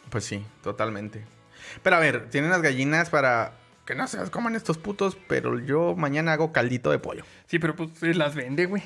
Pues 0.10 0.26
sí, 0.26 0.46
totalmente. 0.64 1.35
Pero 1.84 1.96
a 1.96 2.00
ver, 2.00 2.30
tienen 2.30 2.50
las 2.50 2.62
gallinas 2.62 3.10
para 3.10 3.54
que 3.86 3.96
no 3.96 4.08
se 4.08 4.18
las 4.18 4.30
coman 4.30 4.56
estos 4.56 4.78
putos, 4.78 5.18
pero 5.28 5.60
yo 5.60 5.96
mañana 5.96 6.34
hago 6.34 6.52
caldito 6.52 6.92
de 6.92 7.00
pollo. 7.00 7.24
Sí, 7.48 7.60
pero 7.60 7.76
pues 7.76 7.90
las 8.18 8.36
vende, 8.36 8.66
güey. 8.66 8.84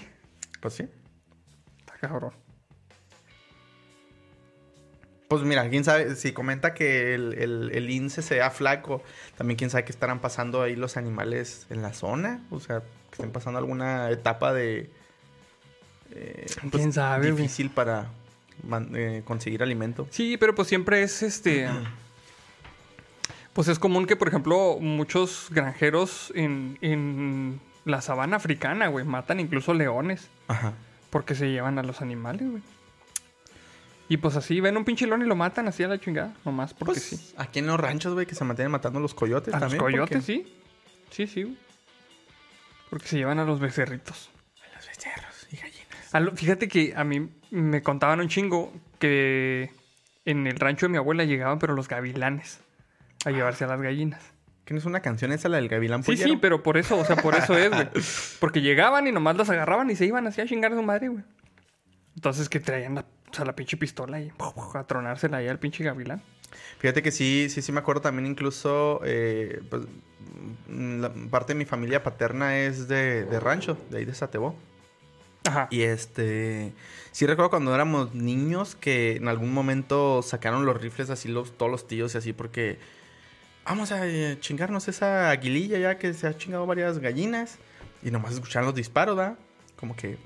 Pues 0.61 0.73
sí. 0.73 0.87
Está 1.79 1.93
cabrón. 1.99 2.33
Pues 5.29 5.43
mira, 5.43 5.69
quién 5.69 5.83
sabe, 5.83 6.15
si 6.15 6.31
comenta 6.31 6.73
que 6.73 7.13
el, 7.13 7.35
el, 7.35 7.71
el 7.71 7.85
lince 7.85 8.23
sea 8.23 8.49
flaco, 8.49 9.03
también 9.37 9.57
quién 9.57 9.69
sabe 9.69 9.85
qué 9.85 9.91
estarán 9.91 10.21
pasando 10.21 10.63
ahí 10.63 10.75
los 10.75 10.97
animales 10.97 11.67
en 11.69 11.83
la 11.83 11.93
zona. 11.93 12.43
O 12.49 12.59
sea, 12.59 12.79
que 12.79 13.13
estén 13.13 13.31
pasando 13.31 13.59
alguna 13.59 14.09
etapa 14.09 14.53
de... 14.53 14.89
eh, 16.11 16.45
pues, 16.61 16.71
¿Quién 16.71 16.91
sabe, 16.93 17.29
güey? 17.31 17.43
Difícil 17.43 17.69
para 17.69 18.09
eh, 18.95 19.21
conseguir 19.23 19.61
alimento. 19.61 20.07
Sí, 20.09 20.35
pero 20.37 20.55
pues 20.55 20.67
siempre 20.67 21.03
es 21.03 21.21
este. 21.21 21.69
Pues 23.53 23.67
es 23.67 23.79
común 23.79 24.05
que, 24.05 24.15
por 24.15 24.27
ejemplo, 24.27 24.77
muchos 24.79 25.47
granjeros 25.49 26.31
en, 26.35 26.77
en 26.81 27.59
la 27.85 28.01
sabana 28.01 28.37
africana, 28.37 28.87
güey, 28.87 29.05
matan 29.05 29.39
incluso 29.39 29.73
leones 29.73 30.29
Ajá. 30.47 30.73
porque 31.09 31.35
se 31.35 31.49
llevan 31.49 31.77
a 31.79 31.83
los 31.83 32.01
animales, 32.01 32.49
güey. 32.49 32.63
Y 34.07 34.17
pues 34.17 34.35
así 34.35 34.59
ven 34.59 34.75
un 34.77 34.85
pinche 34.85 35.05
león 35.05 35.21
y 35.21 35.25
lo 35.25 35.35
matan 35.35 35.67
así 35.67 35.83
a 35.83 35.87
la 35.87 35.99
chingada, 35.99 36.33
nomás 36.45 36.73
porque 36.73 36.93
Pues 36.93 37.03
sí. 37.03 37.33
aquí 37.37 37.59
en 37.59 37.67
los 37.67 37.79
ranchos, 37.79 38.13
güey, 38.13 38.25
que 38.25 38.33
se 38.33 38.43
mantienen 38.43 38.71
matando 38.71 38.99
los 38.99 39.13
coyotes 39.13 39.53
A 39.53 39.59
los 39.59 39.61
también. 39.71 39.81
coyotes, 39.81 40.17
porque- 40.17 40.25
sí. 40.25 40.55
Sí, 41.11 41.27
sí, 41.27 41.43
güey. 41.43 41.57
Porque 42.89 43.07
se 43.07 43.17
llevan 43.17 43.37
a 43.39 43.45
los 43.45 43.59
becerritos. 43.59 44.29
A 44.63 44.75
los 44.77 44.87
becerros 44.87 45.47
y 45.51 45.57
gallinas. 45.57 46.13
Lo- 46.23 46.35
fíjate 46.35 46.67
que 46.67 46.93
a 46.95 47.03
mí 47.03 47.29
me 47.51 47.83
contaban 47.83 48.19
un 48.19 48.29
chingo 48.29 48.73
que 48.99 49.71
en 50.25 50.47
el 50.47 50.57
rancho 50.59 50.85
de 50.87 50.91
mi 50.91 50.97
abuela 50.97 51.23
llegaban, 51.23 51.59
pero 51.59 51.73
los 51.75 51.87
gavilanes 51.87 52.59
a 53.25 53.31
llevarse 53.31 53.63
a 53.63 53.67
las 53.67 53.81
gallinas. 53.81 54.21
¿Que 54.65 54.73
no 54.73 54.79
es 54.79 54.85
una 54.85 55.01
canción 55.01 55.31
esa, 55.31 55.49
la 55.49 55.57
del 55.57 55.67
gavilán 55.67 56.03
Sí, 56.03 56.11
pollero? 56.11 56.29
sí, 56.29 56.37
pero 56.39 56.61
por 56.61 56.77
eso, 56.77 56.97
o 56.97 57.03
sea, 57.05 57.15
por 57.15 57.35
eso 57.35 57.57
es, 57.57 57.69
güey. 57.71 57.87
Porque 58.39 58.61
llegaban 58.61 59.07
y 59.07 59.11
nomás 59.11 59.35
las 59.35 59.49
agarraban 59.49 59.89
y 59.89 59.95
se 59.95 60.05
iban 60.05 60.27
así 60.27 60.41
a 60.41 60.45
chingar 60.45 60.71
a 60.71 60.75
su 60.75 60.83
madre, 60.83 61.07
güey. 61.09 61.23
Entonces 62.15 62.49
que 62.49 62.59
traían 62.59 62.95
la, 62.95 63.01
o 63.01 63.33
sea, 63.33 63.45
la 63.45 63.55
pinche 63.55 63.77
pistola 63.77 64.19
y 64.21 64.31
a 64.73 64.83
tronársela 64.83 65.37
ahí 65.37 65.47
al 65.47 65.57
pinche 65.59 65.83
gavilán. 65.83 66.21
Fíjate 66.79 67.01
que 67.01 67.11
sí, 67.11 67.47
sí, 67.49 67.61
sí 67.61 67.71
me 67.71 67.79
acuerdo 67.79 68.01
también 68.01 68.27
incluso, 68.27 69.01
eh, 69.05 69.61
pues, 69.69 69.83
la 70.67 71.11
parte 71.31 71.53
de 71.53 71.59
mi 71.59 71.65
familia 71.65 72.03
paterna 72.03 72.57
es 72.59 72.87
de, 72.87 73.25
de 73.25 73.39
rancho, 73.39 73.77
de 73.89 73.99
ahí 73.99 74.05
de 74.05 74.13
Satebó. 74.13 74.55
Ajá. 75.45 75.67
Y 75.71 75.81
este, 75.81 76.73
sí 77.11 77.25
recuerdo 77.25 77.49
cuando 77.49 77.73
éramos 77.73 78.13
niños 78.13 78.75
que 78.75 79.15
en 79.15 79.27
algún 79.27 79.53
momento 79.53 80.21
sacaron 80.21 80.65
los 80.65 80.79
rifles 80.81 81.09
así 81.09 81.27
los, 81.29 81.57
todos 81.57 81.71
los 81.71 81.87
tíos 81.87 82.13
y 82.15 82.17
así 82.17 82.33
porque 82.33 82.77
vamos 83.69 83.91
a 83.91 84.05
eh, 84.07 84.37
chingarnos 84.39 84.87
esa 84.87 85.29
aguililla 85.29 85.77
ya 85.77 85.97
que 85.99 86.13
se 86.13 86.25
ha 86.27 86.35
chingado 86.35 86.65
varias 86.65 86.97
gallinas 86.97 87.59
y 88.01 88.09
nomás 88.09 88.33
escucharon 88.33 88.65
los 88.65 88.75
disparos, 88.75 89.15
¿da? 89.15 89.37
Como 89.75 89.95
que, 89.95 90.17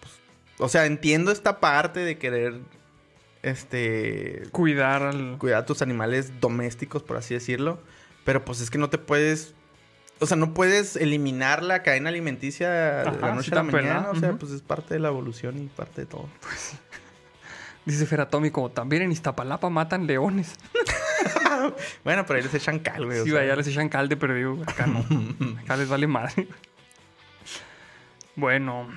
pues, 0.00 0.12
o 0.58 0.68
sea, 0.68 0.84
entiendo 0.84 1.30
esta 1.30 1.60
parte 1.60 2.00
de 2.00 2.18
querer, 2.18 2.60
este, 3.42 4.42
Cuidar 4.50 5.02
al... 5.02 5.38
cuidar 5.38 5.60
a 5.60 5.66
tus 5.66 5.82
animales 5.82 6.40
domésticos, 6.40 7.02
por 7.02 7.16
así 7.16 7.34
decirlo. 7.34 7.78
Pero 8.24 8.44
pues 8.44 8.60
es 8.60 8.70
que 8.70 8.78
no 8.78 8.90
te 8.90 8.98
puedes. 8.98 9.54
O 10.18 10.26
sea, 10.26 10.36
no 10.36 10.54
puedes 10.54 10.96
eliminar 10.96 11.62
la 11.62 11.82
cadena 11.82 12.08
alimenticia 12.08 12.70
de 12.70 13.04
la 13.04 13.34
noche 13.34 13.52
a 13.52 13.56
la 13.56 13.62
mañana. 13.64 14.10
O 14.10 14.14
sea, 14.16 14.32
pues 14.32 14.50
es 14.50 14.62
parte 14.62 14.94
de 14.94 15.00
la 15.00 15.08
evolución 15.08 15.58
y 15.58 15.66
parte 15.66 16.02
de 16.02 16.06
todo. 16.06 16.28
Dice 17.84 18.06
Feratómico, 18.06 18.70
también 18.70 19.02
en 19.02 19.12
Iztapalapa 19.12 19.68
matan 19.68 20.06
leones. 20.06 20.54
Bueno, 22.04 22.24
pero 22.26 22.36
ahí 22.38 22.42
les 22.44 22.54
echan 22.54 22.78
cal, 22.80 23.04
güey. 23.06 23.20
o 23.20 23.24
Sí, 23.24 23.30
sea. 23.30 23.40
allá 23.40 23.56
les 23.56 23.66
echan 23.68 23.88
calde, 23.88 24.16
pero 24.16 24.34
digo, 24.34 24.62
acá 24.66 24.86
no. 24.86 25.04
Acá 25.62 25.76
les 25.76 25.88
vale 25.88 26.06
madre. 26.06 26.46
Bueno. 28.36 28.88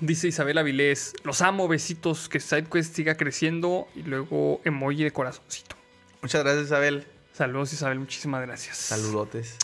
Dice 0.00 0.26
Isabel 0.26 0.58
Avilés, 0.58 1.14
los 1.22 1.42
amo, 1.42 1.68
besitos, 1.68 2.28
que 2.28 2.40
SideQuest 2.40 2.94
siga 2.96 3.16
creciendo. 3.16 3.86
Y 3.94 4.02
luego 4.02 4.60
emoji 4.64 5.04
de 5.04 5.12
corazoncito. 5.12 5.76
Muchas 6.22 6.42
gracias, 6.42 6.66
Isabel. 6.66 7.06
Saludos 7.32 7.72
Isabel, 7.72 7.98
muchísimas 7.98 8.42
gracias. 8.42 8.76
Saludotes. 8.76 9.56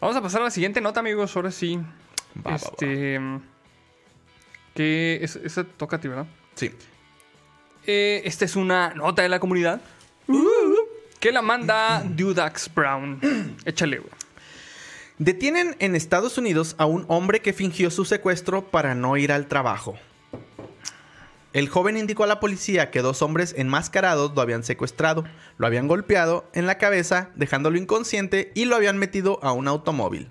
Vamos 0.00 0.16
a 0.16 0.22
pasar 0.22 0.40
a 0.42 0.44
la 0.44 0.50
siguiente 0.50 0.80
nota, 0.80 1.00
amigos. 1.00 1.34
Ahora 1.36 1.50
sí. 1.50 1.76
Va, 1.76 2.42
va, 2.42 2.50
va. 2.52 2.56
este. 2.56 3.20
Que 4.74 5.18
es, 5.22 5.36
esa 5.36 5.64
toca 5.64 5.96
a 5.96 6.00
ti, 6.00 6.08
¿verdad? 6.08 6.26
Sí. 6.54 6.70
Eh, 7.86 8.22
esta 8.24 8.44
es 8.44 8.56
una 8.56 8.94
nota 8.94 9.22
de 9.22 9.28
la 9.28 9.38
comunidad. 9.40 9.80
Que 11.24 11.32
la 11.32 11.40
manda 11.40 12.02
Dudax 12.04 12.70
Brown. 12.74 13.18
Échale, 13.64 13.96
güey. 13.96 14.12
Detienen 15.16 15.74
en 15.78 15.96
Estados 15.96 16.36
Unidos 16.36 16.74
a 16.76 16.84
un 16.84 17.06
hombre 17.08 17.40
que 17.40 17.54
fingió 17.54 17.90
su 17.90 18.04
secuestro 18.04 18.66
para 18.70 18.94
no 18.94 19.16
ir 19.16 19.32
al 19.32 19.46
trabajo. 19.46 19.94
El 21.54 21.70
joven 21.70 21.96
indicó 21.96 22.24
a 22.24 22.26
la 22.26 22.40
policía 22.40 22.90
que 22.90 23.00
dos 23.00 23.22
hombres 23.22 23.54
enmascarados 23.56 24.34
lo 24.34 24.42
habían 24.42 24.64
secuestrado, 24.64 25.24
lo 25.56 25.66
habían 25.66 25.88
golpeado 25.88 26.46
en 26.52 26.66
la 26.66 26.76
cabeza, 26.76 27.30
dejándolo 27.36 27.78
inconsciente 27.78 28.52
y 28.54 28.66
lo 28.66 28.76
habían 28.76 28.98
metido 28.98 29.38
a 29.42 29.52
un 29.52 29.66
automóvil. 29.66 30.30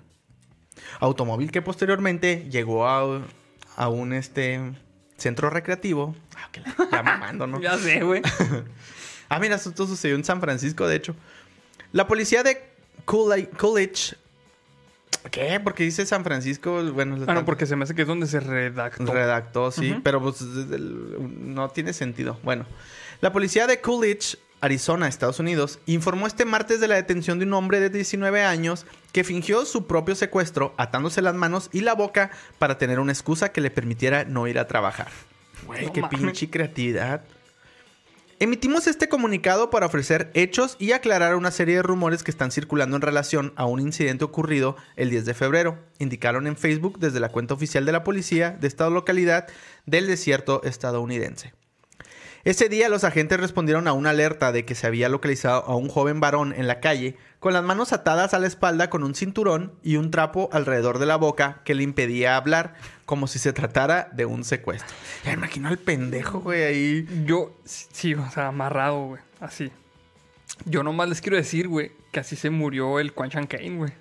Automóvil 1.00 1.50
que 1.50 1.60
posteriormente 1.60 2.46
llegó 2.52 2.86
a, 2.86 3.20
a 3.74 3.88
un 3.88 4.12
este, 4.12 4.60
centro 5.16 5.50
recreativo. 5.50 6.14
Ah, 6.36 6.48
que 6.52 6.60
la- 6.60 6.72
ya 6.92 7.02
mamando, 7.02 7.48
¿no? 7.48 7.60
Ya 7.60 7.76
sé, 7.78 8.00
güey. 8.04 8.22
Ah, 9.34 9.40
mira, 9.40 9.56
esto 9.56 9.84
sucedió 9.84 10.14
en 10.14 10.22
San 10.22 10.40
Francisco, 10.40 10.86
de 10.86 10.94
hecho. 10.94 11.16
La 11.90 12.06
policía 12.06 12.44
de 12.44 12.62
Coolidge... 13.04 14.14
¿Qué? 15.32 15.58
Porque 15.58 15.82
dice 15.82 16.06
San 16.06 16.22
Francisco, 16.22 16.84
bueno... 16.92 17.16
Ah, 17.26 17.34
no, 17.34 17.44
porque 17.44 17.66
se 17.66 17.74
me 17.74 17.82
hace 17.82 17.96
que 17.96 18.02
es 18.02 18.08
donde 18.08 18.28
se 18.28 18.38
redactó. 18.38 19.12
Redactó, 19.12 19.72
sí, 19.72 19.96
pero 20.04 20.20
pues 20.20 20.40
no 20.40 21.68
tiene 21.70 21.92
sentido. 21.94 22.38
Bueno, 22.44 22.64
la 23.22 23.32
policía 23.32 23.66
de 23.66 23.80
Coolidge, 23.80 24.38
Arizona, 24.60 25.08
Estados 25.08 25.40
Unidos, 25.40 25.80
informó 25.86 26.28
este 26.28 26.44
martes 26.44 26.80
de 26.80 26.86
la 26.86 26.94
detención 26.94 27.40
de 27.40 27.46
un 27.46 27.54
hombre 27.54 27.80
de 27.80 27.90
19 27.90 28.44
años 28.44 28.86
que 29.10 29.24
fingió 29.24 29.64
su 29.64 29.88
propio 29.88 30.14
secuestro 30.14 30.74
atándose 30.76 31.22
las 31.22 31.34
manos 31.34 31.70
y 31.72 31.80
la 31.80 31.94
boca 31.94 32.30
para 32.60 32.78
tener 32.78 33.00
una 33.00 33.10
excusa 33.10 33.50
que 33.50 33.60
le 33.60 33.72
permitiera 33.72 34.24
no 34.24 34.46
ir 34.46 34.60
a 34.60 34.68
trabajar. 34.68 35.08
Güey, 35.66 35.86
No 35.86 35.92
qué 35.92 36.02
pinche 36.04 36.50
creatividad. 36.50 37.24
Emitimos 38.40 38.88
este 38.88 39.08
comunicado 39.08 39.70
para 39.70 39.86
ofrecer 39.86 40.32
hechos 40.34 40.76
y 40.80 40.90
aclarar 40.90 41.36
una 41.36 41.52
serie 41.52 41.76
de 41.76 41.82
rumores 41.82 42.24
que 42.24 42.32
están 42.32 42.50
circulando 42.50 42.96
en 42.96 43.02
relación 43.02 43.52
a 43.54 43.64
un 43.64 43.78
incidente 43.78 44.24
ocurrido 44.24 44.76
el 44.96 45.10
10 45.10 45.24
de 45.24 45.34
febrero, 45.34 45.78
indicaron 46.00 46.48
en 46.48 46.56
Facebook 46.56 46.98
desde 46.98 47.20
la 47.20 47.28
cuenta 47.28 47.54
oficial 47.54 47.86
de 47.86 47.92
la 47.92 48.02
policía 48.02 48.50
de 48.50 48.66
esta 48.66 48.90
localidad 48.90 49.46
del 49.86 50.08
desierto 50.08 50.62
estadounidense. 50.64 51.52
Ese 52.44 52.68
día 52.68 52.90
los 52.90 53.04
agentes 53.04 53.40
respondieron 53.40 53.88
a 53.88 53.94
una 53.94 54.10
alerta 54.10 54.52
de 54.52 54.66
que 54.66 54.74
se 54.74 54.86
había 54.86 55.08
localizado 55.08 55.64
a 55.64 55.76
un 55.76 55.88
joven 55.88 56.20
varón 56.20 56.52
en 56.52 56.66
la 56.66 56.78
calle 56.78 57.16
con 57.40 57.54
las 57.54 57.64
manos 57.64 57.94
atadas 57.94 58.34
a 58.34 58.38
la 58.38 58.46
espalda 58.46 58.90
con 58.90 59.02
un 59.02 59.14
cinturón 59.14 59.72
y 59.82 59.96
un 59.96 60.10
trapo 60.10 60.50
alrededor 60.52 60.98
de 60.98 61.06
la 61.06 61.16
boca 61.16 61.62
que 61.64 61.74
le 61.74 61.82
impedía 61.82 62.36
hablar, 62.36 62.74
como 63.06 63.28
si 63.28 63.38
se 63.38 63.54
tratara 63.54 64.10
de 64.12 64.26
un 64.26 64.44
secuestro. 64.44 64.94
Ya 65.24 65.32
imagino 65.32 65.68
al 65.68 65.78
pendejo, 65.78 66.40
güey, 66.40 66.64
ahí. 66.64 67.24
Yo, 67.24 67.56
sí, 67.64 68.12
o 68.12 68.30
sea, 68.30 68.48
amarrado, 68.48 69.06
güey. 69.06 69.22
Así. 69.40 69.72
Yo 70.66 70.82
nomás 70.82 71.08
les 71.08 71.22
quiero 71.22 71.38
decir, 71.38 71.66
güey, 71.66 71.92
que 72.12 72.20
así 72.20 72.36
se 72.36 72.50
murió 72.50 73.00
el 73.00 73.14
Quan 73.14 73.30
Chan 73.30 73.46
Kane, 73.46 73.76
güey. 73.76 73.92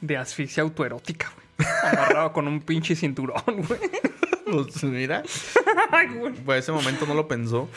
De 0.00 0.16
asfixia 0.16 0.62
autoerótica, 0.62 1.30
güey. 1.34 1.68
Amarrado 1.82 2.32
con 2.32 2.48
un 2.48 2.62
pinche 2.62 2.96
cinturón, 2.96 3.42
güey. 3.46 3.80
Pues 4.46 4.84
mira, 4.84 5.24
por 6.44 6.56
ese 6.56 6.70
momento 6.70 7.04
no 7.04 7.14
lo 7.14 7.26
pensó. 7.26 7.68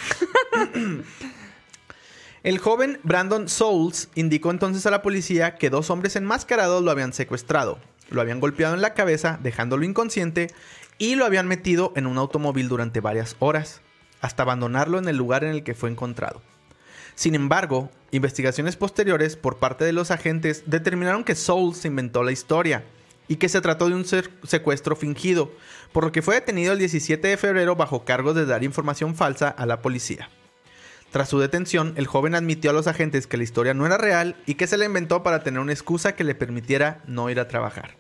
El 2.44 2.60
joven 2.60 3.00
Brandon 3.02 3.50
Souls 3.50 4.10
indicó 4.14 4.52
entonces 4.52 4.86
a 4.86 4.92
la 4.92 5.02
policía 5.02 5.56
que 5.56 5.72
dos 5.72 5.90
hombres 5.90 6.16
enmascarados 6.16 6.84
lo 6.84 6.92
habían 6.92 7.12
secuestrado, 7.12 7.80
lo 8.12 8.22
habían 8.22 8.40
golpeado 8.40 8.76
en 8.76 8.82
la 8.82 8.94
cabeza, 8.94 9.40
dejándolo 9.42 9.84
inconsciente, 9.84 10.54
y 11.00 11.16
lo 11.16 11.26
habían 11.26 11.48
metido 11.48 11.92
en 11.96 12.06
un 12.06 12.20
automóvil 12.20 12.70
durante 12.70 13.02
varias 13.02 13.36
horas, 13.40 13.82
hasta 14.22 14.44
abandonarlo 14.44 15.00
en 15.00 15.08
el 15.08 15.18
lugar 15.18 15.44
en 15.44 15.52
el 15.52 15.64
que 15.64 15.74
fue 15.74 15.90
encontrado. 15.90 16.42
Sin 17.16 17.34
embargo, 17.34 17.90
investigaciones 18.12 18.76
posteriores 18.76 19.36
por 19.36 19.58
parte 19.58 19.86
de 19.86 19.94
los 19.94 20.12
agentes 20.12 20.64
determinaron 20.68 21.24
que 21.24 21.36
Souls 21.36 21.84
inventó 21.84 22.22
la 22.22 22.32
historia 22.32 22.84
y 23.30 23.38
que 23.38 23.48
se 23.48 23.62
trató 23.62 23.88
de 23.88 23.96
un 23.96 24.04
secuestro 24.06 24.98
fingido, 24.98 25.54
por 25.94 26.04
lo 26.04 26.12
que 26.12 26.22
fue 26.22 26.36
detenido 26.36 26.74
el 26.74 26.80
17 26.80 27.26
de 27.26 27.38
febrero 27.38 27.76
bajo 27.78 28.04
cargos 28.04 28.36
de 28.36 28.46
dar 28.46 28.64
información 28.66 29.16
falsa 29.16 29.48
a 29.48 29.66
la 29.66 29.82
policía. 29.82 30.30
Tras 31.12 31.30
su 31.30 31.40
detención, 31.40 31.94
el 31.96 32.06
joven 32.08 32.36
admitió 32.36 32.70
a 32.72 32.74
los 32.74 32.88
agentes 32.88 33.26
que 33.26 33.38
la 33.38 33.44
historia 33.44 33.74
no 33.74 33.86
era 33.86 33.98
real 33.98 34.36
y 34.46 34.56
que 34.56 34.68
se 34.68 34.78
la 34.78 34.86
inventó 34.86 35.24
para 35.24 35.42
tener 35.44 35.60
una 35.60 35.72
excusa 35.72 36.16
que 36.16 36.24
le 36.24 36.36
permitiera 36.36 37.02
no 37.08 37.30
ir 37.30 37.40
a 37.40 37.48
trabajar. 37.48 37.96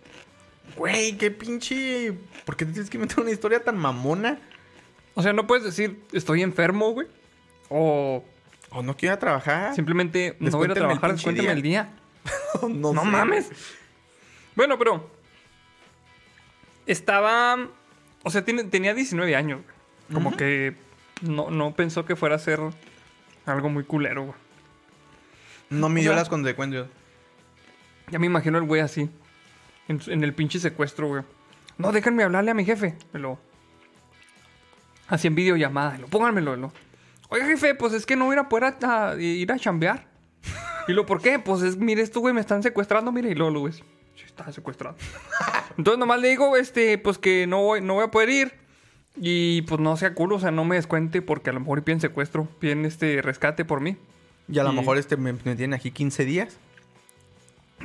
Güey, 0.75 1.17
qué 1.17 1.31
pinche... 1.31 2.13
¿Por 2.45 2.55
qué 2.55 2.65
tienes 2.65 2.89
que 2.89 2.97
inventar 2.97 3.21
una 3.21 3.31
historia 3.31 3.63
tan 3.63 3.77
mamona? 3.77 4.39
O 5.15 5.23
sea, 5.23 5.33
no 5.33 5.47
puedes 5.47 5.63
decir, 5.65 6.01
estoy 6.11 6.43
enfermo, 6.43 6.91
güey. 6.91 7.07
O 7.69 8.23
O 8.69 8.83
no 8.83 8.95
quiero 8.95 9.13
ir 9.13 9.17
a 9.17 9.19
trabajar. 9.19 9.75
simplemente 9.75 10.35
no 10.39 10.51
voy 10.51 10.65
a 10.67 10.69
el 10.69 10.73
trabajar, 10.75 11.11
descuéntame 11.13 11.51
el 11.51 11.61
día. 11.63 11.89
no 12.61 12.93
No 12.93 13.01
sé. 13.01 13.07
mames. 13.07 13.49
Bueno, 14.55 14.77
pero. 14.77 15.09
Estaba. 16.91 17.57
O 18.23 18.29
sea, 18.31 18.43
tiene- 18.43 18.63
tenía 18.65 18.93
19 18.93 19.35
años. 19.35 19.61
güey. 19.63 20.13
Como 20.13 20.35
que 20.35 20.75
no, 21.21 21.49
no 21.51 21.73
pensó 21.75 22.03
que 22.05 22.15
fuera 22.15 22.35
a 22.35 22.39
ser 22.39 22.59
algo 23.45 23.69
muy 23.69 23.83
culero, 23.83 24.23
güey. 24.23 24.35
No 25.69 25.87
midió 25.89 26.11
O 26.11 26.13
sea- 26.13 26.21
las 26.21 26.29
consecuencias. 26.29 26.87
Ya 28.09 28.17
me 28.19 28.25
imagino 28.25 28.57
el 28.57 28.63
güey 28.65 28.81
así. 28.81 29.09
En, 29.87 30.23
el 30.23 30.33
pinche 30.33 30.59
secuestro, 30.59 31.07
güey. 31.07 31.23
No, 31.77 31.91
déjenme 31.91 32.23
hablarle 32.23 32.51
a 32.51 32.53
mi 32.55 32.65
jefe. 32.65 32.95
Me 33.13 33.19
lo. 33.19 33.39
Así 35.07 35.27
en 35.27 35.35
videollamada. 35.35 35.97
Lo 35.97 36.07
pónganmelo. 36.07 36.55
Lo. 36.55 36.73
Oiga, 37.29 37.45
jefe, 37.45 37.75
pues 37.75 37.93
es 37.93 38.05
que 38.05 38.15
no 38.15 38.25
voy 38.25 38.37
a 38.37 38.49
poder 38.49 38.75
a- 38.83 39.09
a- 39.11 39.15
ir 39.21 39.51
a 39.51 39.57
chambear. 39.59 40.07
Y 40.87 40.93
lo, 40.93 41.05
¿por 41.05 41.21
qué? 41.21 41.37
Pues 41.37 41.61
es, 41.61 41.77
mire, 41.77 42.01
esto, 42.01 42.19
güey, 42.19 42.33
me 42.33 42.41
están 42.41 42.63
secuestrando, 42.63 43.11
mire, 43.11 43.29
y 43.29 43.35
luego 43.35 43.51
lo 43.53 43.63
ves. 43.63 43.83
Sí, 44.19 44.25
está 44.25 44.51
secuestrado. 44.51 44.95
Entonces 45.77 45.97
nomás 45.99 46.19
le 46.19 46.27
digo, 46.29 46.57
este, 46.57 46.97
pues 46.97 47.17
que 47.17 47.47
no 47.47 47.61
voy, 47.63 47.81
no 47.81 47.93
voy 47.95 48.03
a 48.05 48.11
poder 48.11 48.29
ir. 48.29 48.53
Y 49.21 49.63
pues 49.63 49.79
no 49.81 49.97
sea 49.97 50.13
culo, 50.13 50.35
o 50.35 50.39
sea, 50.39 50.51
no 50.51 50.63
me 50.65 50.75
descuente 50.75 51.21
porque 51.21 51.49
a 51.49 51.53
lo 51.53 51.59
mejor 51.61 51.83
piden 51.83 51.99
secuestro, 52.01 52.45
piden 52.59 52.85
este 52.85 53.21
rescate 53.21 53.65
por 53.65 53.81
mí. 53.81 53.97
Y 54.47 54.59
a 54.59 54.63
lo 54.63 54.71
Y- 54.71 54.75
mejor 54.75 54.97
este 54.97 55.17
me, 55.17 55.33
me 55.43 55.55
tiene 55.55 55.75
aquí 55.75 55.91
15 55.91 56.25
días. 56.25 56.57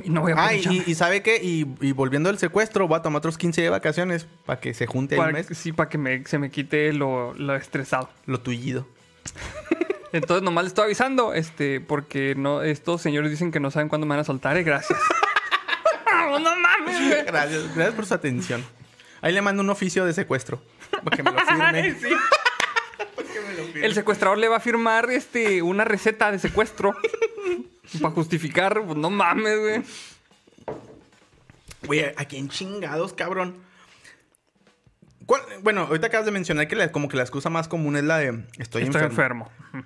Y 0.03 0.09
no 0.09 0.21
voy 0.21 0.33
a 0.33 0.35
Ah, 0.37 0.53
y, 0.53 0.83
y 0.85 0.95
¿sabe 0.95 1.21
qué? 1.23 1.37
Y, 1.41 1.65
y 1.79 1.93
volviendo 1.93 2.27
del 2.29 2.37
secuestro, 2.37 2.87
va 2.89 2.97
a 2.97 3.01
tomar 3.01 3.19
otros 3.19 3.37
15 3.37 3.61
de 3.61 3.69
vacaciones 3.69 4.27
para 4.45 4.59
que 4.59 4.73
se 4.73 4.87
junte 4.87 5.15
el 5.15 5.19
Para- 5.19 5.31
mes. 5.31 5.47
Sí, 5.51 5.71
para 5.71 5.89
que 5.89 5.97
me, 5.97 6.25
se 6.25 6.37
me 6.37 6.49
quite 6.51 6.91
lo, 6.93 7.33
lo 7.33 7.55
estresado. 7.55 8.09
Lo 8.25 8.39
tullido. 8.41 8.85
Entonces 10.11 10.43
nomás 10.43 10.63
le 10.65 10.67
estoy 10.69 10.85
avisando, 10.85 11.33
este, 11.33 11.81
porque 11.81 12.35
no, 12.35 12.61
estos 12.61 13.01
señores 13.01 13.31
dicen 13.31 13.51
que 13.51 13.59
no 13.59 13.71
saben 13.71 13.89
cuándo 13.89 14.05
me 14.05 14.11
van 14.11 14.19
a 14.19 14.23
soltar, 14.25 14.55
eh, 14.57 14.63
gracias. 14.63 14.99
güey. 17.07 17.23
Gracias, 17.25 17.75
gracias 17.75 17.93
por 17.95 18.05
su 18.05 18.13
atención. 18.13 18.63
Ahí 19.21 19.33
le 19.33 19.41
mando 19.41 19.61
un 19.63 19.69
oficio 19.69 20.05
de 20.05 20.13
secuestro. 20.13 20.61
Para 21.03 21.15
que 21.17 21.23
me 21.23 21.31
lo 21.31 21.39
firme. 21.45 21.95
El 23.85 23.93
secuestrador 23.93 24.37
le 24.37 24.47
va 24.47 24.57
a 24.57 24.59
firmar 24.59 25.09
este, 25.11 25.61
una 25.61 25.83
receta 25.85 26.31
de 26.31 26.39
secuestro. 26.39 26.95
para 28.01 28.13
justificar, 28.13 28.81
pues 28.85 28.97
no 28.97 29.09
mames, 29.09 29.59
güey. 29.59 29.83
Oye, 31.87 32.13
¿a 32.17 32.25
quién 32.25 32.49
chingados, 32.49 33.13
cabrón? 33.13 33.57
¿Cuál- 35.25 35.41
Bueno, 35.61 35.81
ahorita 35.81 36.07
acabas 36.07 36.25
de 36.25 36.31
mencionar 36.31 36.67
que 36.67 36.75
la- 36.75 36.91
como 36.91 37.07
que 37.09 37.17
la 37.17 37.23
excusa 37.23 37.49
más 37.49 37.67
común 37.67 37.95
es 37.95 38.03
la 38.03 38.17
de 38.17 38.27
estoy, 38.57 38.83
Estoy 38.83 39.01
enfermo. 39.03 39.49
enfermo. 39.71 39.85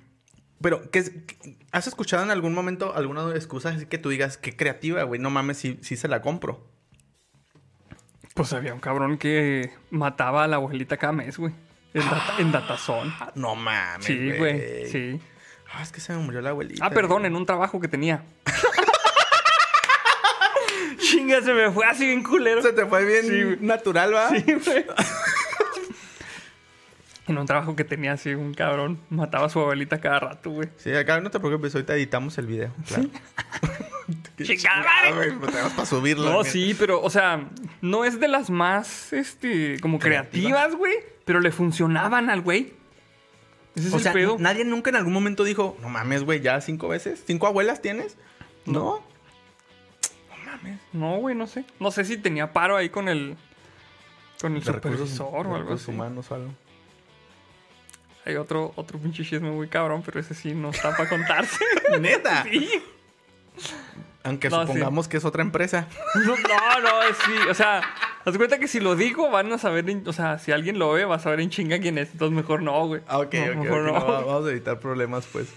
Pero, 0.62 0.90
¿qué 0.90 0.98
es- 0.98 1.10
qué- 1.26 1.56
¿has 1.72 1.86
escuchado 1.86 2.22
en 2.22 2.30
algún 2.30 2.52
momento 2.54 2.94
alguna 2.94 3.34
excusa 3.34 3.70
así 3.70 3.86
que 3.86 3.98
tú 3.98 4.08
digas 4.10 4.36
qué 4.36 4.56
creativa, 4.56 5.02
güey? 5.04 5.20
No 5.20 5.30
mames, 5.30 5.56
sí, 5.58 5.78
sí 5.82 5.96
se 5.96 6.08
la 6.08 6.20
compro. 6.22 6.66
Pues 8.40 8.54
había 8.54 8.72
un 8.72 8.80
cabrón 8.80 9.18
que 9.18 9.70
mataba 9.90 10.44
a 10.44 10.48
la 10.48 10.56
abuelita 10.56 10.96
cada 10.96 11.12
mes, 11.12 11.36
güey. 11.36 11.52
En, 11.92 12.00
data- 12.02 12.34
en 12.38 12.52
Datazón. 12.52 13.14
No 13.34 13.54
mames. 13.54 14.06
Sí, 14.06 14.32
güey. 14.32 14.86
Sí. 14.90 15.20
Ah, 15.70 15.82
es 15.82 15.92
que 15.92 16.00
se 16.00 16.14
me 16.14 16.20
murió 16.20 16.40
la 16.40 16.48
abuelita. 16.48 16.82
Ah, 16.82 16.88
perdón, 16.88 17.26
en 17.26 17.36
un 17.36 17.44
trabajo 17.44 17.82
que 17.82 17.88
tenía. 17.88 18.22
Chinga, 20.98 21.42
se 21.42 21.52
me 21.52 21.70
fue 21.70 21.84
así 21.84 22.06
bien 22.06 22.22
culero. 22.22 22.62
Se 22.62 22.72
te 22.72 22.86
fue 22.86 23.04
bien 23.04 23.26
Sí, 23.58 23.66
natural, 23.66 24.14
¿va? 24.14 24.30
Sí, 24.30 24.42
güey. 24.42 24.86
En 27.26 27.36
un 27.38 27.46
trabajo 27.46 27.76
que 27.76 27.84
tenía 27.84 28.14
así, 28.14 28.34
un 28.34 28.54
cabrón 28.54 28.98
mataba 29.10 29.46
a 29.46 29.48
su 29.50 29.60
abuelita 29.60 30.00
cada 30.00 30.18
rato, 30.18 30.50
güey. 30.50 30.68
Sí, 30.78 30.92
acá 30.94 31.20
no 31.20 31.30
te 31.30 31.38
preocupes, 31.38 31.74
ahorita 31.74 31.94
editamos 31.94 32.36
el 32.38 32.46
video. 32.46 32.72
Claro. 32.88 33.04
Qué 33.60 33.68
Chingada, 34.44 35.12
güey. 35.12 35.28
güey, 35.28 35.38
pues 35.40 35.50
tenemos 35.52 35.72
para 35.72 35.86
subirlo. 35.86 36.30
No, 36.32 36.44
sí, 36.44 36.74
pero, 36.78 37.00
o 37.02 37.10
sea, 37.10 37.48
no 37.80 38.04
es 38.04 38.18
de 38.20 38.28
las 38.28 38.50
más, 38.50 39.12
este, 39.12 39.78
como 39.80 39.98
creativas, 39.98 40.74
güey. 40.74 40.94
Pero 41.24 41.40
le 41.40 41.50
funcionaban 41.52 42.30
al 42.30 42.40
güey. 42.40 42.72
Ese 43.76 43.88
es 43.88 43.94
O 43.94 43.98
el 43.98 44.02
sea, 44.02 44.12
pedo. 44.12 44.36
nadie 44.38 44.64
nunca 44.64 44.90
en 44.90 44.96
algún 44.96 45.12
momento 45.12 45.44
dijo, 45.44 45.76
no 45.80 45.88
mames, 45.88 46.24
güey, 46.24 46.40
ya 46.40 46.60
cinco 46.60 46.88
veces. 46.88 47.22
¿Cinco 47.26 47.46
abuelas 47.46 47.80
tienes? 47.82 48.16
No. 48.66 49.08
No, 50.92 51.16
güey, 51.18 51.34
no 51.36 51.46
sé. 51.46 51.64
No 51.78 51.90
sé 51.90 52.04
si 52.04 52.16
tenía 52.16 52.52
paro 52.52 52.76
ahí 52.76 52.88
con 52.90 53.08
el, 53.08 53.36
con 54.40 54.54
el 54.56 54.60
De 54.60 54.66
supervisor 54.72 55.46
o 55.46 55.54
algo 55.54 55.74
así. 55.74 55.90
humanos 55.90 56.30
o 56.30 56.34
algo. 56.34 56.50
Hay 58.26 58.34
otro, 58.36 58.72
otro 58.76 58.98
pinche 58.98 59.24
chisme 59.24 59.50
muy 59.50 59.68
cabrón, 59.68 60.02
pero 60.04 60.20
ese 60.20 60.34
sí 60.34 60.52
no 60.52 60.70
está 60.70 60.94
para 60.96 61.08
contarse. 61.08 61.64
Neta. 62.00 62.42
sí. 62.42 62.68
Aunque 64.22 64.50
No, 64.50 64.60
sí. 64.60 64.66
supongamos 64.66 65.08
que 65.08 65.16
es 65.16 65.24
otra 65.24 65.42
empresa. 65.42 65.86
No, 66.14 66.36
no, 66.80 66.90
sí. 67.24 67.48
O 67.50 67.54
sea, 67.54 67.80
haz 68.24 68.36
cuenta 68.36 68.58
que 68.58 68.68
si 68.68 68.80
lo 68.80 68.94
digo, 68.96 69.30
van 69.30 69.52
a 69.52 69.58
saber. 69.58 69.88
en- 69.88 70.06
o 70.06 70.12
sea, 70.12 70.38
si 70.38 70.52
alguien 70.52 70.78
lo 70.78 70.92
ve, 70.92 71.04
va 71.06 71.16
a 71.16 71.18
saber 71.20 71.40
en 71.40 71.50
chinga 71.50 71.78
quién 71.80 71.96
es. 71.98 72.12
Entonces 72.12 72.36
mejor 72.36 72.62
no, 72.62 72.86
güey. 72.86 73.00
Ah, 73.08 73.18
ok, 73.18 73.34
No, 73.34 73.40
ok, 73.52 73.56
mejor 73.64 73.80
no. 73.82 73.86
no, 73.98 74.06
va- 74.06 74.20
vamos 74.24 74.46
a 74.46 74.50
evitar 74.50 74.78
problemas, 74.78 75.26
pues. 75.32 75.48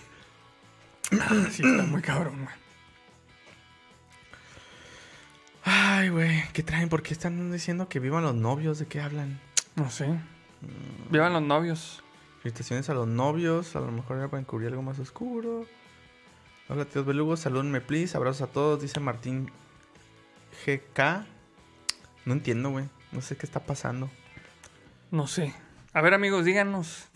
Sí, 1.52 1.64
está 1.66 1.84
muy 1.84 2.02
cabrón, 2.02 2.36
güey. 2.44 2.56
Ay, 5.66 6.10
güey, 6.10 6.44
¿qué 6.52 6.62
traen? 6.64 6.90
¿Por 6.90 7.02
qué 7.04 7.14
están 7.14 7.52
diciendo 7.52 7.88
que 7.88 8.00
vivan 8.00 8.24
los 8.24 8.36
novios? 8.36 8.80
¿De 8.80 8.86
qué 8.86 9.00
hablan? 9.00 9.40
No 9.76 9.90
sé. 9.90 10.08
Vivan 11.10 11.32
los 11.34 11.42
novios. 11.42 12.04
Felicitaciones 12.42 12.90
a 12.90 12.94
los 12.94 13.08
novios, 13.08 13.76
a 13.76 13.80
lo 13.80 13.92
mejor 13.92 14.20
ya 14.20 14.28
pueden 14.28 14.46
cubrir 14.46 14.70
algo 14.70 14.82
más 14.82 15.00
oscuro. 15.00 15.66
Hola, 16.74 16.86
tíos 16.86 17.06
belugos, 17.06 17.42
salúdenme, 17.42 17.82
please. 17.82 18.18
Abrazos 18.18 18.50
a 18.50 18.52
todos, 18.52 18.82
dice 18.82 19.00
Martín 19.00 19.52
GK. 20.66 21.24
No 22.26 22.34
entiendo, 22.34 22.72
güey. 22.72 22.86
No 23.12 23.22
sé 23.22 23.38
qué 23.38 23.46
está 23.46 23.60
pasando. 23.60 24.10
No 25.12 25.28
sé. 25.28 25.54
A 25.94 26.02
ver, 26.02 26.16
amigos, 26.16 26.46
díganos. 26.46 27.10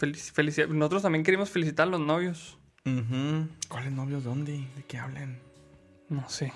Nosotros 0.70 1.02
también 1.02 1.24
queremos 1.24 1.50
felicitar 1.50 1.88
a 1.88 1.90
los 1.90 2.00
novios. 2.02 2.60
¿Cuáles 3.68 3.92
novios? 3.92 4.24
¿Dónde? 4.24 4.60
¿De 4.76 4.84
qué 4.88 5.00
hablan? 5.00 5.40
No 6.08 6.30
sé. 6.30 6.54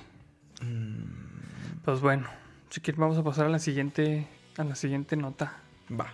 Mm, 0.62 1.82
Pues 1.84 2.02
bueno, 2.02 2.28
si 2.70 2.82
quieren 2.82 3.02
vamos 3.02 3.18
a 3.18 3.24
pasar 3.24 3.48
a 3.48 3.50
la 3.50 3.58
siguiente, 3.58 4.28
a 4.58 4.64
la 4.64 4.76
siguiente 4.76 5.16
nota. 5.18 5.58
va, 5.90 6.12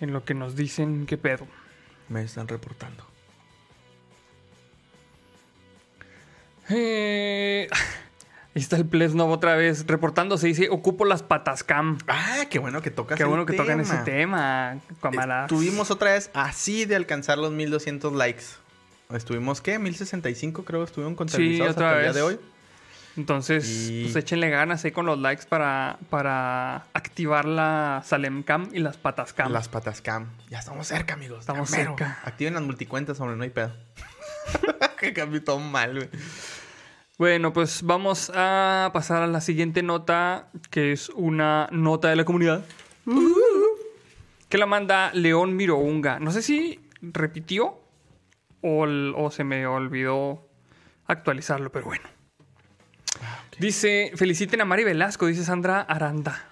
En 0.00 0.14
lo 0.14 0.24
que 0.24 0.32
nos 0.32 0.56
dicen 0.56 1.04
qué 1.04 1.18
pedo. 1.18 1.46
me 2.08 2.22
están 2.22 2.48
reportando. 2.48 3.06
Eh, 6.70 7.68
ahí 7.72 8.62
está 8.62 8.76
el 8.76 8.86
Plesnov 8.86 9.30
otra 9.30 9.54
vez 9.56 9.86
reportándose. 9.86 10.46
Dice, 10.46 10.68
ocupo 10.70 11.04
las 11.04 11.22
patas 11.22 11.62
cam. 11.64 11.98
Ah, 12.08 12.44
qué 12.50 12.58
bueno 12.58 12.80
que 12.82 12.90
tocas 12.90 13.16
Qué 13.18 13.24
bueno 13.24 13.46
que 13.46 13.54
tocan 13.54 13.80
ese 13.80 13.92
tema. 13.98 14.04
tema, 14.04 14.78
camaradas. 15.00 15.50
Estuvimos 15.50 15.90
otra 15.90 16.12
vez 16.12 16.30
así 16.34 16.84
de 16.84 16.96
alcanzar 16.96 17.38
los 17.38 17.52
1200 17.52 18.12
likes. 18.14 18.44
Estuvimos, 19.12 19.60
¿qué? 19.60 19.78
1065 19.78 20.64
creo 20.64 20.80
que 20.80 20.86
estuvieron 20.86 21.14
contabilizados 21.14 21.72
otra 21.72 21.88
hasta 21.90 21.98
el 21.98 22.04
día 22.04 22.12
de 22.14 22.22
hoy. 22.22 22.40
Entonces, 23.16 23.88
Y- 23.90 24.02
pues 24.04 24.16
échenle 24.16 24.50
ganas 24.50 24.84
ahí 24.84 24.90
con 24.90 25.06
los 25.06 25.18
likes 25.20 25.44
para, 25.48 25.98
para 26.10 26.86
activar 26.94 27.44
la 27.44 28.02
Salem 28.04 28.42
Cam 28.42 28.70
y 28.72 28.80
las 28.80 28.96
patas 28.96 29.32
cam. 29.32 29.52
Las 29.52 29.68
patas 29.68 30.00
cam. 30.00 30.26
Ya 30.50 30.58
estamos 30.58 30.88
cerca, 30.88 31.14
amigos. 31.14 31.40
Estamos 31.40 31.70
cerca. 31.70 32.18
Activen 32.24 32.54
las 32.54 32.62
multicuentas, 32.64 33.20
hombre, 33.20 33.36
no 33.36 33.44
hay 33.44 33.50
pedo. 33.50 33.72
que 35.04 35.12
cambió 35.12 35.42
todo 35.42 35.58
mal, 35.58 35.94
güey. 35.94 36.08
Bueno, 37.16 37.52
pues 37.52 37.82
vamos 37.82 38.32
a 38.34 38.90
pasar 38.92 39.22
a 39.22 39.26
la 39.28 39.40
siguiente 39.40 39.82
nota, 39.82 40.50
que 40.70 40.92
es 40.92 41.10
una 41.10 41.68
nota 41.70 42.08
de 42.08 42.16
la 42.16 42.24
comunidad. 42.24 42.64
Que 44.48 44.58
la 44.58 44.66
manda 44.66 45.12
León 45.14 45.54
Mirounga. 45.54 46.18
No 46.18 46.32
sé 46.32 46.42
si 46.42 46.80
repitió 47.02 47.80
o, 48.62 48.86
o 49.16 49.30
se 49.30 49.44
me 49.44 49.66
olvidó 49.66 50.48
actualizarlo, 51.06 51.70
pero 51.70 51.86
bueno. 51.86 52.08
Dice, 53.58 54.10
feliciten 54.16 54.60
a 54.60 54.64
Mari 54.64 54.82
Velasco, 54.84 55.26
dice 55.26 55.44
Sandra 55.44 55.82
Aranda. 55.82 56.48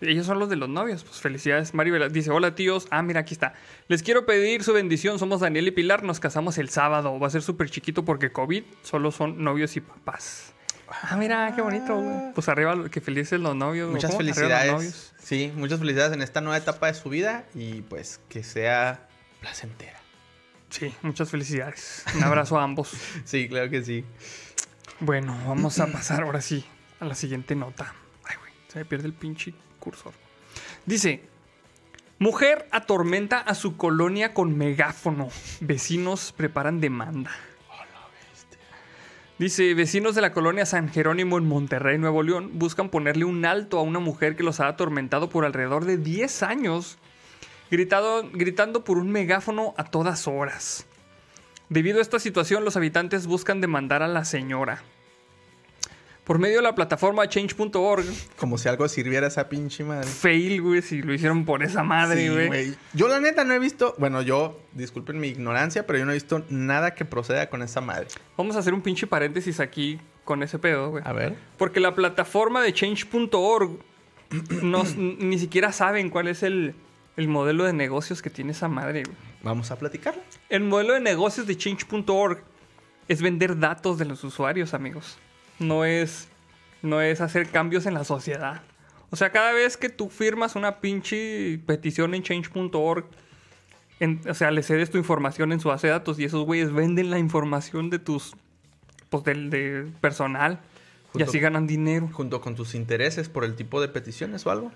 Ellos 0.00 0.26
son 0.26 0.38
los 0.38 0.48
de 0.48 0.56
los 0.56 0.68
novios. 0.68 1.02
Pues 1.04 1.18
felicidades, 1.18 1.74
Mari 1.74 1.90
Velasco. 1.90 2.12
Dice, 2.12 2.30
hola 2.30 2.54
tíos. 2.54 2.86
Ah, 2.90 3.02
mira, 3.02 3.20
aquí 3.20 3.34
está. 3.34 3.54
Les 3.88 4.02
quiero 4.02 4.26
pedir 4.26 4.62
su 4.62 4.72
bendición. 4.72 5.18
Somos 5.18 5.40
Daniel 5.40 5.66
y 5.66 5.70
Pilar. 5.72 6.04
Nos 6.04 6.20
casamos 6.20 6.58
el 6.58 6.68
sábado. 6.68 7.18
Va 7.18 7.26
a 7.26 7.30
ser 7.30 7.42
súper 7.42 7.68
chiquito 7.70 8.04
porque 8.04 8.30
COVID 8.30 8.62
solo 8.82 9.10
son 9.10 9.42
novios 9.42 9.76
y 9.76 9.80
papás. 9.80 10.54
Ah, 10.88 11.16
mira, 11.16 11.52
qué 11.54 11.62
bonito, 11.62 11.96
güey. 12.00 12.32
Pues 12.32 12.48
arriba, 12.48 12.88
que 12.88 13.00
felices 13.00 13.40
los 13.40 13.54
novios. 13.56 13.90
Muchas 13.90 14.10
¿cómo? 14.10 14.20
Arriba 14.20 14.30
los 14.30 14.36
felicidades. 14.38 14.72
novios. 14.72 15.14
Sí, 15.18 15.52
muchas 15.56 15.78
felicidades 15.80 16.12
en 16.12 16.22
esta 16.22 16.40
nueva 16.40 16.56
etapa 16.56 16.86
de 16.86 16.94
su 16.94 17.08
vida 17.10 17.44
y 17.54 17.82
pues 17.82 18.20
que 18.28 18.42
sea 18.42 19.08
placentera. 19.40 19.98
Sí, 20.70 20.94
muchas 21.02 21.30
felicidades. 21.30 22.04
Un 22.14 22.22
abrazo 22.22 22.58
a 22.58 22.62
ambos. 22.62 22.92
Sí, 23.24 23.48
claro 23.48 23.68
que 23.68 23.82
sí. 23.82 24.04
Bueno, 25.00 25.36
vamos 25.46 25.78
a 25.80 25.86
pasar 25.88 26.22
ahora 26.22 26.40
sí 26.40 26.64
a 27.00 27.04
la 27.04 27.14
siguiente 27.14 27.54
nota. 27.54 27.94
Ay, 28.24 28.36
güey, 28.40 28.52
se 28.68 28.78
me 28.78 28.84
pierde 28.84 29.06
el 29.06 29.14
pinche 29.14 29.54
cursor. 29.78 30.12
Dice, 30.86 31.22
mujer 32.18 32.68
atormenta 32.70 33.38
a 33.38 33.54
su 33.54 33.76
colonia 33.76 34.34
con 34.34 34.56
megáfono. 34.56 35.28
Vecinos 35.60 36.32
preparan 36.36 36.80
demanda. 36.80 37.30
Dice, 39.38 39.72
vecinos 39.74 40.16
de 40.16 40.20
la 40.20 40.32
colonia 40.32 40.66
San 40.66 40.88
Jerónimo 40.88 41.38
en 41.38 41.46
Monterrey, 41.46 41.96
Nuevo 41.96 42.24
León, 42.24 42.50
buscan 42.54 42.88
ponerle 42.88 43.24
un 43.24 43.44
alto 43.44 43.78
a 43.78 43.82
una 43.82 44.00
mujer 44.00 44.34
que 44.34 44.42
los 44.42 44.58
ha 44.58 44.66
atormentado 44.66 45.28
por 45.28 45.44
alrededor 45.44 45.84
de 45.84 45.96
10 45.96 46.42
años, 46.42 46.98
gritando 47.70 48.82
por 48.82 48.98
un 48.98 49.12
megáfono 49.12 49.74
a 49.76 49.84
todas 49.84 50.26
horas. 50.26 50.86
Debido 51.68 52.00
a 52.00 52.02
esta 52.02 52.18
situación, 52.18 52.64
los 52.64 52.76
habitantes 52.76 53.28
buscan 53.28 53.60
demandar 53.60 54.02
a 54.02 54.08
la 54.08 54.24
señora. 54.24 54.82
Por 56.28 56.38
medio 56.38 56.58
de 56.58 56.62
la 56.62 56.74
plataforma 56.74 57.26
change.org, 57.26 58.04
Como 58.36 58.58
si 58.58 58.68
algo 58.68 58.86
sirviera 58.86 59.26
a 59.26 59.28
esa 59.30 59.48
pinche 59.48 59.82
madre. 59.82 60.06
fail, 60.06 60.60
güey, 60.62 60.82
si 60.82 61.00
lo 61.02 61.12
hicieron 61.14 61.44
por 61.46 61.62
esa 61.62 61.82
madre, 61.82 62.28
Sí, 62.28 62.46
güey. 62.46 62.74
Yo 62.92 63.08
la 63.08 63.18
neta 63.18 63.44
no 63.44 63.54
he 63.54 63.58
visto, 63.58 63.94
bueno, 63.98 64.20
yo, 64.22 64.60
disculpen 64.74 65.18
mi 65.18 65.28
ignorancia, 65.28 65.86
pero 65.86 65.98
yo 65.98 66.04
no 66.04 66.10
he 66.12 66.14
visto 66.14 66.44
nada 66.50 66.94
que 66.94 67.04
proceda 67.06 67.48
con 67.48 67.62
esa 67.62 67.80
madre. 67.80 68.08
Vamos 68.36 68.54
a 68.56 68.58
hacer 68.58 68.74
un 68.74 68.82
pinche 68.82 69.06
paréntesis 69.06 69.58
aquí 69.58 69.98
con 70.24 70.42
ese 70.42 70.58
pedo, 70.58 70.90
güey. 70.90 71.02
A 71.06 71.12
ver. 71.14 71.34
Porque 71.56 71.80
la 71.80 71.94
plataforma 71.94 72.62
de 72.62 72.74
change.org 72.74 73.78
no- 74.62 74.84
ni 74.96 75.38
siquiera 75.38 75.72
saben 75.72 76.10
cuál 76.10 76.28
es 76.28 76.42
el, 76.42 76.74
el 77.16 77.26
modelo 77.28 77.64
de 77.64 77.72
negocios 77.72 78.20
que 78.20 78.28
tiene 78.28 78.52
esa 78.52 78.68
madre, 78.68 79.02
güey. 79.04 79.16
Vamos 79.42 79.70
a 79.70 79.78
platicar. 79.78 80.14
El 80.50 80.60
modelo 80.64 80.92
de 80.92 81.00
negocios 81.00 81.46
de 81.46 81.56
change.org 81.56 82.42
es 83.08 83.22
vender 83.22 83.58
datos 83.58 83.96
de 83.96 84.04
los 84.04 84.22
usuarios, 84.24 84.74
amigos. 84.74 85.16
No 85.58 85.84
es, 85.84 86.28
no 86.82 87.00
es 87.00 87.20
hacer 87.20 87.48
cambios 87.48 87.86
en 87.86 87.94
la 87.94 88.04
sociedad. 88.04 88.62
O 89.10 89.16
sea, 89.16 89.30
cada 89.30 89.52
vez 89.52 89.76
que 89.76 89.88
tú 89.88 90.10
firmas 90.10 90.54
una 90.54 90.80
pinche 90.80 91.58
petición 91.66 92.14
en 92.14 92.22
change.org, 92.22 93.06
o 94.28 94.34
sea, 94.34 94.50
le 94.50 94.62
cedes 94.62 94.90
tu 94.90 94.98
información 94.98 95.52
en 95.52 95.60
su 95.60 95.68
base 95.68 95.86
de 95.86 95.94
datos 95.94 96.18
y 96.18 96.24
esos 96.24 96.44
güeyes 96.44 96.72
venden 96.72 97.10
la 97.10 97.18
información 97.18 97.90
de 97.90 97.98
tus, 97.98 98.34
pues, 99.08 99.24
del 99.24 99.50
de 99.50 99.90
personal 100.00 100.60
y 101.14 101.22
así 101.22 101.40
ganan 101.40 101.66
dinero. 101.66 102.08
Junto 102.12 102.40
con 102.40 102.54
tus 102.54 102.74
intereses 102.74 103.28
por 103.28 103.44
el 103.44 103.56
tipo 103.56 103.80
de 103.80 103.88
peticiones 103.88 104.46
o 104.46 104.50
algo. 104.50 104.72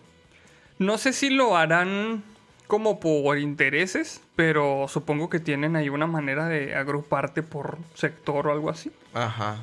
No 0.79 0.99
sé 0.99 1.13
si 1.13 1.31
lo 1.31 1.57
harán 1.57 2.25
como 2.67 3.01
por 3.01 3.39
intereses, 3.39 4.23
pero 4.35 4.87
supongo 4.89 5.29
que 5.29 5.41
tienen 5.41 5.77
ahí 5.77 5.91
una 5.91 6.07
manera 6.07 6.49
de 6.49 6.75
agruparte 6.75 7.43
por 7.43 7.77
sector 7.95 8.49
o 8.49 8.53
algo 8.53 8.71
así. 8.71 8.91
Ajá. 9.13 9.59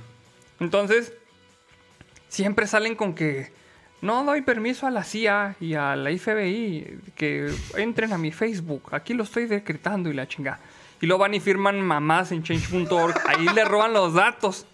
Entonces, 0.59 1.13
siempre 2.27 2.67
salen 2.67 2.95
con 2.95 3.13
que 3.13 3.51
no 4.01 4.23
doy 4.23 4.41
permiso 4.41 4.87
a 4.87 4.91
la 4.91 5.03
CIA 5.03 5.55
y 5.59 5.73
a 5.73 5.95
la 5.95 6.09
FBI 6.09 6.99
que 7.15 7.53
entren 7.75 8.13
a 8.13 8.17
mi 8.17 8.31
Facebook. 8.31 8.89
Aquí 8.91 9.13
lo 9.13 9.23
estoy 9.23 9.45
decretando 9.45 10.09
y 10.09 10.13
la 10.13 10.27
chingada. 10.27 10.59
Y 11.01 11.07
lo 11.07 11.17
van 11.17 11.33
y 11.33 11.39
firman 11.39 11.81
mamás 11.81 12.31
en 12.31 12.43
change.org. 12.43 13.15
Ahí 13.27 13.45
le 13.53 13.65
roban 13.65 13.93
los 13.93 14.13
datos. 14.13 14.65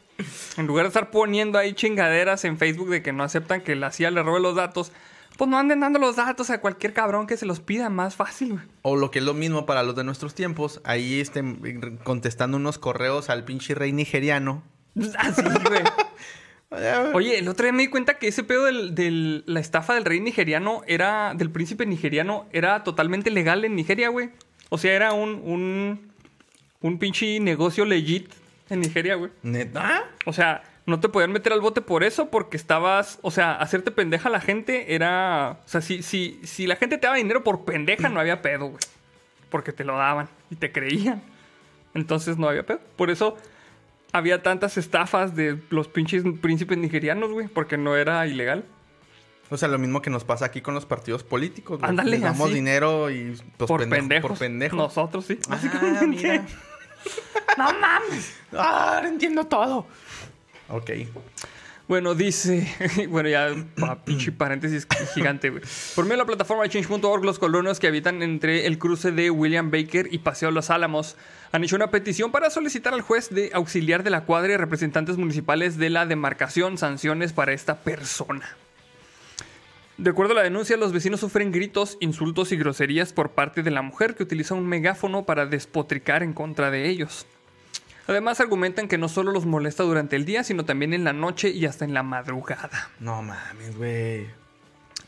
En 0.57 0.67
lugar 0.67 0.85
de 0.85 0.89
estar 0.89 1.11
poniendo 1.11 1.57
ahí 1.57 1.73
chingaderas 1.73 2.45
en 2.45 2.57
Facebook 2.57 2.89
de 2.89 3.01
que 3.01 3.13
no 3.13 3.23
aceptan 3.23 3.61
que 3.61 3.75
la 3.75 3.91
CIA 3.91 4.11
le 4.11 4.23
robe 4.23 4.39
los 4.39 4.55
datos, 4.55 4.91
pues 5.37 5.49
no 5.49 5.57
anden 5.57 5.81
dando 5.81 5.99
los 5.99 6.15
datos 6.15 6.49
a 6.49 6.61
cualquier 6.61 6.93
cabrón 6.93 7.27
que 7.27 7.35
se 7.35 7.45
los 7.45 7.59
pida 7.59 7.89
más 7.89 8.15
fácil, 8.15 8.53
güey. 8.53 8.63
O 8.81 8.95
lo 8.95 9.11
que 9.11 9.19
es 9.19 9.25
lo 9.25 9.33
mismo 9.33 9.65
para 9.65 9.83
los 9.83 9.95
de 9.95 10.03
nuestros 10.03 10.33
tiempos, 10.33 10.81
ahí 10.85 11.19
estén 11.19 11.97
contestando 12.03 12.57
unos 12.57 12.77
correos 12.77 13.29
al 13.29 13.43
pinche 13.43 13.75
rey 13.75 13.91
nigeriano. 13.91 14.63
Así, 15.17 15.41
güey. 15.41 15.83
Oye, 17.13 17.39
el 17.39 17.47
otro 17.47 17.63
día 17.63 17.73
me 17.73 17.83
di 17.83 17.89
cuenta 17.89 18.15
que 18.15 18.27
ese 18.27 18.43
pedo 18.43 18.65
de 18.65 19.43
la 19.45 19.59
estafa 19.59 19.93
del 19.93 20.03
rey 20.03 20.19
nigeriano 20.19 20.81
era, 20.87 21.33
del 21.35 21.49
príncipe 21.49 21.85
nigeriano, 21.85 22.47
era 22.51 22.83
totalmente 22.83 23.29
legal 23.31 23.63
en 23.65 23.75
Nigeria, 23.75 24.09
güey. 24.09 24.31
O 24.69 24.77
sea, 24.77 24.93
era 24.93 25.13
un, 25.13 25.41
un, 25.45 26.11
un 26.81 26.99
pinche 26.99 27.39
negocio 27.39 27.85
legit 27.85 28.31
en 28.69 28.81
Nigeria, 28.81 29.15
güey. 29.15 29.31
¿Neta? 29.43 30.03
O 30.25 30.33
sea, 30.33 30.63
no 30.85 30.99
te 30.99 31.07
podían 31.07 31.31
meter 31.31 31.53
al 31.53 31.61
bote 31.61 31.81
por 31.81 32.03
eso 32.03 32.29
porque 32.29 32.57
estabas, 32.57 33.19
o 33.21 33.31
sea, 33.31 33.53
hacerte 33.55 33.91
pendeja 33.91 34.29
a 34.29 34.31
la 34.31 34.41
gente 34.41 34.95
era, 34.95 35.59
o 35.65 35.67
sea, 35.67 35.81
si, 35.81 36.03
si, 36.03 36.39
si 36.43 36.67
la 36.67 36.75
gente 36.75 36.97
te 36.97 37.07
daba 37.07 37.17
dinero 37.17 37.43
por 37.43 37.63
pendeja 37.63 38.09
no 38.09 38.19
había 38.19 38.41
pedo, 38.41 38.67
güey. 38.67 38.83
Porque 39.49 39.71
te 39.71 39.83
lo 39.83 39.95
daban 39.97 40.27
y 40.49 40.55
te 40.55 40.71
creían. 40.71 41.21
Entonces 41.93 42.37
no 42.37 42.49
había 42.49 42.65
pedo. 42.65 42.81
Por 42.97 43.09
eso 43.09 43.37
había 44.15 44.41
tantas 44.41 44.77
estafas 44.77 45.35
de 45.35 45.59
los 45.69 45.89
pinches 45.89 46.23
príncipes 46.41 46.77
nigerianos, 46.77 47.31
güey, 47.31 47.47
porque 47.47 47.77
no 47.77 47.97
era 47.97 48.25
ilegal. 48.25 48.63
O 49.49 49.57
sea, 49.57 49.67
lo 49.67 49.77
mismo 49.77 50.01
que 50.01 50.09
nos 50.09 50.23
pasa 50.23 50.45
aquí 50.45 50.61
con 50.61 50.73
los 50.73 50.85
partidos 50.85 51.23
políticos. 51.23 51.79
Güey. 51.79 51.89
Ándale, 51.89 52.19
damos 52.19 52.53
dinero 52.53 53.11
y 53.11 53.37
pues, 53.57 53.67
por, 53.67 53.87
pendejos, 53.87 54.29
por 54.29 54.39
pendejos. 54.39 54.77
Nosotros 54.77 55.25
sí. 55.25 55.37
Ah, 55.49 56.01
mira. 56.07 56.45
no 57.57 57.73
mames. 57.79 58.37
Ah, 58.53 59.01
entiendo 59.05 59.45
todo. 59.45 59.85
Ok. 60.69 60.91
Bueno, 61.87 62.15
dice, 62.15 62.67
bueno, 63.09 63.29
ya 63.29 63.53
pinche 64.05 64.31
paréntesis 64.31 64.87
gigante, 65.13 65.51
güey. 65.51 65.61
Por 65.95 66.05
medio 66.05 66.17
de 66.17 66.23
la 66.23 66.25
plataforma 66.25 66.67
change.org, 66.67 67.23
los 67.23 67.37
colonos 67.37 67.79
que 67.79 67.87
habitan 67.87 68.23
entre 68.23 68.65
el 68.65 68.79
cruce 68.79 69.11
de 69.11 69.29
William 69.29 69.69
Baker 69.69 70.07
y 70.11 70.17
Paseo 70.17 70.49
Los 70.49 70.71
Álamos 70.71 71.15
han 71.51 71.63
hecho 71.63 71.75
una 71.75 71.91
petición 71.91 72.31
para 72.31 72.49
solicitar 72.49 72.95
al 72.95 73.01
juez 73.01 73.29
de 73.29 73.51
auxiliar 73.53 74.01
de 74.01 74.09
la 74.09 74.25
cuadra 74.25 74.53
y 74.53 74.57
representantes 74.57 75.17
municipales 75.17 75.77
de 75.77 75.91
la 75.91 76.07
demarcación 76.07 76.79
sanciones 76.79 77.33
para 77.33 77.53
esta 77.53 77.77
persona. 77.77 78.57
De 79.97 80.09
acuerdo 80.09 80.33
a 80.33 80.37
la 80.37 80.43
denuncia, 80.43 80.75
los 80.77 80.91
vecinos 80.91 81.19
sufren 81.19 81.51
gritos, 81.51 81.97
insultos 82.01 82.51
y 82.51 82.57
groserías 82.57 83.13
por 83.13 83.31
parte 83.31 83.61
de 83.61 83.71
la 83.71 83.83
mujer 83.83 84.15
que 84.15 84.23
utiliza 84.23 84.55
un 84.55 84.65
megáfono 84.65 85.25
para 85.25 85.45
despotricar 85.45 86.23
en 86.23 86.33
contra 86.33 86.71
de 86.71 86.89
ellos. 86.89 87.27
Además 88.07 88.39
argumentan 88.39 88.87
que 88.87 88.97
no 88.97 89.09
solo 89.09 89.31
los 89.31 89.45
molesta 89.45 89.83
durante 89.83 90.15
el 90.15 90.25
día, 90.25 90.43
sino 90.43 90.65
también 90.65 90.93
en 90.93 91.03
la 91.03 91.13
noche 91.13 91.49
y 91.49 91.65
hasta 91.65 91.85
en 91.85 91.93
la 91.93 92.03
madrugada. 92.03 92.89
No 92.99 93.21
mames, 93.21 93.77
güey. 93.77 94.27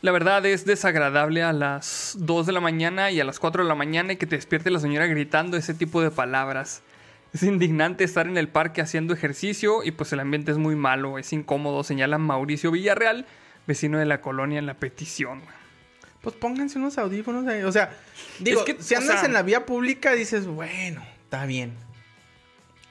La 0.00 0.12
verdad 0.12 0.44
es 0.46 0.64
desagradable 0.64 1.42
a 1.42 1.52
las 1.52 2.16
2 2.18 2.46
de 2.46 2.52
la 2.52 2.60
mañana 2.60 3.10
y 3.10 3.20
a 3.20 3.24
las 3.24 3.40
4 3.40 3.64
de 3.64 3.68
la 3.68 3.74
mañana 3.74 4.12
y 4.12 4.16
que 4.16 4.26
te 4.26 4.36
despierte 4.36 4.70
la 4.70 4.78
señora 4.78 5.06
gritando 5.06 5.56
ese 5.56 5.74
tipo 5.74 6.00
de 6.00 6.10
palabras. 6.10 6.82
Es 7.32 7.42
indignante 7.42 8.04
estar 8.04 8.26
en 8.26 8.38
el 8.38 8.48
parque 8.48 8.80
haciendo 8.80 9.12
ejercicio 9.12 9.82
y 9.82 9.90
pues 9.90 10.12
el 10.12 10.20
ambiente 10.20 10.52
es 10.52 10.58
muy 10.58 10.76
malo, 10.76 11.18
es 11.18 11.32
incómodo, 11.32 11.82
señala 11.82 12.16
Mauricio 12.18 12.70
Villarreal, 12.70 13.26
vecino 13.66 13.98
de 13.98 14.06
la 14.06 14.20
colonia 14.20 14.58
en 14.58 14.66
la 14.66 14.74
petición. 14.74 15.42
Pues 16.22 16.36
pónganse 16.36 16.78
unos 16.78 16.96
audífonos 16.96 17.46
ahí. 17.46 17.62
O 17.62 17.72
sea, 17.72 17.90
digo, 18.38 18.64
que, 18.64 18.76
si 18.80 18.94
andas 18.94 19.24
en 19.24 19.32
la 19.32 19.42
vía 19.42 19.66
pública 19.66 20.12
dices, 20.12 20.46
bueno, 20.46 21.02
está 21.24 21.44
bien. 21.44 21.72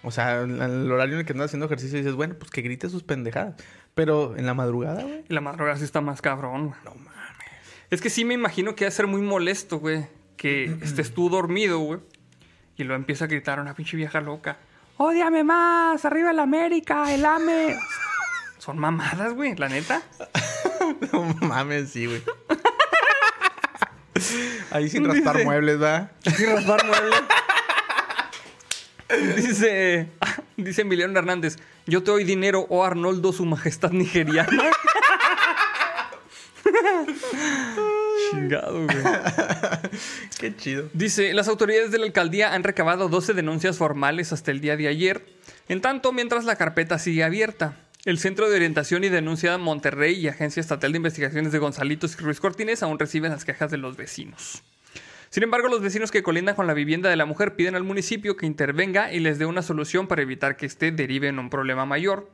O 0.04 0.12
sea, 0.12 0.42
en 0.42 0.62
el 0.62 0.92
horario 0.92 1.16
en 1.16 1.22
el 1.22 1.26
que 1.26 1.34
andas 1.34 1.48
haciendo 1.48 1.66
ejercicio 1.66 1.98
dices, 1.98 2.14
bueno, 2.14 2.36
pues 2.38 2.52
que 2.52 2.62
grite 2.62 2.90
sus 2.90 3.04
pendejadas. 3.04 3.56
Pero 3.94 4.38
en 4.38 4.46
la 4.46 4.54
madrugada, 4.54 5.02
güey. 5.02 5.26
En 5.28 5.36
la 5.36 5.42
madrugada 5.42 5.78
sí 5.78 5.84
está 5.84 6.02
más 6.02 6.22
cabrón, 6.22 6.68
güey. 6.68 6.80
No 6.86 6.96
mames. 6.96 7.14
Es 7.90 8.02
que 8.02 8.10
sí 8.10 8.26
me 8.26 8.34
imagino 8.34 8.76
que 8.76 8.86
va 8.86 8.90
a 8.90 8.92
ser 8.92 9.08
muy 9.08 9.22
molesto, 9.22 9.80
güey. 9.80 10.08
Que 10.38 10.66
estés 10.82 11.14
tú 11.14 11.30
dormido, 11.30 11.80
güey. 11.80 12.00
Y 12.78 12.84
lo 12.84 12.96
empieza 12.96 13.26
a 13.26 13.28
gritar 13.28 13.60
una 13.60 13.74
pinche 13.74 13.98
vieja 13.98 14.22
loca. 14.22 14.58
¡Ódiame 14.98 15.44
más! 15.44 16.06
¡Arriba 16.06 16.32
el 16.32 16.40
América! 16.40 17.14
¡El 17.14 17.26
AME! 17.26 17.78
Son 18.60 18.78
mamadas, 18.78 19.34
güey, 19.34 19.56
la 19.56 19.70
neta. 19.70 20.02
no 21.14 21.24
mames, 21.42 21.92
sí, 21.92 22.06
güey. 22.06 22.22
Ahí 24.72 24.90
sin 24.90 25.06
raspar 25.06 25.44
muebles, 25.44 25.82
¿va? 25.82 26.10
Sin 26.22 26.48
raspar 26.48 26.86
muebles. 26.86 27.22
Dice, 29.38 30.10
dice 30.58 30.82
Emiliano 30.82 31.18
Hernández, 31.18 31.56
yo 31.86 32.04
te 32.04 32.12
doy 32.12 32.24
dinero, 32.24 32.62
o 32.70 32.80
oh 32.80 32.84
Arnoldo, 32.84 33.32
su 33.32 33.46
majestad 33.46 33.92
nigeriana. 33.92 34.72
Chingado, 38.32 38.84
güey. 38.86 38.98
Qué 40.40 40.56
chido. 40.56 40.90
Dice, 40.94 41.34
las 41.34 41.48
autoridades 41.48 41.92
de 41.92 42.00
la 42.00 42.06
alcaldía 42.06 42.54
han 42.54 42.64
recabado 42.64 43.08
12 43.08 43.34
denuncias 43.34 43.78
formales 43.78 44.34
hasta 44.34 44.52
el 44.52 44.60
día 44.60 44.76
de 44.76 44.90
ayer. 44.90 45.26
En 45.70 45.80
tanto, 45.80 46.12
mientras 46.12 46.44
la 46.44 46.58
carpeta 46.58 47.00
sigue 47.00 47.24
abierta. 47.24 47.78
El 48.04 48.20
Centro 48.20 48.50
de 48.50 48.56
Orientación 48.58 49.04
y 49.06 49.10
Denuncia 49.10 49.52
de 49.52 49.58
Monterrey 49.58 50.14
y 50.16 50.28
Agencia 50.28 50.60
Estatal 50.60 50.92
de 50.92 50.98
Investigaciones 50.98 51.52
de 51.52 51.60
Gonzalitos 51.60 52.16
y 52.16 52.24
Ruiz 52.24 52.40
Cortines 52.40 52.84
aún 52.84 53.00
reciben 53.00 53.32
las 53.32 53.46
quejas 53.46 53.72
de 53.72 53.78
los 53.78 53.96
vecinos. 53.98 54.64
Sin 55.30 55.44
embargo, 55.44 55.68
los 55.68 55.82
vecinos 55.82 56.12
que 56.12 56.24
colindan 56.24 56.56
con 56.56 56.68
la 56.68 56.74
vivienda 56.74 57.10
de 57.10 57.16
la 57.16 57.26
mujer 57.26 57.56
piden 57.56 57.76
al 57.76 57.84
municipio 57.84 58.38
que 58.38 58.46
intervenga 58.46 59.12
y 59.12 59.20
les 59.20 59.40
dé 59.40 59.46
una 59.46 59.62
solución 59.62 60.08
para 60.08 60.22
evitar 60.22 60.56
que 60.56 60.66
este 60.66 60.92
derive 60.92 61.28
en 61.28 61.40
un 61.40 61.50
problema 61.50 61.86
mayor. 61.86 62.30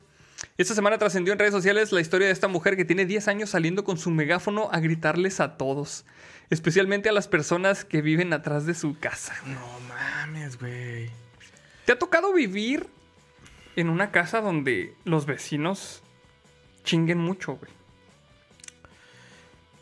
Esta 0.57 0.76
semana 0.76 0.98
trascendió 0.98 1.34
en 1.34 1.40
redes 1.40 1.53
sociales 1.53 1.91
la 1.91 2.02
historia 2.02 2.28
de 2.28 2.34
esta 2.34 2.48
mujer 2.48 2.76
que 2.76 2.86
tiene 2.86 3.06
10 3.06 3.28
años 3.28 3.49
saliendo 3.49 3.84
con 3.84 3.98
su 3.98 4.11
megáfono 4.11 4.70
a 4.72 4.80
gritarles 4.80 5.40
a 5.40 5.57
todos, 5.57 6.06
especialmente 6.49 7.10
a 7.10 7.14
las 7.14 7.28
personas 7.28 7.86
que 7.86 8.02
viven 8.02 8.34
atrás 8.34 8.65
de 8.65 8.74
su 8.74 8.99
casa. 8.99 9.34
No 9.45 9.80
mames, 9.88 10.60
güey. 10.60 11.10
¿Te 11.86 11.94
ha 11.94 11.99
tocado 11.99 12.34
vivir 12.34 12.88
en 13.76 13.90
una 13.90 14.11
casa 14.11 14.41
donde 14.41 14.94
los 15.06 15.26
vecinos 15.26 16.03
chinguen 16.84 17.18
mucho, 17.18 17.56
güey? 17.56 17.72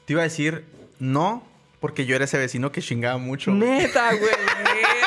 Te 0.05 0.13
iba 0.13 0.21
a 0.21 0.25
decir 0.25 0.65
no, 0.99 1.43
porque 1.81 2.05
yo 2.05 2.15
era 2.15 2.23
ese 2.25 2.37
vecino 2.37 2.71
que 2.71 2.81
chingaba 2.81 3.17
mucho. 3.17 3.51
Neta, 3.51 4.09
güey. 4.15 4.21
güey. 4.21 5.01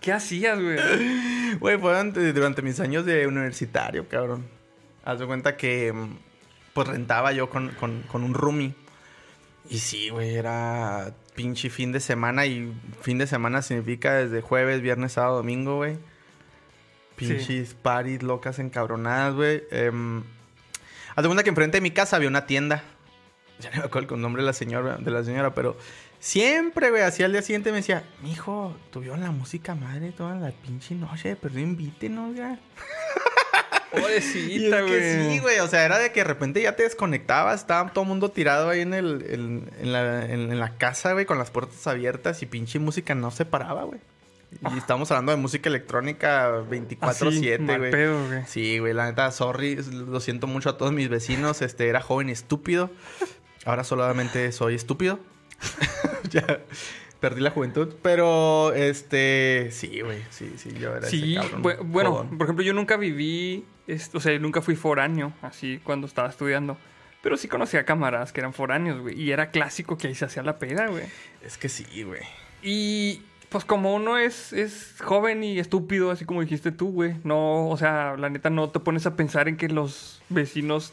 ¿Qué 0.00 0.12
hacías, 0.12 0.60
güey? 0.60 0.78
Güey, 1.58 1.78
fue 1.78 1.92
durante, 2.32 2.62
mis 2.62 2.78
años 2.78 3.04
de 3.06 3.26
universitario, 3.26 4.06
cabrón. 4.08 4.46
Haz 5.04 5.18
de 5.18 5.26
cuenta 5.26 5.56
que 5.56 5.92
mm, 5.92 6.18
pues 6.74 6.86
rentaba 6.86 7.32
yo 7.32 7.48
con, 7.48 7.72
un 8.12 8.34
roomie. 8.34 8.74
Y 9.68 9.78
sí, 9.78 10.10
güey, 10.10 10.34
era 10.34 11.12
pinche 11.34 11.70
fin 11.70 11.92
de 11.92 12.00
semana. 12.00 12.44
Y 12.44 12.72
fin 13.00 13.16
de 13.16 13.26
semana 13.26 13.62
significa 13.62 14.14
desde 14.14 14.42
jueves, 14.42 14.82
viernes, 14.82 15.12
sábado, 15.12 15.38
domingo, 15.38 15.76
güey. 15.76 15.98
Pinches 17.16 17.74
parties 17.74 18.22
locas 18.22 18.58
encabronadas, 18.58 19.34
güey. 19.34 19.62
Eh, 19.70 19.90
haz 21.16 21.22
de 21.22 21.28
cuenta 21.28 21.42
que 21.42 21.48
enfrente 21.48 21.78
de 21.78 21.80
mi 21.80 21.90
casa 21.90 22.16
había 22.16 22.28
una 22.28 22.44
tienda. 22.44 22.84
ya 23.60 23.70
no 23.70 23.78
me 23.78 23.84
acuerdo 23.84 24.14
el 24.14 24.20
nombre 24.20 24.42
de 24.42 24.46
la 24.46 24.52
señora, 24.52 24.96
de 24.98 25.10
la 25.10 25.24
señora, 25.24 25.54
pero 25.54 25.76
siempre, 26.18 26.90
güey, 26.90 27.02
así 27.02 27.22
al 27.22 27.32
día 27.32 27.42
siguiente 27.42 27.70
me 27.70 27.78
decía, 27.78 28.04
mijo, 28.22 28.76
tuvieron 28.90 29.20
la 29.20 29.30
música 29.30 29.74
madre 29.74 30.12
toda 30.12 30.34
la 30.34 30.50
pinche 30.50 30.94
noche, 30.94 31.36
pero 31.36 31.58
invítenos, 31.58 32.34
ya. 32.36 32.58
Pobrecita, 33.92 34.82
güey. 34.82 35.30
sí, 35.30 35.38
güey. 35.38 35.58
O 35.60 35.68
sea, 35.68 35.84
era 35.84 35.98
de 35.98 36.12
que 36.12 36.20
de 36.20 36.24
repente 36.24 36.60
ya 36.60 36.76
te 36.76 36.82
desconectabas. 36.82 37.60
Estaba 37.60 37.90
todo 37.92 38.02
el 38.02 38.08
mundo 38.08 38.30
tirado 38.30 38.68
ahí 38.68 38.80
en, 38.80 38.92
el, 38.92 39.24
en, 39.80 39.92
la, 39.92 40.26
en 40.26 40.58
la 40.58 40.76
casa, 40.76 41.12
güey, 41.12 41.24
con 41.24 41.38
las 41.38 41.50
puertas 41.50 41.86
abiertas 41.86 42.42
y 42.42 42.46
pinche 42.46 42.78
música 42.78 43.14
no 43.14 43.30
se 43.30 43.46
paraba, 43.46 43.84
güey. 43.84 44.00
Y 44.52 44.58
ah. 44.64 44.74
estamos 44.78 45.10
hablando 45.10 45.32
de 45.32 45.38
música 45.38 45.68
electrónica 45.68 46.62
24-7, 46.70 47.78
güey. 47.78 48.44
Sí, 48.46 48.78
güey, 48.78 48.92
la 48.92 49.06
neta, 49.06 49.30
sorry. 49.30 49.76
Lo 49.76 50.20
siento 50.20 50.46
mucho 50.46 50.70
a 50.70 50.78
todos 50.78 50.92
mis 50.92 51.08
vecinos. 51.08 51.62
Este, 51.62 51.88
era 51.88 52.00
joven 52.00 52.28
estúpido. 52.28 52.90
Ahora 53.66 53.84
solamente 53.84 54.50
soy 54.52 54.76
estúpido. 54.76 55.18
ya 56.30 56.60
perdí 57.20 57.40
la 57.40 57.50
juventud. 57.50 57.94
Pero, 58.00 58.72
este, 58.72 59.68
sí, 59.72 60.00
güey. 60.00 60.22
Sí, 60.30 60.54
sí, 60.56 60.72
yo 60.78 60.94
era 60.94 61.06
sí, 61.06 61.36
ese 61.36 61.48
cabrón. 61.48 61.90
Bueno, 61.90 62.30
por 62.30 62.46
ejemplo, 62.46 62.64
yo 62.64 62.72
nunca 62.72 62.96
viví, 62.96 63.64
o 64.14 64.20
sea, 64.20 64.38
nunca 64.38 64.62
fui 64.62 64.76
foráneo, 64.76 65.32
así, 65.42 65.80
cuando 65.82 66.06
estaba 66.06 66.28
estudiando. 66.28 66.78
Pero 67.22 67.36
sí 67.36 67.48
conocía 67.48 67.84
cámaras 67.84 68.32
que 68.32 68.40
eran 68.40 68.52
foráneos, 68.52 69.00
güey. 69.00 69.20
Y 69.20 69.32
era 69.32 69.50
clásico 69.50 69.98
que 69.98 70.08
ahí 70.08 70.14
se 70.14 70.26
hacía 70.26 70.44
la 70.44 70.58
peda, 70.58 70.86
güey. 70.86 71.04
Es 71.42 71.58
que 71.58 71.68
sí, 71.68 72.04
güey. 72.04 72.22
Y 72.62 73.22
pues 73.48 73.64
como 73.64 73.94
uno 73.94 74.16
es, 74.16 74.52
es 74.52 74.94
joven 75.02 75.42
y 75.42 75.58
estúpido, 75.58 76.12
así 76.12 76.24
como 76.24 76.40
dijiste 76.40 76.70
tú, 76.70 76.92
güey. 76.92 77.16
No, 77.24 77.68
o 77.68 77.76
sea, 77.76 78.16
la 78.16 78.30
neta 78.30 78.50
no 78.50 78.70
te 78.70 78.78
pones 78.78 79.06
a 79.06 79.16
pensar 79.16 79.48
en 79.48 79.56
que 79.56 79.68
los 79.68 80.22
vecinos 80.28 80.92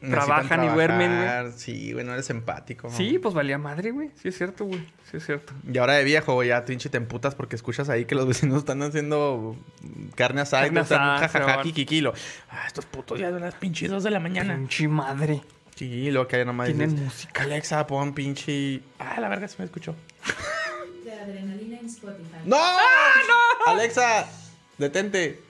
trabajan 0.00 0.64
y 0.64 0.68
duermen, 0.68 1.16
güey. 1.16 1.52
Sí, 1.56 1.92
güey, 1.92 2.04
no 2.04 2.12
eres 2.12 2.30
empático. 2.30 2.90
Sí, 2.90 3.18
pues 3.18 3.34
valía 3.34 3.58
madre, 3.58 3.90
güey. 3.90 4.10
Sí 4.20 4.28
es 4.28 4.36
cierto, 4.36 4.64
güey. 4.64 4.80
Sí 5.10 5.18
es 5.18 5.26
cierto. 5.26 5.52
Y 5.70 5.76
ahora 5.78 5.94
de 5.94 6.04
viejo, 6.04 6.34
güey, 6.34 6.48
ya 6.48 6.64
pinche 6.64 6.88
te 6.88 6.96
emputas 6.96 7.34
porque 7.34 7.56
escuchas 7.56 7.88
ahí 7.88 8.04
que 8.04 8.14
los 8.14 8.26
vecinos 8.28 8.58
están 8.58 8.82
haciendo 8.82 9.56
carne 10.14 10.40
asada 10.42 10.66
y 10.66 10.74
jajaja, 10.74 11.62
kikikilo. 11.62 12.14
Ah, 12.50 12.64
estos 12.66 12.86
putos 12.86 13.18
ya 13.18 13.30
son 13.30 13.40
las 13.40 13.54
pinches 13.54 13.90
dos 13.90 14.02
de 14.02 14.10
la 14.10 14.20
mañana. 14.20 14.56
Pinche 14.56 14.88
madre. 14.88 15.42
Sí, 15.76 16.10
lo 16.10 16.28
que 16.28 16.36
hay 16.36 16.44
nomás 16.44 16.66
Tienen 16.66 17.04
música. 17.04 17.42
Alexa, 17.42 17.86
pon 17.86 18.12
pinche... 18.12 18.82
Ah, 18.98 19.18
la 19.18 19.28
verga 19.28 19.48
se 19.48 19.56
me 19.58 19.64
escuchó. 19.64 19.94
De 21.04 21.12
adrenalina 21.12 21.78
en 21.78 21.86
Spotify. 21.86 22.36
¡No! 22.44 22.58
¡Ah, 22.58 23.14
no! 23.26 23.72
Alexa, 23.72 24.26
detente. 24.76 25.40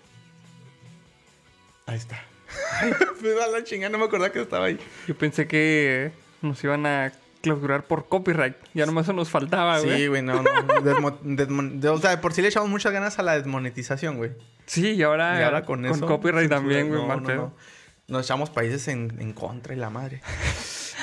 Ahí 1.86 1.96
está. 1.96 2.29
Pues 3.20 3.40
a 3.40 3.46
la 3.48 3.62
chingada, 3.64 3.90
no 3.90 3.98
me 3.98 4.04
acordaba 4.04 4.32
que 4.32 4.40
estaba 4.40 4.66
ahí. 4.66 4.78
Yo 5.06 5.14
pensé 5.16 5.46
que 5.46 6.12
nos 6.42 6.62
iban 6.64 6.86
a 6.86 7.12
clausurar 7.42 7.84
por 7.84 8.08
copyright. 8.08 8.56
Ya 8.74 8.86
nomás 8.86 9.04
eso 9.06 9.12
nos 9.12 9.28
faltaba, 9.28 9.78
güey. 9.80 9.96
Sí, 9.96 10.06
güey, 10.06 10.22
no, 10.22 10.42
o 10.42 11.98
sea, 11.98 12.20
por 12.20 12.32
sí 12.32 12.42
le 12.42 12.48
echamos 12.48 12.68
muchas 12.70 12.92
ganas 12.92 13.18
a 13.18 13.22
la 13.22 13.36
desmonetización, 13.36 14.16
güey. 14.16 14.32
Sí, 14.66 14.92
y 14.92 15.02
ahora, 15.02 15.40
Y 15.40 15.42
ahora 15.42 15.64
con, 15.64 15.84
eso. 15.84 16.06
copyright 16.06 16.48
censura, 16.48 16.56
también, 16.60 16.88
güey, 16.88 17.00
no, 17.00 17.06
mal 17.08 17.22
no, 17.22 17.26
pedo. 17.26 17.42
no. 17.42 17.54
Nos 18.08 18.26
echamos 18.26 18.50
países 18.50 18.88
en, 18.88 19.16
en 19.20 19.32
contra 19.32 19.74
y 19.74 19.76
la 19.76 19.90
madre. 19.90 20.20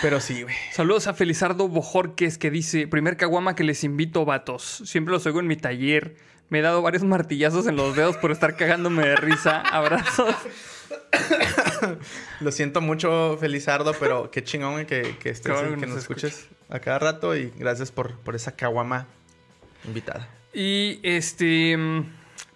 Pero 0.02 0.20
sí, 0.20 0.44
güey. 0.44 0.56
Saludos 0.74 1.08
a 1.08 1.14
Felizardo 1.14 1.68
Bojorques 1.68 2.38
que 2.38 2.52
dice: 2.52 2.88
Primer 2.88 3.18
caguama 3.18 3.56
que 3.56 3.64
les 3.64 3.84
invito, 3.84 4.26
vatos. 4.26 4.82
Siempre 4.86 5.14
los 5.14 5.26
oigo 5.26 5.40
en 5.40 5.48
mi 5.48 5.56
taller. 5.56 6.16
Me 6.50 6.60
he 6.60 6.62
dado 6.62 6.82
varios 6.82 7.04
martillazos 7.04 7.68
en 7.68 7.76
los 7.76 7.96
dedos 7.96 8.18
por 8.18 8.32
estar 8.32 8.56
cagándome 8.56 9.06
de 9.08 9.16
risa. 9.16 9.62
Abrazos. 9.62 10.36
Lo 12.40 12.52
siento 12.52 12.82
mucho, 12.82 13.38
Felizardo, 13.40 13.94
pero 14.00 14.30
qué 14.32 14.44
chingón 14.44 14.86
que, 14.86 15.16
que, 15.20 15.30
estés, 15.30 15.54
bueno 15.54 15.76
que 15.76 15.82
que 15.82 15.88
nos 15.88 16.00
escuches 16.00 16.48
a 16.70 16.80
cada 16.80 17.00
rato 17.00 17.36
y 17.36 17.52
gracias 17.58 17.92
por, 17.92 18.18
por 18.20 18.36
esa 18.36 18.56
caguama 18.56 19.08
invitada. 19.86 20.30
Y 20.54 21.00
este. 21.04 21.78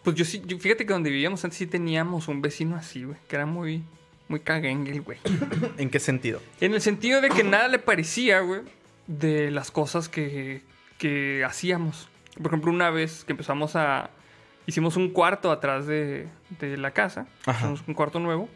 Pues 0.03 0.15
yo 0.15 0.25
sí, 0.25 0.41
yo- 0.45 0.57
fíjate 0.57 0.85
que 0.85 0.93
donde 0.93 1.09
vivíamos 1.11 1.43
antes 1.43 1.57
sí 1.59 1.67
teníamos 1.67 2.27
un 2.27 2.41
vecino 2.41 2.75
así, 2.75 3.03
güey, 3.03 3.17
que 3.27 3.35
era 3.35 3.45
muy, 3.45 3.83
muy 4.27 4.39
caguengue 4.39 4.91
el 4.91 5.01
güey. 5.01 5.19
¿En 5.77 5.89
qué 5.89 5.99
sentido? 5.99 6.41
En 6.59 6.73
el 6.73 6.81
sentido 6.81 7.21
de 7.21 7.29
que 7.29 7.43
nada 7.43 7.67
le 7.67 7.77
parecía, 7.77 8.39
güey, 8.39 8.61
de 9.05 9.51
las 9.51 9.69
cosas 9.69 10.09
que, 10.09 10.63
que 10.97 11.43
hacíamos. 11.45 12.09
Por 12.37 12.47
ejemplo, 12.47 12.71
una 12.71 12.89
vez 12.89 13.23
que 13.25 13.33
empezamos 13.33 13.75
a... 13.75 14.09
Hicimos 14.65 14.95
un 14.97 15.09
cuarto 15.09 15.51
atrás 15.51 15.87
de, 15.87 16.27
de 16.59 16.77
la 16.77 16.91
casa. 16.91 17.27
Ajá. 17.45 17.59
Hicimos 17.59 17.83
un 17.87 17.93
cuarto 17.93 18.19
nuevo. 18.19 18.49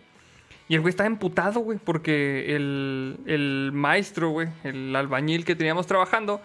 Y 0.68 0.76
el 0.76 0.82
güey 0.82 0.90
estaba 0.90 1.08
emputado, 1.08 1.60
güey, 1.60 1.78
porque 1.78 2.56
el, 2.56 3.18
el 3.28 3.72
maestro, 3.74 4.30
güey, 4.30 4.48
el 4.64 4.96
albañil 4.96 5.46
que 5.46 5.56
teníamos 5.56 5.86
trabajando, 5.86 6.42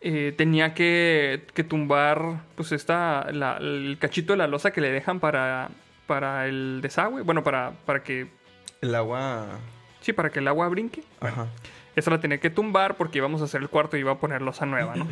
eh, 0.00 0.34
tenía 0.36 0.74
que, 0.74 1.46
que 1.54 1.62
tumbar, 1.62 2.40
pues, 2.56 2.72
esta, 2.72 3.30
la- 3.32 3.58
el 3.58 3.96
cachito 4.00 4.32
de 4.32 4.38
la 4.38 4.48
losa 4.48 4.72
que 4.72 4.80
le 4.80 4.90
dejan 4.90 5.20
para, 5.20 5.68
para 6.08 6.46
el 6.48 6.80
desagüe. 6.82 7.22
Bueno, 7.22 7.44
para, 7.44 7.72
para 7.86 8.02
que, 8.02 8.26
El 8.80 8.94
agua. 8.94 9.46
sí, 10.00 10.12
para 10.12 10.30
que 10.30 10.40
el 10.40 10.48
agua 10.48 10.68
brinque. 10.68 11.04
Ajá. 11.20 11.46
Esa 11.94 12.10
la 12.10 12.18
tenía 12.20 12.38
que 12.38 12.50
tumbar 12.50 12.96
porque 12.96 13.18
íbamos 13.18 13.40
a 13.40 13.44
hacer 13.44 13.62
el 13.62 13.68
cuarto 13.68 13.96
y 13.96 14.00
iba 14.00 14.10
a 14.10 14.18
poner 14.18 14.42
losa 14.42 14.66
nueva, 14.66 14.96
¿no? 14.96 15.06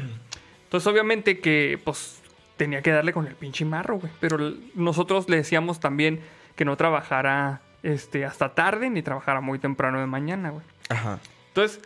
Entonces, 0.64 0.86
obviamente 0.88 1.38
que, 1.38 1.78
pues, 1.84 2.20
tenía 2.64 2.80
que 2.82 2.90
darle 2.92 3.12
con 3.12 3.26
el 3.26 3.34
pinche 3.34 3.64
marro, 3.64 3.98
güey. 3.98 4.12
Pero 4.20 4.38
nosotros 4.74 5.28
le 5.28 5.36
decíamos 5.36 5.80
también 5.80 6.20
que 6.54 6.64
no 6.64 6.76
trabajara 6.76 7.60
este, 7.82 8.24
hasta 8.24 8.54
tarde 8.54 8.88
ni 8.90 9.02
trabajara 9.02 9.40
muy 9.40 9.58
temprano 9.58 9.98
de 9.98 10.06
mañana, 10.06 10.50
güey. 10.50 10.64
Ajá. 10.88 11.18
Entonces, 11.48 11.80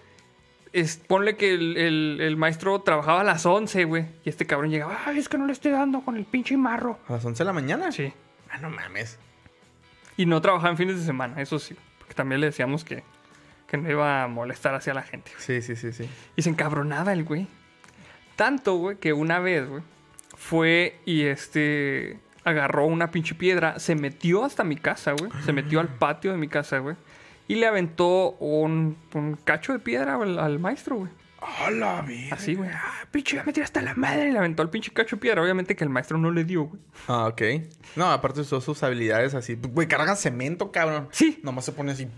es, 0.74 0.98
ponle 0.98 1.36
que 1.36 1.54
el, 1.54 1.76
el- 1.78 2.18
el 2.20 2.36
maestro 2.36 2.78
trabajaba 2.82 3.22
a 3.22 3.24
las 3.24 3.46
11, 3.46 3.84
güey. 3.84 4.04
Y 4.24 4.28
este 4.28 4.46
cabrón 4.46 4.70
llegaba, 4.70 4.98
ay, 5.06 5.18
es 5.18 5.28
que 5.30 5.38
no 5.38 5.46
le 5.46 5.52
estoy 5.52 5.72
dando 5.72 6.00
con 6.02 6.16
el 6.18 6.24
pinche 6.26 6.56
marro. 6.58 6.98
¿A 7.08 7.12
las 7.14 7.24
11 7.24 7.42
de 7.42 7.46
la 7.46 7.52
mañana? 7.54 7.90
Sí. 7.90 8.12
Ah, 8.50 8.58
no 8.58 8.68
mames. 8.68 9.18
Y 10.18 10.26
no 10.26 10.40
trabajaba 10.42 10.70
en 10.70 10.76
fines 10.76 10.96
de 10.98 11.04
semana, 11.06 11.40
eso 11.40 11.58
sí. 11.58 11.74
Porque 11.98 12.12
también 12.14 12.40
le 12.42 12.46
decíamos 12.48 12.84
que, 12.84 13.02
que 13.66 13.78
no 13.78 13.90
iba 13.90 14.24
a 14.24 14.28
molestar 14.28 14.74
hacia 14.74 14.92
la 14.92 15.02
gente. 15.02 15.30
Sí, 15.38 15.62
sí, 15.62 15.74
sí, 15.76 15.92
sí. 15.92 16.08
Y 16.36 16.42
se 16.42 16.50
encabronaba 16.50 17.12
el 17.14 17.24
güey. 17.24 17.46
Tanto, 18.36 18.74
güey, 18.76 18.96
que 18.98 19.12
una 19.14 19.38
vez, 19.38 19.66
güey, 19.68 19.82
fue 20.46 21.00
y 21.04 21.24
este 21.24 22.20
agarró 22.44 22.86
una 22.86 23.10
pinche 23.10 23.34
piedra, 23.34 23.80
se 23.80 23.96
metió 23.96 24.44
hasta 24.44 24.62
mi 24.62 24.76
casa, 24.76 25.12
güey. 25.12 25.30
Se 25.44 25.52
metió 25.52 25.80
al 25.80 25.88
patio 25.88 26.30
de 26.30 26.38
mi 26.38 26.46
casa, 26.46 26.78
güey. 26.78 26.94
Y 27.48 27.56
le 27.56 27.66
aventó 27.66 28.30
un, 28.38 28.96
un 29.14 29.34
cacho 29.42 29.72
de 29.72 29.80
piedra 29.80 30.14
al, 30.14 30.38
al 30.38 30.58
maestro, 30.60 30.96
güey. 30.96 31.10
¡Hola, 31.66 32.02
vida! 32.02 32.34
Así, 32.36 32.54
güey. 32.54 32.70
Ah, 32.72 32.92
pinche, 33.10 33.36
ya 33.36 33.42
me 33.42 33.52
tiraste 33.52 33.80
hasta 33.80 33.90
la 33.90 33.96
madre. 33.96 34.28
Y 34.28 34.32
le 34.32 34.38
aventó 34.38 34.62
el 34.62 34.70
pinche 34.70 34.92
cacho 34.92 35.16
de 35.16 35.22
piedra. 35.22 35.42
Obviamente 35.42 35.74
que 35.74 35.82
el 35.82 35.90
maestro 35.90 36.16
no 36.18 36.30
le 36.30 36.44
dio, 36.44 36.64
güey. 36.64 36.80
Ah, 37.08 37.26
ok. 37.26 37.42
No, 37.96 38.10
aparte 38.10 38.40
usó 38.40 38.60
sus 38.60 38.82
habilidades 38.84 39.34
así. 39.34 39.56
Güey, 39.60 39.88
carga 39.88 40.14
cemento, 40.14 40.70
cabrón. 40.70 41.08
Sí. 41.10 41.40
Nomás 41.42 41.64
se 41.64 41.72
pone 41.72 41.92
así. 41.92 42.08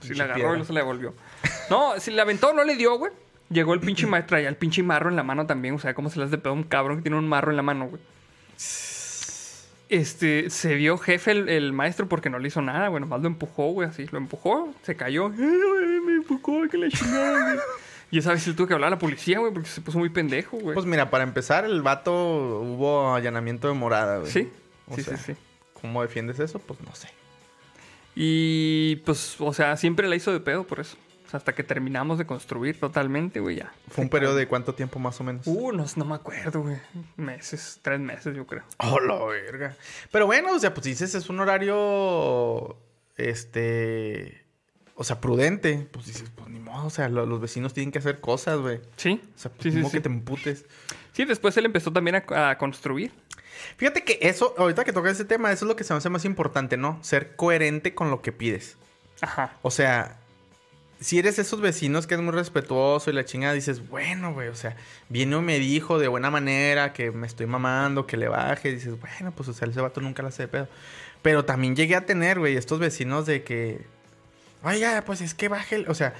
Sí, 0.00 0.14
le 0.14 0.22
agarró 0.22 0.34
piedra. 0.36 0.54
y 0.54 0.58
no 0.58 0.64
se 0.64 0.72
le 0.72 0.80
devolvió. 0.80 1.14
No, 1.70 1.98
si 1.98 2.10
le 2.12 2.20
aventó, 2.20 2.52
no 2.52 2.62
le 2.64 2.76
dio, 2.76 2.96
güey. 2.98 3.12
Llegó 3.52 3.74
el 3.74 3.80
pinche 3.80 4.06
maestro, 4.06 4.30
traía 4.30 4.48
el 4.48 4.56
pinche 4.56 4.82
marro 4.82 5.10
en 5.10 5.16
la 5.16 5.22
mano 5.22 5.46
también. 5.46 5.74
O 5.74 5.78
sea, 5.78 5.94
cómo 5.94 6.08
se 6.10 6.20
hace 6.22 6.30
de 6.30 6.38
pedo 6.38 6.52
a 6.52 6.56
un 6.56 6.62
cabrón 6.64 6.96
que 6.98 7.02
tiene 7.02 7.18
un 7.18 7.28
marro 7.28 7.50
en 7.50 7.56
la 7.56 7.62
mano, 7.62 7.88
güey. 7.88 8.00
Este, 9.88 10.48
se 10.48 10.74
vio 10.74 10.96
jefe 10.96 11.32
el, 11.32 11.48
el 11.50 11.72
maestro 11.74 12.08
porque 12.08 12.30
no 12.30 12.38
le 12.38 12.48
hizo 12.48 12.62
nada, 12.62 12.88
güey. 12.88 13.00
Nomás 13.00 13.20
lo 13.20 13.26
empujó, 13.26 13.72
güey, 13.72 13.88
así. 13.88 14.06
Lo 14.10 14.18
empujó, 14.18 14.72
se 14.82 14.96
cayó. 14.96 15.26
"Ay, 15.26 15.32
güey, 15.36 16.00
Me 16.00 16.12
empujó, 16.16 16.62
que 16.70 16.78
la 16.78 16.88
chingada, 16.88 17.44
güey. 17.52 17.58
Y 18.10 18.18
esa 18.18 18.32
vez 18.32 18.42
sí 18.42 18.52
tuvo 18.54 18.66
que 18.66 18.74
hablar 18.74 18.88
a 18.88 18.90
la 18.92 18.98
policía, 18.98 19.38
güey, 19.38 19.52
porque 19.52 19.68
se 19.68 19.80
puso 19.80 19.98
muy 19.98 20.08
pendejo, 20.08 20.56
güey. 20.58 20.74
Pues 20.74 20.86
mira, 20.86 21.10
para 21.10 21.24
empezar, 21.24 21.64
el 21.64 21.82
vato 21.82 22.12
hubo 22.60 23.14
allanamiento 23.14 23.68
de 23.68 23.74
morada, 23.74 24.18
güey. 24.18 24.30
sí, 24.30 24.50
O 24.86 24.96
sí, 24.96 25.02
sea, 25.02 25.16
sí, 25.16 25.32
sí. 25.34 25.38
¿Cómo 25.80 26.00
defiendes 26.02 26.38
eso? 26.38 26.58
Pues 26.58 26.80
no 26.80 26.94
sé. 26.94 27.08
Y 28.14 28.96
pues, 29.04 29.36
o 29.40 29.52
sea, 29.52 29.76
siempre 29.76 30.08
la 30.08 30.16
hizo 30.16 30.32
de 30.32 30.40
pedo 30.40 30.64
por 30.64 30.80
eso. 30.80 30.96
Sea, 31.32 31.38
hasta 31.38 31.54
que 31.54 31.64
terminamos 31.64 32.18
de 32.18 32.26
construir 32.26 32.78
totalmente, 32.78 33.40
güey, 33.40 33.56
ya. 33.56 33.72
¿Fue 33.88 34.04
un 34.04 34.10
periodo 34.10 34.36
de 34.36 34.46
cuánto 34.46 34.74
tiempo 34.74 34.98
más 34.98 35.18
o 35.20 35.24
menos? 35.24 35.46
Uh, 35.46 35.72
no, 35.72 35.86
no 35.96 36.04
me 36.04 36.14
acuerdo, 36.14 36.60
güey. 36.60 36.76
Meses, 37.16 37.78
tres 37.80 37.98
meses, 38.00 38.36
yo 38.36 38.46
creo. 38.46 38.62
¡Oh, 38.78 39.00
la 39.00 39.16
verga! 39.24 39.74
Pero 40.10 40.26
bueno, 40.26 40.52
o 40.54 40.58
sea, 40.58 40.74
pues 40.74 40.84
dices, 40.84 41.14
es 41.14 41.30
un 41.30 41.40
horario. 41.40 42.76
Este. 43.16 44.44
O 44.94 45.04
sea, 45.04 45.20
prudente. 45.20 45.88
Pues 45.90 46.06
dices, 46.06 46.30
pues 46.34 46.48
ni 46.50 46.60
modo, 46.60 46.86
o 46.86 46.90
sea, 46.90 47.08
lo- 47.08 47.24
los 47.26 47.40
vecinos 47.40 47.72
tienen 47.72 47.90
que 47.92 47.98
hacer 47.98 48.20
cosas, 48.20 48.58
güey. 48.60 48.80
Sí. 48.96 49.20
O 49.34 49.38
sea, 49.38 49.50
pues 49.50 49.72
sí, 49.72 49.80
modo 49.80 49.90
sí. 49.90 49.96
que 49.96 50.00
te 50.02 50.08
emputes. 50.08 50.66
Sí, 51.12 51.24
después 51.24 51.56
él 51.56 51.64
empezó 51.64 51.92
también 51.92 52.16
a, 52.28 52.50
a 52.50 52.58
construir. 52.58 53.12
Fíjate 53.76 54.04
que 54.04 54.18
eso, 54.22 54.54
ahorita 54.58 54.84
que 54.84 54.92
toca 54.92 55.10
ese 55.10 55.24
tema, 55.24 55.50
eso 55.52 55.64
es 55.64 55.68
lo 55.68 55.76
que 55.76 55.84
se 55.84 55.94
me 55.94 55.98
hace 55.98 56.10
más 56.10 56.24
importante, 56.24 56.76
¿no? 56.76 56.98
Ser 57.02 57.36
coherente 57.36 57.94
con 57.94 58.10
lo 58.10 58.20
que 58.22 58.32
pides. 58.32 58.76
Ajá. 59.20 59.56
O 59.62 59.70
sea, 59.70 60.18
si 61.02 61.18
eres 61.18 61.38
esos 61.38 61.60
vecinos 61.60 62.06
que 62.06 62.14
es 62.14 62.20
muy 62.20 62.32
respetuoso 62.32 63.10
y 63.10 63.12
la 63.12 63.24
chingada, 63.24 63.54
dices, 63.54 63.88
bueno, 63.88 64.32
güey, 64.32 64.48
o 64.48 64.54
sea, 64.54 64.76
viene 65.08 65.36
y 65.36 65.40
me 65.40 65.58
dijo 65.58 65.98
de 65.98 66.08
buena 66.08 66.30
manera 66.30 66.92
que 66.92 67.10
me 67.10 67.26
estoy 67.26 67.46
mamando, 67.46 68.06
que 68.06 68.16
le 68.16 68.28
baje. 68.28 68.72
Dices, 68.72 68.98
bueno, 69.00 69.32
pues, 69.32 69.48
o 69.48 69.52
sea, 69.52 69.68
ese 69.68 69.80
vato 69.80 70.00
nunca 70.00 70.22
la 70.22 70.28
hace 70.28 70.44
de 70.44 70.48
pedo. 70.48 70.68
Pero 71.20 71.44
también 71.44 71.76
llegué 71.76 71.96
a 71.96 72.06
tener, 72.06 72.38
güey, 72.38 72.56
estos 72.56 72.78
vecinos 72.78 73.26
de 73.26 73.42
que, 73.42 73.84
oiga, 74.62 75.02
pues 75.04 75.20
es 75.20 75.34
que 75.34 75.48
baje, 75.48 75.76
el-". 75.76 75.88
o 75.88 75.94
sea, 75.94 76.14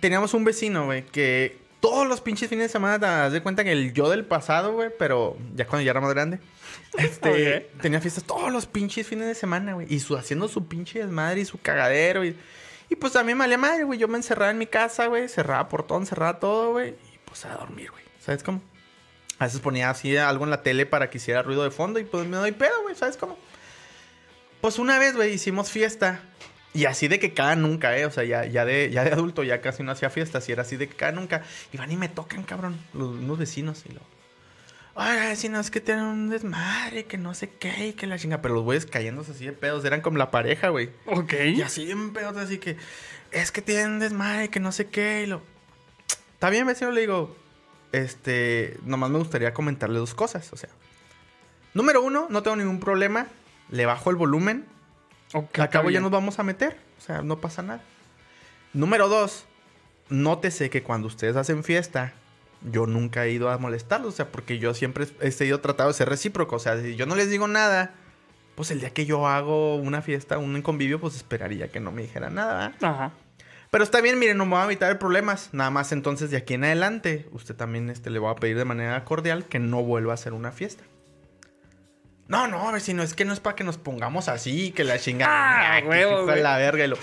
teníamos 0.00 0.34
un 0.34 0.44
vecino, 0.44 0.86
güey, 0.86 1.04
que 1.04 1.58
todos 1.80 2.06
los 2.06 2.20
pinches 2.20 2.48
fines 2.48 2.68
de 2.68 2.72
semana 2.72 2.98
te 2.98 3.06
das 3.06 3.32
de 3.32 3.42
cuenta 3.42 3.64
que 3.64 3.72
el 3.72 3.92
yo 3.92 4.08
del 4.08 4.24
pasado, 4.24 4.72
güey, 4.72 4.90
pero 4.98 5.36
ya 5.54 5.66
cuando 5.66 5.84
ya 5.84 5.90
era 5.90 6.00
más 6.00 6.14
grande, 6.14 6.38
este, 6.98 7.70
tenía 7.82 8.00
fiestas 8.00 8.24
todos 8.24 8.52
los 8.52 8.66
pinches 8.66 9.06
fines 9.06 9.26
de 9.26 9.34
semana, 9.34 9.74
güey, 9.74 9.86
y 9.90 10.00
su, 10.00 10.16
haciendo 10.16 10.48
su 10.48 10.66
pinche 10.66 11.00
desmadre 11.00 11.40
y 11.40 11.44
su 11.44 11.60
cagadero, 11.60 12.24
y, 12.24 12.36
y 12.88 12.96
pues 12.96 13.16
a 13.16 13.24
mí 13.24 13.32
me 13.32 13.40
valía 13.40 13.58
madre, 13.58 13.84
güey, 13.84 13.98
yo 13.98 14.08
me 14.08 14.16
encerraba 14.16 14.50
en 14.50 14.58
mi 14.58 14.66
casa, 14.66 15.06
güey, 15.06 15.28
cerraba 15.28 15.68
portón, 15.68 16.06
cerraba 16.06 16.38
todo, 16.38 16.72
güey, 16.72 16.90
y 16.90 17.18
pues 17.24 17.44
a 17.44 17.54
dormir, 17.54 17.90
güey, 17.90 18.04
¿sabes 18.20 18.42
cómo? 18.42 18.62
A 19.38 19.44
veces 19.44 19.60
ponía 19.60 19.90
así 19.90 20.16
algo 20.16 20.44
en 20.44 20.50
la 20.50 20.62
tele 20.62 20.86
para 20.86 21.10
que 21.10 21.18
hiciera 21.18 21.42
ruido 21.42 21.64
de 21.64 21.70
fondo 21.70 21.98
y 21.98 22.04
pues 22.04 22.26
me 22.26 22.36
doy 22.36 22.52
pedo, 22.52 22.82
güey, 22.82 22.94
¿sabes 22.94 23.16
cómo? 23.16 23.36
Pues 24.60 24.78
una 24.78 24.98
vez, 24.98 25.14
güey, 25.14 25.34
hicimos 25.34 25.70
fiesta. 25.70 26.22
Y 26.72 26.86
así 26.86 27.06
de 27.06 27.20
que 27.20 27.34
cada 27.34 27.54
nunca, 27.54 27.96
¿eh? 27.98 28.06
O 28.06 28.10
sea, 28.10 28.24
ya, 28.24 28.46
ya, 28.46 28.64
de, 28.64 28.90
ya 28.90 29.04
de 29.04 29.12
adulto 29.12 29.44
ya 29.44 29.60
casi 29.60 29.82
no 29.82 29.92
hacía 29.92 30.08
fiestas. 30.08 30.48
Y 30.48 30.52
era 30.52 30.62
así 30.62 30.76
de 30.76 30.88
que 30.88 30.96
cada 30.96 31.12
nunca. 31.12 31.42
Y 31.70 31.76
van 31.76 31.92
y 31.92 31.96
me 31.96 32.08
tocan, 32.08 32.42
cabrón, 32.44 32.80
los, 32.94 33.10
unos 33.10 33.38
vecinos. 33.38 33.84
Y 33.86 33.92
lo... 34.94 35.02
Oiga, 35.02 35.26
vecinos, 35.28 35.70
que 35.70 35.80
tienen 35.80 36.04
un 36.04 36.30
desmadre, 36.30 37.04
que 37.06 37.18
no 37.18 37.34
sé 37.34 37.50
qué, 37.50 37.88
y 37.88 37.92
que 37.94 38.06
la 38.06 38.18
chinga. 38.18 38.40
Pero 38.40 38.54
los 38.54 38.64
güeyes 38.64 38.86
cayéndose 38.86 39.32
así 39.32 39.46
de 39.46 39.52
pedos. 39.52 39.84
Eran 39.84 40.00
como 40.00 40.18
la 40.18 40.30
pareja, 40.30 40.68
güey. 40.68 40.90
Ok. 41.06 41.34
Y 41.54 41.62
así 41.62 41.90
en 41.90 42.12
pedos, 42.12 42.36
así 42.36 42.58
que... 42.58 42.76
Es 43.30 43.50
que 43.50 43.62
tienen 43.62 43.92
un 43.92 43.98
desmadre, 43.98 44.50
que 44.50 44.60
no 44.60 44.72
sé 44.72 44.86
qué. 44.86 45.22
Y 45.24 45.26
lo... 45.26 45.42
Está 46.34 46.50
bien, 46.50 46.66
vecino, 46.66 46.90
le 46.90 47.00
digo... 47.00 47.36
Este... 47.92 48.78
Nomás 48.84 49.10
me 49.10 49.18
gustaría 49.18 49.52
comentarle 49.52 49.98
dos 49.98 50.14
cosas, 50.14 50.52
o 50.52 50.56
sea... 50.56 50.70
Número 51.74 52.02
uno, 52.02 52.28
no 52.30 52.42
tengo 52.42 52.56
ningún 52.56 52.78
problema. 52.78 53.26
Le 53.70 53.86
bajo 53.86 54.10
el 54.10 54.16
volumen. 54.16 54.66
Ok, 55.32 55.58
Al 55.58 55.70
cabo 55.70 55.90
ya 55.90 56.00
nos 56.00 56.12
vamos 56.12 56.38
a 56.38 56.44
meter. 56.44 56.78
O 56.98 57.00
sea, 57.00 57.22
no 57.22 57.40
pasa 57.40 57.62
nada. 57.62 57.82
Número 58.72 59.08
dos, 59.08 59.44
nótese 60.08 60.70
que 60.70 60.82
cuando 60.82 61.08
ustedes 61.08 61.36
hacen 61.36 61.64
fiesta, 61.64 62.12
yo 62.64 62.86
nunca 62.86 63.24
he 63.26 63.30
ido 63.30 63.50
a 63.50 63.58
molestarlos. 63.58 64.14
O 64.14 64.16
sea, 64.16 64.30
porque 64.32 64.58
yo 64.58 64.74
siempre 64.74 65.06
he 65.20 65.30
sido 65.30 65.60
tratado 65.60 65.90
de 65.90 65.94
ser 65.94 66.08
recíproco. 66.08 66.56
O 66.56 66.58
sea, 66.58 66.80
si 66.80 66.96
yo 66.96 67.06
no 67.06 67.14
les 67.14 67.30
digo 67.30 67.46
nada, 67.48 67.92
pues 68.54 68.70
el 68.70 68.80
día 68.80 68.90
que 68.90 69.06
yo 69.06 69.26
hago 69.26 69.76
una 69.76 70.02
fiesta, 70.02 70.38
un 70.38 70.60
convivio, 70.62 71.00
pues 71.00 71.16
esperaría 71.16 71.68
que 71.68 71.80
no 71.80 71.92
me 71.92 72.02
dijeran 72.02 72.34
nada. 72.34 72.68
¿verdad? 72.70 72.84
Ajá. 72.94 73.12
Pero 73.70 73.82
está 73.82 74.00
bien, 74.00 74.18
miren, 74.20 74.36
no 74.38 74.46
me 74.46 74.54
a 74.56 74.64
evitar 74.64 74.96
problemas. 75.00 75.48
Nada 75.52 75.70
más 75.70 75.90
entonces 75.90 76.30
de 76.30 76.36
aquí 76.36 76.54
en 76.54 76.62
adelante, 76.64 77.28
usted 77.32 77.56
también 77.56 77.90
este, 77.90 78.08
le 78.10 78.20
va 78.20 78.30
a 78.30 78.36
pedir 78.36 78.56
de 78.56 78.64
manera 78.64 79.04
cordial 79.04 79.46
que 79.46 79.58
no 79.58 79.82
vuelva 79.82 80.12
a 80.12 80.14
hacer 80.14 80.32
una 80.32 80.52
fiesta. 80.52 80.84
No, 82.28 82.48
no, 82.48 82.72
vecino, 82.72 83.02
es 83.02 83.14
que 83.14 83.24
no 83.24 83.32
es 83.32 83.40
para 83.40 83.54
que 83.56 83.64
nos 83.64 83.76
pongamos 83.76 84.28
así, 84.28 84.70
que 84.70 84.84
la 84.84 84.98
chingada. 84.98 85.76
Ah, 85.76 85.82
que 85.82 85.88
huevo, 85.88 86.24
la 86.36 86.56
verga. 86.56 86.84
y 86.84 86.88
lo- 86.88 86.96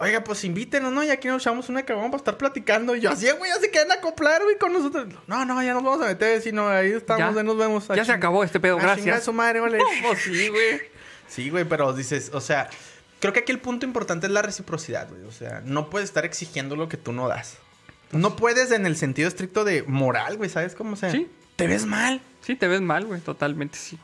Oiga, 0.00 0.22
pues 0.22 0.44
invítenos, 0.44 0.92
¿no? 0.92 1.02
Y 1.02 1.10
aquí 1.10 1.26
nos 1.26 1.42
echamos 1.42 1.68
una 1.68 1.84
cabrón 1.84 2.10
para 2.12 2.18
estar 2.18 2.38
platicando. 2.38 2.94
Y 2.94 3.00
yo 3.00 3.10
así, 3.10 3.28
güey, 3.36 3.50
ya 3.50 3.58
se 3.60 3.70
quedan 3.70 3.90
a 3.90 3.94
acoplar, 3.94 4.42
güey, 4.44 4.56
con 4.56 4.72
nosotros. 4.72 5.08
No, 5.26 5.44
no, 5.44 5.60
ya 5.62 5.74
nos 5.74 5.82
vamos 5.82 6.00
a 6.02 6.06
meter, 6.08 6.36
vecino. 6.38 6.68
Ahí 6.68 6.92
estamos, 6.92 7.34
Ya. 7.34 7.40
ahí 7.40 7.44
nos 7.46 7.56
vemos. 7.58 7.90
A 7.90 7.96
Ya 7.96 8.04
se 8.04 8.12
acabó 8.12 8.44
este 8.44 8.60
pedo, 8.60 8.76
a 8.76 8.80
a 8.80 8.82
gracias. 8.82 9.24
su 9.24 9.32
madre, 9.32 9.58
vale. 9.58 9.78
Pues 10.02 10.18
sí, 10.22 10.48
güey. 10.48 10.80
Sí, 11.26 11.50
güey, 11.50 11.64
pero 11.64 11.92
dices, 11.92 12.30
o 12.32 12.40
sea, 12.40 12.70
creo 13.18 13.32
que 13.32 13.40
aquí 13.40 13.50
el 13.50 13.58
punto 13.58 13.84
importante 13.86 14.26
es 14.28 14.32
la 14.32 14.40
reciprocidad, 14.42 15.08
güey. 15.08 15.24
O 15.24 15.32
sea, 15.32 15.62
no 15.64 15.90
puedes 15.90 16.08
estar 16.08 16.24
exigiendo 16.24 16.76
lo 16.76 16.88
que 16.88 16.96
tú 16.96 17.12
no 17.12 17.26
das. 17.26 17.56
No 18.12 18.36
puedes 18.36 18.70
en 18.70 18.86
el 18.86 18.96
sentido 18.96 19.26
estricto 19.26 19.64
de 19.64 19.82
moral, 19.82 20.36
güey, 20.36 20.48
¿sabes 20.48 20.74
cómo? 20.76 20.92
O 20.92 20.96
sea, 20.96 21.10
Sí. 21.10 21.28
te 21.56 21.66
ves 21.66 21.86
mal. 21.86 22.20
Sí, 22.40 22.54
te 22.54 22.68
ves 22.68 22.80
mal, 22.80 23.04
güey, 23.04 23.20
totalmente 23.20 23.76
sí. 23.76 23.98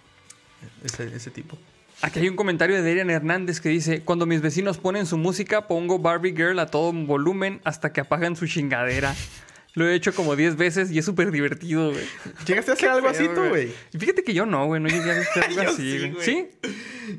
Ese, 0.82 1.04
ese 1.14 1.30
tipo. 1.30 1.56
Aquí 2.04 2.20
hay 2.20 2.28
un 2.28 2.36
comentario 2.36 2.76
de 2.76 2.82
Darian 2.86 3.08
Hernández 3.08 3.62
que 3.62 3.70
dice, 3.70 4.02
cuando 4.02 4.26
mis 4.26 4.42
vecinos 4.42 4.76
ponen 4.76 5.06
su 5.06 5.16
música, 5.16 5.66
pongo 5.66 5.98
Barbie 5.98 6.34
Girl 6.36 6.58
a 6.58 6.66
todo 6.66 6.92
volumen 6.92 7.62
hasta 7.64 7.94
que 7.94 8.02
apagan 8.02 8.36
su 8.36 8.46
chingadera. 8.46 9.14
Lo 9.72 9.88
he 9.88 9.94
hecho 9.94 10.14
como 10.14 10.36
10 10.36 10.56
veces 10.56 10.90
y 10.90 10.98
es 10.98 11.06
súper 11.06 11.30
divertido, 11.30 11.92
güey. 11.92 12.04
¿Llegaste 12.46 12.72
a 12.72 12.74
hacer 12.74 12.90
algo 12.90 13.08
así 13.08 13.26
tú, 13.34 13.48
güey? 13.48 13.72
Y 13.94 13.98
fíjate 13.98 14.22
que 14.22 14.34
yo 14.34 14.44
no, 14.44 14.66
güey, 14.66 14.82
no 14.82 14.88
llegué 14.90 15.12
a 15.12 15.18
hacer 15.18 15.44
algo 15.48 15.62
Yo 15.62 15.70
así, 15.70 15.92
sí, 15.92 15.98
güey. 15.98 16.10
güey. 16.12 16.24
¿Sí? 16.26 16.50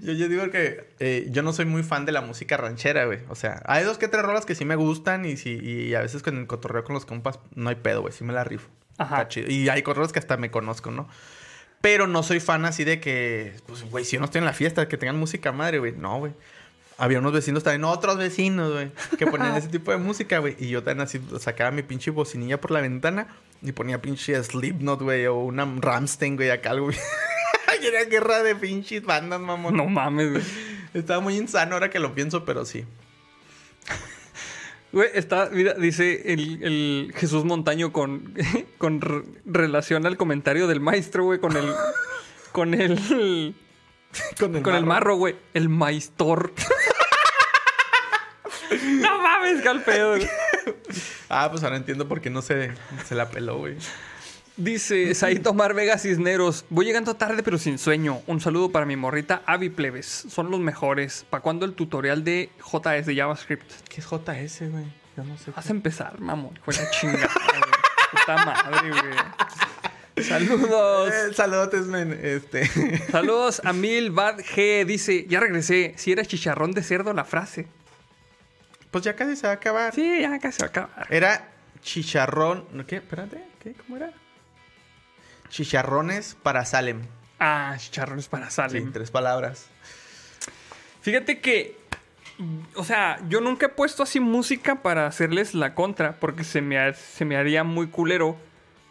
Yo, 0.04 0.14
yo 0.14 0.30
digo 0.30 0.52
que 0.52 0.88
eh, 1.00 1.30
yo 1.32 1.42
no 1.42 1.52
soy 1.52 1.66
muy 1.66 1.82
fan 1.82 2.06
de 2.06 2.12
la 2.12 2.22
música 2.22 2.56
ranchera, 2.56 3.06
güey. 3.06 3.22
O 3.30 3.34
sea, 3.34 3.64
hay 3.66 3.84
dos 3.86 3.98
que 3.98 4.08
tres 4.08 4.22
rolas 4.22 4.46
que 4.46 4.54
sí 4.54 4.66
me 4.66 4.76
gustan 4.76 5.26
y, 5.26 5.36
sí, 5.36 5.60
y 5.64 5.96
a 5.96 6.02
veces 6.02 6.22
con 6.22 6.38
el 6.38 6.46
cotorreo 6.46 6.84
con 6.84 6.94
los 6.94 7.08
compas 7.08 7.40
no 7.56 7.70
hay 7.70 7.76
pedo, 7.76 8.02
güey. 8.02 8.14
Sí 8.14 8.24
me 8.24 8.34
la 8.34 8.44
rifo. 8.44 8.70
Ajá. 9.00 9.16
Está 9.16 9.28
chido. 9.30 9.50
Y 9.50 9.68
hay 9.68 9.82
cotorreos 9.82 10.14
que 10.14 10.20
hasta 10.20 10.38
me 10.38 10.52
conozco, 10.52 10.92
¿no? 10.92 11.10
Pero 11.86 12.08
no 12.08 12.24
soy 12.24 12.40
fan 12.40 12.66
así 12.66 12.84
de 12.84 13.00
que, 13.00 13.54
pues, 13.68 13.84
güey, 13.84 14.06
si 14.06 14.18
no 14.18 14.26
estoy 14.26 14.40
en 14.40 14.46
la 14.46 14.54
fiesta, 14.54 14.88
que 14.88 14.98
tengan 14.98 15.20
música 15.20 15.52
madre, 15.52 15.78
güey. 15.78 15.92
No, 15.92 16.18
güey. 16.18 16.34
Había 16.98 17.20
unos 17.20 17.32
vecinos 17.32 17.62
también, 17.62 17.84
otros 17.84 18.18
vecinos, 18.18 18.74
güey, 18.74 18.92
que 19.20 19.28
ponían 19.28 19.56
ese 19.56 19.68
tipo 19.68 19.92
de 19.92 19.98
música, 19.98 20.40
güey. 20.40 20.56
Y 20.58 20.70
yo 20.70 20.82
también 20.82 21.06
así 21.06 21.22
sacaba 21.40 21.70
mi 21.70 21.84
pinche 21.84 22.10
bocinilla 22.10 22.60
por 22.60 22.72
la 22.72 22.82
ventana 22.82 23.28
y 23.62 23.72
ponía 23.72 24.02
pinche 24.02 24.44
Slipknot, 24.44 25.04
güey, 25.04 25.28
o 25.28 25.36
una 25.36 25.72
Ramstein, 25.80 26.38
güey, 26.38 26.50
acá 26.50 26.72
algo. 26.72 26.90
Y 27.84 27.86
era 27.86 28.04
guerra 28.06 28.42
de 28.42 28.56
pinches 28.56 29.04
bandas, 29.04 29.40
mamón. 29.40 29.78
No 29.78 29.86
mames, 29.86 30.32
güey. 30.32 30.44
Estaba 30.96 31.20
muy 31.20 31.38
insano 31.38 31.76
ahora 31.76 31.92
que 31.92 32.00
lo 32.00 32.16
pienso, 32.16 32.46
pero 32.46 32.66
sí. 32.66 32.84
Güey, 34.96 35.10
está, 35.14 35.50
mira, 35.52 35.74
dice 35.74 36.32
el, 36.34 36.64
el 36.64 37.14
Jesús 37.18 37.44
Montaño 37.44 37.92
con, 37.92 38.34
con 38.78 39.02
re- 39.02 39.24
relación 39.46 40.06
al 40.06 40.16
comentario 40.16 40.68
del 40.68 40.80
maestro, 40.80 41.26
güey, 41.26 41.40
con 41.40 41.58
el, 41.58 41.70
con 42.54 42.74
el, 42.74 43.54
Con 44.40 44.56
el, 44.56 44.64
con 44.64 44.74
el 44.74 44.86
marro, 44.86 45.18
güey, 45.18 45.36
el 45.54 45.68
maistor. 45.68 46.54
no 48.72 49.22
mames, 49.22 49.62
qué 49.62 49.68
al 49.68 49.84
pedo, 49.84 50.12
güey. 50.16 50.30
Ah, 51.28 51.50
pues 51.52 51.62
ahora 51.64 51.76
entiendo 51.76 52.08
por 52.08 52.22
qué 52.22 52.30
no 52.30 52.42
se, 52.42 52.72
se 53.06 53.16
la 53.16 53.30
peló, 53.30 53.58
güey. 53.58 53.76
Dice 54.58 55.14
Said 55.16 55.46
Omar 55.48 55.74
Vega 55.74 55.98
Cisneros, 55.98 56.64
voy 56.70 56.86
llegando 56.86 57.16
tarde 57.16 57.44
pero 57.44 57.58
sin 57.58 57.78
sueño. 57.78 58.22
Un 58.26 58.40
saludo 58.40 58.72
para 58.72 58.86
mi 58.86 58.96
morrita 58.96 59.44
Avi 59.46 59.70
Plebes, 59.70 60.06
son 60.06 60.50
los 60.50 60.62
mejores. 60.62 61.26
¿Para 61.30 61.42
cuándo 61.42 61.66
el 61.66 61.74
tutorial 61.74 62.24
de 62.24 62.50
JS 62.60 63.06
de 63.06 63.16
JavaScript? 63.18 63.70
¿Qué 63.90 64.00
es 64.00 64.08
JS, 64.08 64.72
güey? 64.72 64.86
Yo 65.18 65.26
no 65.26 65.38
sé. 65.38 65.52
Vas 65.52 65.68
a 65.68 65.72
empezar, 65.72 66.22
mamón. 66.22 66.58
Fue 66.64 66.74
la 66.74 66.90
chingada, 66.90 67.28
güey. 67.28 67.62
Puta 68.12 68.46
madre, 68.46 68.90
güey. 68.92 70.26
Saludos. 70.26 71.14
Eh, 71.14 71.34
saludos, 71.34 71.88
men. 71.88 72.18
Este. 72.24 72.66
Saludos 73.12 73.62
a 73.66 73.74
Mil 73.74 74.12
Bad 74.12 74.40
G. 74.40 74.86
Dice, 74.86 75.26
ya 75.28 75.42
regresé. 75.42 75.94
Si 75.98 76.14
era 76.14 76.24
chicharrón 76.24 76.72
de 76.72 76.82
cerdo 76.82 77.12
la 77.14 77.26
frase. 77.26 77.68
pues 78.92 79.04
ya 79.04 79.18
casi 79.18 79.36
se 79.36 79.48
va 79.48 79.52
a 79.52 79.56
acabar. 79.58 79.94
Sí, 79.94 80.22
ya 80.22 80.40
casi 80.40 80.62
va 80.62 80.68
a 80.68 80.70
acabar. 80.70 81.08
Era 81.10 81.50
chicharrón. 81.82 82.66
¿Qué? 82.88 82.98
Espérate. 82.98 83.44
¿Qué? 83.62 83.74
¿Cómo 83.74 83.98
era? 83.98 84.14
Chicharrones 85.56 86.36
para 86.44 86.66
Salem. 86.66 87.04
Ah, 87.40 87.76
chicharrones 87.78 88.28
para 88.28 88.50
Sí, 88.50 88.56
Salem. 88.58 88.92
tres 88.92 89.10
palabras. 89.10 89.68
Fíjate 91.02 91.40
que, 91.40 91.78
o 92.76 92.84
sea, 92.84 93.22
yo 93.30 93.40
nunca 93.40 93.68
he 93.68 93.70
puesto 93.70 94.04
así 94.04 94.20
música 94.20 94.82
para 94.82 95.08
hacerles 95.08 95.54
la 95.54 95.74
contra, 95.74 96.14
porque 96.20 96.44
se 96.44 96.62
me, 96.62 96.78
ha- 96.78 96.94
se 96.94 97.24
me 97.24 97.38
haría 97.38 97.64
muy 97.64 97.88
culero 97.88 98.36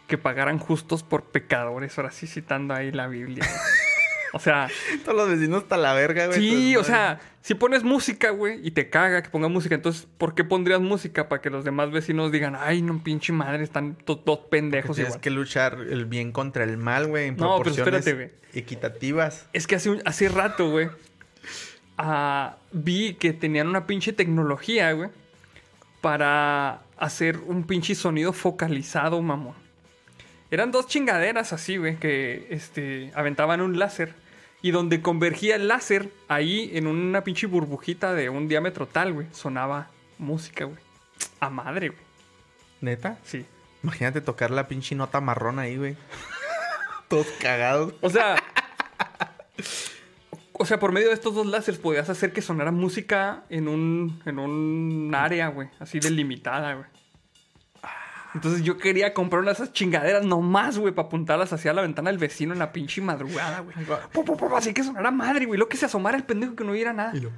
que 0.07 0.17
pagaran 0.17 0.57
justos 0.57 1.03
por 1.03 1.25
pecadores, 1.25 1.95
ahora 1.99 2.09
sí 2.09 2.25
citando 2.25 2.73
ahí 2.73 2.91
la 2.91 3.05
Biblia. 3.05 3.45
o 4.33 4.39
sea, 4.39 4.67
Todos 5.03 5.15
los 5.17 5.29
vecinos 5.29 5.63
hasta 5.63 5.77
la 5.77 5.93
verga, 5.93 6.25
güey. 6.25 6.39
sí, 6.39 6.71
Pues, 6.73 6.87
o 6.87 6.89
sea, 6.89 7.19
si 7.45 7.53
pones 7.53 7.83
música, 7.83 8.31
güey, 8.31 8.59
y 8.65 8.71
te 8.71 8.89
caga 8.89 9.21
que 9.21 9.29
ponga 9.29 9.47
música, 9.49 9.75
entonces, 9.75 10.07
¿por 10.17 10.33
qué 10.33 10.43
pondrías 10.43 10.81
música? 10.81 11.29
Para 11.29 11.43
que 11.43 11.51
los 11.51 11.63
demás 11.63 11.91
vecinos 11.91 12.31
digan, 12.31 12.55
ay, 12.59 12.81
no, 12.81 13.03
pinche 13.03 13.33
madre, 13.33 13.63
están 13.63 13.95
dos 14.03 14.39
pendejos 14.49 14.95
Tienes 14.95 15.11
igual. 15.11 15.21
que 15.21 15.29
luchar 15.29 15.77
el 15.87 16.05
bien 16.05 16.31
contra 16.31 16.63
el 16.63 16.77
mal, 16.77 17.05
güey. 17.05 17.27
En 17.27 17.35
No, 17.35 17.57
pero 17.59 17.75
proporciones 17.75 18.07
espérate, 18.07 18.33
equitativas. 18.57 19.47
Es 19.53 19.67
que 19.67 19.75
hace, 19.75 19.91
un- 19.91 20.01
hace 20.05 20.27
rato, 20.27 20.71
güey, 20.71 20.89
ah, 21.99 22.57
vi 22.71 23.13
que 23.13 23.31
tenían 23.31 23.67
una 23.67 23.85
pinche 23.85 24.11
tecnología, 24.11 24.91
güey, 24.93 25.11
para 26.01 26.81
hacer 26.97 27.37
un 27.45 27.63
pinche 27.65 27.93
sonido 27.93 28.33
focalizado, 28.33 29.21
mamón. 29.21 29.53
Eran 30.49 30.71
dos 30.71 30.87
chingaderas 30.87 31.53
así, 31.53 31.77
güey, 31.77 31.97
que 31.97 32.47
este, 32.49 33.11
aventaban 33.13 33.61
un 33.61 33.77
láser. 33.77 34.13
Y 34.65 34.71
donde 34.71 34.99
convergía 34.99 35.57
el 35.57 35.67
láser, 35.67 36.09
ahí 36.27 36.71
en 36.73 36.87
una 36.87 37.23
pinche 37.23 37.45
burbujita 37.45 38.15
de 38.15 38.29
un 38.31 38.47
diámetro 38.47 38.87
tal, 38.87 39.13
güey, 39.13 39.27
sonaba 39.31 39.91
música, 40.17 40.65
güey. 40.65 40.79
A 41.39 41.51
madre, 41.51 41.89
güey. 41.89 42.01
¿Neta? 42.81 43.19
Sí. 43.23 43.45
Imagínate 43.83 44.21
tocar 44.21 44.49
la 44.49 44.67
pinche 44.67 44.95
nota 44.95 45.21
marrón 45.21 45.59
ahí, 45.59 45.77
güey. 45.77 45.95
Todos 47.09 47.27
cagados. 47.39 47.93
O 48.01 48.09
sea. 48.09 48.37
o 50.53 50.65
sea, 50.65 50.79
por 50.79 50.91
medio 50.91 51.09
de 51.09 51.13
estos 51.13 51.35
dos 51.35 51.45
láseres 51.45 51.79
podías 51.79 52.09
hacer 52.09 52.33
que 52.33 52.41
sonara 52.41 52.71
música 52.71 53.43
en 53.49 53.67
un, 53.67 54.19
en 54.25 54.39
un 54.39 55.13
área, 55.13 55.49
güey. 55.49 55.69
Así 55.77 55.99
delimitada, 55.99 56.73
güey. 56.73 56.87
Entonces 58.35 58.61
yo 58.63 58.77
quería 58.77 59.13
comprar 59.13 59.41
una 59.41 59.51
de 59.51 59.55
esas 59.55 59.73
chingaderas 59.73 60.23
nomás, 60.25 60.77
güey, 60.77 60.93
para 60.93 61.07
apuntarlas 61.07 61.51
hacia 61.53 61.73
la 61.73 61.81
ventana 61.81 62.11
del 62.11 62.19
vecino 62.19 62.53
en 62.53 62.59
la 62.59 62.71
pinche 62.71 63.01
madrugada, 63.01 63.61
güey. 63.61 63.75
Así 64.55 64.73
que 64.73 64.83
sonara 64.83 65.09
madre, 65.09 65.45
güey. 65.45 65.57
Luego 65.57 65.69
que 65.69 65.77
se 65.77 65.85
asomara 65.85 66.17
el 66.17 66.23
pendejo 66.25 66.55
que 66.55 66.63
no 66.63 66.73
viera 66.73 66.93
nada. 66.93 67.11
Y 67.15 67.21
lo- 67.21 67.31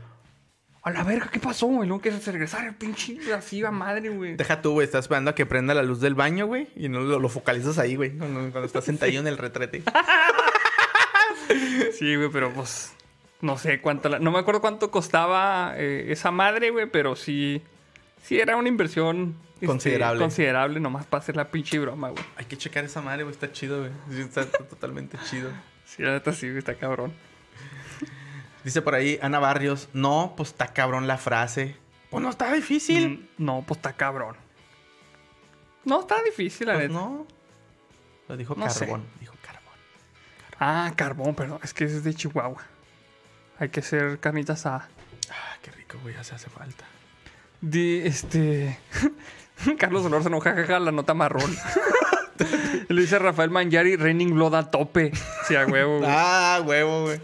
A 0.83 0.91
la 0.91 1.03
verga, 1.03 1.29
¿qué 1.31 1.39
pasó, 1.39 1.67
güey? 1.67 1.87
Luego 1.87 2.01
que 2.01 2.11
se 2.11 2.31
regresara 2.31 2.67
el 2.67 2.75
pinche 2.75 3.17
así 3.33 3.63
a 3.63 3.71
madre, 3.71 4.09
güey. 4.09 4.35
Deja 4.37 4.61
tú, 4.61 4.71
güey. 4.71 4.85
Estás 4.85 5.05
esperando 5.05 5.29
a 5.31 5.35
que 5.35 5.45
prenda 5.45 5.73
la 5.73 5.83
luz 5.83 5.99
del 6.01 6.15
baño, 6.15 6.47
güey. 6.47 6.69
Y 6.75 6.89
no 6.89 7.01
lo, 7.01 7.19
lo 7.19 7.29
focalizas 7.29 7.77
ahí, 7.77 7.95
güey. 7.95 8.17
Cuando, 8.17 8.39
cuando 8.51 8.65
estás 8.65 8.85
sentadillo 8.85 9.19
en 9.19 9.27
el 9.27 9.37
retrete. 9.37 9.83
Sí, 11.93 12.15
güey, 12.15 12.29
pero 12.29 12.51
pues. 12.53 12.93
No 13.41 13.57
sé 13.57 13.79
cuánto. 13.81 14.09
la- 14.09 14.19
No 14.19 14.31
me 14.31 14.39
acuerdo 14.39 14.61
cuánto 14.61 14.91
costaba 14.91 15.73
eh, 15.77 16.07
esa 16.11 16.31
madre, 16.31 16.69
güey, 16.71 16.87
pero 16.89 17.15
sí. 17.15 17.61
Sí, 18.27 18.39
era 18.39 18.57
una 18.57 18.67
inversión. 18.67 19.35
este, 19.55 19.65
Considerable. 19.67 20.19
considerable, 20.19 20.79
nomás 20.81 21.05
para 21.05 21.23
hacer 21.23 21.35
la 21.37 21.49
pinche 21.49 21.79
broma, 21.79 22.09
güey. 22.09 22.23
Hay 22.35 22.45
que 22.45 22.57
checar 22.57 22.83
esa 22.83 23.01
madre, 23.01 23.23
güey. 23.23 23.33
Está 23.33 23.51
chido, 23.51 23.79
güey. 23.79 23.91
Está, 24.19 24.41
está 24.41 24.57
totalmente 24.69 25.17
chido. 25.29 25.49
Sí, 25.85 26.03
la 26.03 26.11
neta 26.11 26.33
sí, 26.33 26.47
güey, 26.47 26.59
está 26.59 26.75
cabrón. 26.75 27.13
Dice 28.63 28.81
por 28.81 28.95
ahí 28.95 29.17
Ana 29.21 29.39
Barrios. 29.39 29.87
No, 29.93 30.33
pues 30.35 30.49
está 30.49 30.67
cabrón 30.73 31.07
la 31.07 31.17
frase. 31.17 31.77
Pues 32.09 32.21
no 32.21 32.29
está 32.29 32.51
difícil. 32.51 33.29
Mm, 33.37 33.45
No, 33.45 33.63
pues 33.65 33.77
está 33.77 33.93
cabrón. 33.93 34.35
No, 35.85 36.01
está 36.01 36.21
difícil, 36.23 36.67
la 36.67 36.73
Pues 36.73 36.89
neta. 36.89 36.99
no. 36.99 37.25
Lo 38.27 38.35
dijo 38.35 38.55
No 38.57 38.69
sé. 38.69 38.81
carbón. 38.81 39.05
Dijo 39.21 39.35
carbón. 39.41 39.73
Ah, 40.59 40.91
carbón, 40.97 41.33
perdón. 41.33 41.59
Es 41.63 41.73
que 41.73 41.85
es 41.85 42.03
de 42.03 42.13
Chihuahua. 42.13 42.61
Hay 43.59 43.69
que 43.69 43.79
hacer 43.79 44.19
carnitas 44.19 44.65
a. 44.65 44.75
Ah, 45.29 45.57
qué 45.61 45.71
rico, 45.71 45.97
güey. 46.01 46.13
Ya 46.13 46.23
se 46.25 46.35
hace 46.35 46.49
falta. 46.49 46.83
De 47.61 48.07
este. 48.07 48.79
Carlos 49.77 50.05
Olórzano, 50.05 50.39
jajaja, 50.39 50.79
la 50.79 50.91
nota 50.91 51.13
marrón. 51.13 51.55
Le 52.89 53.01
dice 53.01 53.17
Rafael 53.17 53.49
Mangiari, 53.49 53.95
Raining 53.95 54.35
Blood 54.35 54.55
a 54.55 54.69
tope. 54.69 55.11
Sí, 55.47 55.55
a 55.55 55.65
huevo, 55.65 55.97
güey. 55.97 56.09
Ah, 56.11 56.61
huevo, 56.63 57.03
güey. 57.03 57.19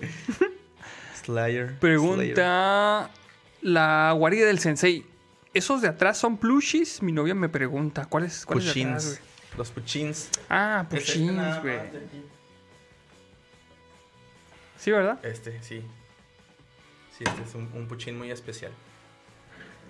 Slayer. 1.23 1.23
Slayer. 1.23 1.79
Pregunta 1.79 3.11
la 3.61 4.11
guarida 4.17 4.47
del 4.47 4.59
sensei. 4.59 5.05
¿Esos 5.53 5.81
de 5.81 5.87
atrás 5.87 6.17
son 6.17 6.37
plushies? 6.37 7.01
Mi 7.01 7.11
novia 7.11 7.35
me 7.35 7.47
pregunta. 7.47 8.05
¿Cuáles 8.05 8.45
cuál 8.45 8.59
Puchins. 8.59 9.21
Los 9.55 9.69
puchins. 9.69 10.29
Ah, 10.49 10.85
puchins, 10.89 11.61
güey. 11.61 11.77
Sí, 14.77 14.91
¿verdad? 14.91 15.23
Este, 15.23 15.61
sí. 15.61 15.83
Sí, 17.17 17.23
este 17.23 17.43
es 17.43 17.53
un, 17.53 17.69
un 17.75 17.87
puchín 17.87 18.17
muy 18.17 18.31
especial. 18.31 18.71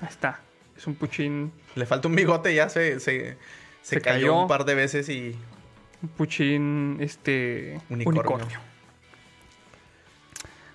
Ahí 0.02 0.08
está. 0.10 0.40
Es 0.78 0.88
un 0.88 0.96
puchín. 0.96 1.52
Le 1.76 1.86
falta 1.86 2.08
un 2.08 2.16
bigote, 2.16 2.54
ya 2.54 2.70
se, 2.70 3.00
se, 3.00 3.38
se 3.82 3.96
Se 3.96 4.02
cayó, 4.02 4.20
cayó. 4.28 4.42
un 4.42 4.48
par 4.48 4.66
de 4.66 4.76
veces 4.76 5.08
y 5.10 5.36
Un 6.02 6.10
puchín. 6.10 6.98
Este. 7.00 7.80
Unicornio. 7.90 8.22
Unicornio. 8.22 8.60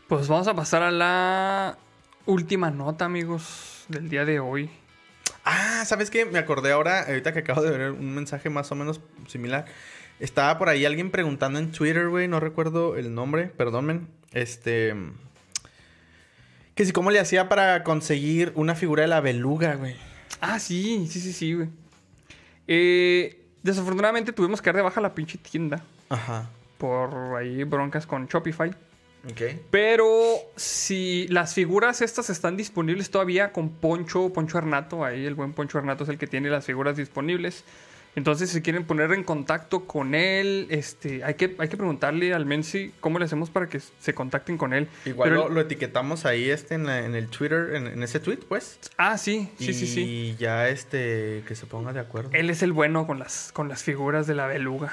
Pues 0.08 0.26
vamos 0.28 0.48
a 0.48 0.54
pasar 0.54 0.82
a 0.82 0.90
la 0.90 1.76
última 2.24 2.70
nota, 2.70 3.04
amigos, 3.04 3.84
del 3.88 4.08
día 4.08 4.24
de 4.24 4.40
hoy. 4.40 4.70
Ah, 5.44 5.84
¿sabes 5.86 6.10
qué? 6.10 6.24
Me 6.24 6.38
acordé 6.38 6.72
ahora, 6.72 7.02
ahorita 7.02 7.32
que 7.32 7.40
acabo 7.40 7.62
de 7.62 7.70
ver 7.76 7.90
un 7.90 8.14
mensaje 8.14 8.48
más 8.50 8.70
o 8.72 8.74
menos 8.74 9.00
similar. 9.26 9.66
Estaba 10.18 10.58
por 10.58 10.68
ahí 10.68 10.84
alguien 10.84 11.10
preguntando 11.10 11.58
en 11.58 11.70
Twitter, 11.72 12.08
güey, 12.08 12.26
no 12.26 12.40
recuerdo 12.40 12.96
el 12.96 13.14
nombre, 13.14 13.46
perdónmen. 13.48 14.08
Este. 14.32 14.94
Que 16.78 16.84
si 16.84 16.92
cómo 16.92 17.10
le 17.10 17.18
hacía 17.18 17.48
para 17.48 17.82
conseguir 17.82 18.52
una 18.54 18.76
figura 18.76 19.02
de 19.02 19.08
la 19.08 19.20
beluga, 19.20 19.74
güey. 19.74 19.96
Ah, 20.40 20.60
sí, 20.60 21.08
sí, 21.10 21.20
sí, 21.20 21.32
sí, 21.32 21.52
güey. 21.52 21.68
Eh, 22.68 23.36
desafortunadamente 23.64 24.32
tuvimos 24.32 24.62
que 24.62 24.68
dar 24.68 24.76
de 24.76 24.82
baja 24.82 25.00
la 25.00 25.12
pinche 25.12 25.38
tienda 25.38 25.82
Ajá. 26.08 26.48
por 26.78 27.34
ahí 27.36 27.64
broncas 27.64 28.06
con 28.06 28.28
Shopify. 28.28 28.70
Ok. 29.28 29.58
Pero 29.72 30.06
si 30.54 31.26
las 31.30 31.52
figuras 31.52 32.00
estas 32.00 32.30
están 32.30 32.56
disponibles 32.56 33.10
todavía 33.10 33.52
con 33.52 33.70
Poncho, 33.70 34.32
Poncho 34.32 34.58
Hernato, 34.58 35.04
ahí 35.04 35.26
el 35.26 35.34
buen 35.34 35.54
Poncho 35.54 35.78
Hernato 35.78 36.04
es 36.04 36.10
el 36.10 36.16
que 36.18 36.28
tiene 36.28 36.48
las 36.48 36.64
figuras 36.64 36.96
disponibles. 36.96 37.64
Entonces, 38.18 38.50
si 38.50 38.62
quieren 38.62 38.84
poner 38.84 39.12
en 39.12 39.22
contacto 39.22 39.84
con 39.86 40.12
él, 40.16 40.66
este, 40.70 41.22
hay 41.22 41.34
que, 41.34 41.54
hay 41.56 41.68
que 41.68 41.76
preguntarle 41.76 42.34
al 42.34 42.46
Menzi 42.46 42.92
cómo 42.98 43.20
le 43.20 43.26
hacemos 43.26 43.48
para 43.48 43.68
que 43.68 43.78
se 43.78 44.12
contacten 44.12 44.58
con 44.58 44.72
él. 44.74 44.88
Igual 45.04 45.28
Pero- 45.30 45.48
lo, 45.48 45.54
lo 45.54 45.60
etiquetamos 45.60 46.26
ahí 46.26 46.50
este 46.50 46.74
en, 46.74 46.86
la- 46.86 47.04
en 47.06 47.14
el 47.14 47.28
Twitter, 47.28 47.76
en, 47.76 47.86
en 47.86 48.02
ese 48.02 48.18
tweet, 48.18 48.38
pues. 48.48 48.80
Ah, 48.96 49.16
sí, 49.18 49.48
sí, 49.56 49.70
y 49.70 49.72
sí, 49.74 49.86
sí. 49.86 50.36
ya 50.36 50.68
este, 50.68 51.44
que 51.46 51.54
se 51.54 51.66
ponga 51.66 51.92
de 51.92 52.00
acuerdo. 52.00 52.30
Él 52.32 52.50
es 52.50 52.62
el 52.64 52.72
bueno 52.72 53.06
con 53.06 53.20
las, 53.20 53.52
con 53.52 53.68
las 53.68 53.84
figuras 53.84 54.26
de 54.26 54.34
la 54.34 54.48
beluga. 54.48 54.92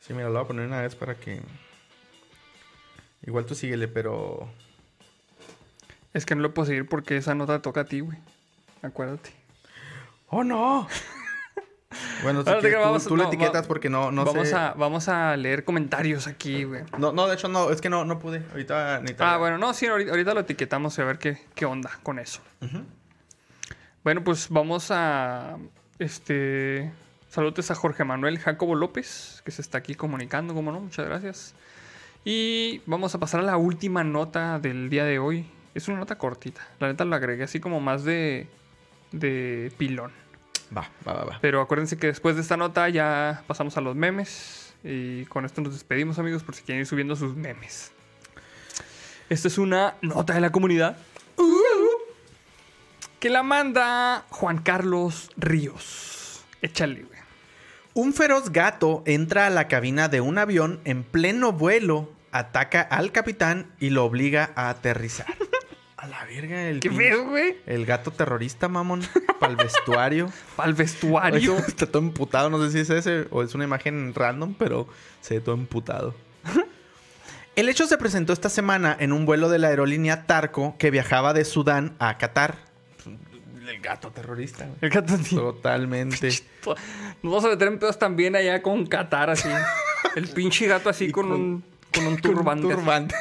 Sí, 0.00 0.12
mira, 0.12 0.26
lo 0.26 0.32
voy 0.34 0.42
a 0.42 0.48
poner 0.48 0.66
una 0.66 0.82
vez 0.82 0.96
para 0.96 1.14
que... 1.14 1.40
Igual 3.24 3.46
tú 3.46 3.54
síguele, 3.54 3.86
pero... 3.86 4.48
Es 6.14 6.26
que 6.26 6.34
no 6.34 6.42
lo 6.42 6.52
puedo 6.52 6.66
seguir 6.66 6.88
porque 6.88 7.16
esa 7.16 7.36
nota 7.36 7.62
toca 7.62 7.82
a 7.82 7.84
ti, 7.84 8.00
güey. 8.00 8.18
Acuérdate. 8.82 9.30
¡Oh, 10.28 10.42
no! 10.42 10.88
bueno, 12.22 12.40
si 12.42 12.50
quieres, 12.60 13.04
tú, 13.04 13.16
tú 13.16 13.22
etiquetas 13.22 13.62
va- 13.64 13.68
porque 13.68 13.88
no, 13.88 14.10
no 14.10 14.24
vamos, 14.24 14.48
sé... 14.48 14.54
a, 14.54 14.72
vamos 14.74 15.08
a 15.08 15.36
leer 15.36 15.64
comentarios 15.64 16.26
aquí, 16.26 16.64
güey. 16.64 16.82
No, 16.98 17.12
no, 17.12 17.26
de 17.28 17.34
hecho 17.34 17.48
no, 17.48 17.70
es 17.70 17.80
que 17.80 17.88
no, 17.88 18.04
no 18.04 18.18
pude. 18.18 18.42
Ahorita. 18.50 19.02
Ah, 19.18 19.36
bueno, 19.38 19.58
no, 19.58 19.72
sí, 19.72 19.86
ahorita, 19.86 20.10
ahorita 20.10 20.34
lo 20.34 20.40
etiquetamos 20.40 20.98
y 20.98 21.02
a 21.02 21.04
ver 21.04 21.18
qué, 21.18 21.38
qué 21.54 21.64
onda 21.64 21.90
con 22.02 22.18
eso. 22.18 22.40
Bueno, 24.04 24.22
pues 24.24 24.48
vamos 24.50 24.90
a. 24.90 25.56
Este. 25.98 26.92
Saludos 27.28 27.70
a 27.70 27.74
Jorge 27.74 28.04
Manuel 28.04 28.38
Jacobo 28.38 28.74
López, 28.74 29.42
que 29.44 29.50
se 29.50 29.60
está 29.60 29.78
aquí 29.78 29.94
comunicando, 29.94 30.54
como 30.54 30.72
no, 30.72 30.80
muchas 30.80 31.06
gracias. 31.06 31.54
Y 32.24 32.80
vamos 32.86 33.14
a 33.14 33.20
pasar 33.20 33.40
a 33.40 33.42
la 33.44 33.56
última 33.56 34.02
nota 34.04 34.58
del 34.58 34.88
día 34.90 35.04
de 35.04 35.18
hoy. 35.18 35.46
Es 35.74 35.88
una 35.88 35.98
nota 35.98 36.16
cortita. 36.16 36.66
La 36.80 36.88
neta 36.88 37.04
lo 37.04 37.14
agregué 37.14 37.44
así 37.44 37.60
como 37.60 37.80
más 37.80 38.04
de. 38.04 38.48
de 39.12 39.72
pilón. 39.76 40.12
Va, 40.74 40.88
va, 41.06 41.12
va, 41.12 41.24
va. 41.24 41.38
Pero 41.40 41.60
acuérdense 41.60 41.98
que 41.98 42.08
después 42.08 42.36
de 42.36 42.42
esta 42.42 42.56
nota 42.56 42.88
ya 42.88 43.42
pasamos 43.46 43.76
a 43.76 43.80
los 43.80 43.94
memes. 43.96 44.74
Y 44.84 45.24
con 45.26 45.44
esto 45.44 45.60
nos 45.60 45.72
despedimos, 45.72 46.18
amigos, 46.18 46.42
por 46.42 46.54
si 46.54 46.62
quieren 46.62 46.80
ir 46.80 46.86
subiendo 46.86 47.16
sus 47.16 47.34
memes. 47.34 47.92
Esta 49.28 49.48
es 49.48 49.58
una 49.58 49.94
nota 50.02 50.34
de 50.34 50.40
la 50.40 50.52
comunidad. 50.52 50.96
Que 53.18 53.30
la 53.30 53.42
manda 53.42 54.24
Juan 54.30 54.58
Carlos 54.58 55.30
Ríos. 55.36 56.44
Échale, 56.62 57.02
güey. 57.02 57.18
Un 57.94 58.12
feroz 58.12 58.50
gato 58.50 59.02
entra 59.06 59.46
a 59.46 59.50
la 59.50 59.68
cabina 59.68 60.08
de 60.08 60.20
un 60.20 60.38
avión 60.38 60.80
en 60.84 61.02
pleno 61.02 61.52
vuelo, 61.52 62.12
ataca 62.30 62.82
al 62.82 63.10
capitán 63.10 63.72
y 63.80 63.90
lo 63.90 64.04
obliga 64.04 64.52
a 64.54 64.68
aterrizar. 64.68 65.34
A 66.06 66.08
la 66.08 66.24
verga, 66.24 66.68
el, 66.68 66.78
¿Qué 66.80 66.88
pin- 66.90 66.96
feo, 66.96 67.24
güey? 67.28 67.56
el 67.66 67.84
gato 67.84 68.12
terrorista, 68.12 68.68
mamón, 68.68 69.02
para 69.40 69.50
el 69.50 69.56
vestuario. 69.56 70.30
Para 70.56 70.68
el 70.68 70.74
vestuario. 70.74 71.56
Está 71.58 71.86
todo 71.86 72.00
emputado, 72.02 72.48
no 72.48 72.62
sé 72.64 72.70
si 72.70 72.78
es 72.78 72.90
ese 72.90 73.26
o 73.30 73.42
es 73.42 73.54
una 73.56 73.64
imagen 73.64 74.14
random, 74.14 74.54
pero 74.56 74.86
se 75.20 75.34
ve 75.34 75.40
todo 75.40 75.54
emputado. 75.56 76.14
El 77.56 77.68
hecho 77.70 77.86
se 77.86 77.96
presentó 77.96 78.32
esta 78.34 78.50
semana 78.50 78.94
en 79.00 79.12
un 79.12 79.24
vuelo 79.24 79.48
de 79.48 79.58
la 79.58 79.68
aerolínea 79.68 80.26
Tarco 80.26 80.76
que 80.78 80.90
viajaba 80.90 81.32
de 81.32 81.44
Sudán 81.44 81.96
a 81.98 82.18
Qatar. 82.18 82.56
El 83.66 83.80
gato 83.80 84.10
terrorista. 84.10 84.64
güey. 84.66 84.76
El 84.82 84.90
gato. 84.90 85.14
Totalmente. 85.30 86.28
Nos 86.66 86.76
vamos 87.22 87.44
a 87.46 87.48
meter 87.48 87.68
en 87.68 87.78
pedos 87.78 87.98
también 87.98 88.36
allá 88.36 88.60
con 88.62 88.86
Qatar, 88.86 89.30
así. 89.30 89.48
El 90.14 90.28
pinche 90.28 90.66
gato 90.66 90.88
así 90.90 91.10
con, 91.10 91.28
con- 91.30 91.40
un, 91.40 91.64
con 91.94 92.06
un 92.06 92.16
Con 92.18 92.34
un 92.58 92.60
turbante. 92.60 93.14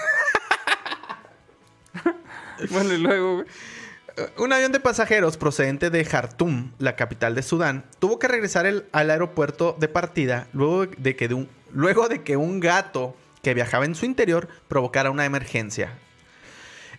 Un 4.38 4.53
avión 4.53 4.72
de 4.72 4.80
pasajeros 4.80 5.36
procedente 5.36 5.90
de 5.90 6.06
Jartum, 6.06 6.72
la 6.80 6.95
capital 6.95 7.36
de 7.36 7.44
Sudán, 7.44 7.84
tuvo 7.99 8.18
que 8.18 8.30
regresar 8.30 8.65
al 8.65 9.10
aeropuerto 9.10 9.76
de 9.77 9.90
partida 9.90 10.48
luego 10.53 10.86
de, 10.86 11.18
que 11.18 11.34
un, 11.34 11.49
luego 11.73 12.07
de 12.07 12.23
que 12.23 12.38
un 12.38 12.61
gato 12.61 13.18
que 13.44 13.53
viajaba 13.53 13.84
en 13.84 13.94
su 13.94 14.06
interior 14.06 14.48
provocara 14.69 15.11
una 15.11 15.26
emergencia. 15.26 15.98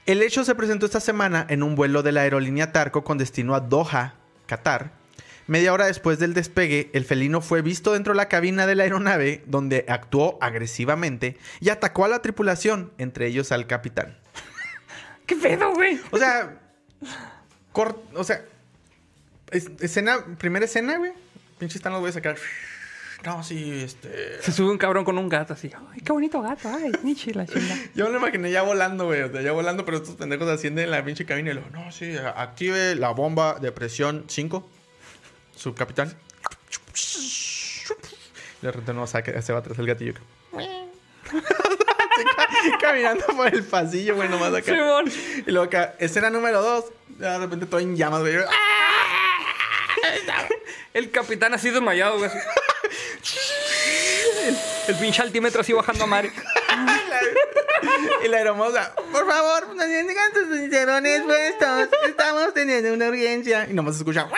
El 0.05 0.23
hecho 0.23 0.45
se 0.45 0.55
presentó 0.55 0.85
esta 0.87 1.01
semana 1.01 1.47
en 1.49 1.63
un 1.63 1.75
vuelo 1.75 2.03
de 2.03 2.13
la 2.13 2.21
aerolínea 2.21 2.71
Tarco 2.71 3.03
con 3.03 3.19
destino 3.19 3.55
a 3.55 3.61
Doha, 3.61 4.15
Qatar. 4.47 4.93
Media 5.47 5.73
hora 5.73 5.87
después 5.87 6.19
del 6.19 6.35
despegue, 6.35 6.91
el 6.93 7.05
felino 7.05 7.41
fue 7.41 7.63
visto 7.63 7.93
dentro 7.93 8.13
de 8.13 8.19
la 8.19 8.29
cabina 8.29 8.67
de 8.67 8.75
la 8.75 8.83
aeronave, 8.85 9.43
donde 9.47 9.85
actuó 9.89 10.39
agresivamente 10.41 11.39
y 11.61 11.71
atacó 11.71 12.05
a 12.05 12.09
la 12.09 12.21
tripulación, 12.21 12.93
entre 12.99 13.27
ellos 13.27 13.53
al 13.53 13.67
capitán. 13.67 14.19
¿Qué 15.27 15.37
pedo, 15.37 15.73
güey? 15.75 16.01
O 16.11 16.19
sea, 16.19 16.59
cor- 17.73 18.03
o 18.15 18.25
sea, 18.25 18.45
es- 19.51 19.71
escena, 19.81 20.25
primera 20.39 20.65
escena, 20.65 20.97
güey. 20.99 21.13
Pinche 21.59 21.79
están 21.79 21.93
los 21.93 22.01
voy 22.01 22.11
a 22.11 22.13
sacar. 22.13 22.37
No, 23.25 23.43
sí, 23.43 23.81
este. 23.83 24.41
Se 24.43 24.53
sube 24.53 24.71
un 24.71 24.79
cabrón 24.79 25.05
con 25.05 25.17
un 25.19 25.29
gato 25.29 25.55
así. 25.55 25.71
Ay, 25.93 26.01
qué 26.03 26.13
bonito 26.13 26.41
gato. 26.43 26.69
Ay, 26.69 26.93
Nietzsche, 27.03 27.33
la 27.35 27.47
chinga. 27.47 27.75
Yo 27.95 28.05
me 28.07 28.13
lo 28.13 28.19
imaginé 28.19 28.51
ya 28.51 28.63
volando, 28.63 29.07
güey. 29.07 29.23
O 29.23 29.33
sea, 29.33 29.41
ya 29.43 29.53
volando, 29.53 29.85
pero 29.85 29.97
estos 29.97 30.17
pendejos 30.17 30.47
ascienden 30.49 30.85
en 30.85 30.91
la 30.91 31.05
pinche 31.05 31.25
cabina 31.25 31.51
y 31.51 31.55
luego, 31.55 31.71
no, 31.71 31.91
sí, 31.91 32.15
active 32.17 32.95
la 32.95 33.11
bomba 33.11 33.55
de 33.59 33.73
presión 33.73 34.25
5. 34.29 34.69
Subcapitán. 35.57 36.15
De 38.63 38.71
repente 38.71 38.93
no 38.93 39.07
saca, 39.07 39.41
se 39.43 39.53
va 39.53 39.61
atrás 39.61 39.79
el 39.79 39.87
gatillo. 39.87 40.15
Caminando 42.81 43.27
por 43.27 43.53
el 43.53 43.65
pasillo, 43.65 44.17
güey, 44.17 44.29
nomás 44.29 44.53
acá. 44.55 44.73
Simón. 44.73 45.13
Y 45.47 45.51
luego 45.51 45.67
acá, 45.67 45.95
escena 45.99 46.31
número 46.31 46.63
2. 46.63 46.85
De 47.19 47.39
repente 47.39 47.67
todo 47.67 47.81
en 47.81 47.97
llamas, 47.97 48.21
güey. 48.21 48.37
El 50.95 51.11
capitán 51.11 51.53
así 51.53 51.71
desmayado, 51.71 52.19
güey. 52.19 52.31
El, 54.47 54.57
el 54.89 54.95
pinche 54.97 55.21
altímetro 55.23 55.61
así 55.61 55.73
bajando 55.73 56.05
a 56.05 56.07
madre. 56.07 56.33
Y 58.25 58.29
la 58.29 58.41
hermosa, 58.41 58.95
por 59.13 59.29
favor, 59.29 59.77
no 59.77 59.83
tengan 59.83 60.33
sus 60.35 60.59
cinturones 60.59 61.23
puestos. 61.23 61.89
Estamos 62.07 62.55
teniendo 62.55 62.93
una 62.93 63.09
urgencia. 63.09 63.67
Y 63.69 63.75
nomás 63.75 63.95
se 63.97 64.01
escucha. 64.01 64.29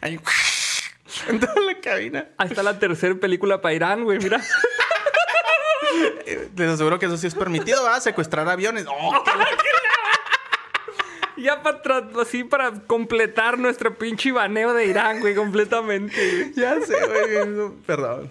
Ahí, 0.00 0.20
en 1.28 1.40
toda 1.40 1.60
la 1.60 1.80
cabina. 1.80 2.28
Ahí 2.36 2.48
está 2.48 2.62
la 2.62 2.78
tercera 2.78 3.14
película 3.14 3.60
para 3.60 3.74
Irán, 3.74 4.04
güey. 4.04 4.18
Mira. 4.18 4.40
Eh, 6.26 6.48
Les 6.56 6.68
aseguro 6.68 6.98
que 6.98 7.06
eso 7.06 7.16
sí 7.16 7.26
es 7.26 7.34
permitido, 7.34 7.82
¿verdad? 7.82 8.00
Secuestrar 8.00 8.48
aviones. 8.48 8.86
¡Oh! 8.88 9.24
Ya 11.34 11.60
para 11.60 12.08
así 12.20 12.44
para 12.44 12.70
completar 12.86 13.58
nuestro 13.58 13.98
pinche 13.98 14.30
baneo 14.30 14.74
de 14.74 14.86
Irán, 14.86 15.18
güey, 15.18 15.34
completamente. 15.34 16.52
Ya 16.56 16.76
sé, 16.80 16.94
güey. 17.04 17.48
no, 17.48 17.74
Perdón. 17.84 18.30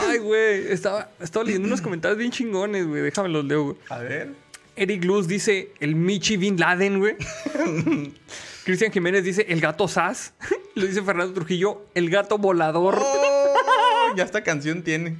Ay, 0.00 0.18
güey. 0.18 0.70
Estaba, 0.70 1.08
estaba 1.20 1.46
leyendo 1.46 1.66
unos 1.66 1.80
comentarios 1.80 2.18
bien 2.18 2.30
chingones, 2.30 2.86
güey. 2.86 3.00
Déjame 3.00 3.30
los 3.30 3.44
leo, 3.44 3.62
güey. 3.64 3.76
A 3.88 3.98
ver. 3.98 4.32
Eric 4.76 5.04
Luz 5.04 5.28
dice 5.28 5.72
el 5.80 5.94
Michi 5.94 6.36
Bin 6.36 6.58
Laden, 6.58 6.98
güey. 6.98 7.16
Cristian 8.64 8.92
Jiménez 8.92 9.24
dice 9.24 9.46
el 9.48 9.60
gato 9.60 9.88
Sass. 9.88 10.34
Lo 10.74 10.84
dice 10.84 11.00
Fernando 11.00 11.32
Trujillo, 11.32 11.86
el 11.94 12.10
gato 12.10 12.36
volador. 12.36 12.98
¡Oh! 13.00 14.14
Ya 14.16 14.24
esta 14.24 14.42
canción 14.42 14.82
tiene. 14.82 15.16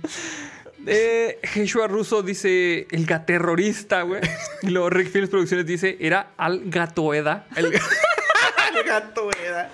Eh, 0.87 1.39
Joshua 1.55 1.87
Russo 1.89 2.23
dice 2.23 2.87
el 2.91 3.07
gaterrorista, 3.07 4.03
güey. 4.03 4.21
Y 4.63 4.69
luego 4.69 4.91
Rick 4.91 5.11
Films 5.11 5.31
Producciones 5.31 5.67
dice 5.67 5.97
era 6.01 6.33
al 6.37 6.63
gatoeda. 6.67 7.47
El, 7.57 7.67
el 7.67 8.85
gato, 8.85 9.31
era. 9.45 9.71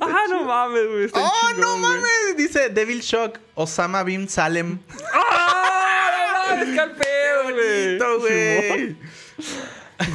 Ah, 0.00 0.24
no 0.28 0.44
mames, 0.44 0.86
güey. 0.86 1.04
está 1.04 1.20
¡Oh, 1.24 1.32
chingón, 1.40 1.60
no 1.60 1.78
mames! 1.78 2.36
Dice 2.36 2.68
Devil 2.68 3.00
Shock, 3.00 3.38
Osama 3.54 4.02
Bin 4.02 4.28
Salem. 4.28 4.78
¡Ah! 5.14 6.46
No 6.48 6.56
mames, 6.56 6.74
qué 6.74 6.80
al 6.80 6.92
pedo, 6.92 8.20
güey. 8.20 8.96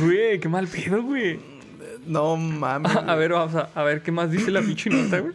Güey. 0.01 0.39
Qué 0.39 0.49
mal 0.49 0.67
pedo, 0.67 1.01
güey. 1.01 1.39
No 2.05 2.37
mames. 2.37 2.95
A 3.07 3.15
ver, 3.15 3.31
vamos 3.33 3.55
a, 3.55 3.69
a 3.75 3.83
ver 3.83 4.01
qué 4.01 4.11
más 4.11 4.31
dice 4.31 4.51
la 4.51 4.61
pinche 4.61 4.89
nota, 4.89 5.19
güey. 5.19 5.33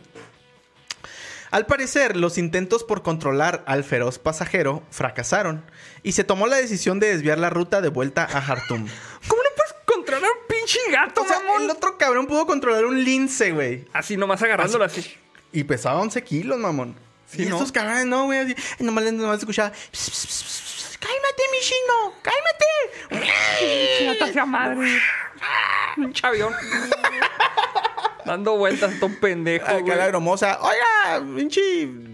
Al 1.57 1.65
parecer, 1.65 2.19
los 2.19 2.37
intentos 2.37 2.85
por 2.85 3.03
controlar 3.03 3.65
al 3.67 3.83
feroz 3.83 4.19
pasajero 4.19 4.83
fracasaron 4.91 5.65
y 6.03 6.13
se 6.13 6.23
tomó 6.23 6.47
la 6.49 6.57
decisión 6.57 7.01
de 7.01 7.07
desviar 7.09 7.39
la 7.39 7.49
ruta 7.49 7.81
de 7.81 7.89
vuelta 7.89 8.25
a 8.25 8.43
Jartum. 8.43 8.87
¿Cómo 9.27 9.43
no 9.43 9.49
puedes 9.57 9.75
controlar 9.87 10.31
un 10.33 10.47
pinche 10.47 10.79
gato, 10.91 11.23
O 11.23 11.25
sea, 11.27 11.39
mamón? 11.41 11.63
el 11.63 11.71
otro 11.71 11.97
cabrón 11.97 12.27
pudo 12.27 12.45
controlar 12.47 12.85
un 12.85 13.03
lince, 13.03 13.53
güey. 13.53 13.87
Así 13.95 14.19
nomás 14.19 14.43
agarrándolo 14.43 14.85
así. 14.85 15.17
Y 15.51 15.65
pesaba 15.65 15.99
11 16.03 16.23
kilos, 16.25 16.59
mamón. 16.59 16.95
Sí, 17.27 17.45
y 17.45 17.47
¿no? 17.47 17.57
estos 17.57 17.73
cabrones 17.73 18.05
no, 18.05 18.27
güey. 18.27 18.55
Nomás, 18.81 19.11
nomás 19.15 19.39
escuchaba... 19.39 19.71
"Pss, 19.71 20.11
pss, 20.11 20.27
pss, 20.27 20.99
¡Cálmate, 20.99 21.43
mi 21.53 21.59
chino! 21.61 22.13
¡Cálmate! 22.21 23.97
Chingata 23.99 24.31
sea 24.31 24.45
madre. 24.45 24.99
Un 25.97 26.13
chavión. 26.13 26.53
Dando 28.27 28.57
vueltas, 28.57 28.99
todo 29.01 29.11
pendejo, 29.21 29.65
Acá 29.67 29.79
güey. 29.81 29.97
la 29.97 30.09
bromosa. 30.09 30.59
Oiga, 30.61 31.25
pinche, 31.37 31.61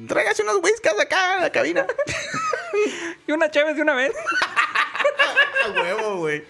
tráigase 0.06 0.42
unos 0.42 0.58
whiskas 0.62 0.98
acá 1.00 1.38
a 1.38 1.40
la 1.40 1.50
cabina. 1.50 1.86
Y 3.26 3.32
una 3.32 3.50
chévere 3.50 3.74
de 3.74 3.82
una 3.82 3.94
vez. 3.94 4.12
a 5.66 5.70
huevo, 5.80 6.16
güey. 6.18 6.42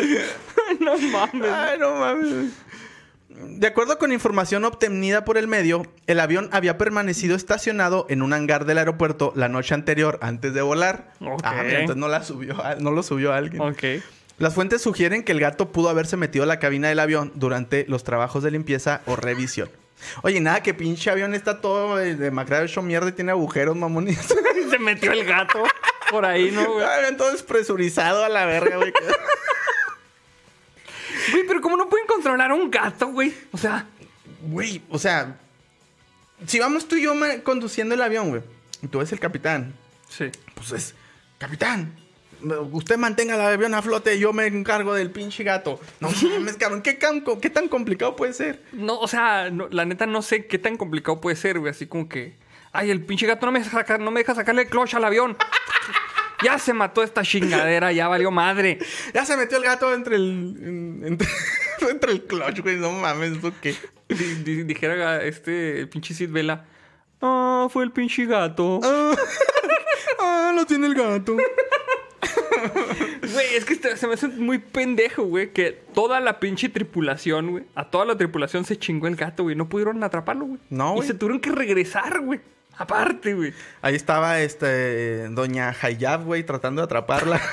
no 0.80 0.98
mames. 0.98 1.50
Ay, 1.50 1.78
no 1.78 1.94
mames. 1.94 2.52
De 3.28 3.66
acuerdo 3.66 3.96
con 3.98 4.12
información 4.12 4.64
obtenida 4.66 5.24
por 5.24 5.38
el 5.38 5.46
medio, 5.48 5.86
el 6.06 6.20
avión 6.20 6.50
había 6.52 6.76
permanecido 6.76 7.34
estacionado 7.36 8.04
en 8.10 8.20
un 8.22 8.32
hangar 8.34 8.66
del 8.66 8.76
aeropuerto 8.78 9.32
la 9.34 9.48
noche 9.48 9.72
anterior 9.74 10.18
antes 10.20 10.52
de 10.52 10.60
volar. 10.60 11.12
Ah, 11.42 11.62
mira, 11.64 11.80
entonces 11.80 11.96
no, 11.96 12.08
la 12.08 12.22
subió, 12.22 12.62
a- 12.62 12.74
no 12.74 12.90
lo 12.90 13.02
subió 13.02 13.32
alguien. 13.32 13.62
Ok. 13.62 14.02
Las 14.40 14.54
fuentes 14.54 14.80
sugieren 14.82 15.22
que 15.22 15.32
el 15.32 15.38
gato 15.38 15.70
pudo 15.70 15.90
haberse 15.90 16.16
metido 16.16 16.44
a 16.44 16.46
la 16.46 16.58
cabina 16.58 16.88
del 16.88 16.98
avión 16.98 17.30
durante 17.34 17.84
los 17.88 18.04
trabajos 18.04 18.42
de 18.42 18.50
limpieza 18.50 19.02
o 19.04 19.14
revisión. 19.14 19.70
Oye, 20.22 20.40
nada, 20.40 20.62
que 20.62 20.72
pinche 20.72 21.10
avión 21.10 21.34
está 21.34 21.60
todo 21.60 22.00
eh, 22.00 22.16
demacrado, 22.16 22.64
hecho 22.64 22.80
mierda 22.80 23.10
y 23.10 23.12
tiene 23.12 23.32
agujeros, 23.32 23.76
mamón. 23.76 24.08
Se 24.70 24.78
metió 24.78 25.12
el 25.12 25.26
gato 25.26 25.62
por 26.10 26.24
ahí, 26.24 26.50
¿no, 26.50 26.72
güey? 26.72 26.86
Avión 26.86 27.18
todo 27.18 27.30
despresurizado 27.32 28.24
a 28.24 28.28
la 28.28 28.46
verga, 28.46 28.76
güey. 28.76 28.92
Güey, 31.32 31.46
pero 31.46 31.60
¿cómo 31.60 31.76
no 31.76 31.88
pueden 31.88 32.06
controlar 32.06 32.50
a 32.50 32.54
un 32.54 32.70
gato, 32.70 33.08
güey? 33.08 33.32
O 33.52 33.58
sea, 33.58 33.86
Güey, 34.42 34.80
o 34.88 34.98
sea, 34.98 35.36
si 36.46 36.58
vamos 36.58 36.88
tú 36.88 36.96
y 36.96 37.02
yo 37.02 37.14
conduciendo 37.44 37.94
el 37.94 38.02
avión, 38.02 38.30
güey, 38.30 38.42
y 38.82 38.86
tú 38.88 38.98
ves 38.98 39.12
el 39.12 39.20
capitán, 39.20 39.74
sí. 40.08 40.30
pues 40.54 40.72
es, 40.72 40.94
capitán, 41.38 41.94
usted 42.72 42.96
mantenga 42.96 43.34
el 43.34 43.40
avión 43.40 43.74
a 43.74 43.82
flote, 43.82 44.18
yo 44.18 44.32
me 44.32 44.46
encargo 44.46 44.94
del 44.94 45.10
pinche 45.10 45.44
gato. 45.44 45.80
No 46.00 46.08
mames, 46.30 46.56
cabrón, 46.56 46.82
¿qué, 46.82 46.94
tan 46.94 47.68
complicado 47.68 48.16
puede 48.16 48.32
ser? 48.32 48.62
No, 48.72 48.98
o 48.98 49.08
sea, 49.08 49.50
no- 49.50 49.68
la 49.70 49.84
neta 49.84 50.06
no 50.06 50.22
sé 50.22 50.46
qué 50.46 50.58
tan 50.58 50.76
complicado 50.76 51.20
puede 51.20 51.36
ser, 51.36 51.58
güey. 51.58 51.70
Así 51.70 51.86
como 51.86 52.08
que, 52.08 52.34
ay, 52.72 52.90
el 52.90 53.04
pinche 53.04 53.26
gato 53.26 53.46
no 53.46 53.52
me 53.52 53.58
deja, 53.60 53.70
sacar, 53.70 54.00
no 54.00 54.10
me 54.10 54.20
deja 54.20 54.34
sacarle 54.34 54.62
el 54.62 54.68
clutch 54.68 54.94
al 54.94 55.04
avión. 55.04 55.36
ya 56.42 56.58
se 56.58 56.72
mató 56.72 57.02
esta 57.02 57.22
chingadera, 57.22 57.92
ya 57.92 58.08
valió 58.08 58.30
madre. 58.30 58.78
Ya 59.12 59.24
se 59.26 59.36
metió 59.36 59.58
el 59.58 59.64
gato 59.64 59.92
entre 59.94 60.16
el, 60.16 60.56
en- 60.62 61.02
entre, 61.06 61.28
entre 61.90 62.12
el 62.12 62.22
clutch, 62.24 62.60
güey, 62.60 62.76
no 62.76 62.90
mames, 62.92 63.38
¿eso 63.38 63.52
qué? 63.60 63.74
Di- 64.08 64.42
di- 64.42 64.62
dijera 64.64 65.22
este, 65.22 65.80
el 65.80 65.88
pinche 65.88 66.14
Sid 66.14 66.30
Vela. 66.30 66.64
Ah, 67.22 67.68
fue 67.70 67.84
el 67.84 67.92
pinche 67.92 68.24
gato. 68.24 68.80
Ah, 68.82 69.14
ah, 70.20 70.52
lo 70.56 70.64
tiene 70.64 70.86
el 70.86 70.94
gato. 70.94 71.36
Güey, 73.32 73.54
es 73.54 73.64
que 73.64 73.74
este- 73.74 73.96
se 73.96 74.06
me 74.06 74.14
hace 74.14 74.28
muy 74.28 74.58
pendejo, 74.58 75.22
güey, 75.24 75.52
que 75.52 75.72
toda 75.94 76.20
la 76.20 76.40
pinche 76.40 76.68
tripulación, 76.68 77.50
güey, 77.52 77.64
a 77.74 77.90
toda 77.90 78.04
la 78.04 78.16
tripulación 78.16 78.64
se 78.64 78.78
chingó 78.78 79.06
el 79.06 79.16
gato, 79.16 79.42
güey. 79.44 79.56
No 79.56 79.68
pudieron 79.68 80.02
atraparlo, 80.04 80.46
güey. 80.46 80.60
No, 80.70 80.92
Y 80.92 80.96
güey. 80.96 81.08
se 81.08 81.14
tuvieron 81.14 81.40
que 81.40 81.50
regresar, 81.52 82.20
güey. 82.20 82.40
Aparte, 82.76 83.34
güey. 83.34 83.52
Ahí 83.82 83.94
estaba 83.94 84.40
este 84.40 85.28
doña 85.28 85.74
Hayab, 85.82 86.24
güey, 86.24 86.44
tratando 86.44 86.80
de 86.80 86.84
atraparla. 86.86 87.40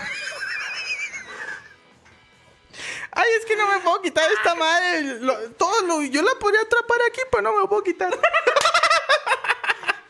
Ay, 3.11 3.25
es 3.39 3.45
que 3.45 3.55
no 3.55 3.67
me 3.71 3.79
puedo 3.79 4.01
quitar 4.01 4.29
esta 4.31 4.53
madre. 4.55 5.01
Lo- 5.21 5.37
todo 5.51 5.81
lo, 5.87 6.01
yo 6.03 6.21
la 6.21 6.31
podría 6.39 6.61
atrapar 6.61 6.99
aquí, 7.09 7.21
pero 7.31 7.41
no 7.43 7.61
me 7.61 7.67
puedo 7.67 7.83
quitar. 7.83 8.11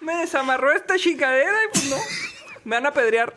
Me 0.02 0.16
desamarró 0.18 0.72
esta 0.72 0.98
chingadera 0.98 1.66
y 1.66 1.68
pues 1.70 1.90
no. 1.90 1.98
Me 2.64 2.78
van 2.78 2.86
a 2.86 2.94
pedrear. 2.94 3.34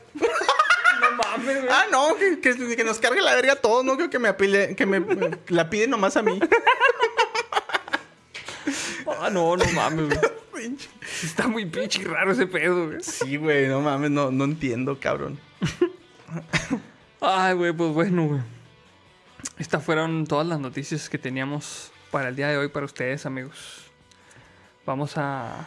No 1.00 1.16
mames, 1.16 1.56
güey. 1.62 1.68
Ah, 1.70 1.84
no, 1.90 2.14
que, 2.16 2.40
que- 2.40 2.76
que 2.76 2.84
nos 2.84 2.98
cargue 2.98 3.20
la 3.22 3.34
verga 3.34 3.54
a 3.54 3.56
todos. 3.56 3.84
No 3.84 3.96
creo 3.96 4.10
que 4.10 4.18
me 4.18 4.28
apile, 4.28 4.74
que 4.76 4.86
me 4.86 5.02
la 5.48 5.70
pide 5.70 5.86
nomás 5.88 6.16
a 6.16 6.22
mí. 6.22 6.38
Ah, 9.06 9.30
no, 9.30 9.56
no 9.56 9.64
mames, 9.74 10.08
güey. 10.52 10.76
Está 11.22 11.48
muy 11.48 11.66
pinche 11.66 12.02
raro 12.04 12.32
ese 12.32 12.46
pedo, 12.46 12.86
güey. 12.88 13.02
Sí, 13.02 13.36
güey, 13.36 13.68
no 13.68 13.80
mames, 13.80 14.10
no, 14.10 14.30
no 14.30 14.44
entiendo, 14.44 14.98
cabrón. 15.00 15.38
Ay, 17.20 17.54
güey, 17.54 17.72
pues 17.72 17.90
bueno, 17.92 18.26
güey. 18.26 18.40
Estas 19.58 19.84
fueron 19.84 20.26
todas 20.26 20.46
las 20.46 20.60
noticias 20.60 21.08
que 21.08 21.18
teníamos 21.18 21.90
para 22.10 22.28
el 22.28 22.36
día 22.36 22.48
de 22.48 22.56
hoy 22.58 22.68
para 22.68 22.86
ustedes, 22.86 23.26
amigos. 23.26 23.84
Vamos 24.86 25.16
a. 25.16 25.66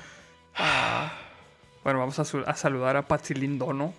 a- 0.55 1.19
bueno, 1.83 1.99
vamos 1.99 2.17
a, 2.19 2.23
a 2.49 2.55
saludar 2.55 2.95
a 2.97 3.07
Patsy 3.07 3.33
Lindono. 3.33 3.93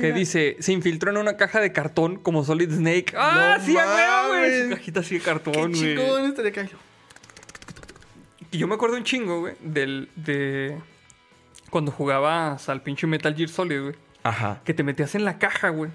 Que 0.00 0.12
dice: 0.12 0.56
Se 0.60 0.72
infiltró 0.72 1.10
en 1.10 1.16
una 1.16 1.36
caja 1.36 1.60
de 1.60 1.72
cartón 1.72 2.16
como 2.16 2.44
Solid 2.44 2.70
Snake. 2.70 3.14
¡Ah, 3.16 3.56
No 3.58 3.64
sí, 3.64 3.74
güey! 4.28 4.62
Su 4.64 4.70
cajita 4.76 5.00
así 5.00 5.14
de 5.18 5.20
cartón, 5.24 5.72
güey. 5.72 5.96
chingón 5.96 6.24
estaría 6.26 6.50
acá. 6.50 6.68
Y 8.50 8.58
yo 8.58 8.68
me 8.68 8.74
acuerdo 8.74 8.96
un 8.96 9.04
chingo, 9.04 9.40
güey, 9.40 9.54
del. 9.60 10.08
de. 10.16 10.78
Cuando 11.70 11.90
jugabas 11.90 12.68
al 12.68 12.82
pinche 12.82 13.06
Metal 13.06 13.34
Gear 13.34 13.48
Solid, 13.48 13.80
güey. 13.82 13.94
Ajá, 14.22 14.60
Que 14.64 14.74
te 14.74 14.82
metías 14.82 15.14
en 15.14 15.24
la 15.24 15.38
caja, 15.38 15.68
güey. 15.68 15.90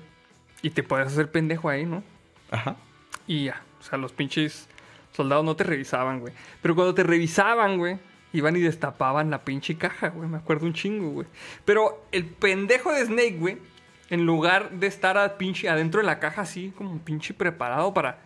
Y 0.61 0.69
te 0.69 0.83
podías 0.83 1.07
hacer 1.11 1.31
pendejo 1.31 1.69
ahí, 1.69 1.85
¿no? 1.85 2.03
ajá. 2.51 2.75
Y 3.27 3.45
ya. 3.45 3.61
O 3.79 3.83
sea, 3.83 3.97
los 3.97 4.11
pinches 4.11 4.67
soldados 5.15 5.43
no 5.43 5.55
te 5.55 5.63
revisaban, 5.63 6.19
güey. 6.19 6.33
Pero 6.61 6.75
cuando 6.75 6.93
te 6.93 7.03
revisaban, 7.03 7.77
güey, 7.77 7.97
iban 8.33 8.55
y 8.55 8.61
destapaban 8.61 9.29
la 9.29 9.43
pinche 9.43 9.77
caja, 9.77 10.09
güey. 10.09 10.29
Me 10.29 10.37
acuerdo 10.37 10.65
un 10.65 10.73
chingo, 10.73 11.09
güey. 11.09 11.27
Pero 11.65 12.05
el 12.11 12.25
pendejo 12.25 12.91
de 12.91 13.05
Snake, 13.05 13.37
güey, 13.37 13.57
en 14.09 14.25
lugar 14.25 14.71
de 14.71 14.87
estar 14.87 15.17
a 15.17 15.37
pinche 15.37 15.69
adentro 15.69 16.01
de 16.01 16.05
la 16.07 16.19
caja 16.19 16.41
así, 16.41 16.73
como 16.77 16.91
un 16.91 16.99
pinche 16.99 17.33
preparado 17.33 17.93
para 17.93 18.19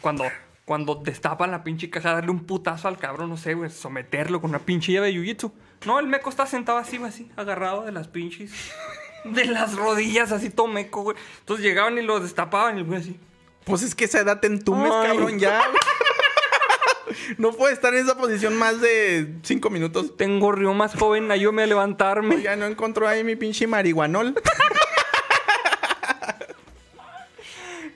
cuando, 0.00 0.24
cuando 0.64 0.94
destapan 0.96 1.50
la 1.50 1.62
pinche 1.64 1.90
caja, 1.90 2.14
darle 2.14 2.30
un 2.30 2.44
putazo 2.44 2.88
al 2.88 2.98
cabrón, 2.98 3.30
no 3.30 3.36
sé, 3.36 3.54
güey, 3.54 3.70
someterlo 3.70 4.40
con 4.40 4.50
una 4.50 4.60
pinche 4.60 4.92
llave 4.92 5.08
de 5.08 5.14
jiu-jitsu. 5.14 5.52
No, 5.84 6.00
el 6.00 6.06
meco 6.06 6.30
está 6.30 6.46
sentado 6.46 6.78
así, 6.78 6.96
así, 7.04 7.30
agarrado 7.36 7.82
de 7.84 7.92
las 7.92 8.08
pinches. 8.08 8.52
De 9.24 9.44
las 9.44 9.74
rodillas, 9.74 10.32
así 10.32 10.50
todo 10.50 10.68
meco, 10.68 11.02
güey. 11.02 11.16
Entonces 11.40 11.64
llegaban 11.64 11.98
y 11.98 12.02
lo 12.02 12.20
destapaban 12.20 12.76
y 12.76 12.80
el 12.80 12.86
güey 12.86 13.00
así. 13.00 13.18
Pues 13.64 13.82
es 13.82 13.94
que 13.94 14.04
esa 14.04 14.20
edad 14.20 14.38
te 14.38 14.46
entumes, 14.46 14.92
Ay. 14.92 15.08
cabrón, 15.08 15.38
ya. 15.38 15.60
no 17.38 17.52
puede 17.52 17.74
estar 17.74 17.94
en 17.94 18.04
esa 18.04 18.16
posición 18.16 18.56
más 18.56 18.80
de 18.80 19.34
cinco 19.42 19.70
minutos. 19.70 20.16
Tengo 20.16 20.52
río 20.52 20.74
más 20.74 20.94
joven, 20.94 21.30
ayúdame 21.30 21.62
a 21.64 21.66
levantarme. 21.66 22.42
Ya 22.42 22.56
no 22.56 22.66
encontró 22.66 23.06
ahí 23.08 23.24
mi 23.24 23.36
pinche 23.36 23.66
marihuanol. 23.66 24.34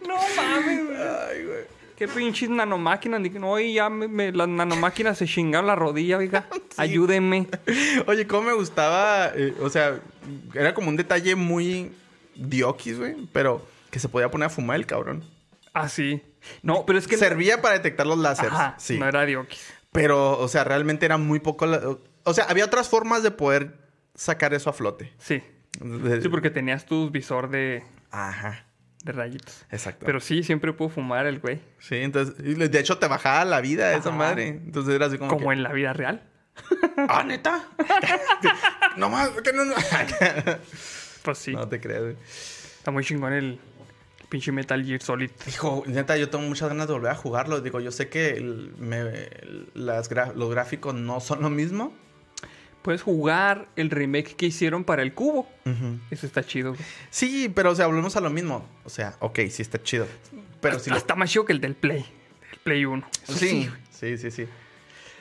No 0.06 0.14
mames, 0.36 0.86
güey. 0.86 0.96
Ay, 0.98 1.44
güey. 1.44 1.60
Qué 1.96 2.08
pinches 2.08 2.48
nanomáquinas. 2.48 3.20
No, 3.32 3.50
oye, 3.50 3.72
ya 3.74 3.90
me- 3.90 4.08
me- 4.08 4.32
las 4.32 4.48
nanomáquinas 4.48 5.18
se 5.18 5.26
chingaron 5.26 5.66
la 5.66 5.76
rodilla, 5.76 6.16
oiga. 6.18 6.46
Ayúdenme. 6.76 7.46
Oye, 8.06 8.26
cómo 8.26 8.48
me 8.48 8.54
gustaba. 8.54 9.32
eh, 9.34 9.54
o 9.60 9.68
sea, 9.68 10.00
era 10.54 10.72
como 10.74 10.88
un 10.88 10.96
detalle 10.96 11.34
muy 11.34 11.92
diokis, 12.36 12.98
güey. 12.98 13.16
Pero 13.32 13.64
que 13.90 13.98
se 13.98 14.08
podía 14.08 14.30
poner 14.30 14.46
a 14.46 14.50
fumar 14.50 14.76
el 14.76 14.86
cabrón. 14.86 15.24
Ah, 15.74 15.88
sí. 15.88 16.22
No, 16.62 16.84
pero 16.86 16.98
es 16.98 17.06
que. 17.06 17.16
Servía 17.16 17.60
para 17.62 17.74
detectar 17.74 18.06
los 18.06 18.18
láseres. 18.18 18.52
Ajá, 18.52 18.74
sí. 18.78 18.98
no 18.98 19.06
era 19.08 19.24
diokis. 19.26 19.72
Pero, 19.92 20.38
o 20.38 20.48
sea, 20.48 20.64
realmente 20.64 21.04
era 21.06 21.16
muy 21.18 21.40
poco. 21.40 21.66
la- 21.66 21.96
O 22.24 22.34
sea, 22.34 22.44
había 22.44 22.64
otras 22.64 22.88
formas 22.88 23.22
de 23.22 23.30
poder 23.30 23.78
sacar 24.14 24.54
eso 24.54 24.70
a 24.70 24.72
flote. 24.72 25.12
Sí. 25.18 25.42
Sí, 26.22 26.28
porque 26.28 26.50
tenías 26.50 26.84
tu 26.84 27.10
visor 27.10 27.48
de, 27.48 27.84
Ajá, 28.10 28.66
de 29.04 29.12
rayitos. 29.12 29.64
exacto. 29.70 30.04
Pero 30.04 30.20
sí, 30.20 30.42
siempre 30.42 30.72
pudo 30.72 30.88
fumar 30.90 31.26
el 31.26 31.38
güey. 31.38 31.60
Sí, 31.78 31.96
entonces, 31.96 32.36
de 32.38 32.78
hecho 32.80 32.98
te 32.98 33.06
bajaba 33.06 33.44
la 33.44 33.60
vida 33.60 33.94
esa 33.94 34.10
madre. 34.10 34.48
Entonces 34.48 34.94
era 34.94 35.06
así 35.06 35.16
como. 35.18 35.30
Como 35.30 35.48
que, 35.48 35.54
en 35.54 35.62
la 35.62 35.72
vida 35.72 35.92
real. 35.92 36.22
Ah, 37.08 37.22
neta. 37.24 37.64
no 38.96 39.08
más, 39.08 39.30
que 39.30 39.52
no. 39.52 39.62
Pues 41.22 41.38
sí. 41.38 41.52
no 41.54 41.68
te 41.68 41.80
creas, 41.80 42.02
güey. 42.02 42.16
Está 42.78 42.90
muy 42.90 43.04
chingón 43.04 43.32
el 43.32 43.58
pinche 44.30 44.50
Metal 44.52 44.82
Gear 44.82 45.02
Solid. 45.02 45.30
Hijo, 45.46 45.82
neta, 45.86 46.16
yo 46.16 46.30
tengo 46.30 46.44
muchas 46.46 46.68
ganas 46.70 46.86
de 46.86 46.94
volver 46.94 47.10
a 47.10 47.14
jugarlo. 47.14 47.60
Digo, 47.60 47.80
yo 47.80 47.90
sé 47.92 48.08
que 48.08 48.30
el- 48.30 48.72
me- 48.78 49.00
el- 49.00 49.68
las 49.74 50.08
los 50.34 50.50
gráficos 50.50 50.94
no 50.94 51.20
son 51.20 51.42
lo 51.42 51.50
mismo. 51.50 51.92
Puedes 52.80 53.02
jugar 53.02 53.68
el 53.76 53.90
remake 53.90 54.36
que 54.36 54.46
hicieron 54.46 54.84
para 54.84 55.02
el 55.02 55.12
cubo. 55.12 55.46
Eso 56.10 56.26
está 56.26 56.42
chido, 56.42 56.70
güey. 56.72 56.82
Sí, 57.10 57.52
pero 57.54 57.72
o 57.72 57.74
sea, 57.74 57.86
volvemos 57.86 58.16
a 58.16 58.20
lo 58.22 58.30
mismo. 58.30 58.66
O 58.84 58.88
sea, 58.88 59.16
ok, 59.20 59.40
sí 59.50 59.60
está 59.60 59.82
chido. 59.82 60.06
Pero 60.62 60.78
si 60.78 60.88
lo... 60.88 60.96
Está 60.96 61.14
más 61.14 61.30
chido 61.30 61.44
que 61.44 61.52
el 61.52 61.60
del 61.60 61.74
Play. 61.74 61.98
Del 62.50 62.58
Play 62.62 62.84
1. 62.86 63.06
Eso 63.24 63.34
Sí, 63.34 63.68
sí, 63.90 64.16
sí, 64.16 64.30
sí. 64.30 64.46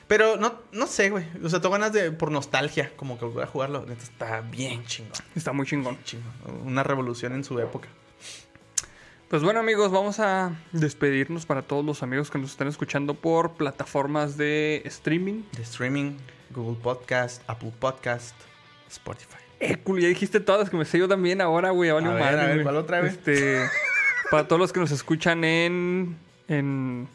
Pero 0.08 0.38
no, 0.38 0.56
no 0.72 0.88
sé, 0.88 1.10
güey. 1.10 1.26
O 1.44 1.50
sea, 1.50 1.60
tengo 1.60 1.74
ganas 1.74 1.92
de, 1.94 2.12
por 2.12 2.32
nostalgia, 2.32 2.92
como 2.96 3.20
que 3.20 3.26
volver 3.26 3.44
a 3.44 3.48
jugarlo. 3.48 3.86
Neta, 3.86 4.04
está 4.04 4.42
bien 4.42 4.86
chingón. 4.86 5.12
Está 5.36 5.52
muy 5.52 5.66
chingón. 5.68 5.98
chingón. 6.04 6.32
Una 6.66 6.84
revolución 6.84 7.34
en 7.34 7.44
su 7.44 7.60
época. 7.60 7.90
Pues 9.30 9.44
bueno 9.44 9.60
amigos, 9.60 9.92
vamos 9.92 10.20
a 10.20 10.54
despedirnos 10.72 11.46
para 11.46 11.62
todos 11.62 11.86
los 11.86 12.02
amigos 12.02 12.32
que 12.32 12.40
nos 12.40 12.50
están 12.50 12.68
escuchando 12.68 13.14
por 13.14 13.52
plataformas 13.52 14.38
de 14.38 14.82
streaming. 14.86 15.44
De 15.56 15.62
streaming, 15.62 16.14
Google 16.50 16.80
Podcast, 16.82 17.44
Apple 17.46 17.72
Podcast, 17.80 18.36
Spotify. 18.90 19.38
Eh, 19.60 19.78
cool, 19.84 20.02
ya 20.02 20.08
dijiste 20.08 20.40
todas 20.40 20.62
las 20.62 20.72
que 20.72 20.78
me 20.78 20.86
sé 20.86 20.98
yo 20.98 21.08
también 21.08 21.42
ahora, 21.42 21.70
güey. 21.70 21.92
A 21.92 21.94
ver, 21.94 22.04
madre, 22.06 22.26
a 22.26 22.46
ver, 22.46 22.54
güey. 22.56 22.64
¿cuál 22.64 22.78
otra, 22.78 23.02
güey? 23.02 23.12
Este, 23.12 23.62
para 24.32 24.48
todos 24.48 24.60
los 24.60 24.74
que 24.74 24.80
nos 24.80 24.90
escuchan 24.90 25.44
en, 25.44 26.18
en 26.48 27.08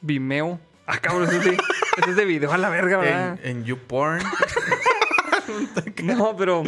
Vimeo. 0.00 0.58
Ah, 0.86 0.96
cabrón, 0.96 1.28
eso. 1.28 1.50
Eso 1.50 2.10
es 2.10 2.16
de 2.16 2.24
video 2.24 2.50
a 2.50 2.56
la 2.56 2.70
verga, 2.70 2.96
¿verdad? 2.96 3.38
En, 3.42 3.58
en 3.58 3.64
YouPorn. 3.64 4.22
No, 6.02 6.36
pero 6.36 6.62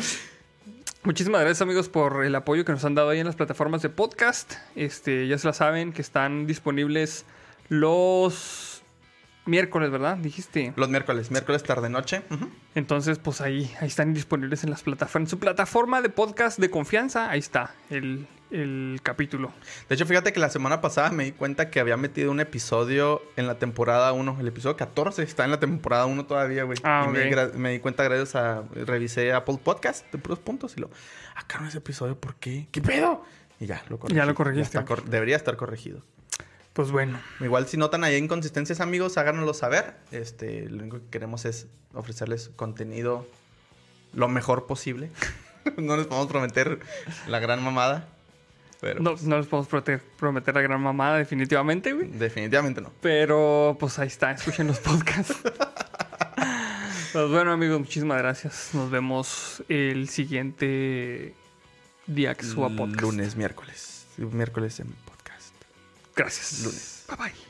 muchísimas 1.02 1.40
gracias 1.40 1.62
amigos 1.62 1.88
por 1.88 2.24
el 2.24 2.34
apoyo 2.34 2.64
que 2.64 2.72
nos 2.72 2.84
han 2.84 2.94
dado 2.94 3.10
ahí 3.10 3.20
en 3.20 3.26
las 3.26 3.36
plataformas 3.36 3.82
de 3.82 3.88
podcast. 3.88 4.54
Este, 4.76 5.26
ya 5.28 5.38
se 5.38 5.46
la 5.46 5.52
saben 5.52 5.92
que 5.92 6.02
están 6.02 6.46
disponibles 6.46 7.24
los 7.68 8.82
miércoles, 9.46 9.90
¿verdad? 9.90 10.16
Dijiste. 10.16 10.72
Los 10.76 10.88
miércoles, 10.88 11.30
miércoles 11.30 11.62
tarde-noche. 11.62 12.22
Ujú. 12.30 12.48
Entonces, 12.74 13.18
pues 13.18 13.40
ahí, 13.40 13.70
ahí 13.80 13.88
están 13.88 14.14
disponibles 14.14 14.64
en 14.64 14.70
las 14.70 14.82
plataformas. 14.82 15.28
En 15.28 15.30
su 15.30 15.38
plataforma 15.38 16.02
de 16.02 16.08
podcast 16.08 16.58
de 16.58 16.70
confianza, 16.70 17.30
ahí 17.30 17.38
está 17.40 17.74
el, 17.90 18.26
el 18.50 19.00
capítulo. 19.02 19.52
De 19.88 19.94
hecho, 19.94 20.06
fíjate 20.06 20.32
que 20.32 20.40
la 20.40 20.50
semana 20.50 20.80
pasada 20.80 21.10
me 21.10 21.24
di 21.24 21.32
cuenta 21.32 21.70
que 21.70 21.80
había 21.80 21.96
metido 21.96 22.30
un 22.30 22.40
episodio 22.40 23.22
en 23.36 23.46
la 23.46 23.58
temporada 23.58 24.12
1. 24.12 24.36
El 24.40 24.48
episodio 24.48 24.76
14 24.76 25.22
está 25.22 25.44
en 25.44 25.50
la 25.50 25.60
temporada 25.60 26.06
1 26.06 26.26
todavía, 26.26 26.64
güey. 26.64 26.78
Ah, 26.84 27.06
y 27.08 27.58
me, 27.58 27.70
di 27.70 27.80
cuenta 27.80 28.04
gracias 28.04 28.34
a... 28.34 28.62
Revisé 28.72 29.32
Apple 29.32 29.58
Podcast 29.62 30.10
de 30.12 30.18
puros 30.18 30.38
puntos 30.38 30.74
y 30.76 30.80
lo... 30.80 30.90
Ah, 31.36 31.44
cabrón, 31.46 31.68
ese 31.68 31.78
episodio, 31.78 32.18
¿por 32.18 32.34
qué? 32.36 32.68
¿Qué 32.70 32.80
pedo? 32.80 33.24
Y 33.58 33.66
ya, 33.66 33.82
lo 33.88 33.98
corregí. 33.98 34.16
Ya 34.16 34.24
lo 34.26 34.34
corregiste. 34.34 34.84
cor- 34.84 35.04
debería 35.04 35.36
estar 35.36 35.56
corregido. 35.56 36.02
Pues 36.72 36.92
bueno, 36.92 37.20
Igual 37.40 37.66
si 37.66 37.76
notan 37.76 38.04
ahí 38.04 38.16
inconsistencias, 38.16 38.80
amigos, 38.80 39.18
háganoslo 39.18 39.54
saber. 39.54 39.96
Este, 40.12 40.68
lo 40.68 40.82
único 40.82 40.98
que 40.98 41.10
queremos 41.10 41.44
es 41.44 41.66
ofrecerles 41.94 42.50
contenido 42.56 43.26
lo 44.14 44.28
mejor 44.28 44.66
posible. 44.66 45.10
no 45.76 45.96
les 45.96 46.06
podemos 46.06 46.28
prometer 46.28 46.80
la 47.28 47.38
gran 47.38 47.62
mamada, 47.62 48.08
pero 48.80 49.00
no, 49.00 49.14
no 49.22 49.38
les 49.38 49.46
podemos 49.46 49.68
prometer 50.16 50.54
la 50.54 50.60
gran 50.62 50.80
mamada, 50.80 51.18
definitivamente, 51.18 51.92
güey. 51.92 52.08
definitivamente 52.08 52.80
no. 52.80 52.92
Pero 53.00 53.76
pues 53.78 53.98
ahí 53.98 54.08
está, 54.08 54.32
escuchen 54.32 54.66
los 54.66 54.78
podcasts. 54.78 55.36
pues 57.12 57.28
bueno, 57.28 57.52
amigos, 57.52 57.78
muchísimas 57.78 58.18
gracias. 58.18 58.70
Nos 58.72 58.90
vemos 58.90 59.62
el 59.68 60.08
siguiente 60.08 61.34
día 62.06 62.34
que 62.34 62.44
suba 62.44 62.68
podcast. 62.70 63.02
Lunes, 63.02 63.36
miércoles. 63.36 64.06
Miércoles 64.16 64.80
en 64.80 64.88
podcast. 65.04 65.54
Gracias. 66.16 66.62
Lunes. 66.64 67.04
Bye 67.08 67.16
bye. 67.16 67.49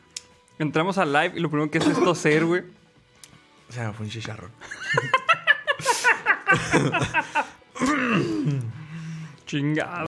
entramos 0.63 0.97
al 0.97 1.11
live 1.13 1.33
y 1.35 1.39
lo 1.39 1.49
primero 1.49 1.69
que 1.71 1.77
hace 1.79 1.91
es 1.91 1.99
toser, 1.99 2.45
güey. 2.45 2.63
O 3.69 3.73
sea, 3.73 3.93
fue 3.93 4.05
un 4.05 4.11
chicharrón. 4.11 4.51
Chingado. 9.45 10.07